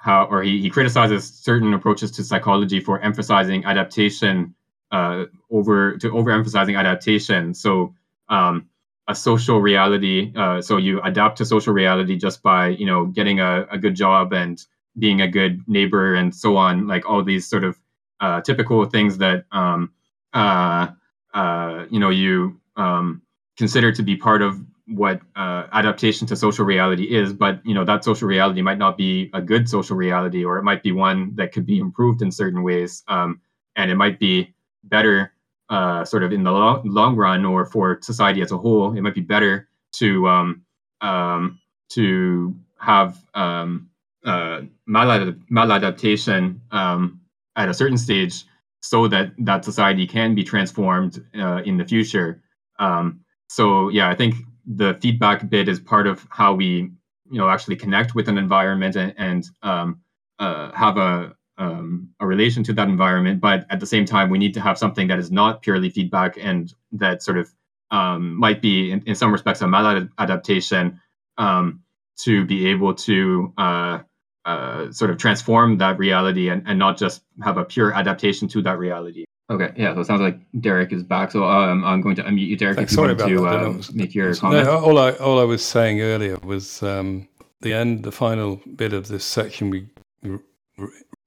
how 0.02 0.24
or 0.24 0.42
he, 0.42 0.60
he 0.60 0.68
criticizes 0.68 1.32
certain 1.32 1.72
approaches 1.74 2.10
to 2.10 2.24
psychology 2.24 2.80
for 2.80 3.00
emphasizing 3.00 3.64
adaptation 3.64 4.54
uh, 4.93 5.24
over 5.51 5.97
to 5.97 6.10
overemphasizing 6.10 6.78
adaptation. 6.78 7.55
So 7.55 7.94
um, 8.28 8.69
a 9.09 9.14
social 9.14 9.60
reality. 9.60 10.32
Uh, 10.36 10.60
so 10.62 10.77
you 10.77 11.01
adapt 11.02 11.39
to 11.39 11.44
social 11.44 11.73
reality 11.73 12.16
just 12.16 12.43
by 12.43 12.69
you 12.69 12.86
know 12.86 13.06
getting 13.06 13.40
a, 13.40 13.66
a, 13.70 13.78
good 13.78 13.94
job 13.94 14.32
and 14.32 14.64
being 14.98 15.20
a 15.20 15.28
good 15.28 15.60
neighbor 15.66 16.14
and 16.14 16.35
so 16.35 16.56
on. 16.56 16.86
Like 16.86 17.09
all 17.09 17.24
these 17.24 17.48
sort 17.48 17.64
of 17.64 17.77
uh, 18.20 18.40
typical 18.43 18.85
things 18.85 19.19
that 19.19 19.44
um, 19.51 19.93
uh, 20.32 20.89
uh, 21.35 21.86
you 21.90 21.98
know 21.98 22.10
you 22.10 22.60
um, 22.77 23.23
consider 23.56 23.93
to 23.93 24.02
be 24.02 24.16
part 24.16 24.43
of 24.43 24.60
what 24.86 25.20
uh, 25.36 25.66
adaptation 25.73 26.27
to 26.28 26.36
social 26.36 26.64
reality 26.64 27.05
is. 27.05 27.32
But 27.32 27.64
you 27.64 27.74
know 27.74 27.85
that 27.85 28.05
social 28.05 28.28
reality 28.28 28.62
might 28.62 28.78
not 28.78 28.97
be 28.97 29.31
a 29.35 29.43
good 29.43 29.69
social 29.69 29.97
reality, 29.97 30.44
or 30.44 30.59
it 30.59 30.62
might 30.62 30.82
be 30.82 30.93
one 30.93 31.35
that 31.36 31.52
could 31.52 31.66
be 31.66 31.78
improved 31.78 32.23
in 32.23 32.31
certain 32.31 32.62
ways, 32.62 33.02
um, 33.09 33.40
and 33.74 33.90
it 33.90 33.97
might 33.97 34.20
be 34.20 34.55
better 34.84 35.32
uh, 35.68 36.04
sort 36.04 36.22
of 36.22 36.32
in 36.32 36.42
the 36.44 36.52
long, 36.52 36.82
long 36.84 37.16
run 37.16 37.44
or 37.44 37.64
for 37.64 37.98
society 38.02 38.42
as 38.42 38.52
a 38.52 38.59
whole, 38.59 38.96
it 38.96 39.00
might 39.00 39.14
be 39.14 39.20
better 39.20 39.68
to 39.92 40.28
um, 40.28 40.62
um, 41.00 41.60
to 41.90 42.54
have 42.78 43.18
um, 43.34 43.88
uh, 44.24 44.62
maladaptation 44.88 46.60
um, 46.72 47.20
at 47.56 47.68
a 47.68 47.74
certain 47.74 47.98
stage 47.98 48.44
so 48.80 49.09
that 49.09 49.32
that 49.38 49.64
society 49.64 50.06
can 50.06 50.34
be 50.34 50.44
transformed 50.44 51.24
uh, 51.38 51.62
in 51.64 51.76
the 51.76 51.84
future. 51.84 52.42
Um, 52.78 53.20
so 53.48 53.88
yeah, 53.88 54.09
I 54.09 54.14
think 54.14 54.34
the 54.66 54.98
feedback 55.00 55.48
bit 55.48 55.68
is 55.68 55.80
part 55.80 56.06
of 56.06 56.26
how 56.30 56.54
we 56.54 56.90
you 57.30 57.38
know 57.38 57.48
actually 57.48 57.76
connect 57.76 58.14
with 58.14 58.28
an 58.28 58.38
environment 58.38 58.96
and, 58.96 59.14
and 59.16 59.48
um, 59.62 60.00
uh, 60.38 60.72
have 60.72 60.96
a 60.96 61.34
um, 61.58 62.10
a 62.20 62.26
relation 62.26 62.62
to 62.64 62.72
that 62.74 62.88
environment, 62.88 63.40
but 63.40 63.66
at 63.70 63.80
the 63.80 63.86
same 63.86 64.04
time, 64.04 64.30
we 64.30 64.38
need 64.38 64.54
to 64.54 64.60
have 64.60 64.78
something 64.78 65.08
that 65.08 65.18
is 65.18 65.30
not 65.30 65.62
purely 65.62 65.90
feedback 65.90 66.36
and 66.40 66.72
that 66.92 67.22
sort 67.22 67.38
of 67.38 67.52
um, 67.90 68.38
might 68.38 68.62
be, 68.62 68.90
in, 68.90 69.02
in, 69.06 69.14
some 69.14 69.32
respects, 69.32 69.60
a 69.60 69.66
maladaptation 69.66 70.98
um, 71.36 71.82
to 72.16 72.44
be 72.46 72.68
able 72.68 72.94
to 72.94 73.52
uh, 73.58 73.98
uh, 74.46 74.90
sort 74.90 75.10
of 75.10 75.18
transform 75.18 75.78
that 75.78 75.98
reality 75.98 76.48
and, 76.48 76.62
and 76.66 76.78
not 76.78 76.96
just 76.96 77.22
have 77.42 77.58
a 77.58 77.64
pure 77.64 77.92
adaptation 77.92 78.48
to 78.48 78.62
that 78.62 78.78
reality. 78.78 79.24
Okay, 79.50 79.70
yeah, 79.76 79.92
so 79.92 80.00
it 80.00 80.06
sounds 80.06 80.22
like 80.22 80.38
Derek 80.60 80.92
is 80.92 81.02
back. 81.02 81.30
So 81.32 81.44
um, 81.44 81.84
I'm 81.84 82.00
going 82.00 82.16
to 82.16 82.22
unmute 82.22 82.46
you, 82.46 82.56
Derek, 82.56 82.76
Thanks, 82.76 82.92
if 82.92 82.96
you 83.28 83.42
want 83.42 83.82
to 83.82 83.90
uh, 83.90 83.92
make 83.92 84.14
your 84.14 84.34
comment. 84.34 84.64
No, 84.64 84.78
all 84.78 84.98
I 84.98 85.10
all 85.12 85.38
I 85.38 85.44
was 85.44 85.62
saying 85.62 86.00
earlier 86.00 86.38
was 86.42 86.82
um, 86.82 87.28
the 87.60 87.74
end, 87.74 88.04
the 88.04 88.12
final 88.12 88.62
bit 88.76 88.94
of 88.94 89.08
this 89.08 89.24
section 89.24 89.68
we 89.68 89.88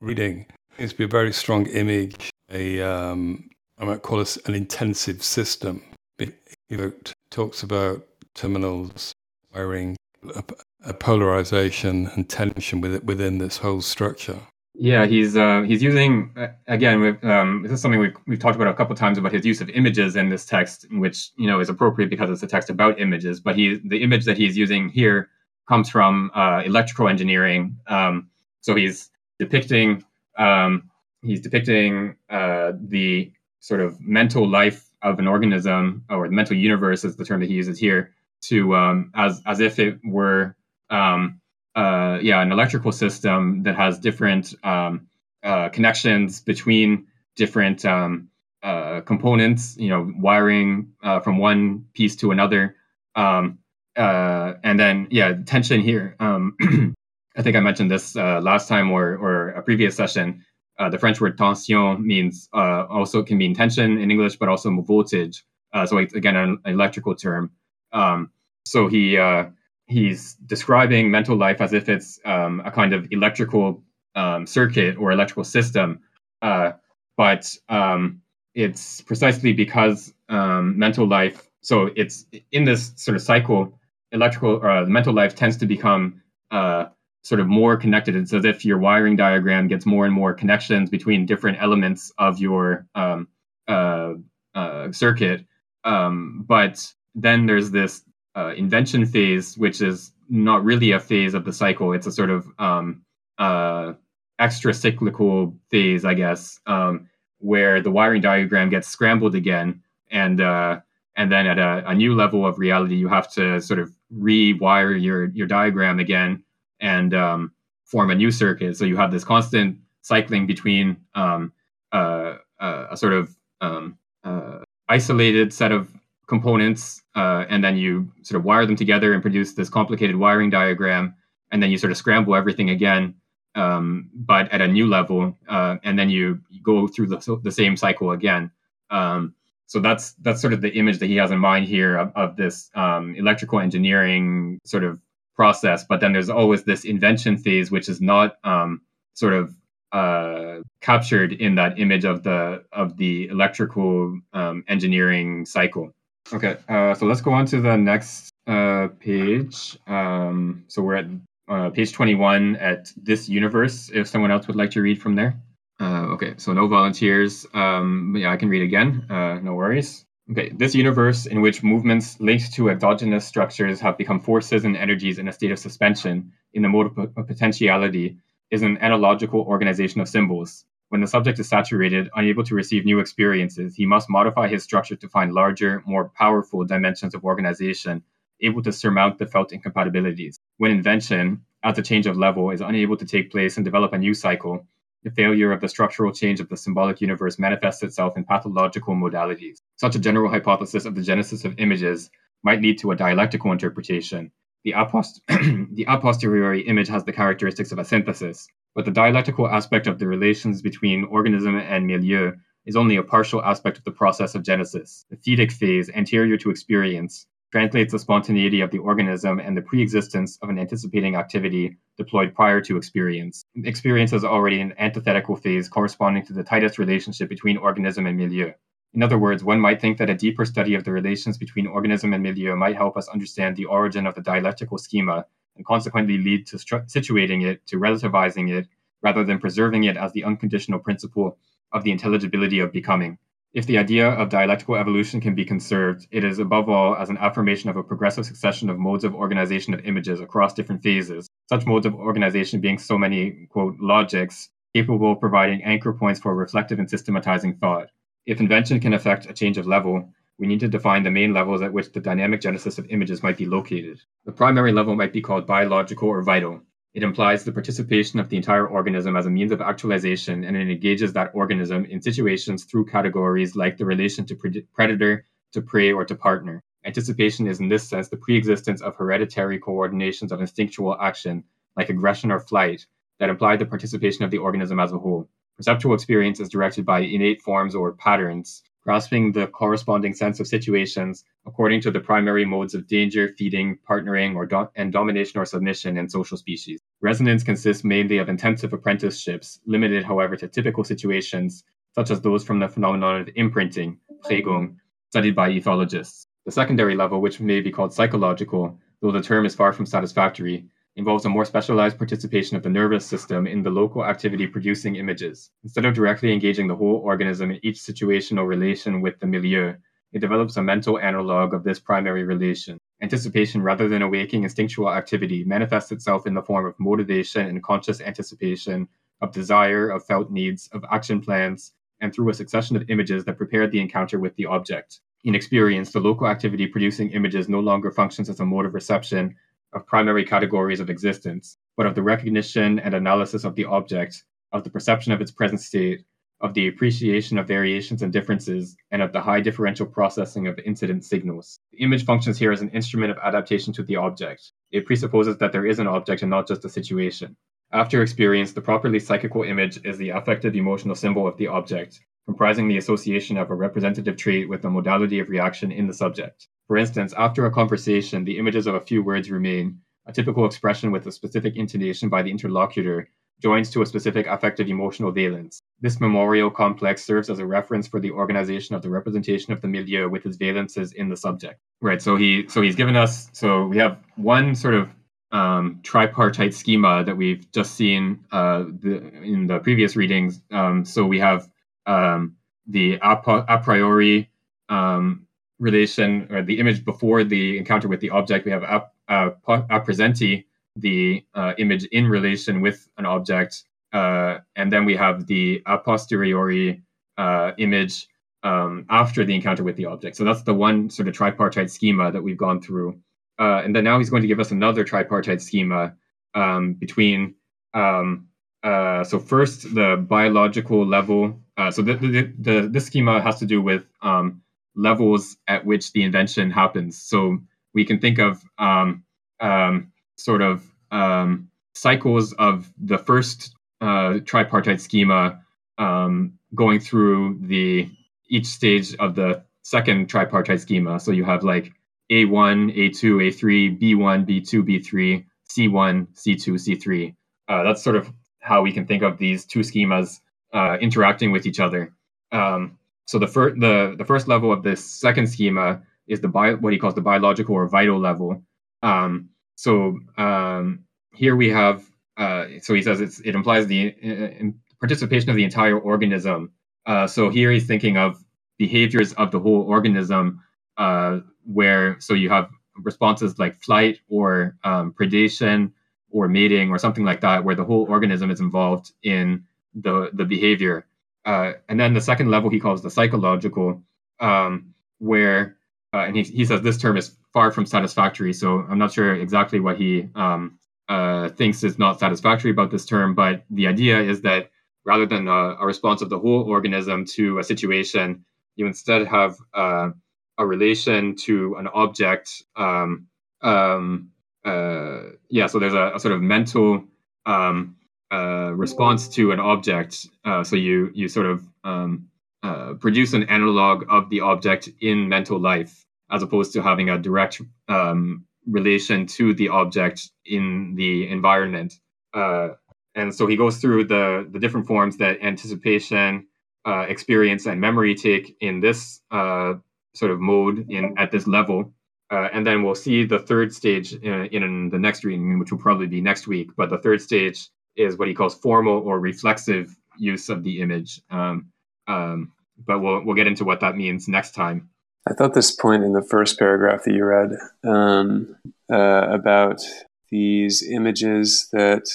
reading 0.05 0.45
seems 0.77 0.91
to 0.91 0.97
be 0.97 1.03
a 1.03 1.07
very 1.07 1.33
strong 1.33 1.65
image, 1.67 2.29
a 2.51 2.81
um, 2.81 3.49
I 3.79 3.85
might 3.85 4.03
call 4.03 4.21
it 4.21 4.37
an 4.45 4.53
intensive 4.53 5.23
system. 5.23 5.81
It 6.19 7.13
talks 7.29 7.63
about 7.63 8.05
terminals 8.33 9.13
wiring 9.53 9.97
a, 10.35 10.43
a, 10.85 10.93
polarization 10.93 12.07
and 12.15 12.27
tension 12.27 12.81
within, 12.81 13.05
within 13.05 13.37
this 13.37 13.57
whole 13.57 13.81
structure. 13.81 14.39
Yeah, 14.73 15.05
he's 15.05 15.37
uh, 15.37 15.61
he's 15.61 15.81
using 15.81 16.35
again. 16.67 17.17
Um, 17.23 17.63
this 17.63 17.71
is 17.71 17.81
something 17.81 17.99
we've 17.99 18.15
we've 18.27 18.39
talked 18.39 18.55
about 18.55 18.67
a 18.67 18.73
couple 18.73 18.95
times 18.95 19.17
about 19.17 19.31
his 19.31 19.45
use 19.45 19.61
of 19.61 19.69
images 19.69 20.15
in 20.15 20.29
this 20.29 20.45
text, 20.45 20.85
which 20.91 21.31
you 21.37 21.47
know 21.47 21.59
is 21.59 21.69
appropriate 21.69 22.09
because 22.09 22.29
it's 22.29 22.43
a 22.43 22.47
text 22.47 22.69
about 22.69 22.99
images. 22.99 23.39
But 23.39 23.55
he 23.55 23.79
the 23.85 24.03
image 24.03 24.25
that 24.25 24.37
he's 24.37 24.57
using 24.57 24.89
here 24.89 25.29
comes 25.67 25.89
from 25.89 26.31
uh, 26.35 26.61
electrical 26.65 27.07
engineering. 27.07 27.77
Um, 27.87 28.29
so 28.61 28.75
he's 28.75 29.11
depicting 29.39 30.03
um, 30.37 30.89
he's 31.21 31.41
depicting 31.41 32.15
uh, 32.29 32.73
the 32.79 33.31
sort 33.59 33.81
of 33.81 33.99
mental 33.99 34.47
life 34.47 34.89
of 35.01 35.19
an 35.19 35.27
organism 35.27 36.03
or 36.09 36.27
the 36.27 36.33
mental 36.33 36.55
universe 36.55 37.03
is 37.03 37.15
the 37.15 37.25
term 37.25 37.39
that 37.39 37.49
he 37.49 37.55
uses 37.55 37.79
here 37.79 38.11
to 38.41 38.75
um, 38.75 39.11
as 39.15 39.41
as 39.45 39.59
if 39.59 39.79
it 39.79 39.99
were 40.03 40.55
um, 40.89 41.41
uh, 41.75 42.19
yeah 42.21 42.41
an 42.41 42.51
electrical 42.51 42.91
system 42.91 43.63
that 43.63 43.75
has 43.75 43.99
different 43.99 44.53
um, 44.63 45.07
uh, 45.43 45.69
connections 45.69 46.41
between 46.41 47.07
different 47.35 47.85
um, 47.85 48.29
uh, 48.63 49.01
components 49.01 49.77
you 49.77 49.89
know 49.89 50.11
wiring 50.17 50.93
uh, 51.03 51.19
from 51.19 51.37
one 51.37 51.85
piece 51.93 52.15
to 52.17 52.31
another. 52.31 52.75
Um, 53.15 53.59
uh, 53.95 54.53
and 54.63 54.77
then 54.77 55.07
yeah 55.09 55.33
tension 55.45 55.81
here 55.81 56.17
I 57.37 57.41
think 57.41 57.55
I 57.55 57.59
mentioned 57.59 57.91
this 57.91 58.15
uh, 58.15 58.41
last 58.41 58.67
time 58.67 58.91
or, 58.91 59.17
or 59.17 59.49
a 59.49 59.61
previous 59.61 59.95
session. 59.95 60.45
Uh, 60.79 60.89
the 60.89 60.97
French 60.99 61.21
word 61.21 61.37
tension 61.37 62.05
means 62.05 62.49
uh, 62.53 62.85
also 62.89 63.23
can 63.23 63.37
mean 63.37 63.53
tension 63.53 63.97
in 63.97 64.11
English, 64.11 64.37
but 64.37 64.49
also 64.49 64.69
voltage. 64.81 65.43
Uh, 65.73 65.85
so 65.85 65.97
it's, 65.97 66.13
again, 66.13 66.35
an 66.35 66.59
electrical 66.65 67.15
term. 67.15 67.51
Um, 67.93 68.31
so 68.65 68.87
he 68.87 69.17
uh, 69.17 69.45
he's 69.87 70.35
describing 70.47 71.11
mental 71.11 71.37
life 71.37 71.61
as 71.61 71.73
if 71.73 71.89
it's 71.89 72.19
um, 72.25 72.61
a 72.65 72.71
kind 72.71 72.93
of 72.93 73.07
electrical 73.11 73.83
um, 74.15 74.47
circuit 74.47 74.97
or 74.97 75.11
electrical 75.11 75.43
system 75.43 75.99
Uh, 76.41 76.73
but 77.17 77.55
um, 77.69 78.21
it's 78.53 79.01
precisely 79.01 79.53
because 79.53 80.13
um, 80.29 80.77
mental 80.77 81.07
life. 81.07 81.49
So 81.61 81.89
it's 81.95 82.25
in 82.51 82.65
this 82.65 82.93
sort 82.97 83.15
of 83.15 83.21
cycle. 83.21 83.79
Electrical 84.11 84.59
or 84.63 84.85
mental 84.85 85.13
life 85.13 85.35
tends 85.35 85.57
to 85.57 85.65
become 85.65 86.21
uh, 86.51 86.85
sort 87.25 87.41
of 87.41 87.47
more 87.47 87.75
connected. 87.75 88.15
It's 88.15 88.33
as 88.33 88.45
if 88.45 88.63
your 88.63 88.77
wiring 88.77 89.15
diagram 89.15 89.67
gets 89.67 89.83
more 89.83 90.05
and 90.05 90.13
more 90.13 90.31
connections 90.31 90.91
between 90.91 91.25
different 91.25 91.57
elements 91.59 92.13
of 92.19 92.37
your 92.37 92.85
um, 92.93 93.27
uh, 93.67 94.13
uh, 94.53 94.91
circuit. 94.91 95.43
Um, 95.85 96.45
but 96.47 96.85
then 97.15 97.47
there's 97.47 97.71
this 97.71 98.03
uh, 98.35 98.53
invention 98.55 99.07
phase, 99.07 99.57
which 99.57 99.81
is 99.81 100.11
not 100.29 100.63
really 100.63 100.91
a 100.91 100.99
phase 100.99 101.33
of 101.33 101.45
the 101.45 101.53
cycle. 101.53 101.93
It's 101.93 102.05
a 102.05 102.11
sort 102.11 102.29
of 102.29 102.45
um, 102.59 103.01
uh, 103.39 103.93
extra 104.37 104.71
cyclical 104.71 105.55
phase, 105.71 106.05
I 106.05 106.13
guess, 106.13 106.59
um, 106.67 107.09
where 107.39 107.81
the 107.81 107.89
wiring 107.89 108.21
diagram 108.21 108.69
gets 108.69 108.87
scrambled 108.87 109.33
again, 109.33 109.81
and 110.11 110.41
uh, 110.41 110.79
and 111.15 111.31
then 111.31 111.47
at 111.47 111.57
a, 111.57 111.89
a, 111.89 111.95
new 111.95 112.13
level 112.13 112.45
of 112.45 112.59
reality, 112.59 112.95
you 112.95 113.07
have 113.07 113.31
to 113.33 113.59
sort 113.61 113.79
of 113.79 113.91
rewire 114.13 115.01
your 115.01 115.25
your 115.29 115.47
diagram 115.47 115.99
again 115.99 116.43
and 116.79 117.13
um, 117.13 117.51
form 117.85 118.09
a 118.11 118.15
new 118.15 118.31
circuit. 118.31 118.77
So 118.77 118.85
you 118.85 118.97
have 118.97 119.11
this 119.11 119.23
constant 119.23 119.77
cycling 120.01 120.45
between 120.45 120.97
um, 121.15 121.51
uh, 121.91 122.37
uh, 122.59 122.87
a 122.91 122.97
sort 122.97 123.13
of 123.13 123.35
um, 123.61 123.97
uh, 124.23 124.59
isolated 124.87 125.53
set 125.53 125.71
of 125.71 125.89
components, 126.27 127.01
uh, 127.15 127.45
and 127.49 127.63
then 127.63 127.77
you 127.77 128.11
sort 128.23 128.39
of 128.39 128.45
wire 128.45 128.65
them 128.65 128.75
together 128.75 129.13
and 129.13 129.21
produce 129.21 129.53
this 129.53 129.69
complicated 129.69 130.15
wiring 130.15 130.49
diagram, 130.49 131.15
and 131.51 131.61
then 131.61 131.69
you 131.71 131.77
sort 131.77 131.91
of 131.91 131.97
scramble 131.97 132.35
everything 132.35 132.69
again, 132.69 133.15
um, 133.55 134.09
but 134.13 134.51
at 134.51 134.61
a 134.61 134.67
new 134.67 134.87
level, 134.87 135.37
uh, 135.47 135.77
and 135.83 135.97
then 135.97 136.09
you, 136.09 136.39
go 136.63 136.87
through 136.87 137.05
the, 137.05 137.39
the 137.43 137.51
same 137.51 137.77
cycle 137.77 138.09
again. 138.09 138.49
Um, 138.89 139.35
so 139.67 139.79
that's 139.79 140.13
that's 140.13 140.41
sort 140.41 140.53
of 140.53 140.61
the 140.61 140.73
image 140.73 140.97
that 140.99 141.07
he 141.07 141.15
has 141.17 141.29
in 141.29 141.37
mind 141.37 141.67
here 141.67 141.95
of, 141.97 142.11
of 142.15 142.35
this 142.35 142.71
um, 142.75 143.15
electrical 143.15 143.59
engineering 143.59 144.59
sort 144.63 144.83
of 144.83 144.99
process. 145.35 145.83
But 145.83 145.99
then 145.99 146.13
there's 146.13 146.29
always 146.29 146.63
this 146.63 146.85
invention 146.85 147.37
phase, 147.37 147.71
which 147.71 147.89
is 147.89 148.01
not 148.01 148.37
um, 148.43 148.81
sort 149.13 149.33
of 149.33 149.55
uh, 149.91 150.61
captured 150.81 151.33
in 151.33 151.55
that 151.55 151.79
image 151.79 152.05
of 152.05 152.23
the 152.23 152.63
of 152.71 152.97
the 152.97 153.27
electrical 153.27 154.19
um, 154.33 154.63
engineering 154.67 155.45
cycle. 155.45 155.91
Okay, 156.33 156.57
uh, 156.67 156.93
so 156.95 157.05
let's 157.05 157.21
go 157.21 157.31
on 157.31 157.45
to 157.47 157.61
the 157.61 157.77
next 157.77 158.31
uh, 158.47 158.87
page. 158.99 159.77
Um, 159.87 160.65
so 160.67 160.81
we're 160.81 160.95
at 160.95 161.05
uh, 161.47 161.69
page 161.69 161.93
21 161.93 162.55
at 162.55 162.91
this 162.97 163.29
universe. 163.29 163.91
If 163.93 164.07
someone 164.07 164.31
else 164.31 164.47
would 164.47 164.55
like 164.55 164.71
to 164.71 164.81
read 164.81 165.01
from 165.01 165.15
there. 165.15 165.39
Uh, 165.79 166.07
okay, 166.13 166.33
so 166.37 166.53
no 166.53 166.67
volunteers. 166.67 167.45
Um, 167.53 168.15
yeah, 168.17 168.31
I 168.31 168.37
can 168.37 168.49
read 168.49 168.63
again. 168.63 169.05
Uh, 169.09 169.39
no 169.41 169.53
worries. 169.53 170.04
Okay, 170.31 170.49
this 170.49 170.73
universe 170.73 171.27
in 171.27 171.41
which 171.41 171.61
movements 171.61 172.19
linked 172.19 172.51
to 172.53 172.71
exogenous 172.71 173.27
structures 173.27 173.79
have 173.79 173.95
become 173.95 174.19
forces 174.19 174.65
and 174.65 174.75
energies 174.75 175.19
in 175.19 175.27
a 175.27 175.31
state 175.31 175.51
of 175.51 175.59
suspension 175.59 176.33
in 176.55 176.63
the 176.63 176.67
mode 176.67 176.97
of 176.97 177.27
potentiality 177.27 178.17
is 178.49 178.63
an 178.63 178.79
analogical 178.79 179.41
organization 179.41 180.01
of 180.01 180.09
symbols. 180.09 180.65
When 180.89 181.01
the 181.01 181.05
subject 181.05 181.37
is 181.37 181.47
saturated, 181.47 182.09
unable 182.15 182.43
to 182.45 182.55
receive 182.55 182.85
new 182.85 182.97
experiences, 182.97 183.75
he 183.75 183.85
must 183.85 184.09
modify 184.09 184.47
his 184.47 184.63
structure 184.63 184.95
to 184.95 185.07
find 185.07 185.31
larger, 185.31 185.83
more 185.85 186.09
powerful 186.09 186.65
dimensions 186.65 187.13
of 187.13 187.23
organization, 187.23 188.01
able 188.41 188.63
to 188.63 188.71
surmount 188.71 189.19
the 189.19 189.27
felt 189.27 189.53
incompatibilities. 189.53 190.39
When 190.57 190.71
invention, 190.71 191.45
as 191.61 191.77
a 191.77 191.83
change 191.83 192.07
of 192.07 192.17
level, 192.17 192.49
is 192.49 192.61
unable 192.61 192.97
to 192.97 193.05
take 193.05 193.29
place 193.29 193.57
and 193.57 193.63
develop 193.63 193.93
a 193.93 193.99
new 193.99 194.15
cycle, 194.15 194.65
the 195.03 195.11
failure 195.11 195.51
of 195.51 195.61
the 195.61 195.69
structural 195.69 196.11
change 196.11 196.39
of 196.39 196.49
the 196.49 196.57
symbolic 196.57 196.99
universe 196.99 197.37
manifests 197.37 197.83
itself 197.83 198.17
in 198.17 198.23
pathological 198.23 198.95
modalities. 198.95 199.59
Such 199.77 199.95
a 199.95 199.99
general 199.99 200.31
hypothesis 200.31 200.85
of 200.85 200.95
the 200.95 201.03
genesis 201.03 201.43
of 201.43 201.59
images 201.59 202.09
might 202.43 202.61
lead 202.61 202.77
to 202.79 202.91
a 202.91 202.95
dialectical 202.95 203.51
interpretation. 203.51 204.31
The, 204.63 204.73
the 205.73 205.85
a 205.87 205.97
posteriori 205.99 206.61
image 206.61 206.87
has 206.87 207.03
the 207.03 207.11
characteristics 207.11 207.71
of 207.71 207.79
a 207.79 207.85
synthesis, 207.85 208.47
but 208.73 208.85
the 208.85 208.91
dialectical 208.91 209.47
aspect 209.49 209.87
of 209.87 209.99
the 209.99 210.07
relations 210.07 210.61
between 210.61 211.03
organism 211.03 211.57
and 211.57 211.85
milieu 211.85 212.31
is 212.65 212.75
only 212.75 212.95
a 212.95 213.03
partial 213.03 213.43
aspect 213.43 213.77
of 213.77 213.83
the 213.83 213.91
process 213.91 214.33
of 214.33 214.43
genesis. 214.43 215.05
The 215.09 215.17
thetic 215.17 215.51
phase, 215.51 215.89
anterior 215.89 216.37
to 216.37 216.49
experience, 216.49 217.27
translates 217.51 217.91
the 217.91 217.99
spontaneity 217.99 218.61
of 218.61 218.71
the 218.71 218.79
organism 218.79 219.39
and 219.39 219.55
the 219.55 219.61
pre-existence 219.61 220.37
of 220.41 220.49
an 220.49 220.57
anticipating 220.57 221.15
activity 221.15 221.77
deployed 221.97 222.33
prior 222.33 222.59
to 222.61 222.77
experience. 222.77 223.45
Experience 223.63 224.13
is 224.13 224.25
already 224.25 224.61
an 224.61 224.73
antithetical 224.77 225.35
phase 225.35 225.69
corresponding 225.69 226.25
to 226.25 226.33
the 226.33 226.43
tightest 226.43 226.79
relationship 226.79 227.29
between 227.29 227.57
organism 227.57 228.07
and 228.07 228.17
milieu. 228.17 228.51
In 228.95 229.03
other 229.03 229.17
words, 229.17 229.43
one 229.43 229.59
might 229.59 229.81
think 229.81 229.97
that 229.97 230.09
a 230.09 230.15
deeper 230.15 230.45
study 230.45 230.73
of 230.73 230.85
the 230.85 230.93
relations 230.93 231.37
between 231.37 231.67
organism 231.67 232.13
and 232.13 232.23
milieu 232.23 232.55
might 232.55 232.77
help 232.77 232.95
us 232.95 233.09
understand 233.09 233.57
the 233.57 233.65
origin 233.65 234.07
of 234.07 234.15
the 234.15 234.21
dialectical 234.21 234.77
schema 234.77 235.25
and 235.57 235.65
consequently 235.65 236.17
lead 236.17 236.47
to 236.47 236.55
stru- 236.55 236.89
situating 236.89 237.45
it, 237.45 237.67
to 237.67 237.77
relativizing 237.77 238.49
it, 238.49 238.69
rather 239.01 239.25
than 239.25 239.37
preserving 239.37 239.83
it 239.83 239.97
as 239.97 240.13
the 240.13 240.23
unconditional 240.23 240.79
principle 240.79 241.37
of 241.73 241.83
the 241.83 241.91
intelligibility 241.91 242.59
of 242.59 242.71
becoming. 242.71 243.17
If 243.53 243.65
the 243.65 243.77
idea 243.77 244.07
of 244.07 244.29
dialectical 244.29 244.77
evolution 244.77 245.19
can 245.19 245.35
be 245.35 245.43
conserved, 245.43 246.07
it 246.11 246.23
is 246.23 246.39
above 246.39 246.69
all 246.69 246.95
as 246.95 247.09
an 247.09 247.17
affirmation 247.17 247.69
of 247.69 247.75
a 247.75 247.83
progressive 247.83 248.25
succession 248.25 248.69
of 248.69 248.79
modes 248.79 249.03
of 249.03 249.13
organization 249.13 249.73
of 249.73 249.85
images 249.85 250.21
across 250.21 250.53
different 250.53 250.83
phases, 250.83 251.27
such 251.49 251.65
modes 251.65 251.85
of 251.85 251.95
organization 251.95 252.61
being 252.61 252.79
so 252.79 252.97
many, 252.97 253.45
quote, 253.49 253.75
logics, 253.81 254.51
capable 254.73 255.11
of 255.11 255.19
providing 255.19 255.61
anchor 255.63 255.91
points 255.91 256.21
for 256.21 256.33
reflective 256.33 256.79
and 256.79 256.89
systematizing 256.89 257.57
thought. 257.57 257.89
If 258.25 258.39
invention 258.39 258.79
can 258.79 258.93
affect 258.93 259.29
a 259.29 259.33
change 259.33 259.57
of 259.57 259.67
level, 259.67 260.09
we 260.37 260.47
need 260.47 260.59
to 260.61 260.67
define 260.67 261.03
the 261.03 261.11
main 261.11 261.33
levels 261.33 261.61
at 261.61 261.73
which 261.73 261.91
the 261.91 261.99
dynamic 261.99 262.41
genesis 262.41 262.77
of 262.77 262.89
images 262.89 263.23
might 263.23 263.37
be 263.37 263.45
located. 263.45 264.01
The 264.25 264.31
primary 264.31 264.71
level 264.71 264.95
might 264.95 265.13
be 265.13 265.21
called 265.21 265.47
biological 265.47 266.09
or 266.09 266.21
vital, 266.21 266.61
it 266.95 267.03
implies 267.03 267.43
the 267.43 267.51
participation 267.51 268.21
of 268.21 268.29
the 268.29 268.37
entire 268.37 268.65
organism 268.65 269.17
as 269.17 269.25
a 269.25 269.29
means 269.29 269.51
of 269.51 269.59
actualization, 269.59 270.45
and 270.45 270.55
it 270.55 270.69
engages 270.69 271.11
that 271.11 271.31
organism 271.33 271.83
in 271.83 272.01
situations 272.01 272.63
through 272.63 272.85
categories 272.85 273.53
like 273.53 273.75
the 273.75 273.83
relation 273.83 274.25
to 274.27 274.63
predator, 274.73 275.25
to 275.51 275.61
prey, 275.61 275.91
or 275.91 276.05
to 276.05 276.15
partner. 276.15 276.63
Anticipation 276.85 277.47
is, 277.47 277.59
in 277.59 277.67
this 277.67 277.83
sense, 277.89 278.07
the 278.07 278.15
pre-existence 278.15 278.81
of 278.81 278.95
hereditary 278.95 279.59
coordinations 279.59 280.31
of 280.31 280.39
instinctual 280.39 280.97
action, 281.01 281.43
like 281.75 281.89
aggression 281.89 282.31
or 282.31 282.39
flight, 282.39 282.85
that 283.19 283.29
imply 283.29 283.57
the 283.57 283.65
participation 283.65 284.23
of 284.23 284.31
the 284.31 284.37
organism 284.37 284.79
as 284.79 284.93
a 284.93 284.97
whole. 284.97 285.27
Perceptual 285.57 285.93
experience 285.93 286.39
is 286.41 286.49
directed 286.49 286.85
by 286.85 286.99
innate 286.99 287.41
forms 287.41 287.75
or 287.75 287.93
patterns, 287.93 288.61
grasping 288.83 289.31
the 289.31 289.47
corresponding 289.47 290.13
sense 290.13 290.39
of 290.39 290.47
situations 290.47 291.23
according 291.45 291.79
to 291.81 291.91
the 291.91 291.99
primary 291.99 292.43
modes 292.43 292.75
of 292.75 292.87
danger, 292.87 293.29
feeding, 293.37 293.77
partnering, 293.89 294.35
or 294.35 294.45
do- 294.45 294.67
and 294.75 294.91
domination 294.91 295.39
or 295.39 295.45
submission 295.45 295.97
in 295.97 296.09
social 296.09 296.37
species. 296.37 296.81
Resonance 297.01 297.43
consists 297.43 297.85
mainly 297.85 298.17
of 298.17 298.27
intensive 298.27 298.73
apprenticeships, 298.73 299.61
limited, 299.65 300.03
however, 300.03 300.35
to 300.35 300.47
typical 300.47 300.83
situations 300.83 301.63
such 301.93 302.11
as 302.11 302.19
those 302.19 302.43
from 302.43 302.59
the 302.59 302.67
phenomenon 302.67 303.21
of 303.21 303.29
imprinting, 303.35 303.97
Prägung, 304.25 304.75
studied 305.09 305.35
by 305.35 305.49
ethologists. 305.49 306.25
The 306.45 306.51
secondary 306.51 306.95
level, 306.95 307.21
which 307.21 307.39
may 307.39 307.61
be 307.61 307.71
called 307.71 307.93
psychological, 307.93 308.77
though 309.01 309.13
the 309.13 309.21
term 309.21 309.45
is 309.45 309.55
far 309.55 309.71
from 309.71 309.85
satisfactory, 309.85 310.65
involves 310.95 311.25
a 311.25 311.29
more 311.29 311.45
specialized 311.45 311.97
participation 311.97 312.55
of 312.55 312.63
the 312.63 312.69
nervous 312.69 313.05
system 313.05 313.47
in 313.47 313.61
the 313.61 313.69
local 313.69 314.05
activity 314.05 314.47
producing 314.47 314.95
images. 314.95 315.49
Instead 315.63 315.85
of 315.85 315.93
directly 315.93 316.31
engaging 316.31 316.67
the 316.67 316.75
whole 316.75 316.97
organism 316.97 317.51
in 317.51 317.59
each 317.63 317.77
situational 317.77 318.47
relation 318.47 319.01
with 319.01 319.19
the 319.19 319.27
milieu, 319.27 319.73
it 320.13 320.19
develops 320.19 320.55
a 320.55 320.63
mental 320.63 320.97
analog 320.99 321.53
of 321.53 321.63
this 321.63 321.79
primary 321.79 322.23
relation. 322.23 322.77
Anticipation, 323.01 323.61
rather 323.61 323.89
than 323.89 324.01
a 324.01 324.07
waking 324.07 324.43
instinctual 324.43 324.89
activity, 324.89 325.43
manifests 325.43 325.91
itself 325.91 326.25
in 326.25 326.33
the 326.33 326.41
form 326.41 326.65
of 326.65 326.79
motivation 326.79 327.45
and 327.45 327.61
conscious 327.61 327.99
anticipation, 327.99 328.87
of 329.21 329.33
desire, 329.33 329.89
of 329.89 330.05
felt 330.05 330.31
needs, 330.31 330.69
of 330.71 330.85
action 330.89 331.19
plans, 331.19 331.73
and 331.99 332.13
through 332.13 332.29
a 332.29 332.33
succession 332.33 332.77
of 332.77 332.89
images 332.89 333.25
that 333.25 333.37
prepare 333.37 333.67
the 333.67 333.81
encounter 333.81 334.19
with 334.19 334.35
the 334.37 334.45
object. 334.45 335.01
In 335.25 335.35
experience, 335.35 335.91
the 335.91 335.99
local 335.99 336.27
activity 336.27 336.67
producing 336.67 337.11
images 337.11 337.49
no 337.49 337.59
longer 337.59 337.91
functions 337.91 338.29
as 338.29 338.39
a 338.39 338.45
mode 338.45 338.65
of 338.65 338.73
reception, 338.73 339.35
of 339.75 339.85
primary 339.85 340.23
categories 340.25 340.79
of 340.79 340.89
existence, 340.89 341.57
but 341.77 341.85
of 341.85 341.93
the 341.93 342.01
recognition 342.01 342.79
and 342.79 342.93
analysis 342.93 343.43
of 343.43 343.55
the 343.55 343.65
object, 343.65 344.23
of 344.53 344.63
the 344.63 344.69
perception 344.69 345.11
of 345.11 345.21
its 345.21 345.31
present 345.31 345.59
state, 345.61 346.05
of 346.41 346.53
the 346.53 346.67
appreciation 346.67 347.37
of 347.37 347.47
variations 347.47 348.01
and 348.01 348.11
differences, 348.11 348.75
and 348.91 349.01
of 349.01 349.11
the 349.11 349.21
high 349.21 349.41
differential 349.41 349.85
processing 349.85 350.47
of 350.47 350.57
incident 350.59 351.03
signals. 351.03 351.59
The 351.71 351.79
image 351.79 352.05
functions 352.05 352.37
here 352.37 352.51
as 352.51 352.61
an 352.61 352.69
instrument 352.69 353.11
of 353.11 353.17
adaptation 353.23 353.73
to 353.73 353.83
the 353.83 353.97
object. 353.97 354.51
It 354.71 354.85
presupposes 354.85 355.37
that 355.37 355.51
there 355.51 355.65
is 355.65 355.79
an 355.79 355.87
object 355.87 356.21
and 356.21 356.29
not 356.29 356.47
just 356.47 356.65
a 356.65 356.69
situation. 356.69 357.35
After 357.71 358.01
experience, 358.01 358.53
the 358.53 358.61
properly 358.61 358.99
psychical 358.99 359.43
image 359.43 359.83
is 359.85 359.97
the 359.97 360.09
affective 360.09 360.55
emotional 360.55 360.95
symbol 360.95 361.27
of 361.27 361.37
the 361.37 361.47
object, 361.47 361.99
comprising 362.25 362.67
the 362.67 362.77
association 362.77 363.37
of 363.37 363.51
a 363.51 363.55
representative 363.55 364.17
trait 364.17 364.49
with 364.49 364.61
the 364.61 364.69
modality 364.69 365.19
of 365.19 365.29
reaction 365.29 365.71
in 365.71 365.87
the 365.87 365.93
subject. 365.93 366.47
For 366.67 366.77
instance, 366.77 367.13
after 367.17 367.45
a 367.45 367.51
conversation, 367.51 368.23
the 368.23 368.37
images 368.37 368.67
of 368.67 368.75
a 368.75 368.81
few 368.81 369.03
words 369.03 369.29
remain, 369.29 369.79
a 370.07 370.11
typical 370.11 370.45
expression 370.45 370.91
with 370.91 371.05
a 371.05 371.11
specific 371.11 371.55
intonation 371.55 372.09
by 372.09 372.23
the 372.23 372.31
interlocutor, 372.31 373.09
joins 373.41 373.69
to 373.69 373.81
a 373.81 373.85
specific 373.85 374.27
affective 374.27 374.69
emotional 374.69 375.11
valence. 375.11 375.61
This 375.81 375.99
memorial 375.99 376.49
complex 376.49 377.05
serves 377.05 377.29
as 377.29 377.39
a 377.39 377.45
reference 377.45 377.87
for 377.87 377.99
the 377.99 378.11
organization 378.11 378.75
of 378.75 378.81
the 378.81 378.89
representation 378.89 379.51
of 379.53 379.61
the 379.61 379.67
milieu 379.67 380.09
with 380.09 380.25
its 380.25 380.37
valences 380.37 380.93
in 380.93 381.09
the 381.09 381.17
subject. 381.17 381.59
Right. 381.81 382.01
So 382.01 382.15
he 382.15 382.47
so 382.47 382.61
he's 382.61 382.75
given 382.75 382.95
us 382.95 383.29
so 383.33 383.67
we 383.67 383.77
have 383.77 383.99
one 384.15 384.55
sort 384.55 384.73
of 384.73 384.89
um, 385.31 385.79
tripartite 385.83 386.53
schema 386.53 387.03
that 387.03 387.17
we've 387.17 387.51
just 387.51 387.75
seen 387.75 388.25
uh, 388.31 388.63
the, 388.79 389.11
in 389.21 389.47
the 389.47 389.59
previous 389.59 389.95
readings. 389.95 390.41
Um, 390.51 390.85
so 390.85 391.05
we 391.05 391.19
have 391.19 391.49
um, 391.85 392.35
the 392.67 392.97
a, 393.01 393.59
priori 393.63 394.29
um, 394.69 395.27
relation 395.59 396.27
or 396.31 396.41
the 396.41 396.59
image 396.59 396.83
before 396.83 397.23
the 397.23 397.57
encounter 397.57 397.87
with 397.87 397.99
the 397.99 398.09
object. 398.09 398.45
We 398.45 398.51
have 398.51 398.63
a, 398.63 398.89
a, 399.07 399.27
a 399.47 399.79
praesenti, 399.79 400.45
the 400.75 401.23
uh, 401.33 401.53
image 401.57 401.85
in 401.85 402.07
relation 402.07 402.61
with 402.61 402.87
an 402.97 403.05
object. 403.05 403.63
Uh, 403.93 404.39
and 404.55 404.71
then 404.71 404.83
we 404.83 404.95
have 404.95 405.25
the 405.27 405.61
a 405.65 405.77
posteriori 405.77 406.81
uh, 407.17 407.51
image 407.57 408.07
um, 408.43 408.85
after 408.89 409.23
the 409.23 409.33
encounter 409.33 409.63
with 409.63 409.75
the 409.77 409.85
object. 409.85 410.17
So 410.17 410.23
that's 410.23 410.43
the 410.43 410.53
one 410.53 410.89
sort 410.89 411.07
of 411.07 411.13
tripartite 411.13 411.71
schema 411.71 412.11
that 412.11 412.21
we've 412.21 412.37
gone 412.37 412.61
through. 412.61 412.99
Uh, 413.39 413.61
and 413.63 413.75
then 413.75 413.83
now 413.83 413.97
he's 413.97 414.09
going 414.09 414.21
to 414.21 414.27
give 414.27 414.39
us 414.39 414.51
another 414.51 414.83
tripartite 414.83 415.41
schema 415.41 415.93
um, 416.33 416.73
between. 416.73 417.35
Um, 417.73 418.27
uh, 418.65 419.03
so 419.03 419.19
first, 419.19 419.75
the 419.75 420.03
biological 420.09 420.83
level. 420.85 421.39
Uh, 421.55 421.69
so 421.69 421.83
the, 421.83 421.93
the, 421.93 422.33
the, 422.39 422.67
this 422.67 422.87
schema 422.87 423.21
has 423.21 423.37
to 423.37 423.45
do 423.45 423.61
with 423.61 423.85
um, 424.01 424.41
levels 424.75 425.37
at 425.47 425.63
which 425.63 425.93
the 425.93 426.01
invention 426.01 426.49
happens. 426.49 426.99
So 426.99 427.37
we 427.75 427.85
can 427.85 427.99
think 427.99 428.17
of 428.17 428.43
um, 428.57 429.03
um, 429.39 429.91
sort 430.17 430.41
of 430.41 430.63
um, 430.91 431.49
cycles 431.75 432.33
of 432.33 432.67
the 432.81 432.97
first 432.97 433.53
uh, 433.81 434.19
tripartite 434.25 434.81
schema 434.81 435.41
going 435.77 436.79
through 436.79 437.37
the 437.41 437.87
each 438.29 438.47
stage 438.47 438.95
of 438.95 439.13
the 439.13 439.43
second 439.61 440.09
tripartite 440.09 440.61
schema. 440.61 440.99
So 440.99 441.11
you 441.11 441.23
have 441.23 441.43
like 441.43 441.71
a1, 442.11 442.75
A2, 442.75 443.29
A3, 443.29 443.79
B1, 443.79 444.25
B2, 444.25 444.63
B3, 444.63 445.25
C1, 445.51 446.07
C2, 446.15 446.53
C3. 446.55 447.15
Uh, 447.47 447.63
that's 447.63 447.83
sort 447.83 447.95
of 447.95 448.11
how 448.45 448.61
we 448.61 448.71
can 448.71 448.85
think 448.85 449.01
of 449.01 449.17
these 449.17 449.43
two 449.43 449.61
schemas 449.61 450.19
uh, 450.53 450.77
interacting 450.79 451.31
with 451.31 451.45
each 451.45 451.59
other. 451.59 451.91
Um, 452.31 452.77
so 453.05 453.17
the, 453.17 453.25
the, 453.25 453.95
the 453.97 454.05
first 454.05 454.27
level 454.27 454.51
of 454.51 454.61
this 454.61 454.85
second 454.85 455.27
schema 455.27 455.81
is 456.07 456.21
the 456.21 456.27
bio- 456.27 456.57
what 456.57 456.71
he 456.71 456.79
calls 456.79 456.93
the 456.93 457.01
biological 457.01 457.55
or 457.55 457.67
vital 457.67 457.99
level. 457.99 458.43
Um, 458.83 459.29
so 459.55 459.99
um, 460.17 460.85
here 461.13 461.35
we 461.35 461.49
have, 461.49 461.83
uh, 462.17 462.45
so 462.61 462.75
he 462.75 462.83
says 462.83 463.01
it 463.01 463.35
implies 463.35 463.65
the 463.65 463.95
uh, 464.03 464.45
participation 464.79 465.29
of 465.31 465.35
the 465.35 465.43
entire 465.43 465.79
organism. 465.79 466.51
Uh, 466.85 467.07
so 467.07 467.29
here 467.29 467.51
he's 467.51 467.65
thinking 467.65 467.97
of 467.97 468.23
behaviors 468.59 469.13
of 469.13 469.31
the 469.31 469.39
whole 469.39 469.63
organism 469.63 470.41
uh, 470.77 471.19
where 471.45 471.97
so 471.99 472.13
you 472.13 472.29
have 472.29 472.49
responses 472.77 473.39
like 473.39 473.55
flight 473.63 473.99
or 474.07 474.55
um, 474.63 474.93
predation 474.93 475.71
or 476.15 476.29
mating 476.29 476.69
or 476.69 476.77
something 476.79 477.03
like 477.03 477.19
that, 477.19 477.43
where 477.43 477.55
the 477.55 477.65
whole 477.65 477.85
organism 477.89 478.31
is 478.31 478.39
involved 478.39 478.93
in 479.03 479.43
the 479.73 480.09
the 480.13 480.23
behavior. 480.23 480.85
Uh, 481.25 481.53
and 481.67 481.77
then 481.79 481.93
the 481.93 482.01
second 482.01 482.29
level 482.29 482.49
he 482.49 482.59
calls 482.59 482.81
the 482.81 482.89
psychological, 482.89 483.81
um, 484.19 484.73
where 484.99 485.57
uh, 485.93 486.05
and 486.07 486.15
he, 486.15 486.23
he 486.23 486.45
says 486.45 486.61
this 486.61 486.77
term 486.77 486.95
is 486.95 487.17
far 487.33 487.51
from 487.51 487.65
satisfactory. 487.65 488.31
So 488.31 488.65
I'm 488.69 488.77
not 488.77 488.93
sure 488.93 489.13
exactly 489.15 489.59
what 489.59 489.77
he 489.77 490.07
um, 490.15 490.57
uh, 490.87 491.29
thinks 491.29 491.63
is 491.63 491.77
not 491.77 491.99
satisfactory 491.99 492.51
about 492.51 492.71
this 492.71 492.85
term, 492.85 493.13
but 493.13 493.43
the 493.49 493.67
idea 493.67 493.99
is 493.99 494.21
that 494.21 494.51
rather 494.85 495.05
than 495.05 495.27
a, 495.27 495.57
a 495.59 495.65
response 495.65 496.01
of 496.01 496.09
the 496.09 496.19
whole 496.19 496.43
organism 496.43 497.05
to 497.17 497.39
a 497.39 497.43
situation, 497.43 498.23
you 498.55 498.67
instead 498.67 499.05
have 499.07 499.35
uh, 499.53 499.89
a 500.37 500.45
relation 500.45 501.15
to 501.15 501.55
an 501.55 501.67
object. 501.67 502.43
Um, 502.55 503.07
um, 503.41 504.11
uh, 504.45 505.01
yeah, 505.29 505.47
so 505.47 505.59
there's 505.59 505.73
a, 505.73 505.93
a 505.95 505.99
sort 505.99 506.13
of 506.13 506.21
mental 506.21 506.83
um, 507.25 507.75
uh, 508.11 508.51
response 508.53 509.07
to 509.09 509.31
an 509.31 509.39
object. 509.39 510.07
Uh, 510.23 510.43
so 510.43 510.55
you 510.55 510.91
you 510.93 511.07
sort 511.07 511.25
of 511.25 511.43
um, 511.63 512.07
uh, 512.43 512.73
produce 512.73 513.13
an 513.13 513.23
analog 513.23 513.85
of 513.89 514.09
the 514.11 514.21
object 514.21 514.69
in 514.79 515.09
mental 515.09 515.39
life, 515.39 515.85
as 516.11 516.21
opposed 516.21 516.53
to 516.53 516.61
having 516.61 516.89
a 516.89 516.97
direct 516.99 517.41
um, 517.67 518.23
relation 518.45 519.07
to 519.07 519.33
the 519.33 519.49
object 519.49 520.11
in 520.25 520.75
the 520.75 521.09
environment. 521.09 521.73
Uh, 522.13 522.49
and 522.93 523.13
so 523.13 523.25
he 523.25 523.35
goes 523.35 523.57
through 523.57 523.85
the 523.85 524.27
the 524.31 524.39
different 524.39 524.67
forms 524.67 524.97
that 524.97 525.17
anticipation, 525.23 526.27
uh, 526.65 526.85
experience, 526.87 527.47
and 527.47 527.59
memory 527.59 527.95
take 527.95 528.37
in 528.39 528.59
this 528.59 529.01
sort 529.11 530.11
of 530.11 530.19
mode 530.19 530.69
in 530.69 530.93
at 530.99 531.11
this 531.11 531.25
level. 531.25 531.73
Uh, 532.11 532.27
and 532.31 532.45
then 532.45 532.63
we'll 532.63 532.75
see 532.75 533.03
the 533.03 533.19
third 533.19 533.53
stage 533.53 533.93
in, 533.93 534.13
uh, 534.13 534.25
in, 534.25 534.69
the 534.69 534.77
next 534.77 535.03
reading, 535.03 535.39
which 535.39 535.51
will 535.51 535.59
probably 535.59 535.87
be 535.87 536.01
next 536.01 536.27
week. 536.27 536.49
But 536.55 536.69
the 536.69 536.77
third 536.77 537.01
stage 537.01 537.49
is 537.75 537.97
what 537.97 538.07
he 538.07 538.13
calls 538.13 538.35
formal 538.35 538.77
or 538.77 538.99
reflexive 538.99 539.75
use 539.97 540.29
of 540.29 540.43
the 540.43 540.61
image. 540.61 541.01
Um, 541.09 541.47
um, 541.87 542.31
but 542.65 542.79
we'll 542.79 543.03
we'll 543.03 543.15
get 543.15 543.27
into 543.27 543.43
what 543.43 543.59
that 543.61 543.75
means 543.75 544.07
next 544.07 544.33
time. 544.33 544.69
I 545.07 545.13
thought 545.13 545.33
this 545.33 545.51
point 545.51 545.83
in 545.83 545.93
the 545.93 546.01
first 546.01 546.39
paragraph 546.39 546.83
that 546.85 546.93
you 546.93 547.05
read 547.05 547.31
um, 547.63 548.35
uh, 548.71 549.07
about 549.09 549.61
these 550.09 550.63
images 550.63 551.49
that 551.51 551.89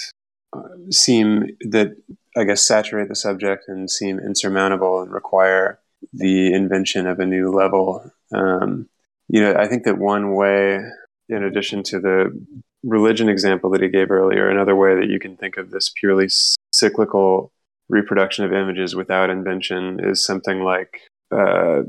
uh, 0.53 0.63
seem 0.91 1.47
that 1.71 1.97
I 2.37 2.45
guess 2.45 2.67
saturate 2.67 3.09
the 3.09 3.17
subject 3.17 3.65
and 3.69 3.91
seem 3.91 4.19
insurmountable 4.19 5.03
and 5.03 5.11
require 5.11 5.81
the 6.13 6.53
invention 6.53 7.07
of 7.07 7.19
a 7.19 7.27
new 7.27 7.51
level. 7.51 8.11
You 9.33 9.43
know, 9.43 9.55
I 9.55 9.69
think 9.69 9.85
that 9.85 9.99
one 9.99 10.35
way, 10.35 10.81
in 11.29 11.45
addition 11.45 11.85
to 11.85 12.01
the 12.01 12.47
religion 12.83 13.29
example 13.29 13.71
that 13.71 13.81
he 13.81 13.89
gave 13.89 14.11
earlier, 14.11 14.49
another 14.49 14.75
way 14.75 14.97
that 14.97 15.09
you 15.09 15.21
can 15.21 15.37
think 15.37 15.57
of 15.57 15.71
this 15.71 15.93
purely 15.95 16.27
cyclical 16.73 17.53
reproduction 17.89 18.45
of 18.45 18.53
images 18.53 18.97
without 18.97 19.31
invention 19.31 20.01
is 20.03 20.25
something 20.25 20.65
like 20.65 21.01
uh, 21.31 21.83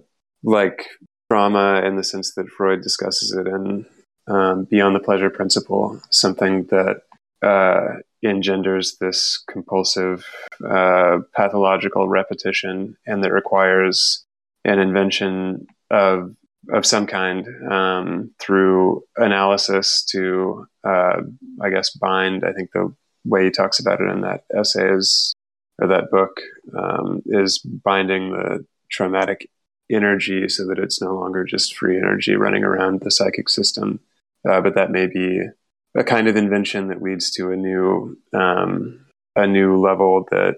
like 0.43 0.85
trauma 1.31 1.81
in 1.83 1.95
the 1.95 2.03
sense 2.03 2.35
that 2.35 2.47
Freud 2.47 2.83
discusses 2.83 3.31
it 3.31 3.47
in 3.47 3.87
um, 4.27 4.65
Beyond 4.65 4.95
the 4.95 4.99
Pleasure 4.99 5.31
Principle, 5.31 5.99
something 6.11 6.65
that 6.65 7.01
uh, 7.41 8.01
engenders 8.23 8.97
this 8.99 9.43
compulsive 9.49 10.25
uh, 10.63 11.19
pathological 11.35 12.07
repetition 12.07 12.97
and 13.07 13.23
that 13.23 13.31
requires 13.31 14.23
an 14.63 14.77
invention 14.77 15.65
of 15.89 16.35
of 16.71 16.85
some 16.85 17.05
kind 17.05 17.47
um, 17.71 18.31
through 18.39 19.03
analysis 19.17 20.03
to 20.05 20.65
uh, 20.83 21.21
I 21.61 21.69
guess 21.69 21.91
bind 21.91 22.43
I 22.45 22.53
think 22.53 22.71
the 22.73 22.93
way 23.25 23.45
he 23.45 23.51
talks 23.51 23.79
about 23.79 24.01
it 24.01 24.09
in 24.09 24.21
that 24.21 24.45
essay 24.57 24.93
is 24.93 25.33
or 25.79 25.87
that 25.87 26.11
book 26.11 26.39
um, 26.77 27.21
is 27.25 27.59
binding 27.59 28.31
the 28.31 28.65
traumatic 28.89 29.49
energy 29.91 30.47
so 30.47 30.65
that 30.67 30.79
it's 30.79 31.01
no 31.01 31.15
longer 31.15 31.43
just 31.43 31.75
free 31.75 31.97
energy 31.97 32.35
running 32.35 32.63
around 32.63 33.01
the 33.01 33.11
psychic 33.11 33.49
system. 33.49 33.99
Uh, 34.47 34.61
but 34.61 34.75
that 34.75 34.91
may 34.91 35.07
be 35.07 35.41
a 35.95 36.03
kind 36.03 36.27
of 36.27 36.35
invention 36.35 36.87
that 36.87 37.01
leads 37.01 37.31
to 37.31 37.51
a 37.51 37.55
new 37.55 38.17
um, 38.33 39.05
a 39.35 39.47
new 39.47 39.79
level 39.79 40.25
that 40.31 40.57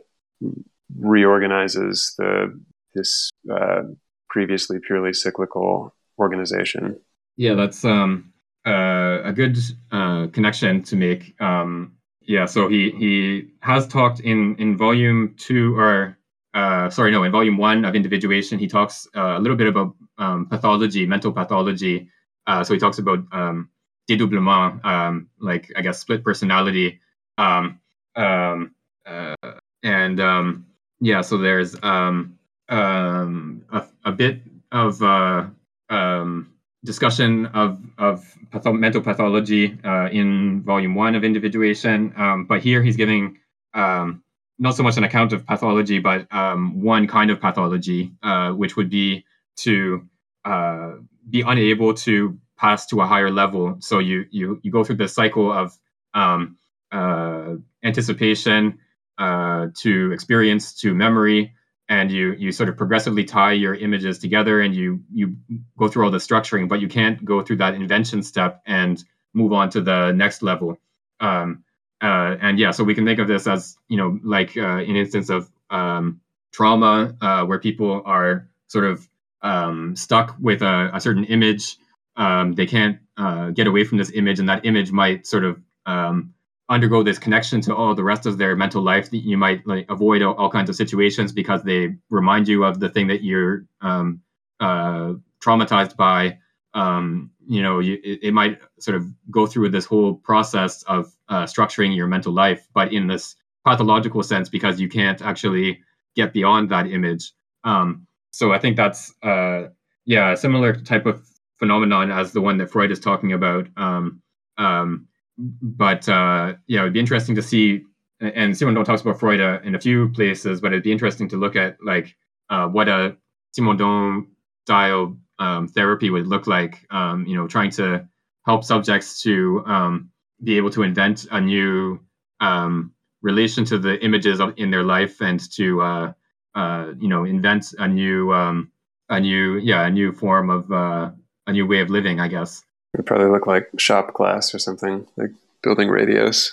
reorganizes 0.99 2.13
the 2.17 2.59
this 2.93 3.31
uh, 3.51 3.81
previously 4.29 4.77
purely 4.79 5.13
cyclical 5.13 5.93
organization. 6.19 6.99
Yeah, 7.37 7.55
that's 7.55 7.83
um, 7.83 8.33
uh, 8.65 9.21
a 9.23 9.33
good 9.33 9.57
uh, 9.91 10.27
connection 10.27 10.83
to 10.83 10.95
make. 10.95 11.39
Um, 11.41 11.93
yeah, 12.21 12.45
so 12.45 12.69
he 12.69 12.91
he 12.91 13.47
has 13.61 13.87
talked 13.87 14.19
in 14.19 14.55
in 14.57 14.77
volume 14.77 15.35
two 15.37 15.77
or 15.77 16.17
uh, 16.53 16.89
sorry 16.89 17.11
no 17.11 17.23
in 17.23 17.31
volume 17.31 17.57
one 17.57 17.83
of 17.83 17.95
individuation 17.95 18.59
he 18.59 18.67
talks 18.67 19.07
uh, 19.15 19.37
a 19.37 19.39
little 19.39 19.57
bit 19.57 19.67
about 19.67 19.95
um, 20.17 20.45
pathology, 20.45 21.05
mental 21.05 21.31
pathology. 21.31 22.09
Uh, 22.45 22.63
so 22.63 22.73
he 22.73 22.79
talks 22.79 22.99
about 22.99 23.19
um, 23.31 23.69
dédoublement, 24.09 24.83
um, 24.85 25.29
like 25.39 25.71
I 25.75 25.81
guess 25.81 25.99
split 25.99 26.23
personality, 26.23 26.99
um, 27.37 27.79
um, 28.15 28.75
uh, 29.05 29.35
and 29.81 30.19
um, 30.19 30.65
yeah, 30.99 31.21
so 31.21 31.37
there's 31.37 31.75
um, 31.83 32.37
um, 32.69 33.65
a, 33.71 33.85
a, 34.05 34.11
bit 34.11 34.41
of 34.71 35.01
uh, 35.01 35.45
um, 35.93 36.53
discussion 36.83 37.47
of 37.47 37.79
of 37.97 38.25
patho- 38.51 38.77
mental 38.77 39.01
pathology 39.01 39.77
uh, 39.83 40.09
in 40.11 40.61
volume 40.63 40.95
one 40.95 41.15
of 41.15 41.23
individuation, 41.23 42.13
um, 42.17 42.45
but 42.45 42.61
here 42.61 42.83
he's 42.83 42.97
giving 42.97 43.37
um, 43.73 44.23
not 44.59 44.75
so 44.75 44.83
much 44.83 44.97
an 44.97 45.03
account 45.03 45.33
of 45.33 45.45
pathology, 45.45 45.99
but 45.99 46.31
um, 46.33 46.81
one 46.81 47.07
kind 47.07 47.31
of 47.31 47.39
pathology, 47.39 48.11
uh, 48.23 48.51
which 48.51 48.75
would 48.77 48.89
be 48.89 49.25
to 49.57 50.07
uh, 50.45 50.93
be 51.29 51.41
unable 51.41 51.93
to 51.93 52.37
pass 52.57 52.85
to 52.87 53.01
a 53.01 53.07
higher 53.07 53.31
level. 53.31 53.77
So 53.79 53.99
you 53.99 54.25
you 54.31 54.59
you 54.63 54.71
go 54.71 54.83
through 54.83 54.97
the 54.97 55.07
cycle 55.07 55.51
of 55.51 55.77
um, 56.13 56.57
uh, 56.91 57.55
anticipation, 57.83 58.79
uh, 59.17 59.67
to 59.77 60.11
experience 60.11 60.73
to 60.81 60.93
memory 60.93 61.53
and 61.89 62.11
you 62.11 62.33
you 62.33 62.51
sort 62.51 62.69
of 62.69 62.77
progressively 62.77 63.23
tie 63.23 63.51
your 63.51 63.75
images 63.75 64.19
together 64.19 64.61
and 64.61 64.75
you 64.75 65.01
you 65.11 65.35
go 65.77 65.87
through 65.87 66.05
all 66.05 66.11
the 66.11 66.17
structuring 66.17 66.67
but 66.67 66.79
you 66.79 66.87
can't 66.87 67.23
go 67.23 67.41
through 67.41 67.57
that 67.57 67.73
invention 67.73 68.23
step 68.23 68.61
and 68.65 69.03
move 69.33 69.51
on 69.53 69.69
to 69.69 69.81
the 69.81 70.11
next 70.11 70.41
level. 70.41 70.77
Um, 71.19 71.63
uh, 72.01 72.35
and 72.41 72.59
yeah 72.59 72.71
so 72.71 72.83
we 72.83 72.95
can 72.95 73.05
think 73.05 73.19
of 73.19 73.27
this 73.27 73.47
as 73.47 73.77
you 73.87 73.97
know 73.97 74.19
like 74.23 74.57
uh, 74.57 74.77
an 74.77 74.95
instance 74.95 75.29
of 75.29 75.49
um, 75.69 76.21
trauma 76.51 77.15
uh, 77.21 77.45
where 77.45 77.59
people 77.59 78.01
are 78.05 78.47
sort 78.67 78.85
of 78.85 79.07
um, 79.41 79.95
stuck 79.95 80.35
with 80.39 80.61
a, 80.61 80.91
a 80.93 80.99
certain 81.01 81.25
image. 81.25 81.77
Um, 82.15 82.53
they 82.53 82.65
can't 82.65 82.99
uh, 83.17 83.49
get 83.49 83.67
away 83.67 83.83
from 83.83 83.97
this 83.97 84.11
image 84.11 84.39
and 84.39 84.49
that 84.49 84.65
image 84.65 84.91
might 84.91 85.27
sort 85.27 85.43
of 85.43 85.61
um, 85.85 86.33
undergo 86.69 87.03
this 87.03 87.19
connection 87.19 87.61
to 87.61 87.75
all 87.75 87.93
the 87.93 88.03
rest 88.03 88.25
of 88.25 88.37
their 88.37 88.55
mental 88.55 88.81
life 88.81 89.09
that 89.11 89.17
you 89.17 89.37
might 89.37 89.65
like 89.67 89.85
avoid 89.89 90.21
all, 90.21 90.33
all, 90.35 90.49
kinds 90.49 90.69
of 90.69 90.75
situations 90.75 91.31
because 91.31 91.61
they 91.63 91.93
remind 92.09 92.47
you 92.47 92.63
of 92.63 92.79
the 92.79 92.89
thing 92.89 93.07
that 93.07 93.23
you're 93.23 93.65
um, 93.81 94.21
uh, 94.59 95.13
traumatized 95.43 95.95
by. 95.97 96.37
Um, 96.73 97.29
you 97.47 97.61
know 97.61 97.79
you, 97.79 97.99
it, 98.03 98.33
might 98.33 98.59
sort 98.79 98.97
of 98.97 99.05
go 99.29 99.45
through 99.45 99.69
this 99.69 99.85
whole 99.85 100.15
process 100.15 100.81
of 100.83 101.13
uh, 101.29 101.43
structuring 101.43 101.95
your 101.95 102.07
mental 102.07 102.33
life 102.33 102.67
but 102.73 102.91
in 102.91 103.07
this 103.07 103.35
pathological 103.65 104.23
sense 104.23 104.49
because 104.49 104.79
you 104.79 104.89
can't 104.89 105.21
actually 105.21 105.81
get 106.15 106.33
beyond 106.33 106.69
that 106.69 106.87
image. 106.87 107.31
Um, 107.63 108.07
so 108.31 108.51
i 108.51 108.57
think 108.57 108.75
that's 108.75 109.13
uh, 109.21 109.67
yeah 110.05 110.31
a 110.31 110.37
similar 110.37 110.73
type 110.73 111.05
of 111.05 111.25
phenomenon 111.59 112.11
as 112.11 112.31
the 112.31 112.41
one 112.41 112.57
that 112.57 112.71
freud 112.71 112.91
is 112.91 112.99
talking 112.99 113.33
about. 113.33 113.67
Um, 113.77 114.21
um 114.57 115.07
but 115.37 116.07
uh, 116.09 116.53
yeah, 116.67 116.81
it'd 116.81 116.93
be 116.93 116.99
interesting 116.99 117.35
to 117.35 117.41
see. 117.41 117.83
And 118.19 118.53
Simondon 118.53 118.85
talks 118.85 119.01
about 119.01 119.19
Freud 119.19 119.41
uh, 119.41 119.59
in 119.63 119.75
a 119.75 119.79
few 119.79 120.09
places, 120.09 120.61
but 120.61 120.71
it'd 120.71 120.83
be 120.83 120.91
interesting 120.91 121.27
to 121.29 121.37
look 121.37 121.55
at 121.55 121.77
like 121.83 122.15
uh, 122.49 122.67
what 122.67 122.87
a 122.87 123.17
Simondon 123.57 124.27
style 124.65 125.17
um, 125.39 125.67
therapy 125.67 126.09
would 126.09 126.27
look 126.27 126.47
like. 126.47 126.85
Um, 126.89 127.25
you 127.25 127.35
know, 127.35 127.47
trying 127.47 127.71
to 127.71 128.07
help 128.45 128.63
subjects 128.63 129.21
to 129.23 129.63
um, 129.65 130.11
be 130.43 130.57
able 130.57 130.69
to 130.71 130.83
invent 130.83 131.25
a 131.31 131.41
new 131.41 131.99
um, 132.39 132.93
relation 133.21 133.65
to 133.65 133.77
the 133.77 134.03
images 134.03 134.39
of, 134.39 134.53
in 134.57 134.71
their 134.71 134.83
life, 134.83 135.21
and 135.21 135.39
to 135.53 135.81
uh, 135.81 136.13
uh, 136.55 136.91
you 136.99 137.09
know 137.09 137.25
invent 137.25 137.73
a 137.79 137.87
new 137.87 138.33
um, 138.33 138.71
a 139.09 139.19
new 139.19 139.57
yeah 139.57 139.85
a 139.87 139.89
new 139.89 140.13
form 140.13 140.49
of 140.49 140.71
uh, 140.71 141.11
a 141.47 141.51
new 141.51 141.67
way 141.67 141.81
of 141.81 141.89
living, 141.89 142.19
I 142.19 142.27
guess. 142.27 142.63
It 142.97 143.05
probably 143.05 143.27
look 143.27 143.47
like 143.47 143.69
shop 143.77 144.13
class 144.13 144.53
or 144.53 144.59
something, 144.59 145.05
like 145.17 145.31
building 145.63 145.89
radios. 145.89 146.51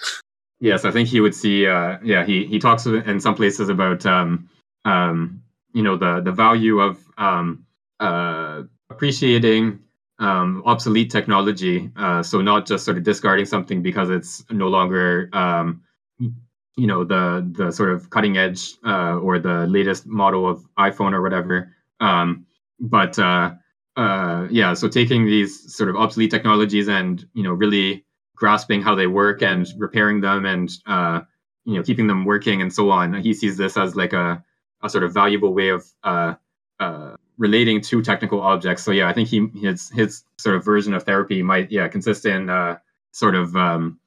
Yes, 0.60 0.84
I 0.84 0.90
think 0.90 1.08
he 1.08 1.20
would 1.20 1.34
see. 1.34 1.66
Uh, 1.66 1.98
yeah, 2.02 2.24
he 2.24 2.46
he 2.46 2.58
talks 2.58 2.86
in 2.86 3.20
some 3.20 3.34
places 3.34 3.68
about 3.68 4.04
um, 4.06 4.48
um, 4.84 5.42
you 5.72 5.82
know 5.82 5.96
the 5.96 6.20
the 6.20 6.32
value 6.32 6.80
of 6.80 6.98
um, 7.18 7.66
uh, 7.98 8.62
appreciating 8.90 9.80
um, 10.18 10.62
obsolete 10.66 11.10
technology. 11.10 11.90
Uh, 11.96 12.22
so 12.22 12.40
not 12.40 12.66
just 12.66 12.84
sort 12.84 12.98
of 12.98 13.04
discarding 13.04 13.46
something 13.46 13.82
because 13.82 14.10
it's 14.10 14.44
no 14.50 14.68
longer 14.68 15.30
um, 15.32 15.82
you 16.18 16.86
know 16.86 17.04
the 17.04 17.46
the 17.56 17.70
sort 17.70 17.90
of 17.90 18.10
cutting 18.10 18.36
edge 18.36 18.74
uh, 18.86 19.16
or 19.16 19.38
the 19.38 19.66
latest 19.66 20.06
model 20.06 20.48
of 20.48 20.64
iPhone 20.78 21.12
or 21.12 21.22
whatever. 21.22 21.74
Um, 22.00 22.46
but 22.78 23.18
uh, 23.18 23.52
uh, 24.00 24.48
yeah, 24.50 24.72
so 24.72 24.88
taking 24.88 25.26
these 25.26 25.76
sort 25.76 25.90
of 25.90 25.96
obsolete 25.96 26.30
technologies 26.30 26.88
and 26.88 27.26
you 27.34 27.42
know 27.42 27.52
really 27.52 28.02
grasping 28.34 28.80
how 28.80 28.94
they 28.94 29.06
work 29.06 29.42
and 29.42 29.68
repairing 29.76 30.22
them 30.22 30.46
and 30.46 30.70
uh, 30.86 31.20
you 31.66 31.74
know 31.74 31.82
keeping 31.82 32.06
them 32.06 32.24
working 32.24 32.62
and 32.62 32.72
so 32.72 32.90
on. 32.90 33.12
He 33.12 33.34
sees 33.34 33.58
this 33.58 33.76
as 33.76 33.94
like 33.96 34.14
a, 34.14 34.42
a 34.82 34.88
sort 34.88 35.04
of 35.04 35.12
valuable 35.12 35.52
way 35.52 35.68
of 35.68 35.84
uh, 36.02 36.34
uh, 36.78 37.14
relating 37.36 37.82
to 37.82 38.00
technical 38.00 38.40
objects. 38.40 38.82
So 38.84 38.90
yeah, 38.90 39.06
I 39.06 39.12
think 39.12 39.28
he 39.28 39.48
his 39.60 39.90
his 39.90 40.24
sort 40.38 40.56
of 40.56 40.64
version 40.64 40.94
of 40.94 41.02
therapy 41.02 41.42
might 41.42 41.70
yeah 41.70 41.86
consist 41.88 42.24
in 42.24 42.48
uh, 42.48 42.78
sort 43.12 43.34
of 43.34 43.54
um, 43.54 44.00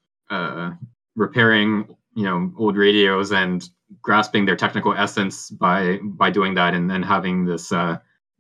repairing 1.15 1.95
you 2.15 2.23
know 2.23 2.51
old 2.57 2.77
radios 2.77 3.31
and 3.31 3.69
grasping 4.01 4.45
their 4.47 4.55
technical 4.55 4.95
essence 4.95 5.51
by 5.51 5.99
by 6.01 6.31
doing 6.31 6.55
that 6.55 6.73
and 6.73 6.89
then 6.89 7.03
having 7.03 7.45
this 7.45 7.71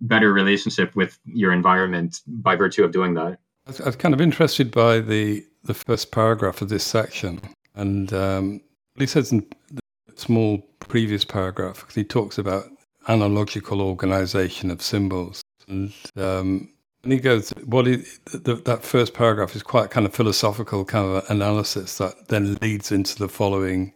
better 0.03 0.33
relationship 0.33 0.95
with 0.95 1.17
your 1.25 1.51
environment 1.51 2.21
by 2.27 2.55
virtue 2.55 2.83
of 2.83 2.91
doing 2.91 3.13
that. 3.15 3.39
I 3.67 3.85
was 3.85 3.95
kind 3.95 4.13
of 4.13 4.21
interested 4.21 4.71
by 4.71 4.99
the 4.99 5.45
the 5.63 5.73
first 5.73 6.11
paragraph 6.11 6.61
of 6.61 6.67
this 6.67 6.83
section, 6.83 7.39
and 7.73 8.11
um, 8.13 8.61
he 8.97 9.07
says 9.07 9.31
in 9.31 9.45
the 9.71 9.81
small 10.15 10.61
previous 10.79 11.23
paragraph 11.23 11.85
he 11.95 12.03
talks 12.03 12.37
about 12.37 12.65
analogical 13.07 13.81
organization 13.81 14.69
of 14.69 14.81
symbols, 14.81 15.41
and 15.67 15.93
um, 16.17 16.69
and 17.03 17.13
he 17.13 17.19
goes, 17.19 17.51
what 17.65 17.85
that 17.85 18.79
first 18.81 19.13
paragraph 19.13 19.55
is 19.55 19.63
quite 19.63 19.89
kind 19.89 20.05
of 20.05 20.13
philosophical 20.13 20.85
kind 20.85 21.17
of 21.17 21.29
analysis 21.29 21.97
that 21.97 22.29
then 22.29 22.55
leads 22.61 22.91
into 22.91 23.17
the 23.17 23.27
following 23.27 23.93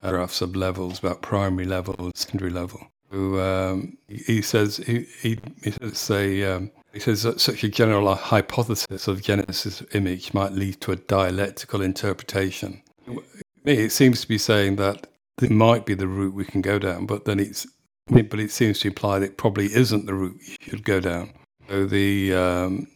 paragraphs 0.00 0.40
of 0.40 0.56
levels 0.56 0.98
about 0.98 1.22
primary 1.22 1.66
level 1.66 1.94
and 1.98 2.12
secondary 2.14 2.50
level 2.50 2.88
who 3.14 3.40
um, 3.40 3.96
he 4.08 4.42
says 4.42 4.78
he 4.78 5.06
he, 5.22 5.38
he 5.62 5.70
says 5.70 6.10
a 6.10 6.56
um, 6.56 6.70
he 6.92 6.98
says 6.98 7.22
that 7.22 7.40
such 7.40 7.62
a 7.62 7.68
general 7.68 8.12
hypothesis 8.14 9.06
of 9.06 9.22
Genesis 9.22 9.82
image 9.92 10.34
might 10.34 10.52
lead 10.52 10.80
to 10.80 10.92
a 10.92 10.96
dialectical 10.96 11.80
interpretation. 11.80 12.82
It 13.64 13.92
seems 13.92 14.20
to 14.22 14.28
be 14.28 14.38
saying 14.38 14.76
that 14.76 15.06
it 15.40 15.50
might 15.50 15.86
be 15.86 15.94
the 15.94 16.08
route 16.08 16.34
we 16.34 16.44
can 16.44 16.60
go 16.60 16.78
down, 16.78 17.06
but 17.06 17.24
then 17.24 17.38
it's 17.38 17.66
but 18.08 18.40
it 18.40 18.50
seems 18.50 18.80
to 18.80 18.88
imply 18.88 19.20
that 19.20 19.26
it 19.26 19.36
probably 19.36 19.72
isn't 19.72 20.06
the 20.06 20.14
route 20.14 20.40
you 20.44 20.56
should 20.60 20.84
go 20.84 20.98
down. 20.98 21.32
So 21.68 21.86
the 21.86 22.34
um, 22.34 22.88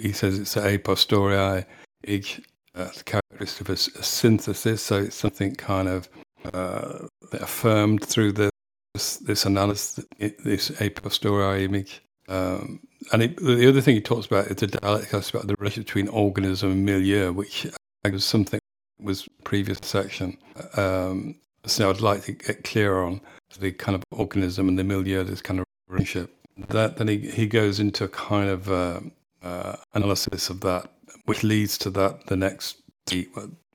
he 0.00 0.12
says 0.12 0.38
it's 0.38 0.56
a 0.56 0.78
posteriori 0.78 1.64
each 2.04 2.40
uh, 2.74 2.90
characteristic 3.04 3.68
of 3.68 3.70
a, 3.70 4.00
a, 4.00 4.02
synthesis, 4.02 4.82
so 4.82 4.96
it's 5.02 5.16
something 5.16 5.54
kind 5.54 5.88
of 5.88 6.08
uh, 6.52 7.06
affirmed 7.32 8.04
through 8.04 8.32
the 8.32 8.50
this, 8.94 9.16
this 9.18 9.46
analysis, 9.46 10.04
this 10.18 10.70
a 10.80 10.90
posteriori 10.90 11.64
image. 11.64 12.02
Um, 12.28 12.80
and 13.12 13.22
it, 13.22 13.36
the 13.38 13.68
other 13.68 13.80
thing 13.80 13.94
he 13.94 14.00
talks 14.00 14.26
about 14.26 14.46
is 14.46 14.56
the 14.56 14.68
dialectics 14.68 15.30
about 15.30 15.46
the 15.46 15.56
relationship 15.58 15.86
between 15.86 16.08
organism 16.08 16.70
and 16.70 16.84
milieu, 16.84 17.32
which 17.32 17.66
I 18.04 18.10
was 18.10 18.24
something 18.24 18.60
was 19.00 19.28
previous 19.44 19.78
section. 19.82 20.36
Um, 20.76 21.36
so 21.66 21.90
I'd 21.90 22.00
like 22.00 22.24
to 22.24 22.32
get 22.32 22.64
clearer 22.64 23.04
on 23.04 23.20
the 23.58 23.72
kind 23.72 23.96
of 23.96 24.02
organism 24.10 24.68
and 24.68 24.78
the 24.78 24.84
milieu, 24.84 25.24
this 25.24 25.42
kind 25.42 25.60
of 25.60 25.66
relationship. 25.88 26.34
That 26.68 26.98
then 26.98 27.08
he, 27.08 27.18
he 27.18 27.46
goes 27.46 27.80
into 27.80 28.04
a 28.04 28.08
kind 28.08 28.48
of 28.48 28.70
uh, 28.70 29.00
uh, 29.42 29.76
analysis 29.94 30.50
of 30.50 30.60
that, 30.60 30.90
which 31.24 31.42
leads 31.42 31.78
to 31.78 31.90
that 31.90 32.26
the 32.26 32.36
next. 32.36 32.76
We've 33.10 33.28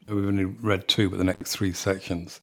only 0.10 0.46
read 0.46 0.88
two, 0.88 1.10
but 1.10 1.18
the 1.18 1.24
next 1.24 1.52
three 1.52 1.74
sections. 1.74 2.40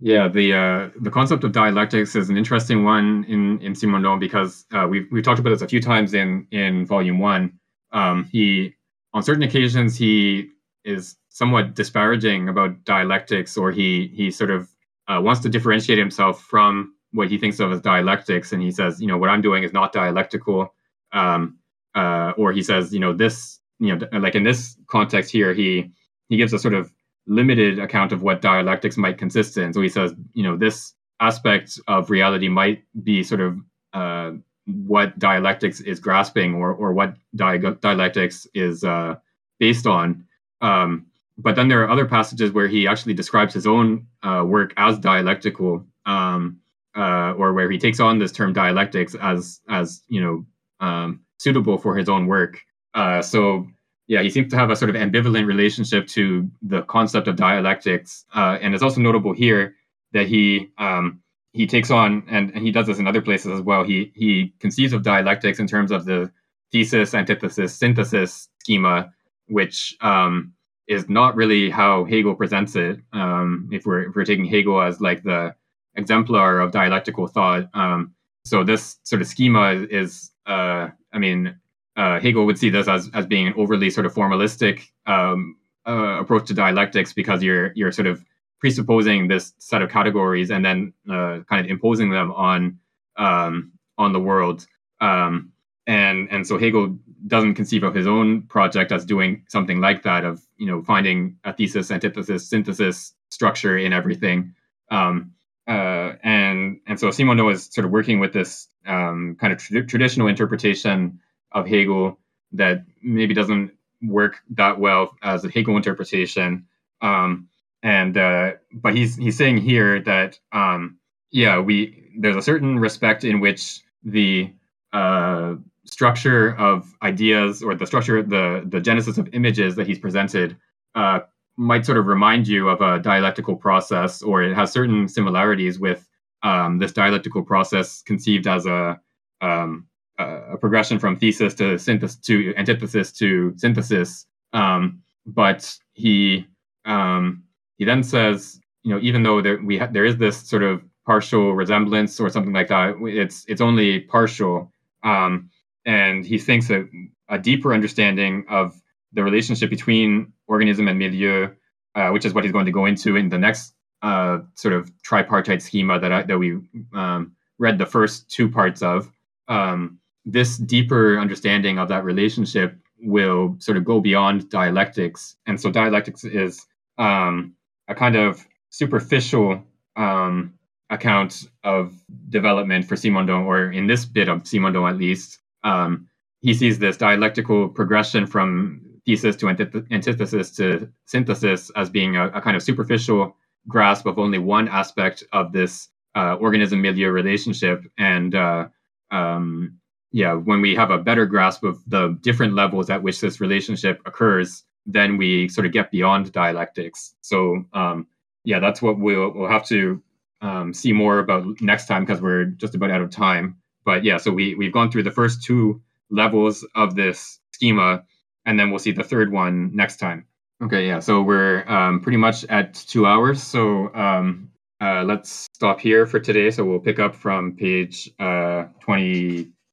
Yeah, 0.00 0.28
the 0.28 0.52
uh, 0.52 0.90
the 1.00 1.10
concept 1.10 1.42
of 1.44 1.52
dialectics 1.52 2.14
is 2.16 2.28
an 2.28 2.36
interesting 2.36 2.84
one 2.84 3.24
in 3.28 3.60
in 3.62 3.72
Simondon 3.72 4.20
because 4.20 4.66
uh, 4.72 4.86
we've 4.88 5.06
we've 5.10 5.24
talked 5.24 5.40
about 5.40 5.50
this 5.50 5.62
a 5.62 5.68
few 5.68 5.80
times 5.80 6.12
in 6.12 6.46
in 6.50 6.84
volume 6.84 7.18
one. 7.18 7.58
Um, 7.92 8.24
he 8.24 8.74
on 9.14 9.22
certain 9.22 9.42
occasions 9.42 9.96
he 9.96 10.50
is 10.84 11.16
somewhat 11.30 11.74
disparaging 11.74 12.48
about 12.48 12.84
dialectics, 12.84 13.56
or 13.56 13.72
he 13.72 14.08
he 14.14 14.30
sort 14.30 14.50
of 14.50 14.68
uh, 15.08 15.20
wants 15.22 15.40
to 15.42 15.48
differentiate 15.48 15.98
himself 15.98 16.42
from 16.42 16.94
what 17.12 17.30
he 17.30 17.38
thinks 17.38 17.58
of 17.58 17.72
as 17.72 17.80
dialectics, 17.80 18.52
and 18.52 18.62
he 18.62 18.70
says, 18.70 19.00
you 19.00 19.06
know, 19.06 19.16
what 19.16 19.30
I'm 19.30 19.40
doing 19.40 19.62
is 19.62 19.72
not 19.72 19.92
dialectical, 19.92 20.74
um, 21.12 21.58
uh, 21.94 22.32
or 22.36 22.52
he 22.52 22.62
says, 22.62 22.92
you 22.92 23.00
know, 23.00 23.14
this, 23.14 23.60
you 23.78 23.96
know, 23.96 24.06
like 24.18 24.34
in 24.34 24.42
this 24.42 24.76
context 24.88 25.30
here, 25.32 25.54
he 25.54 25.90
he 26.28 26.36
gives 26.36 26.52
a 26.52 26.58
sort 26.58 26.74
of 26.74 26.92
limited 27.26 27.78
account 27.78 28.12
of 28.12 28.22
what 28.22 28.40
dialectics 28.40 28.96
might 28.96 29.18
consist 29.18 29.56
in. 29.56 29.72
So 29.72 29.80
he 29.80 29.88
says, 29.88 30.14
you 30.34 30.42
know, 30.42 30.56
this 30.56 30.94
aspect 31.20 31.80
of 31.88 32.10
reality 32.10 32.48
might 32.48 32.84
be 33.02 33.22
sort 33.22 33.40
of 33.40 33.58
uh, 33.92 34.32
what 34.66 35.18
dialectics 35.18 35.80
is 35.80 36.00
grasping 36.00 36.54
or, 36.54 36.72
or 36.72 36.92
what 36.92 37.16
di- 37.34 37.58
dialectics 37.58 38.46
is 38.54 38.84
uh, 38.84 39.16
based 39.58 39.86
on. 39.86 40.24
Um, 40.60 41.06
but 41.38 41.54
then 41.56 41.68
there 41.68 41.82
are 41.82 41.90
other 41.90 42.06
passages 42.06 42.52
where 42.52 42.68
he 42.68 42.86
actually 42.86 43.14
describes 43.14 43.52
his 43.52 43.66
own 43.66 44.06
uh, 44.22 44.42
work 44.46 44.72
as 44.76 44.98
dialectical, 44.98 45.84
um, 46.06 46.58
uh, 46.96 47.34
or 47.36 47.52
where 47.52 47.70
he 47.70 47.78
takes 47.78 48.00
on 48.00 48.18
this 48.18 48.32
term 48.32 48.52
dialectics 48.52 49.14
as 49.16 49.60
as 49.68 50.02
you 50.08 50.20
know 50.20 50.46
um, 50.80 51.20
suitable 51.38 51.76
for 51.76 51.94
his 51.94 52.08
own 52.08 52.26
work. 52.26 52.60
Uh, 52.94 53.20
so 53.20 53.66
yeah, 54.06 54.22
he 54.22 54.30
seems 54.30 54.50
to 54.52 54.56
have 54.56 54.70
a 54.70 54.76
sort 54.76 54.90
of 54.90 54.96
ambivalent 54.96 55.46
relationship 55.46 56.06
to 56.08 56.48
the 56.62 56.82
concept 56.82 57.26
of 57.28 57.36
dialectics, 57.36 58.24
uh, 58.34 58.58
and 58.60 58.74
it's 58.74 58.82
also 58.82 59.00
notable 59.00 59.32
here 59.32 59.74
that 60.12 60.28
he 60.28 60.70
um, 60.78 61.20
he 61.52 61.66
takes 61.66 61.90
on, 61.90 62.22
and, 62.28 62.52
and 62.54 62.62
he 62.64 62.70
does 62.70 62.86
this 62.86 62.98
in 62.98 63.06
other 63.06 63.22
places 63.22 63.52
as 63.52 63.60
well. 63.60 63.82
He 63.82 64.12
he 64.14 64.54
conceives 64.60 64.92
of 64.92 65.02
dialectics 65.02 65.58
in 65.58 65.66
terms 65.66 65.90
of 65.90 66.04
the 66.04 66.30
thesis, 66.70 67.14
antithesis, 67.14 67.74
synthesis 67.74 68.48
schema, 68.60 69.10
which 69.48 69.96
um, 70.00 70.52
is 70.86 71.08
not 71.08 71.34
really 71.34 71.68
how 71.68 72.04
Hegel 72.04 72.34
presents 72.34 72.76
it. 72.76 73.00
Um, 73.12 73.68
if 73.72 73.86
we're 73.86 74.08
if 74.08 74.14
we're 74.14 74.24
taking 74.24 74.44
Hegel 74.44 74.80
as 74.80 75.00
like 75.00 75.24
the 75.24 75.54
exemplar 75.96 76.60
of 76.60 76.70
dialectical 76.70 77.26
thought, 77.26 77.68
um, 77.74 78.14
so 78.44 78.62
this 78.62 78.98
sort 79.02 79.22
of 79.22 79.26
schema 79.26 79.72
is, 79.90 80.30
uh, 80.46 80.88
I 81.12 81.18
mean, 81.18 81.56
uh, 81.96 82.20
Hegel 82.20 82.46
would 82.46 82.58
see 82.58 82.70
this 82.70 82.88
as 82.88 83.10
as 83.14 83.26
being 83.26 83.46
an 83.46 83.54
overly 83.56 83.90
sort 83.90 84.06
of 84.06 84.14
formalistic 84.14 84.88
um, 85.06 85.56
uh, 85.86 86.20
approach 86.20 86.46
to 86.48 86.54
dialectics 86.54 87.12
because 87.12 87.42
you're 87.42 87.72
you're 87.74 87.92
sort 87.92 88.06
of 88.06 88.24
presupposing 88.60 89.28
this 89.28 89.54
set 89.58 89.82
of 89.82 89.90
categories 89.90 90.50
and 90.50 90.64
then 90.64 90.92
uh, 91.10 91.40
kind 91.48 91.64
of 91.64 91.70
imposing 91.70 92.10
them 92.10 92.32
on 92.32 92.78
um, 93.16 93.72
on 93.98 94.12
the 94.12 94.20
world. 94.20 94.66
Um, 95.00 95.52
and 95.86 96.28
and 96.30 96.46
so 96.46 96.58
Hegel 96.58 96.98
doesn't 97.26 97.54
conceive 97.54 97.82
of 97.82 97.94
his 97.94 98.06
own 98.06 98.42
project 98.42 98.92
as 98.92 99.04
doing 99.04 99.44
something 99.48 99.80
like 99.80 100.02
that 100.02 100.24
of 100.24 100.42
you 100.58 100.66
know 100.66 100.82
finding 100.82 101.36
a 101.44 101.52
thesis, 101.52 101.90
antithesis, 101.90 102.48
synthesis 102.48 103.14
structure 103.30 103.78
in 103.78 103.92
everything. 103.92 104.54
Um, 104.90 105.32
uh, 105.68 106.12
and 106.22 106.80
and 106.86 107.00
so 107.00 107.08
Simondon 107.08 107.52
is 107.52 107.68
sort 107.72 107.84
of 107.84 107.90
working 107.90 108.20
with 108.20 108.32
this 108.32 108.68
um, 108.86 109.36
kind 109.40 109.52
of 109.52 109.58
tra- 109.58 109.86
traditional 109.86 110.28
interpretation 110.28 111.20
of 111.52 111.66
Hegel 111.66 112.18
that 112.52 112.84
maybe 113.02 113.34
doesn't 113.34 113.72
work 114.02 114.38
that 114.50 114.78
well 114.78 115.16
as 115.22 115.44
a 115.44 115.48
Hegel 115.48 115.76
interpretation. 115.76 116.66
Um, 117.00 117.48
and 117.82 118.16
uh, 118.16 118.52
but 118.72 118.94
he's 118.94 119.16
he's 119.16 119.36
saying 119.36 119.58
here 119.58 120.00
that 120.02 120.38
um, 120.52 120.98
yeah, 121.30 121.58
we 121.58 122.10
there's 122.18 122.36
a 122.36 122.42
certain 122.42 122.78
respect 122.78 123.24
in 123.24 123.40
which 123.40 123.80
the 124.02 124.52
uh, 124.92 125.54
structure 125.84 126.56
of 126.56 126.94
ideas 127.02 127.62
or 127.62 127.74
the 127.74 127.86
structure 127.86 128.22
the 128.22 128.64
the 128.66 128.80
genesis 128.80 129.18
of 129.18 129.28
images 129.34 129.76
that 129.76 129.86
he's 129.86 129.98
presented 129.98 130.56
uh, 130.94 131.20
might 131.56 131.86
sort 131.86 131.98
of 131.98 132.06
remind 132.06 132.48
you 132.48 132.68
of 132.68 132.80
a 132.80 132.98
dialectical 133.00 133.56
process, 133.56 134.22
or 134.22 134.42
it 134.42 134.54
has 134.54 134.72
certain 134.72 135.08
similarities 135.08 135.78
with 135.78 136.08
um, 136.42 136.78
this 136.78 136.92
dialectical 136.92 137.42
process 137.42 138.02
conceived 138.02 138.46
as 138.46 138.66
a 138.66 139.00
um, 139.40 139.86
a 140.18 140.56
progression 140.56 140.98
from 140.98 141.16
thesis 141.16 141.54
to 141.54 141.78
synthesis 141.78 142.16
to 142.16 142.54
antithesis 142.56 143.12
to 143.12 143.52
synthesis. 143.56 144.26
Um, 144.52 145.02
but 145.26 145.76
he 145.92 146.46
um, 146.84 147.44
he 147.76 147.84
then 147.84 148.02
says, 148.02 148.60
you 148.82 148.94
know, 148.94 149.00
even 149.02 149.22
though 149.22 149.42
there 149.42 149.60
we 149.62 149.78
ha- 149.78 149.88
there 149.90 150.04
is 150.04 150.16
this 150.16 150.36
sort 150.48 150.62
of 150.62 150.82
partial 151.04 151.54
resemblance 151.54 152.18
or 152.18 152.30
something 152.30 152.52
like 152.52 152.68
that, 152.68 152.96
it's 153.02 153.44
it's 153.48 153.60
only 153.60 154.00
partial. 154.00 154.72
Um, 155.02 155.50
and 155.84 156.24
he 156.24 156.38
thinks 156.38 156.68
that 156.68 156.88
a 157.28 157.38
deeper 157.38 157.72
understanding 157.72 158.44
of 158.48 158.80
the 159.12 159.22
relationship 159.22 159.70
between 159.70 160.32
organism 160.46 160.88
and 160.88 160.98
milieu, 160.98 161.48
uh, 161.94 162.10
which 162.10 162.24
is 162.24 162.34
what 162.34 162.44
he's 162.44 162.52
going 162.52 162.66
to 162.66 162.72
go 162.72 162.86
into 162.86 163.16
in 163.16 163.28
the 163.28 163.38
next 163.38 163.74
uh, 164.02 164.38
sort 164.54 164.74
of 164.74 164.90
tripartite 165.02 165.62
schema 165.62 165.98
that 166.00 166.12
I, 166.12 166.22
that 166.22 166.38
we 166.38 166.58
um, 166.94 167.36
read 167.58 167.78
the 167.78 167.86
first 167.86 168.30
two 168.30 168.48
parts 168.48 168.82
of. 168.82 169.10
Um, 169.48 169.98
this 170.26 170.58
deeper 170.58 171.18
understanding 171.18 171.78
of 171.78 171.88
that 171.88 172.04
relationship 172.04 172.76
will 173.00 173.54
sort 173.58 173.78
of 173.78 173.84
go 173.84 174.00
beyond 174.00 174.50
dialectics, 174.50 175.36
and 175.46 175.60
so 175.60 175.70
dialectics 175.70 176.24
is 176.24 176.66
um, 176.98 177.54
a 177.88 177.94
kind 177.94 178.16
of 178.16 178.44
superficial 178.70 179.62
um, 179.96 180.52
account 180.90 181.48
of 181.64 181.94
development 182.28 182.84
for 182.86 182.96
Simondon, 182.96 183.46
or 183.46 183.70
in 183.70 183.86
this 183.86 184.04
bit 184.04 184.28
of 184.28 184.42
Simondon 184.42 184.88
at 184.88 184.98
least. 184.98 185.38
Um, 185.64 186.08
he 186.40 186.54
sees 186.54 186.78
this 186.78 186.96
dialectical 186.96 187.68
progression 187.68 188.26
from 188.26 188.80
thesis 189.06 189.36
to 189.36 189.48
antithesis 189.48 190.50
to 190.50 190.88
synthesis 191.06 191.70
as 191.76 191.88
being 191.88 192.16
a, 192.16 192.28
a, 192.28 192.40
kind 192.40 192.56
of 192.56 192.62
superficial 192.62 193.36
grasp 193.68 194.06
of 194.06 194.18
only 194.18 194.38
one 194.38 194.68
aspect 194.68 195.24
of 195.32 195.52
this 195.52 195.88
uh, 196.16 196.34
organism 196.34 196.82
milieu 196.82 197.10
relationship. 197.10 197.84
And 197.98 198.34
uh, 198.34 198.68
um, 199.10 199.78
yeah, 200.16 200.32
when 200.32 200.62
we 200.62 200.74
have 200.74 200.90
a 200.90 200.96
better 200.96 201.26
grasp 201.26 201.62
of 201.62 201.78
the 201.86 202.18
different 202.22 202.54
levels 202.54 202.88
at 202.88 203.02
which 203.02 203.20
this 203.20 203.38
relationship 203.38 204.00
occurs, 204.06 204.64
then 204.86 205.18
we 205.18 205.46
sort 205.46 205.66
of 205.66 205.74
get 205.74 205.90
beyond 205.90 206.32
dialectics. 206.32 207.14
So 207.20 207.66
um, 207.74 208.06
yeah, 208.42 208.58
that's 208.58 208.80
what 208.80 208.98
we'll 208.98 209.30
we'll 209.34 209.50
have 209.50 209.66
to 209.66 210.02
um, 210.40 210.72
see 210.72 210.94
more 210.94 211.18
about 211.18 211.60
next 211.60 211.86
time 211.86 212.06
because 212.06 212.22
we're 212.22 212.46
just 212.46 212.74
about 212.74 212.90
out 212.90 213.02
of 213.02 213.10
time. 213.10 213.58
But 213.84 214.04
yeah, 214.04 214.16
so 214.16 214.32
we 214.32 214.54
we've 214.54 214.72
gone 214.72 214.90
through 214.90 215.02
the 215.02 215.10
first 215.10 215.42
two 215.42 215.82
levels 216.08 216.66
of 216.74 216.96
this 216.96 217.38
schema, 217.52 218.02
and 218.46 218.58
then 218.58 218.70
we'll 218.70 218.78
see 218.78 218.92
the 218.92 219.04
third 219.04 219.30
one 219.30 219.76
next 219.76 219.98
time. 219.98 220.24
Okay, 220.62 220.86
yeah, 220.86 221.00
so 221.00 221.20
we're 221.20 221.68
um, 221.68 222.00
pretty 222.00 222.16
much 222.16 222.42
at 222.46 222.72
two 222.72 223.04
hours. 223.04 223.42
So 223.42 223.94
um, 223.94 224.50
uh, 224.80 225.04
let's 225.04 225.46
stop 225.52 225.78
here 225.78 226.06
for 226.06 226.20
today. 226.20 226.50
So 226.50 226.64
we'll 226.64 226.78
pick 226.78 226.98
up 226.98 227.14
from 227.14 227.54
page 227.54 228.10
uh, 228.18 228.64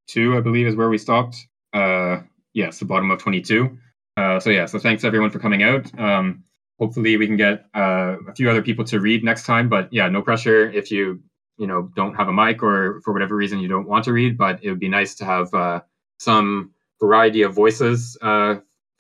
22, 0.07 0.38
I 0.38 0.41
believe, 0.41 0.67
is 0.67 0.75
where 0.75 0.89
we 0.89 0.97
stopped. 0.97 1.47
Uh, 1.73 2.21
yes, 2.53 2.80
the 2.80 2.85
bottom 2.85 3.11
of 3.11 3.19
22. 3.19 3.77
Uh, 4.17 4.39
so 4.39 4.49
yeah, 4.49 4.65
so 4.65 4.80
thanks 4.80 5.03
everyone 5.03 5.30
for 5.30 5.39
coming 5.39 5.63
out. 5.63 5.97
Um, 5.99 6.43
hopefully 6.80 7.17
we 7.17 7.27
can 7.27 7.38
get 7.38 7.65
uh, 7.75 8.17
a 8.27 8.35
few 8.35 8.49
other 8.49 8.61
people 8.61 8.85
to 8.85 8.99
read 8.99 9.23
next 9.23 9.45
time. 9.45 9.69
But 9.69 9.91
yeah, 9.91 10.07
no 10.09 10.21
pressure 10.21 10.69
if 10.71 10.91
you 10.91 11.21
you 11.57 11.67
know 11.67 11.91
don't 11.95 12.15
have 12.15 12.27
a 12.27 12.34
mic 12.34 12.63
or 12.63 13.01
for 13.01 13.13
whatever 13.13 13.35
reason 13.35 13.59
you 13.59 13.67
don't 13.67 13.88
want 13.88 14.05
to 14.05 14.13
read. 14.13 14.38
But 14.38 14.63
it 14.63 14.69
would 14.69 14.80
be 14.80 14.89
nice 14.89 15.15
to 15.15 15.25
have 15.25 15.53
uh, 15.53 15.81
some 16.19 16.71
variety 16.99 17.41
of 17.41 17.53
voices 17.53 18.17
uh, 18.21 18.55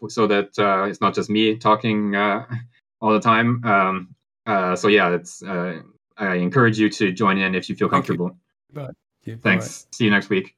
so 0.07 0.27
that 0.27 0.57
uh, 0.57 0.85
it's 0.85 1.01
not 1.01 1.13
just 1.13 1.29
me 1.29 1.57
talking 1.57 2.15
uh, 2.15 2.45
all 3.01 3.13
the 3.13 3.19
time. 3.19 3.63
Um, 3.63 4.15
uh, 4.45 4.75
so 4.75 4.87
yeah, 4.87 5.09
it's 5.11 5.43
I 6.15 6.35
encourage 6.35 6.79
you 6.79 6.89
to 6.89 7.11
join 7.11 7.37
in 7.37 7.55
if 7.55 7.69
you 7.69 7.75
feel 7.75 7.89
comfortable. 7.89 8.37
Thank 8.73 8.95
you. 9.25 9.37
Thanks. 9.37 9.87
See 9.91 10.05
you 10.05 10.11
next 10.11 10.29
week. 10.29 10.55